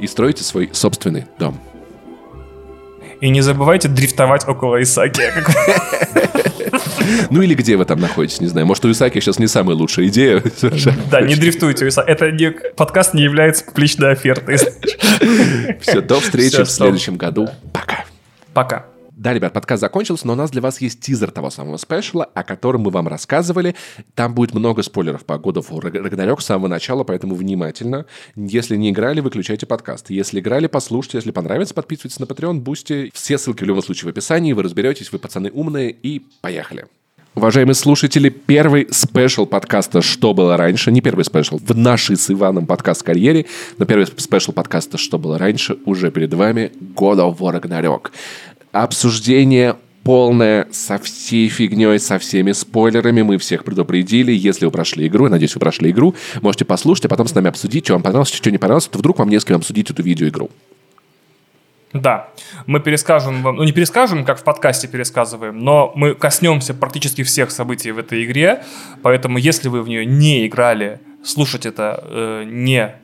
И 0.00 0.08
стройте 0.08 0.42
свой 0.42 0.68
собственный 0.72 1.26
дом. 1.38 1.60
И 3.20 3.28
не 3.28 3.40
забывайте 3.40 3.88
дрифтовать 3.88 4.46
около 4.46 4.82
Исаки. 4.82 5.22
Ну 7.30 7.40
или 7.40 7.54
где 7.54 7.76
вы 7.76 7.84
там 7.84 8.00
находитесь, 8.00 8.40
не 8.40 8.48
знаю. 8.48 8.66
Может, 8.66 8.84
у 8.84 8.90
Исаки 8.90 9.20
сейчас 9.20 9.38
не 9.38 9.46
самая 9.46 9.76
лучшая 9.76 10.08
идея. 10.08 10.42
Да, 11.10 11.20
не 11.20 11.36
дрифтуйте 11.36 11.84
у 11.84 11.88
Исаки. 11.88 12.10
Это 12.10 12.32
не, 12.32 12.50
подкаст 12.50 13.14
не 13.14 13.22
является 13.22 13.64
публичной 13.64 14.12
офертой. 14.12 14.58
Все, 15.80 16.00
до 16.00 16.20
встречи 16.20 16.62
в 16.62 16.70
следующем 16.70 17.16
году. 17.16 17.48
Пока. 17.72 18.04
Пока. 18.52 18.86
Да, 19.16 19.32
ребят, 19.32 19.54
подкаст 19.54 19.80
закончился, 19.80 20.26
но 20.26 20.34
у 20.34 20.36
нас 20.36 20.50
для 20.50 20.60
вас 20.60 20.78
есть 20.82 21.00
тизер 21.00 21.30
того 21.30 21.48
самого 21.48 21.78
спешла, 21.78 22.24
о 22.34 22.44
котором 22.44 22.82
мы 22.82 22.90
вам 22.90 23.08
рассказывали. 23.08 23.74
Там 24.14 24.34
будет 24.34 24.52
много 24.52 24.82
спойлеров 24.82 25.24
по 25.24 25.38
году 25.38 25.60
of 25.60 25.70
War 25.70 26.38
с 26.38 26.44
самого 26.44 26.68
начала, 26.68 27.02
поэтому 27.02 27.34
внимательно. 27.34 28.04
Если 28.34 28.76
не 28.76 28.90
играли, 28.90 29.20
выключайте 29.20 29.64
подкаст. 29.64 30.10
Если 30.10 30.40
играли, 30.40 30.66
послушайте. 30.66 31.16
Если 31.16 31.30
понравится, 31.30 31.72
подписывайтесь 31.72 32.20
на 32.20 32.24
Patreon, 32.24 32.60
Boosty. 32.60 33.10
Все 33.14 33.38
ссылки 33.38 33.64
в 33.64 33.66
любом 33.66 33.82
случае 33.82 34.08
в 34.08 34.10
описании. 34.10 34.52
Вы 34.52 34.64
разберетесь, 34.64 35.10
вы 35.10 35.18
пацаны 35.18 35.50
умные. 35.50 35.92
И 35.92 36.26
поехали. 36.42 36.84
Уважаемые 37.36 37.74
слушатели, 37.74 38.30
первый 38.30 38.88
special 38.90 39.44
подкаста 39.44 40.00
«Что 40.00 40.32
было 40.32 40.56
раньше», 40.56 40.90
не 40.90 41.02
первый 41.02 41.22
special, 41.22 41.58
в 41.58 41.76
нашей 41.76 42.16
с 42.16 42.30
Иваном 42.30 42.64
подкаст-карьере, 42.64 43.44
но 43.76 43.84
первый 43.84 44.06
special 44.06 44.52
подкаста 44.52 44.96
«Что 44.96 45.18
было 45.18 45.36
раньше» 45.36 45.76
уже 45.84 46.10
перед 46.10 46.32
вами 46.32 46.72
God 46.94 47.18
of 47.18 47.36
War 47.36 47.60
Ragnarok 47.60 48.10
обсуждение 48.82 49.76
полное, 50.06 50.68
со 50.70 50.98
всей 50.98 51.48
фигней, 51.48 51.98
со 51.98 52.20
всеми 52.20 52.52
спойлерами. 52.52 53.22
Мы 53.22 53.38
всех 53.38 53.64
предупредили. 53.64 54.30
Если 54.30 54.64
вы 54.64 54.70
прошли 54.70 55.08
игру, 55.08 55.24
я 55.24 55.30
надеюсь, 55.30 55.54
вы 55.54 55.60
прошли 55.60 55.90
игру, 55.90 56.14
можете 56.42 56.64
послушать, 56.64 57.06
а 57.06 57.08
потом 57.08 57.26
с 57.26 57.34
нами 57.34 57.48
обсудить, 57.48 57.84
что 57.86 57.94
вам 57.94 58.04
понравилось, 58.04 58.32
что 58.32 58.50
не 58.52 58.58
понравилось, 58.58 58.86
то 58.86 58.98
вдруг 58.98 59.18
вам 59.18 59.28
не 59.28 59.40
с 59.40 59.44
кем 59.44 59.56
обсудить 59.56 59.90
эту 59.90 60.04
видеоигру. 60.04 60.48
Да, 61.92 62.28
мы 62.66 62.78
перескажем 62.78 63.42
вам, 63.42 63.56
ну 63.56 63.64
не 63.64 63.72
перескажем, 63.72 64.24
как 64.24 64.38
в 64.38 64.44
подкасте 64.44 64.86
пересказываем, 64.86 65.58
но 65.58 65.92
мы 65.96 66.14
коснемся 66.14 66.74
практически 66.74 67.22
всех 67.22 67.50
событий 67.50 67.90
в 67.90 67.98
этой 67.98 68.24
игре, 68.24 68.62
поэтому 69.02 69.38
если 69.38 69.68
вы 69.68 69.82
в 69.82 69.88
нее 69.88 70.04
не 70.04 70.46
играли, 70.46 71.00
слушать 71.24 71.66
это 71.66 72.04
э, 72.04 72.44
не 72.46 72.94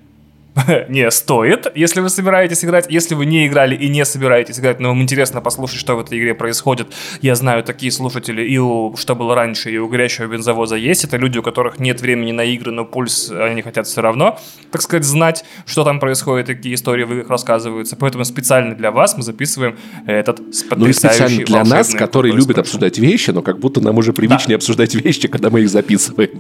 не 0.89 1.11
стоит, 1.11 1.66
если 1.74 2.01
вы 2.01 2.11
собираетесь 2.11 2.65
играть. 2.65 2.87
Если 2.91 3.15
вы 3.15 3.27
не 3.27 3.47
играли 3.47 3.74
и 3.74 3.89
не 3.89 4.05
собираетесь 4.05 4.59
играть, 4.61 4.81
но 4.81 4.89
вам 4.89 5.03
интересно 5.03 5.41
послушать, 5.41 5.79
что 5.79 5.97
в 5.97 6.01
этой 6.01 6.19
игре 6.19 6.35
происходит. 6.35 6.89
Я 7.20 7.35
знаю, 7.35 7.65
такие 7.65 7.91
слушатели 7.91 8.43
и 8.43 8.59
у 8.59 8.95
«Что 8.97 9.15
было 9.15 9.35
раньше», 9.35 9.70
и 9.70 9.79
у 9.79 9.89
«Горящего 9.89 10.27
бензовоза» 10.27 10.77
есть. 10.77 11.05
Это 11.05 11.16
люди, 11.16 11.39
у 11.39 11.43
которых 11.43 11.79
нет 11.79 12.01
времени 12.01 12.33
на 12.33 12.45
игры, 12.45 12.70
но 12.70 12.85
пульс 12.85 13.31
они 13.31 13.62
хотят 13.62 13.87
все 13.87 14.03
равно, 14.03 14.39
так 14.70 14.83
сказать, 14.83 15.05
знать, 15.05 15.45
что 15.65 15.85
там 15.85 16.01
происходит, 16.01 16.47
какие 16.47 16.74
истории 16.74 17.05
в 17.05 17.12
играх 17.12 17.31
рассказываются. 17.31 17.97
Поэтому 17.97 18.24
специально 18.24 18.74
для 18.74 18.91
вас 18.91 19.16
мы 19.16 19.23
записываем 19.23 19.77
этот 20.07 20.41
Ну 20.77 20.87
и 20.87 20.93
специально 20.93 21.45
для 21.45 21.65
нас, 21.65 21.95
которые 21.95 22.35
любят 22.35 22.59
обсуждать 22.59 22.99
вещи, 22.99 23.31
но 23.31 23.43
как 23.43 23.59
будто 23.59 23.81
нам 23.81 23.97
уже 23.97 24.12
привычнее 24.12 24.57
да. 24.57 24.61
обсуждать 24.61 24.95
вещи, 25.05 25.29
когда 25.29 25.51
мы 25.51 25.62
их 25.62 25.70
записываем. 25.70 26.31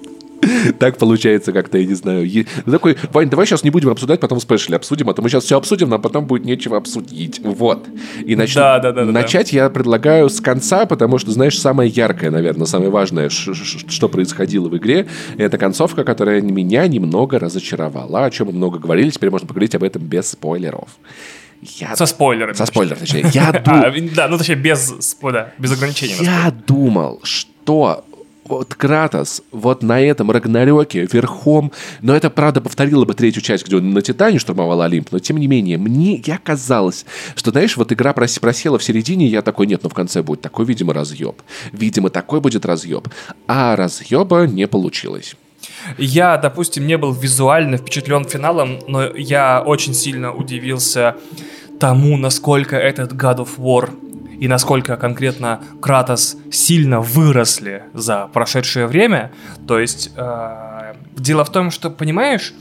Так 0.78 0.98
получается 0.98 1.52
как-то, 1.52 1.78
я 1.78 1.86
не 1.86 1.94
знаю. 1.94 2.28
Ну, 2.66 2.72
Такой, 2.72 2.96
Вань, 3.12 3.30
давай 3.30 3.46
сейчас 3.46 3.62
не 3.64 3.70
будем 3.70 3.88
обсуждать, 3.90 4.20
потом 4.20 4.38
в 4.38 4.42
спешле 4.42 4.76
обсудим, 4.76 5.08
а 5.10 5.14
то 5.14 5.22
мы 5.22 5.28
сейчас 5.28 5.44
все 5.44 5.56
обсудим, 5.56 5.88
нам 5.88 6.00
потом 6.02 6.26
будет 6.26 6.44
нечего 6.44 6.76
обсудить. 6.76 7.40
Вот. 7.44 7.86
И 8.24 8.34
нач- 8.34 8.54
Да, 8.54 8.78
да, 8.78 8.92
да, 8.92 9.04
да, 9.04 9.12
начать 9.12 9.52
я 9.52 9.70
предлагаю 9.70 10.28
с 10.28 10.40
конца, 10.40 10.86
потому 10.86 11.18
что, 11.18 11.30
знаешь, 11.30 11.58
самое 11.58 11.90
яркое, 11.90 12.30
наверное, 12.30 12.66
самое 12.66 12.90
важное, 12.90 13.28
что 13.30 14.08
происходило 14.08 14.68
в 14.68 14.76
игре, 14.76 15.06
это 15.38 15.58
концовка, 15.58 16.04
которая 16.04 16.40
меня 16.40 16.86
немного 16.86 17.38
разочаровала, 17.38 18.24
о 18.24 18.30
чем 18.30 18.48
мы 18.48 18.52
много 18.52 18.78
говорили, 18.78 19.10
теперь 19.10 19.30
можно 19.30 19.46
поговорить 19.46 19.74
об 19.74 19.82
этом 19.84 20.02
без 20.02 20.30
спойлеров. 20.30 20.88
Я... 21.78 21.94
Со 21.94 22.06
спойлерами. 22.06 22.54
Со 22.54 22.66
спойлеров, 22.66 22.98
точнее. 22.98 23.24
Я, 23.32 23.52
ду- 23.52 23.70
А, 23.70 23.92
да, 24.16 24.26
ну 24.26 24.36
точнее, 24.36 24.56
без, 24.56 25.16
да, 25.22 25.52
без 25.58 25.72
ограничений. 25.72 26.14
я 26.20 26.52
думал, 26.66 27.20
что 27.22 28.04
вот 28.44 28.74
Кратос 28.74 29.42
вот 29.52 29.82
на 29.82 30.00
этом 30.00 30.30
Рагнарёке 30.30 31.06
верхом, 31.10 31.72
но 32.00 32.14
это, 32.14 32.30
правда, 32.30 32.60
повторило 32.60 33.04
бы 33.04 33.14
третью 33.14 33.42
часть, 33.42 33.66
где 33.66 33.76
он 33.76 33.90
на 33.90 34.02
Титане 34.02 34.38
штурмовал 34.38 34.82
Олимп, 34.82 35.12
но 35.12 35.18
тем 35.18 35.36
не 35.38 35.46
менее, 35.46 35.78
мне 35.78 36.22
я 36.26 36.38
казалось, 36.38 37.06
что, 37.34 37.50
знаешь, 37.50 37.76
вот 37.76 37.92
игра 37.92 38.12
прос- 38.12 38.40
просела 38.40 38.78
в 38.78 38.84
середине, 38.84 39.26
я 39.26 39.42
такой, 39.42 39.66
нет, 39.66 39.82
ну 39.82 39.88
в 39.88 39.94
конце 39.94 40.22
будет 40.22 40.40
такой, 40.40 40.64
видимо, 40.64 40.92
разъеб. 40.92 41.40
Видимо, 41.72 42.10
такой 42.10 42.40
будет 42.40 42.66
разъеб. 42.66 43.08
А 43.46 43.76
разъеба 43.76 44.46
не 44.46 44.66
получилось. 44.66 45.36
Я, 45.98 46.36
допустим, 46.36 46.86
не 46.86 46.98
был 46.98 47.12
визуально 47.12 47.76
впечатлен 47.76 48.24
финалом, 48.24 48.80
но 48.88 49.04
я 49.16 49.62
очень 49.64 49.94
сильно 49.94 50.32
удивился 50.32 51.16
тому, 51.78 52.16
насколько 52.16 52.76
этот 52.76 53.12
God 53.12 53.38
of 53.38 53.58
War 53.58 53.90
и 54.42 54.48
насколько 54.48 54.96
конкретно 54.96 55.60
Кратос 55.80 56.36
сильно 56.50 57.00
выросли 57.00 57.84
за 57.94 58.28
прошедшее 58.32 58.88
время. 58.88 59.30
То 59.68 59.78
есть 59.78 60.10
э, 60.16 60.94
дело 61.12 61.44
в 61.44 61.52
том, 61.52 61.70
что, 61.70 61.90
понимаешь, 61.90 62.52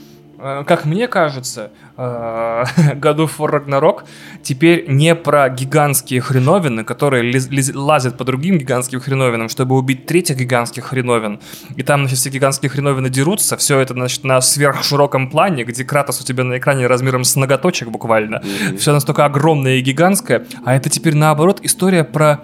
как 0.66 0.84
мне 0.84 1.08
кажется, 1.08 1.70
э, 1.96 2.02
God 2.02 3.16
of 3.16 3.30
War 3.38 3.50
Ragnarok 3.50 4.02
теперь 4.42 4.86
не 4.88 5.14
про 5.14 5.48
гигантские 5.48 6.20
хреновины, 6.20 6.84
которые 6.84 7.22
лез- 7.30 7.48
лез- 7.48 7.74
лазят 7.74 8.18
по 8.18 8.24
другим 8.24 8.58
гигантским 8.58 9.00
хреновинам, 9.00 9.48
чтобы 9.48 9.76
убить 9.76 10.06
третьих 10.06 10.36
гигантских 10.36 10.84
хреновин. 10.86 11.40
И 11.76 11.82
там, 11.82 12.00
значит, 12.00 12.18
все 12.18 12.30
гигантские 12.30 12.70
хреновины 12.70 13.08
дерутся. 13.08 13.56
Все 13.56 13.78
это, 13.78 13.94
значит, 13.94 14.24
на 14.24 14.40
сверхшироком 14.40 15.30
плане, 15.30 15.64
где 15.64 15.84
Кратос 15.84 16.20
у 16.20 16.24
тебя 16.24 16.44
на 16.44 16.58
экране 16.58 16.86
размером 16.86 17.24
с 17.24 17.36
ноготочек 17.36 17.88
буквально. 17.88 18.42
Все 18.78 18.92
настолько 18.92 19.24
огромное 19.24 19.76
и 19.76 19.80
гигантское. 19.80 20.46
А 20.64 20.74
это 20.74 20.90
теперь, 20.90 21.14
наоборот, 21.14 21.60
история 21.62 22.04
про... 22.04 22.40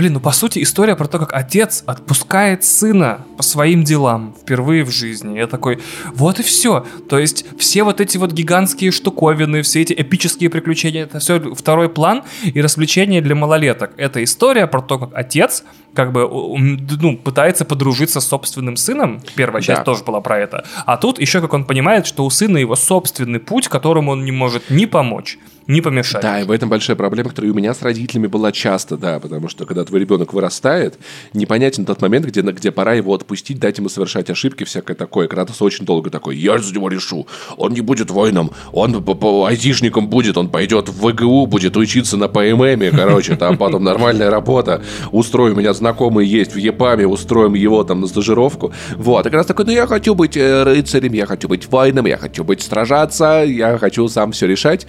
Блин, 0.00 0.14
ну 0.14 0.20
по 0.20 0.32
сути 0.32 0.62
история 0.62 0.96
про 0.96 1.08
то, 1.08 1.18
как 1.18 1.34
отец 1.34 1.82
отпускает 1.84 2.64
сына 2.64 3.26
по 3.36 3.42
своим 3.42 3.84
делам 3.84 4.34
впервые 4.40 4.82
в 4.82 4.90
жизни. 4.90 5.36
Я 5.36 5.46
такой, 5.46 5.78
вот 6.14 6.40
и 6.40 6.42
все. 6.42 6.86
То 7.10 7.18
есть 7.18 7.44
все 7.58 7.82
вот 7.82 8.00
эти 8.00 8.16
вот 8.16 8.32
гигантские 8.32 8.92
штуковины, 8.92 9.60
все 9.60 9.82
эти 9.82 9.92
эпические 9.92 10.48
приключения, 10.48 11.02
это 11.02 11.18
все 11.18 11.54
второй 11.54 11.90
план 11.90 12.22
и 12.42 12.62
развлечение 12.62 13.20
для 13.20 13.34
малолеток. 13.34 13.90
Это 13.98 14.24
история 14.24 14.66
про 14.66 14.80
то, 14.80 15.00
как 15.00 15.10
отец 15.12 15.64
как 15.94 16.12
бы 16.12 16.28
ну, 16.28 17.16
пытается 17.16 17.64
подружиться 17.64 18.20
с 18.20 18.26
собственным 18.26 18.76
сыном. 18.76 19.20
Первая 19.34 19.62
часть 19.62 19.80
Да. 19.80 19.84
тоже 19.84 20.04
была 20.04 20.20
про 20.20 20.38
это. 20.38 20.64
А 20.86 20.96
тут 20.96 21.20
еще 21.20 21.40
как 21.40 21.52
он 21.52 21.64
понимает, 21.64 22.06
что 22.06 22.24
у 22.24 22.30
сына 22.30 22.58
его 22.58 22.76
собственный 22.76 23.40
путь, 23.40 23.68
которому 23.68 24.12
он 24.12 24.24
не 24.24 24.32
может 24.32 24.70
ни 24.70 24.86
помочь, 24.86 25.38
ни 25.66 25.80
помешать. 25.80 26.22
Да, 26.22 26.40
и 26.40 26.44
в 26.44 26.50
этом 26.50 26.68
большая 26.68 26.96
проблема, 26.96 27.30
которая 27.30 27.52
у 27.52 27.54
меня 27.54 27.74
с 27.74 27.82
родителями 27.82 28.26
была 28.26 28.50
часто, 28.52 28.96
да, 28.96 29.20
потому 29.20 29.48
что 29.48 29.66
когда 29.66 29.84
твой 29.84 30.00
ребенок 30.00 30.32
вырастает, 30.32 30.98
непонятен 31.32 31.84
тот 31.84 32.00
момент, 32.02 32.26
где, 32.26 32.42
где 32.42 32.70
пора 32.70 32.94
его 32.94 33.14
отпустить, 33.14 33.58
дать 33.58 33.78
ему 33.78 33.88
совершать 33.88 34.30
ошибки, 34.30 34.64
всякое 34.64 34.94
такое. 34.94 35.28
Кратос 35.28 35.62
очень 35.62 35.84
долго 35.84 36.10
такой, 36.10 36.36
я 36.36 36.58
за 36.58 36.74
него 36.74 36.88
решу, 36.88 37.26
он 37.56 37.72
не 37.72 37.80
будет 37.80 38.10
воином, 38.10 38.50
он 38.72 39.04
айтишником 39.46 40.08
будет, 40.08 40.36
он 40.36 40.48
пойдет 40.48 40.88
в 40.88 41.06
ВГУ, 41.06 41.46
будет 41.46 41.76
учиться 41.76 42.16
на 42.16 42.28
ПММе, 42.28 42.90
короче, 42.90 43.36
там 43.36 43.56
потом 43.56 43.84
нормальная 43.84 44.30
работа, 44.30 44.82
устрою, 45.12 45.54
меня 45.54 45.72
знакомый 45.80 46.26
есть 46.26 46.54
в 46.54 46.58
ЕПАМе, 46.58 47.06
устроим 47.06 47.54
его 47.54 47.82
там 47.84 48.00
на 48.00 48.06
стажировку. 48.06 48.72
Вот, 48.96 49.26
и 49.26 49.30
как 49.30 49.34
раз 49.34 49.46
такой, 49.46 49.64
ну 49.64 49.72
я 49.72 49.86
хочу 49.86 50.14
быть 50.14 50.36
э, 50.36 50.62
рыцарем, 50.62 51.12
я 51.12 51.26
хочу 51.26 51.48
быть 51.48 51.66
воином, 51.68 52.06
я 52.06 52.16
хочу 52.16 52.44
быть 52.44 52.62
стражаться, 52.62 53.44
я 53.46 53.78
хочу 53.78 54.08
сам 54.08 54.32
все 54.32 54.46
решать. 54.46 54.86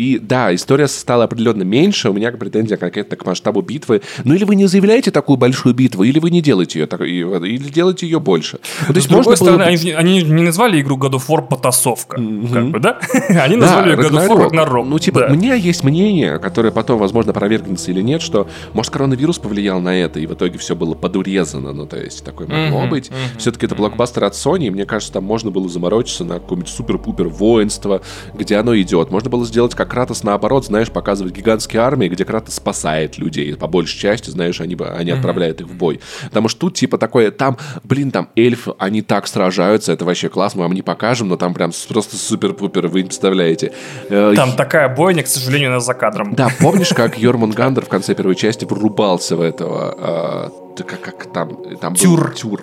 И 0.00 0.18
да, 0.18 0.54
история 0.54 0.88
стала 0.88 1.24
определенно 1.24 1.62
меньше, 1.62 2.08
у 2.08 2.14
меня 2.14 2.32
претензия 2.32 2.78
конкретно 2.78 3.18
к 3.18 3.26
масштабу 3.26 3.60
битвы. 3.60 4.00
Ну 4.24 4.32
или 4.34 4.44
вы 4.44 4.54
не 4.54 4.64
заявляете 4.66 5.10
такую 5.10 5.36
большую 5.36 5.74
битву, 5.74 6.04
или 6.04 6.18
вы 6.18 6.30
не 6.30 6.40
делаете 6.40 6.78
ее, 6.80 6.86
так- 6.86 7.02
или 7.02 7.68
делаете 7.70 8.06
ее 8.06 8.18
больше. 8.18 8.60
Ну, 8.80 8.86
то 8.86 8.92
С 8.94 8.96
есть 8.96 9.08
другой 9.10 9.26
можно 9.32 9.44
было 9.44 9.56
стороны, 9.58 9.64
бы- 9.76 9.78
они, 9.78 9.90
они 9.92 10.22
не 10.22 10.42
назвали 10.42 10.80
игру 10.80 10.96
God 10.96 11.12
of 11.12 11.26
War 11.28 11.46
потасовка. 11.46 12.16
Как 12.16 12.70
бы, 12.70 12.78
да? 12.80 12.98
Они 13.44 13.56
Да, 13.56 13.60
назвали 13.66 13.90
ее 13.90 13.96
God 13.98 14.10
of 14.12 14.28
War 14.28 14.48
Ragnarok. 14.50 14.84
Ну, 14.86 14.98
типа, 14.98 15.20
Да. 15.20 15.26
у 15.26 15.34
меня 15.34 15.52
есть 15.54 15.84
мнение, 15.84 16.38
которое 16.38 16.70
потом, 16.70 16.98
возможно, 16.98 17.32
опровергнется 17.32 17.90
или 17.90 18.00
нет, 18.00 18.22
что, 18.22 18.48
может, 18.72 18.90
коронавирус 18.92 19.38
повлиял 19.38 19.80
на 19.82 19.94
это, 19.94 20.18
и 20.18 20.26
в 20.26 20.32
итоге 20.32 20.56
все 20.58 20.74
было 20.74 20.94
подурезано. 20.94 21.74
Ну, 21.74 21.84
то 21.86 21.98
есть, 21.98 22.24
такое 22.24 22.46
могло 22.46 22.80
Мгм, 22.80 22.90
быть. 22.90 23.10
мгм, 23.10 23.18
Все-таки 23.38 23.66
это 23.66 23.74
блокбастер 23.74 24.24
от 24.24 24.32
Sony, 24.32 24.68
и 24.68 24.70
мне 24.70 24.86
кажется, 24.86 25.12
там 25.12 25.24
можно 25.24 25.50
было 25.50 25.68
заморочиться 25.68 26.24
на 26.24 26.34
какое-нибудь 26.40 26.70
супер-пупер 26.72 27.28
воинство, 27.28 28.00
где 28.34 28.56
оно 28.56 28.74
идет. 28.80 29.10
Можно 29.10 29.28
было 29.28 29.44
сделать 29.44 29.74
как 29.74 29.89
Кратос 29.90 30.22
наоборот, 30.22 30.64
знаешь, 30.64 30.90
показывать 30.90 31.34
гигантские 31.34 31.82
армии, 31.82 32.08
где 32.08 32.24
Кратос 32.24 32.54
спасает 32.54 33.18
людей. 33.18 33.54
По 33.56 33.66
большей 33.66 33.98
части, 33.98 34.30
знаешь, 34.30 34.60
они, 34.60 34.76
они 34.96 35.10
отправляют 35.10 35.60
их 35.60 35.66
в 35.66 35.74
бой. 35.74 36.00
Потому 36.24 36.48
что 36.48 36.60
тут, 36.60 36.74
типа, 36.76 36.96
такое, 36.96 37.30
там, 37.30 37.58
блин, 37.84 38.10
там 38.10 38.28
эльфы, 38.36 38.72
они 38.78 39.02
так 39.02 39.26
сражаются, 39.26 39.92
это 39.92 40.04
вообще 40.04 40.28
класс, 40.28 40.54
мы 40.54 40.62
вам 40.62 40.72
не 40.72 40.82
покажем, 40.82 41.28
но 41.28 41.36
там 41.36 41.52
прям 41.52 41.72
просто 41.88 42.16
супер-пупер, 42.16 42.86
вы 42.88 43.00
не 43.02 43.06
представляете. 43.08 43.72
Э, 44.08 44.32
Там 44.36 44.52
такая 44.52 44.88
бойня, 44.94 45.22
к 45.22 45.26
сожалению, 45.26 45.70
нас 45.72 45.84
за 45.84 45.94
кадром. 45.94 46.34
да, 46.34 46.48
помнишь, 46.60 46.90
как 46.90 47.18
Йормунгандер 47.18 47.84
в 47.84 47.88
конце 47.88 48.14
первой 48.14 48.36
части 48.36 48.64
врубался 48.64 49.36
в 49.36 49.40
этого, 49.40 50.52
да 50.78 50.84
как, 50.84 51.00
как 51.00 51.32
там, 51.32 51.76
там 51.80 51.94
был 51.94 52.00
Тюр. 52.00 52.34
тюр. 52.34 52.62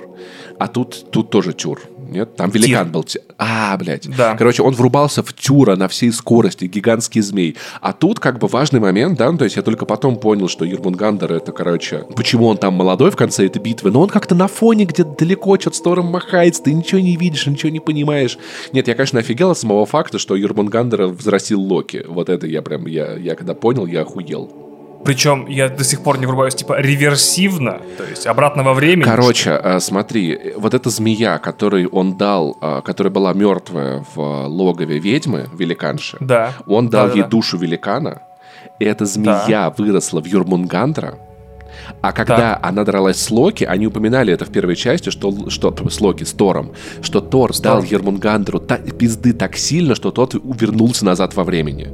А 0.59 0.67
тут, 0.67 1.11
тут 1.11 1.29
тоже 1.29 1.53
тюр. 1.53 1.81
Нет, 2.09 2.35
там 2.35 2.49
великан 2.49 2.85
Тир. 2.85 2.93
был. 2.93 3.05
А, 3.37 3.77
блядь. 3.77 4.07
Да. 4.15 4.35
Короче, 4.35 4.63
он 4.63 4.73
врубался 4.73 5.23
в 5.23 5.33
тюра 5.33 5.75
на 5.75 5.87
всей 5.87 6.11
скорости, 6.11 6.65
гигантский 6.65 7.21
змей. 7.21 7.57
А 7.81 7.93
тут 7.93 8.19
как 8.19 8.39
бы 8.39 8.47
важный 8.47 8.79
момент, 8.79 9.17
да, 9.17 9.31
ну, 9.31 9.37
то 9.37 9.43
есть 9.43 9.55
я 9.55 9.61
только 9.61 9.85
потом 9.85 10.17
понял, 10.17 10.47
что 10.47 10.65
Йормунгандер 10.65 11.33
это, 11.33 11.51
короче, 11.51 12.05
почему 12.15 12.47
он 12.47 12.57
там 12.57 12.73
молодой 12.73 13.11
в 13.11 13.15
конце 13.15 13.45
этой 13.45 13.61
битвы, 13.61 13.91
но 13.91 14.01
он 14.01 14.09
как-то 14.09 14.35
на 14.35 14.47
фоне 14.47 14.85
где-то 14.85 15.15
далеко 15.17 15.59
что-то 15.59 15.77
с 15.77 15.81
Тором 15.81 16.07
махается, 16.07 16.63
ты 16.63 16.73
ничего 16.73 16.99
не 16.99 17.15
видишь, 17.17 17.47
ничего 17.47 17.69
не 17.69 17.79
понимаешь. 17.79 18.37
Нет, 18.71 18.87
я, 18.87 18.95
конечно, 18.95 19.19
офигел 19.19 19.51
от 19.51 19.57
самого 19.57 19.85
факта, 19.85 20.19
что 20.19 20.35
Ермунгандера 20.35 21.07
взрастил 21.07 21.61
Локи. 21.61 22.05
Вот 22.07 22.29
это 22.29 22.47
я 22.47 22.61
прям, 22.61 22.85
я, 22.87 23.13
я 23.13 23.35
когда 23.35 23.53
понял, 23.53 23.85
я 23.85 24.01
охуел. 24.01 24.66
Причем 25.05 25.45
я 25.47 25.69
до 25.69 25.83
сих 25.83 26.01
пор 26.01 26.19
не 26.19 26.25
врубаюсь, 26.25 26.55
типа, 26.55 26.79
реверсивно, 26.79 27.79
то 27.97 28.03
есть 28.03 28.27
обратно 28.27 28.63
во 28.63 28.73
времени. 28.73 29.03
Короче, 29.05 29.51
э, 29.51 29.79
смотри, 29.79 30.53
вот 30.57 30.73
эта 30.73 30.89
змея, 30.89 31.37
которую 31.37 31.89
он 31.89 32.17
дал, 32.17 32.57
э, 32.61 32.81
которая 32.83 33.11
была 33.13 33.33
мертвая 33.33 34.03
в 34.15 34.19
э, 34.19 34.45
логове 34.47 34.99
ведьмы, 34.99 35.49
великанши, 35.53 36.17
Да. 36.19 36.53
он 36.67 36.89
дал 36.89 37.05
ей 37.07 37.11
Да-да-да. 37.15 37.29
душу 37.29 37.57
великана, 37.57 38.21
и 38.79 38.85
эта 38.85 39.05
змея 39.05 39.73
выросла 39.77 40.21
в 40.21 40.25
Юрмунгандра, 40.25 41.15
а 42.01 42.11
когда 42.11 42.59
она 42.61 42.83
дралась 42.83 43.17
с 43.21 43.29
Локи, 43.31 43.63
они 43.63 43.87
упоминали 43.87 44.33
это 44.33 44.45
в 44.45 44.49
первой 44.49 44.75
части, 44.75 45.09
что, 45.09 45.49
что 45.49 45.73
с 45.89 46.01
Локи, 46.01 46.23
с 46.23 46.33
Тором, 46.33 46.71
что 47.01 47.21
Тор 47.21 47.51
дал 47.59 47.81
Ермунгандру 47.83 48.59
та- 48.59 48.77
пизды 48.77 49.33
так 49.33 49.55
сильно, 49.57 49.95
что 49.95 50.11
тот 50.11 50.33
вернулся 50.33 51.05
назад 51.05 51.35
во 51.35 51.43
времени. 51.43 51.87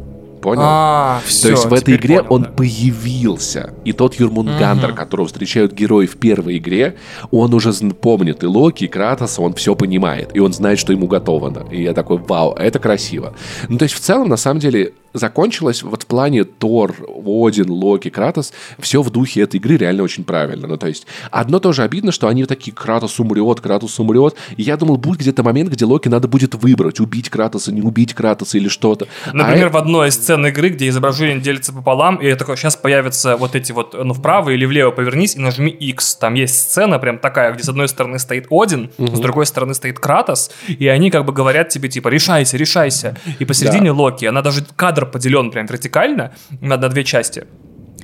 Понял? 0.44 0.62
А, 0.62 1.22
То 1.42 1.50
есть 1.50 1.66
в 1.66 1.74
этой 1.74 1.96
игре 1.96 2.22
он 2.22 2.44
появился. 2.44 3.74
И 3.86 3.94
тот 3.94 4.16
Юрмунгандр, 4.16 4.94
которого 4.94 5.28
встречают 5.28 5.72
герои 5.72 6.06
в 6.06 6.18
первой 6.18 6.58
игре, 6.58 6.98
он 7.32 7.54
уже 7.54 7.72
помнит 7.74 8.44
и 8.44 8.46
Локи, 8.46 8.84
и 8.84 8.88
Кратоса, 8.88 9.42
он 9.42 9.54
все 9.54 9.74
понимает. 9.74 10.32
И 10.34 10.40
он 10.40 10.52
знает, 10.52 10.80
что 10.80 10.92
ему 10.92 11.08
готовано. 11.08 11.66
И 11.72 11.82
я 11.82 11.94
такой, 11.94 12.18
вау, 12.18 12.54
это 12.54 12.78
красиво. 12.80 13.34
Ну, 13.70 13.78
то 13.78 13.84
есть 13.84 13.96
в 13.96 14.00
целом, 14.00 14.28
на 14.28 14.38
самом 14.38 14.60
деле, 14.60 14.94
закончилось 15.14 15.84
вот 15.84 16.04
в 16.04 16.06
плане 16.06 16.44
Тор, 16.44 16.96
Один, 17.26 17.70
Локи, 17.70 18.10
Кратос, 18.10 18.54
все 18.80 19.02
в 19.02 19.10
духе 19.10 19.42
этой 19.42 19.58
игры 19.58 19.78
реально 19.78 20.04
очень 20.04 20.24
правильно. 20.24 20.68
Ну, 20.68 20.78
то 20.78 20.88
есть, 20.88 21.06
одно 21.32 21.60
тоже 21.60 21.84
обидно, 21.84 22.12
что 22.12 22.28
они 22.28 22.46
такие, 22.46 22.74
Кратос 22.74 23.20
умрет, 23.20 23.62
Кратос 23.62 24.00
умрет. 24.00 24.36
И 24.58 24.64
я 24.64 24.78
думал, 24.78 24.98
будет 24.98 25.20
где-то 25.20 25.44
момент, 25.44 25.70
где 25.70 25.86
Локи 25.86 26.08
надо 26.08 26.28
будет 26.28 26.56
выбрать, 26.56 27.00
убить 27.00 27.30
Кратоса, 27.30 27.72
не 27.72 27.82
убить 27.82 28.14
Кратоса 28.14 28.58
или 28.58 28.68
что-то. 28.68 29.08
А 29.26 29.34
Например, 29.34 29.68
э- 29.68 29.70
в 29.70 29.78
одной 29.78 30.10
из 30.10 30.16
сцен 30.16 30.46
игры, 30.48 30.70
где 30.70 30.88
изображение 30.88 31.40
делится 31.40 31.74
пополам, 31.74 32.18
и 32.18 32.28
я 32.28 32.36
такой, 32.36 32.58
сейчас 32.58 32.76
появятся 32.76 33.38
вот 33.38 33.56
эти 33.56 33.72
вот, 33.72 33.94
ну, 33.94 34.14
вправо 34.14 34.50
или 34.50 34.66
влево 34.66 34.92
повернись 34.92 35.36
и 35.36 35.40
нажми 35.40 35.72
X. 35.72 36.16
Там 36.16 36.34
есть 36.34 36.56
сцена 36.56 37.00
прям 37.00 37.20
такая, 37.20 37.54
где 37.54 37.64
с 37.64 37.70
одной 37.70 37.88
стороны 37.88 38.20
стоит 38.20 38.48
Один, 38.50 38.92
с 38.98 39.20
другой 39.20 39.46
стороны 39.46 39.74
стоит 39.74 40.00
Кратос, 40.00 40.52
и 40.68 40.88
они 40.88 41.12
как 41.12 41.26
бы 41.26 41.34
говорят 41.34 41.70
тебе, 41.70 41.90
типа, 41.90 42.08
решайся, 42.08 42.58
решайся. 42.58 43.18
И 43.40 43.46
посередине 43.46 43.92
Локи, 43.92 44.26
она 44.26 44.42
даже 44.42 44.66
кадр 44.76 45.03
поделен 45.06 45.52
прям 45.52 45.66
вертикально 45.66 46.32
на, 46.62 46.78
на 46.78 46.90
две 46.90 47.04
части. 47.04 47.46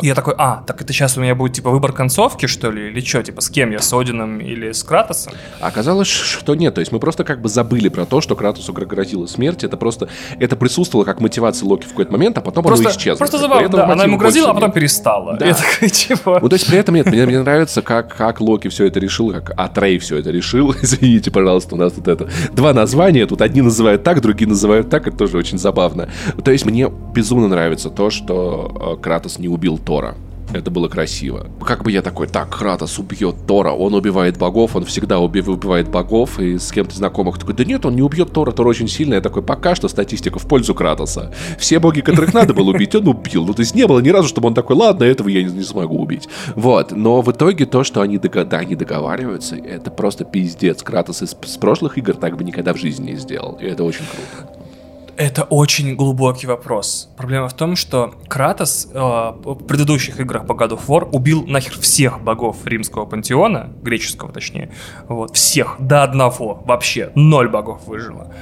Я 0.02 0.16
такой, 0.16 0.34
а, 0.38 0.64
так 0.66 0.82
это 0.82 0.94
сейчас 0.94 1.18
у 1.18 1.22
меня 1.22 1.36
будет, 1.36 1.54
типа, 1.54 1.70
выбор 1.70 1.92
концовки, 1.92 2.46
что 2.46 2.72
ли, 2.72 2.88
или 2.90 3.02
что, 3.02 3.24
типа, 3.24 3.42
с 3.42 3.50
кем 3.50 3.72
я, 3.72 3.80
с 3.80 3.94
Одином 3.94 4.40
или 4.40 4.72
с 4.72 4.84
Кратосом? 4.84 5.34
Оказалось, 5.60 6.08
что 6.08 6.56
нет, 6.56 6.76
то 6.76 6.80
есть 6.80 6.92
мы 6.92 7.00
просто 7.00 7.24
как 7.24 7.42
бы 7.42 7.50
забыли 7.50 7.90
про 7.90 8.06
то, 8.06 8.22
что 8.22 8.36
Кратосу 8.36 8.74
грозила 8.74 9.26
смерть, 9.26 9.64
это 9.64 9.78
просто, 9.78 10.10
это 10.40 10.56
присутствовало 10.56 11.06
как 11.06 11.20
мотивация 11.20 11.68
Локи 11.68 11.86
в 11.86 11.90
какой-то 11.90 12.12
момент, 12.12 12.38
а 12.38 12.42
потом 12.42 12.64
просто, 12.64 12.90
оно 12.90 12.96
исчезло. 12.96 13.18
Просто 13.18 13.38
забавно, 13.38 13.70
да, 13.70 13.92
она 13.92 14.04
ему 14.04 14.18
грозила, 14.18 14.52
а 14.52 14.54
потом 14.54 14.70
нет. 14.70 14.76
перестала. 14.76 15.38
Да. 15.38 15.46
Я 15.46 15.54
такой, 15.54 15.90
чего? 15.90 16.40
Ну, 16.40 16.50
то 16.50 16.56
есть 16.56 16.68
при 16.68 16.78
этом 16.78 16.96
нет, 16.96 17.06
мне, 17.08 17.26
мне 17.26 17.40
нравится, 17.40 17.82
как, 17.82 18.16
как 18.16 18.40
Локи 18.42 18.70
все 18.70 18.86
это 18.86 19.00
решил, 19.00 19.32
как 19.32 19.54
Атрей 19.58 20.00
все 20.00 20.18
это 20.18 20.32
решил, 20.32 20.74
извините, 20.82 21.32
пожалуйста, 21.32 21.76
у 21.76 21.78
нас 21.78 21.94
тут 21.94 22.08
это, 22.08 22.30
два 22.54 22.74
названия, 22.74 23.26
тут 23.26 23.42
одни 23.42 23.62
называют 23.62 24.04
так, 24.04 24.22
другие 24.22 24.48
называют 24.48 24.90
так, 24.90 25.08
это 25.08 25.18
тоже 25.18 25.38
очень 25.38 25.58
забавно. 25.58 26.10
То 26.44 26.52
есть 26.52 26.66
мне 26.66 26.90
безумно 27.14 27.48
нравится 27.48 27.90
то, 27.90 28.10
что 28.10 28.96
э, 28.98 29.02
Кратос 29.02 29.40
не 29.40 29.48
убил 29.48 29.78
Тора. 29.90 30.16
Это 30.54 30.70
было 30.70 30.88
красиво. 30.88 31.48
Как 31.66 31.84
бы 31.84 31.92
я 31.92 32.04
такой, 32.04 32.28
так, 32.28 32.56
Кратос 32.56 33.00
убьет 33.00 33.48
Тора, 33.48 33.72
он 33.72 33.96
убивает 33.96 34.38
богов, 34.38 34.76
он 34.76 34.86
всегда 34.86 35.18
убивает 35.18 35.90
богов, 35.90 36.40
и 36.40 36.60
с 36.60 36.72
кем-то 36.72 36.96
знакомых 36.96 37.40
такой, 37.40 37.56
да 37.56 37.66
нет, 37.66 37.88
он 37.88 37.96
не 37.96 38.04
убьет 38.04 38.32
Тора, 38.32 38.52
Тор 38.52 38.68
очень 38.68 38.88
сильный. 38.88 39.16
Я 39.16 39.22
такой, 39.22 39.42
пока 39.42 39.74
что 39.74 39.88
статистика 39.88 40.38
в 40.38 40.48
пользу 40.48 40.76
Кратоса. 40.76 41.34
Все 41.58 41.80
боги, 41.80 42.02
которых 42.02 42.36
надо 42.36 42.54
было 42.54 42.70
убить, 42.70 42.94
он 42.94 43.08
убил. 43.08 43.48
Ну, 43.48 43.56
то 43.56 43.62
есть 43.62 43.74
не 43.74 43.88
было 43.88 43.98
ни 44.00 44.10
разу, 44.10 44.28
чтобы 44.28 44.50
он 44.50 44.54
такой, 44.54 44.76
ладно, 44.76 45.06
этого 45.06 45.28
я 45.28 45.42
не, 45.42 45.52
не 45.52 45.64
смогу 45.64 46.00
убить. 46.00 46.30
Вот, 46.56 46.92
но 46.92 47.24
в 47.24 47.32
итоге 47.32 47.66
то, 47.66 47.84
что 47.84 48.02
они, 48.02 48.20
дог... 48.20 48.48
да, 48.48 48.58
они 48.60 48.76
договариваются, 48.76 49.56
это 49.56 49.90
просто 49.90 50.24
пиздец. 50.24 50.84
Кратос 50.84 51.24
из 51.24 51.32
с 51.32 51.58
прошлых 51.58 51.98
игр 51.98 52.14
так 52.14 52.38
бы 52.38 52.44
никогда 52.44 52.76
в 52.76 52.78
жизни 52.78 53.14
не 53.14 53.18
сделал, 53.18 53.58
и 53.60 53.66
это 53.66 53.84
очень 53.84 54.06
круто. 54.06 54.59
Это 55.20 55.44
очень 55.44 55.98
глубокий 55.98 56.48
вопрос. 56.48 57.10
Проблема 57.18 57.50
в 57.50 57.54
том, 57.54 57.76
что 57.76 58.14
Кратос 58.30 58.88
э, 58.90 58.98
в 58.98 59.66
предыдущих 59.66 60.18
играх 60.22 60.48
по 60.48 60.54
God 60.54 60.70
of 60.70 60.88
War 60.88 61.10
убил 61.12 61.46
нахер 61.46 61.78
всех 61.78 62.22
богов 62.24 62.66
римского 62.66 63.06
пантеона, 63.06 63.70
греческого 63.82 64.32
точнее, 64.32 64.72
вот, 65.10 65.36
всех 65.36 65.76
до 65.78 66.04
одного, 66.04 66.64
вообще, 66.66 67.12
ноль 67.16 67.50
богов 67.50 67.86
выжило. 67.86 68.34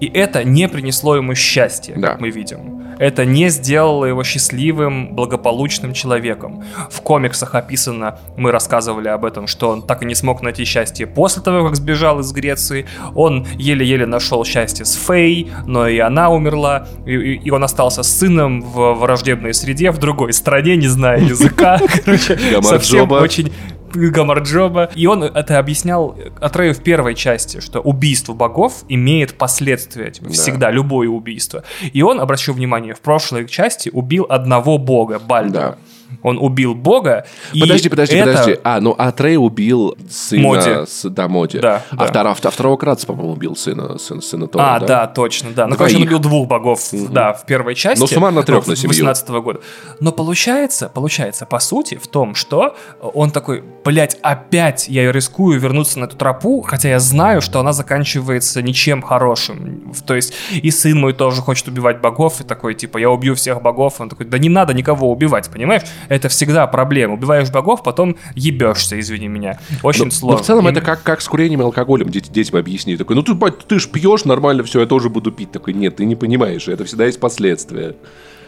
И 0.00 0.06
это 0.06 0.44
не 0.44 0.68
принесло 0.68 1.16
ему 1.16 1.34
счастья, 1.34 1.94
да. 1.96 2.08
как 2.08 2.20
мы 2.20 2.30
видим. 2.30 2.86
Это 2.98 3.24
не 3.24 3.50
сделало 3.50 4.06
его 4.06 4.24
счастливым, 4.24 5.14
благополучным 5.14 5.92
человеком. 5.92 6.64
В 6.90 7.02
комиксах 7.02 7.54
описано, 7.54 8.18
мы 8.36 8.52
рассказывали 8.52 9.08
об 9.08 9.24
этом, 9.24 9.46
что 9.46 9.68
он 9.68 9.82
так 9.82 10.02
и 10.02 10.06
не 10.06 10.14
смог 10.14 10.42
найти 10.42 10.64
счастье 10.64 11.06
после 11.06 11.42
того, 11.42 11.66
как 11.66 11.76
сбежал 11.76 12.20
из 12.20 12.32
Греции. 12.32 12.86
Он 13.14 13.46
еле-еле 13.58 14.06
нашел 14.06 14.44
счастье 14.44 14.84
с 14.86 14.94
Фей, 14.94 15.50
но 15.66 15.88
и 15.88 15.98
она 15.98 16.30
умерла. 16.30 16.86
И, 17.04 17.12
и 17.12 17.50
он 17.50 17.64
остался 17.64 18.02
с 18.02 18.18
сыном 18.18 18.62
в 18.62 18.94
враждебной 18.94 19.52
среде, 19.52 19.90
в 19.90 19.98
другой 19.98 20.32
стране, 20.32 20.76
не 20.76 20.88
зная 20.88 21.20
языка. 21.20 21.78
Короче, 22.04 22.38
совсем 22.62 23.10
очень 23.12 23.52
Гамарджоба. 24.10 24.90
И 24.94 25.06
он 25.06 25.24
это 25.24 25.58
объяснял 25.58 26.16
Атрею 26.40 26.74
в 26.74 26.82
первой 26.82 27.14
части, 27.14 27.60
что 27.60 27.80
убийство 27.80 28.32
богов 28.34 28.84
имеет 28.88 29.34
последствия. 29.34 30.10
Типа, 30.10 30.28
да. 30.28 30.32
Всегда, 30.32 30.70
любое 30.70 31.08
убийство. 31.08 31.64
И 31.92 32.02
он, 32.02 32.20
обращу 32.20 32.52
внимание, 32.52 32.94
в 32.94 33.00
прошлой 33.00 33.46
части 33.46 33.90
убил 33.92 34.26
одного 34.28 34.78
бога, 34.78 35.18
Бальда. 35.18 35.60
Да. 35.60 35.78
Он 36.22 36.38
убил 36.38 36.74
бога. 36.74 37.26
Подожди, 37.58 37.88
подожди, 37.88 38.16
это... 38.16 38.30
подожди. 38.32 38.58
А, 38.64 38.80
ну 38.80 38.94
Атрей 38.96 39.36
убил 39.36 39.96
сына... 40.08 40.42
Моди. 40.42 40.86
С, 40.86 41.08
да, 41.08 41.28
Моди. 41.28 41.58
Да, 41.58 41.82
а, 41.90 41.96
да. 41.96 42.06
Второго, 42.06 42.36
а 42.42 42.50
второго 42.50 42.76
Кратца, 42.76 43.06
по-моему, 43.06 43.32
убил 43.32 43.56
сына, 43.56 43.98
сына, 43.98 44.20
сына 44.20 44.46
Тора, 44.46 44.76
А, 44.76 44.80
да? 44.80 44.86
да, 44.86 45.06
точно, 45.06 45.50
да. 45.50 45.66
Ну, 45.66 45.76
короче, 45.76 45.96
он 45.96 46.02
убил 46.02 46.18
двух 46.18 46.48
богов, 46.48 46.80
угу. 46.92 47.08
да, 47.08 47.32
в 47.32 47.46
первой 47.46 47.74
части. 47.74 48.00
Но 48.00 48.06
суммарно 48.06 48.42
трех 48.42 48.66
на 48.66 48.76
семью. 48.76 48.88
18 48.88 49.28
-го 49.28 49.42
года. 49.42 49.60
Но 50.00 50.12
получается, 50.12 50.88
получается, 50.88 51.46
по 51.46 51.58
сути, 51.58 51.96
в 51.96 52.06
том, 52.06 52.34
что 52.34 52.76
он 53.00 53.30
такой, 53.30 53.62
блядь, 53.84 54.18
опять 54.22 54.88
я 54.88 55.10
рискую 55.12 55.60
вернуться 55.60 55.98
на 55.98 56.04
эту 56.04 56.16
тропу, 56.16 56.62
хотя 56.62 56.88
я 56.88 56.98
знаю, 56.98 57.40
что 57.40 57.60
она 57.60 57.72
заканчивается 57.72 58.62
ничем 58.62 59.02
хорошим. 59.02 59.92
То 60.06 60.14
есть 60.14 60.34
и 60.50 60.70
сын 60.70 60.98
мой 60.98 61.12
тоже 61.12 61.42
хочет 61.42 61.68
убивать 61.68 62.00
богов, 62.00 62.40
и 62.40 62.44
такой, 62.44 62.74
типа, 62.74 62.98
я 62.98 63.10
убью 63.10 63.34
всех 63.34 63.62
богов. 63.62 64.00
Он 64.00 64.08
такой, 64.08 64.26
да 64.26 64.38
не 64.38 64.48
надо 64.48 64.74
никого 64.74 65.10
убивать, 65.10 65.50
понимаешь? 65.50 65.82
Это 66.08 66.28
всегда 66.28 66.66
проблема. 66.66 67.14
Убиваешь 67.14 67.50
богов, 67.50 67.82
потом 67.82 68.16
ебешься, 68.34 68.98
извини 68.98 69.28
меня. 69.28 69.58
Очень 69.82 70.06
но, 70.06 70.10
сложно. 70.10 70.38
Но 70.38 70.42
в 70.42 70.46
целом 70.46 70.68
и... 70.68 70.72
это 70.72 70.80
как, 70.80 71.02
как 71.02 71.20
с 71.20 71.28
курением 71.28 71.60
и 71.60 71.64
алкоголем 71.64 72.08
дети, 72.08 72.30
детям 72.30 72.58
объясни. 72.58 72.96
Такой, 72.96 73.16
ну 73.16 73.22
ты, 73.22 73.34
ты 73.66 73.78
ж 73.78 73.88
пьешь 73.88 74.24
нормально, 74.24 74.62
все, 74.64 74.80
я 74.80 74.86
тоже 74.86 75.08
буду 75.08 75.32
пить. 75.32 75.52
Такой, 75.52 75.74
нет, 75.74 75.96
ты 75.96 76.04
не 76.04 76.16
понимаешь, 76.16 76.68
это 76.68 76.84
всегда 76.84 77.06
есть 77.06 77.20
последствия. 77.20 77.94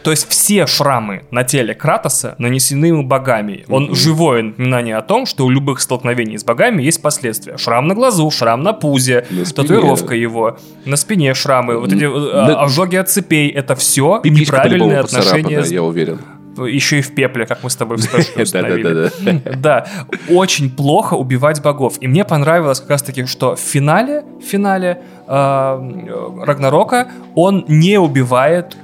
То 0.03 0.11
есть 0.11 0.29
все 0.29 0.65
шрамы 0.65 1.23
на 1.31 1.43
теле 1.43 1.73
Кратоса 1.73 2.35
нанесены 2.37 2.85
ему 2.85 3.03
богами. 3.03 3.65
Он 3.67 3.89
mm-hmm. 3.89 3.95
живое 3.95 4.43
напоминание 4.43 4.95
о 4.95 5.01
том, 5.01 5.25
что 5.25 5.45
у 5.45 5.49
любых 5.49 5.81
столкновений 5.81 6.37
с 6.37 6.43
богами 6.43 6.81
есть 6.81 7.01
последствия. 7.01 7.57
Шрам 7.57 7.85
на 7.87 7.95
глазу, 7.95 8.31
шрам 8.31 8.61
на 8.63 8.73
пузе, 8.73 9.25
на 9.29 9.43
татуировка 9.43 10.15
его, 10.15 10.57
на 10.85 10.95
спине 10.95 11.33
шрамы, 11.33 11.77
вот 11.77 11.91
эти 11.91 12.05
на... 12.05 12.61
ожоги 12.61 12.95
от 12.95 13.09
цепей. 13.09 13.49
Это 13.49 13.75
все 13.75 14.21
неправильные 14.23 14.99
отношения. 14.99 15.63
Я 15.69 15.83
уверен 15.83 16.19
еще 16.65 16.99
и 16.99 17.01
в 17.01 17.13
пепле, 17.13 17.45
как 17.45 17.63
мы 17.63 17.69
с 17.69 17.75
тобой 17.75 17.97
установили. 18.35 19.11
Да, 19.59 19.87
очень 20.29 20.69
плохо 20.69 21.15
убивать 21.15 21.61
богов. 21.61 21.95
И 21.99 22.07
мне 22.07 22.23
понравилось 22.23 22.79
как 22.79 22.89
раз-таки, 22.89 23.25
что 23.25 23.55
в 23.55 23.59
финале, 23.59 24.23
в 24.39 24.43
финале 24.43 25.01
э, 25.27 26.41
Рагнарока 26.45 27.07
он 27.35 27.65
не 27.67 27.99
убивает 27.99 28.75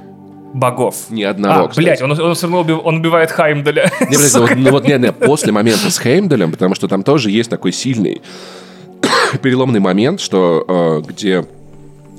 богов. 0.56 0.96
Ни 1.10 1.22
одного, 1.22 1.66
а, 1.66 1.68
блядь, 1.74 2.02
он, 2.02 2.12
он 2.12 2.34
все 2.34 2.46
равно 2.46 2.60
убив, 2.60 2.78
он 2.84 2.96
убивает 2.96 3.30
Хаймдаля. 3.30 3.90
Не, 4.00 4.16
подожди, 4.16 4.38
вот, 4.38 4.50
ну, 4.56 4.70
вот, 4.70 4.88
не, 4.88 4.98
не, 4.98 5.12
после 5.12 5.52
момента 5.52 5.90
с 5.90 5.98
Хеймдалем, 5.98 6.50
потому 6.52 6.74
что 6.74 6.88
там 6.88 7.02
тоже 7.02 7.30
есть 7.30 7.50
такой 7.50 7.72
сильный 7.72 8.22
переломный 9.42 9.80
момент, 9.80 10.20
что 10.20 10.64
э, 10.66 11.02
где 11.08 11.44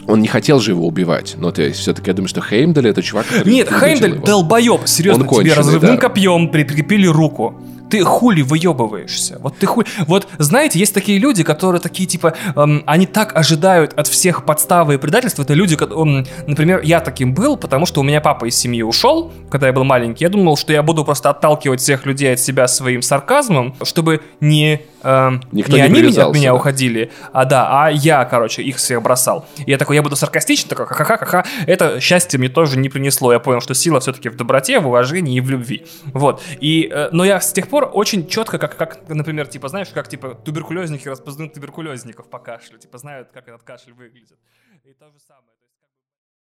он 0.08 0.22
не 0.22 0.28
хотел 0.28 0.60
же 0.60 0.72
его 0.72 0.88
убивать. 0.88 1.36
Но 1.38 1.52
то 1.52 1.62
есть, 1.62 1.80
все-таки 1.80 2.10
я 2.10 2.14
думаю, 2.14 2.30
что 2.30 2.42
Хеймдаль 2.42 2.88
это 2.88 3.02
чувак, 3.02 3.28
который... 3.28 3.52
Нет, 3.52 3.70
Хеймдаль 3.70 4.20
долбоеб. 4.20 4.88
Серьезно, 4.88 5.28
Он 5.28 5.42
тебе 5.42 5.54
разрывным 5.54 5.96
да. 5.96 6.02
копьем 6.02 6.50
прикрепили 6.50 7.08
руку 7.08 7.56
ты 7.90 8.04
хули 8.04 8.42
выебываешься? 8.42 9.38
Вот 9.40 9.58
ты 9.58 9.66
хули... 9.66 9.88
Вот, 10.08 10.28
знаете, 10.38 10.80
есть 10.80 10.94
такие 10.94 11.20
люди, 11.20 11.44
которые 11.44 11.82
такие, 11.82 12.08
типа, 12.08 12.34
эм, 12.56 12.84
они 12.86 13.06
так 13.06 13.36
ожидают 13.36 13.94
от 13.94 14.08
всех 14.08 14.46
подставы 14.46 14.96
и 14.96 14.98
предательства. 14.98 15.44
Это 15.44 15.54
люди, 15.54 15.76
которые, 15.76 16.26
например, 16.48 16.82
я 16.84 17.00
таким 17.00 17.34
был, 17.34 17.58
потому 17.58 17.86
что 17.86 18.02
у 18.02 18.04
меня 18.04 18.22
папа 18.22 18.46
из 18.46 18.56
семьи 18.56 18.82
ушел, 18.82 19.32
когда 19.50 19.68
я 19.68 19.74
был 19.74 19.84
маленький. 19.84 20.24
Я 20.24 20.30
думал, 20.30 20.58
что 20.58 20.74
я 20.74 20.84
буду 20.84 21.06
просто 21.06 21.30
отталкивать 21.30 21.82
всех 21.82 22.06
людей 22.06 22.34
от 22.34 22.40
себя 22.40 22.68
своим 22.68 23.02
сарказмом, 23.02 23.76
чтобы 23.84 24.22
не... 24.40 24.82
Эм, 25.04 25.42
Никто 25.52 25.74
не, 25.74 25.78
не 25.78 25.84
они 25.84 26.18
от 26.18 26.34
меня 26.34 26.54
уходили, 26.56 27.12
а 27.32 27.46
да, 27.46 27.86
а 27.86 27.90
я, 27.90 28.26
короче, 28.26 28.62
их 28.64 28.78
всех 28.78 29.02
бросал. 29.02 29.46
И 29.66 29.72
я 29.72 29.78
такой, 29.78 29.96
я 29.96 30.02
буду 30.02 30.16
саркастичен, 30.16 30.68
такой, 30.68 30.88
ха-ха-ха-ха. 30.88 31.46
Это 31.66 32.00
счастье 32.02 32.40
мне 32.40 32.50
тоже 32.50 32.78
не 32.78 32.90
принесло. 32.90 33.32
Я 33.32 33.40
понял, 33.40 33.62
что 33.62 33.74
сила 33.74 34.00
все-таки 34.00 34.30
в 34.30 34.36
доброте, 34.36 34.80
в 34.80 34.88
уважении 34.88 35.38
и 35.38 35.42
в 35.42 35.50
любви. 35.50 35.86
Вот. 36.14 36.42
И, 36.60 36.90
э, 36.92 37.10
но 37.12 37.24
я 37.24 37.40
с 37.40 37.54
тех 37.54 37.68
пор 37.68 37.77
пор 37.82 37.92
очень 37.94 38.28
четко, 38.28 38.58
как, 38.58 38.78
как, 38.78 39.08
например, 39.10 39.48
типа, 39.48 39.68
знаешь, 39.68 39.90
как, 39.90 40.08
типа, 40.08 40.36
туберкулезники 40.36 41.08
распознают 41.08 41.54
туберкулезников 41.54 42.30
по 42.30 42.40
кашлю, 42.40 42.80
типа, 42.80 42.98
знают, 42.98 43.32
как 43.32 43.48
этот 43.48 43.64
кашель 43.64 43.94
выглядит. 43.94 44.40
И 44.84 44.94
то 44.94 45.12
же 45.12 45.20
самое. 45.20 45.57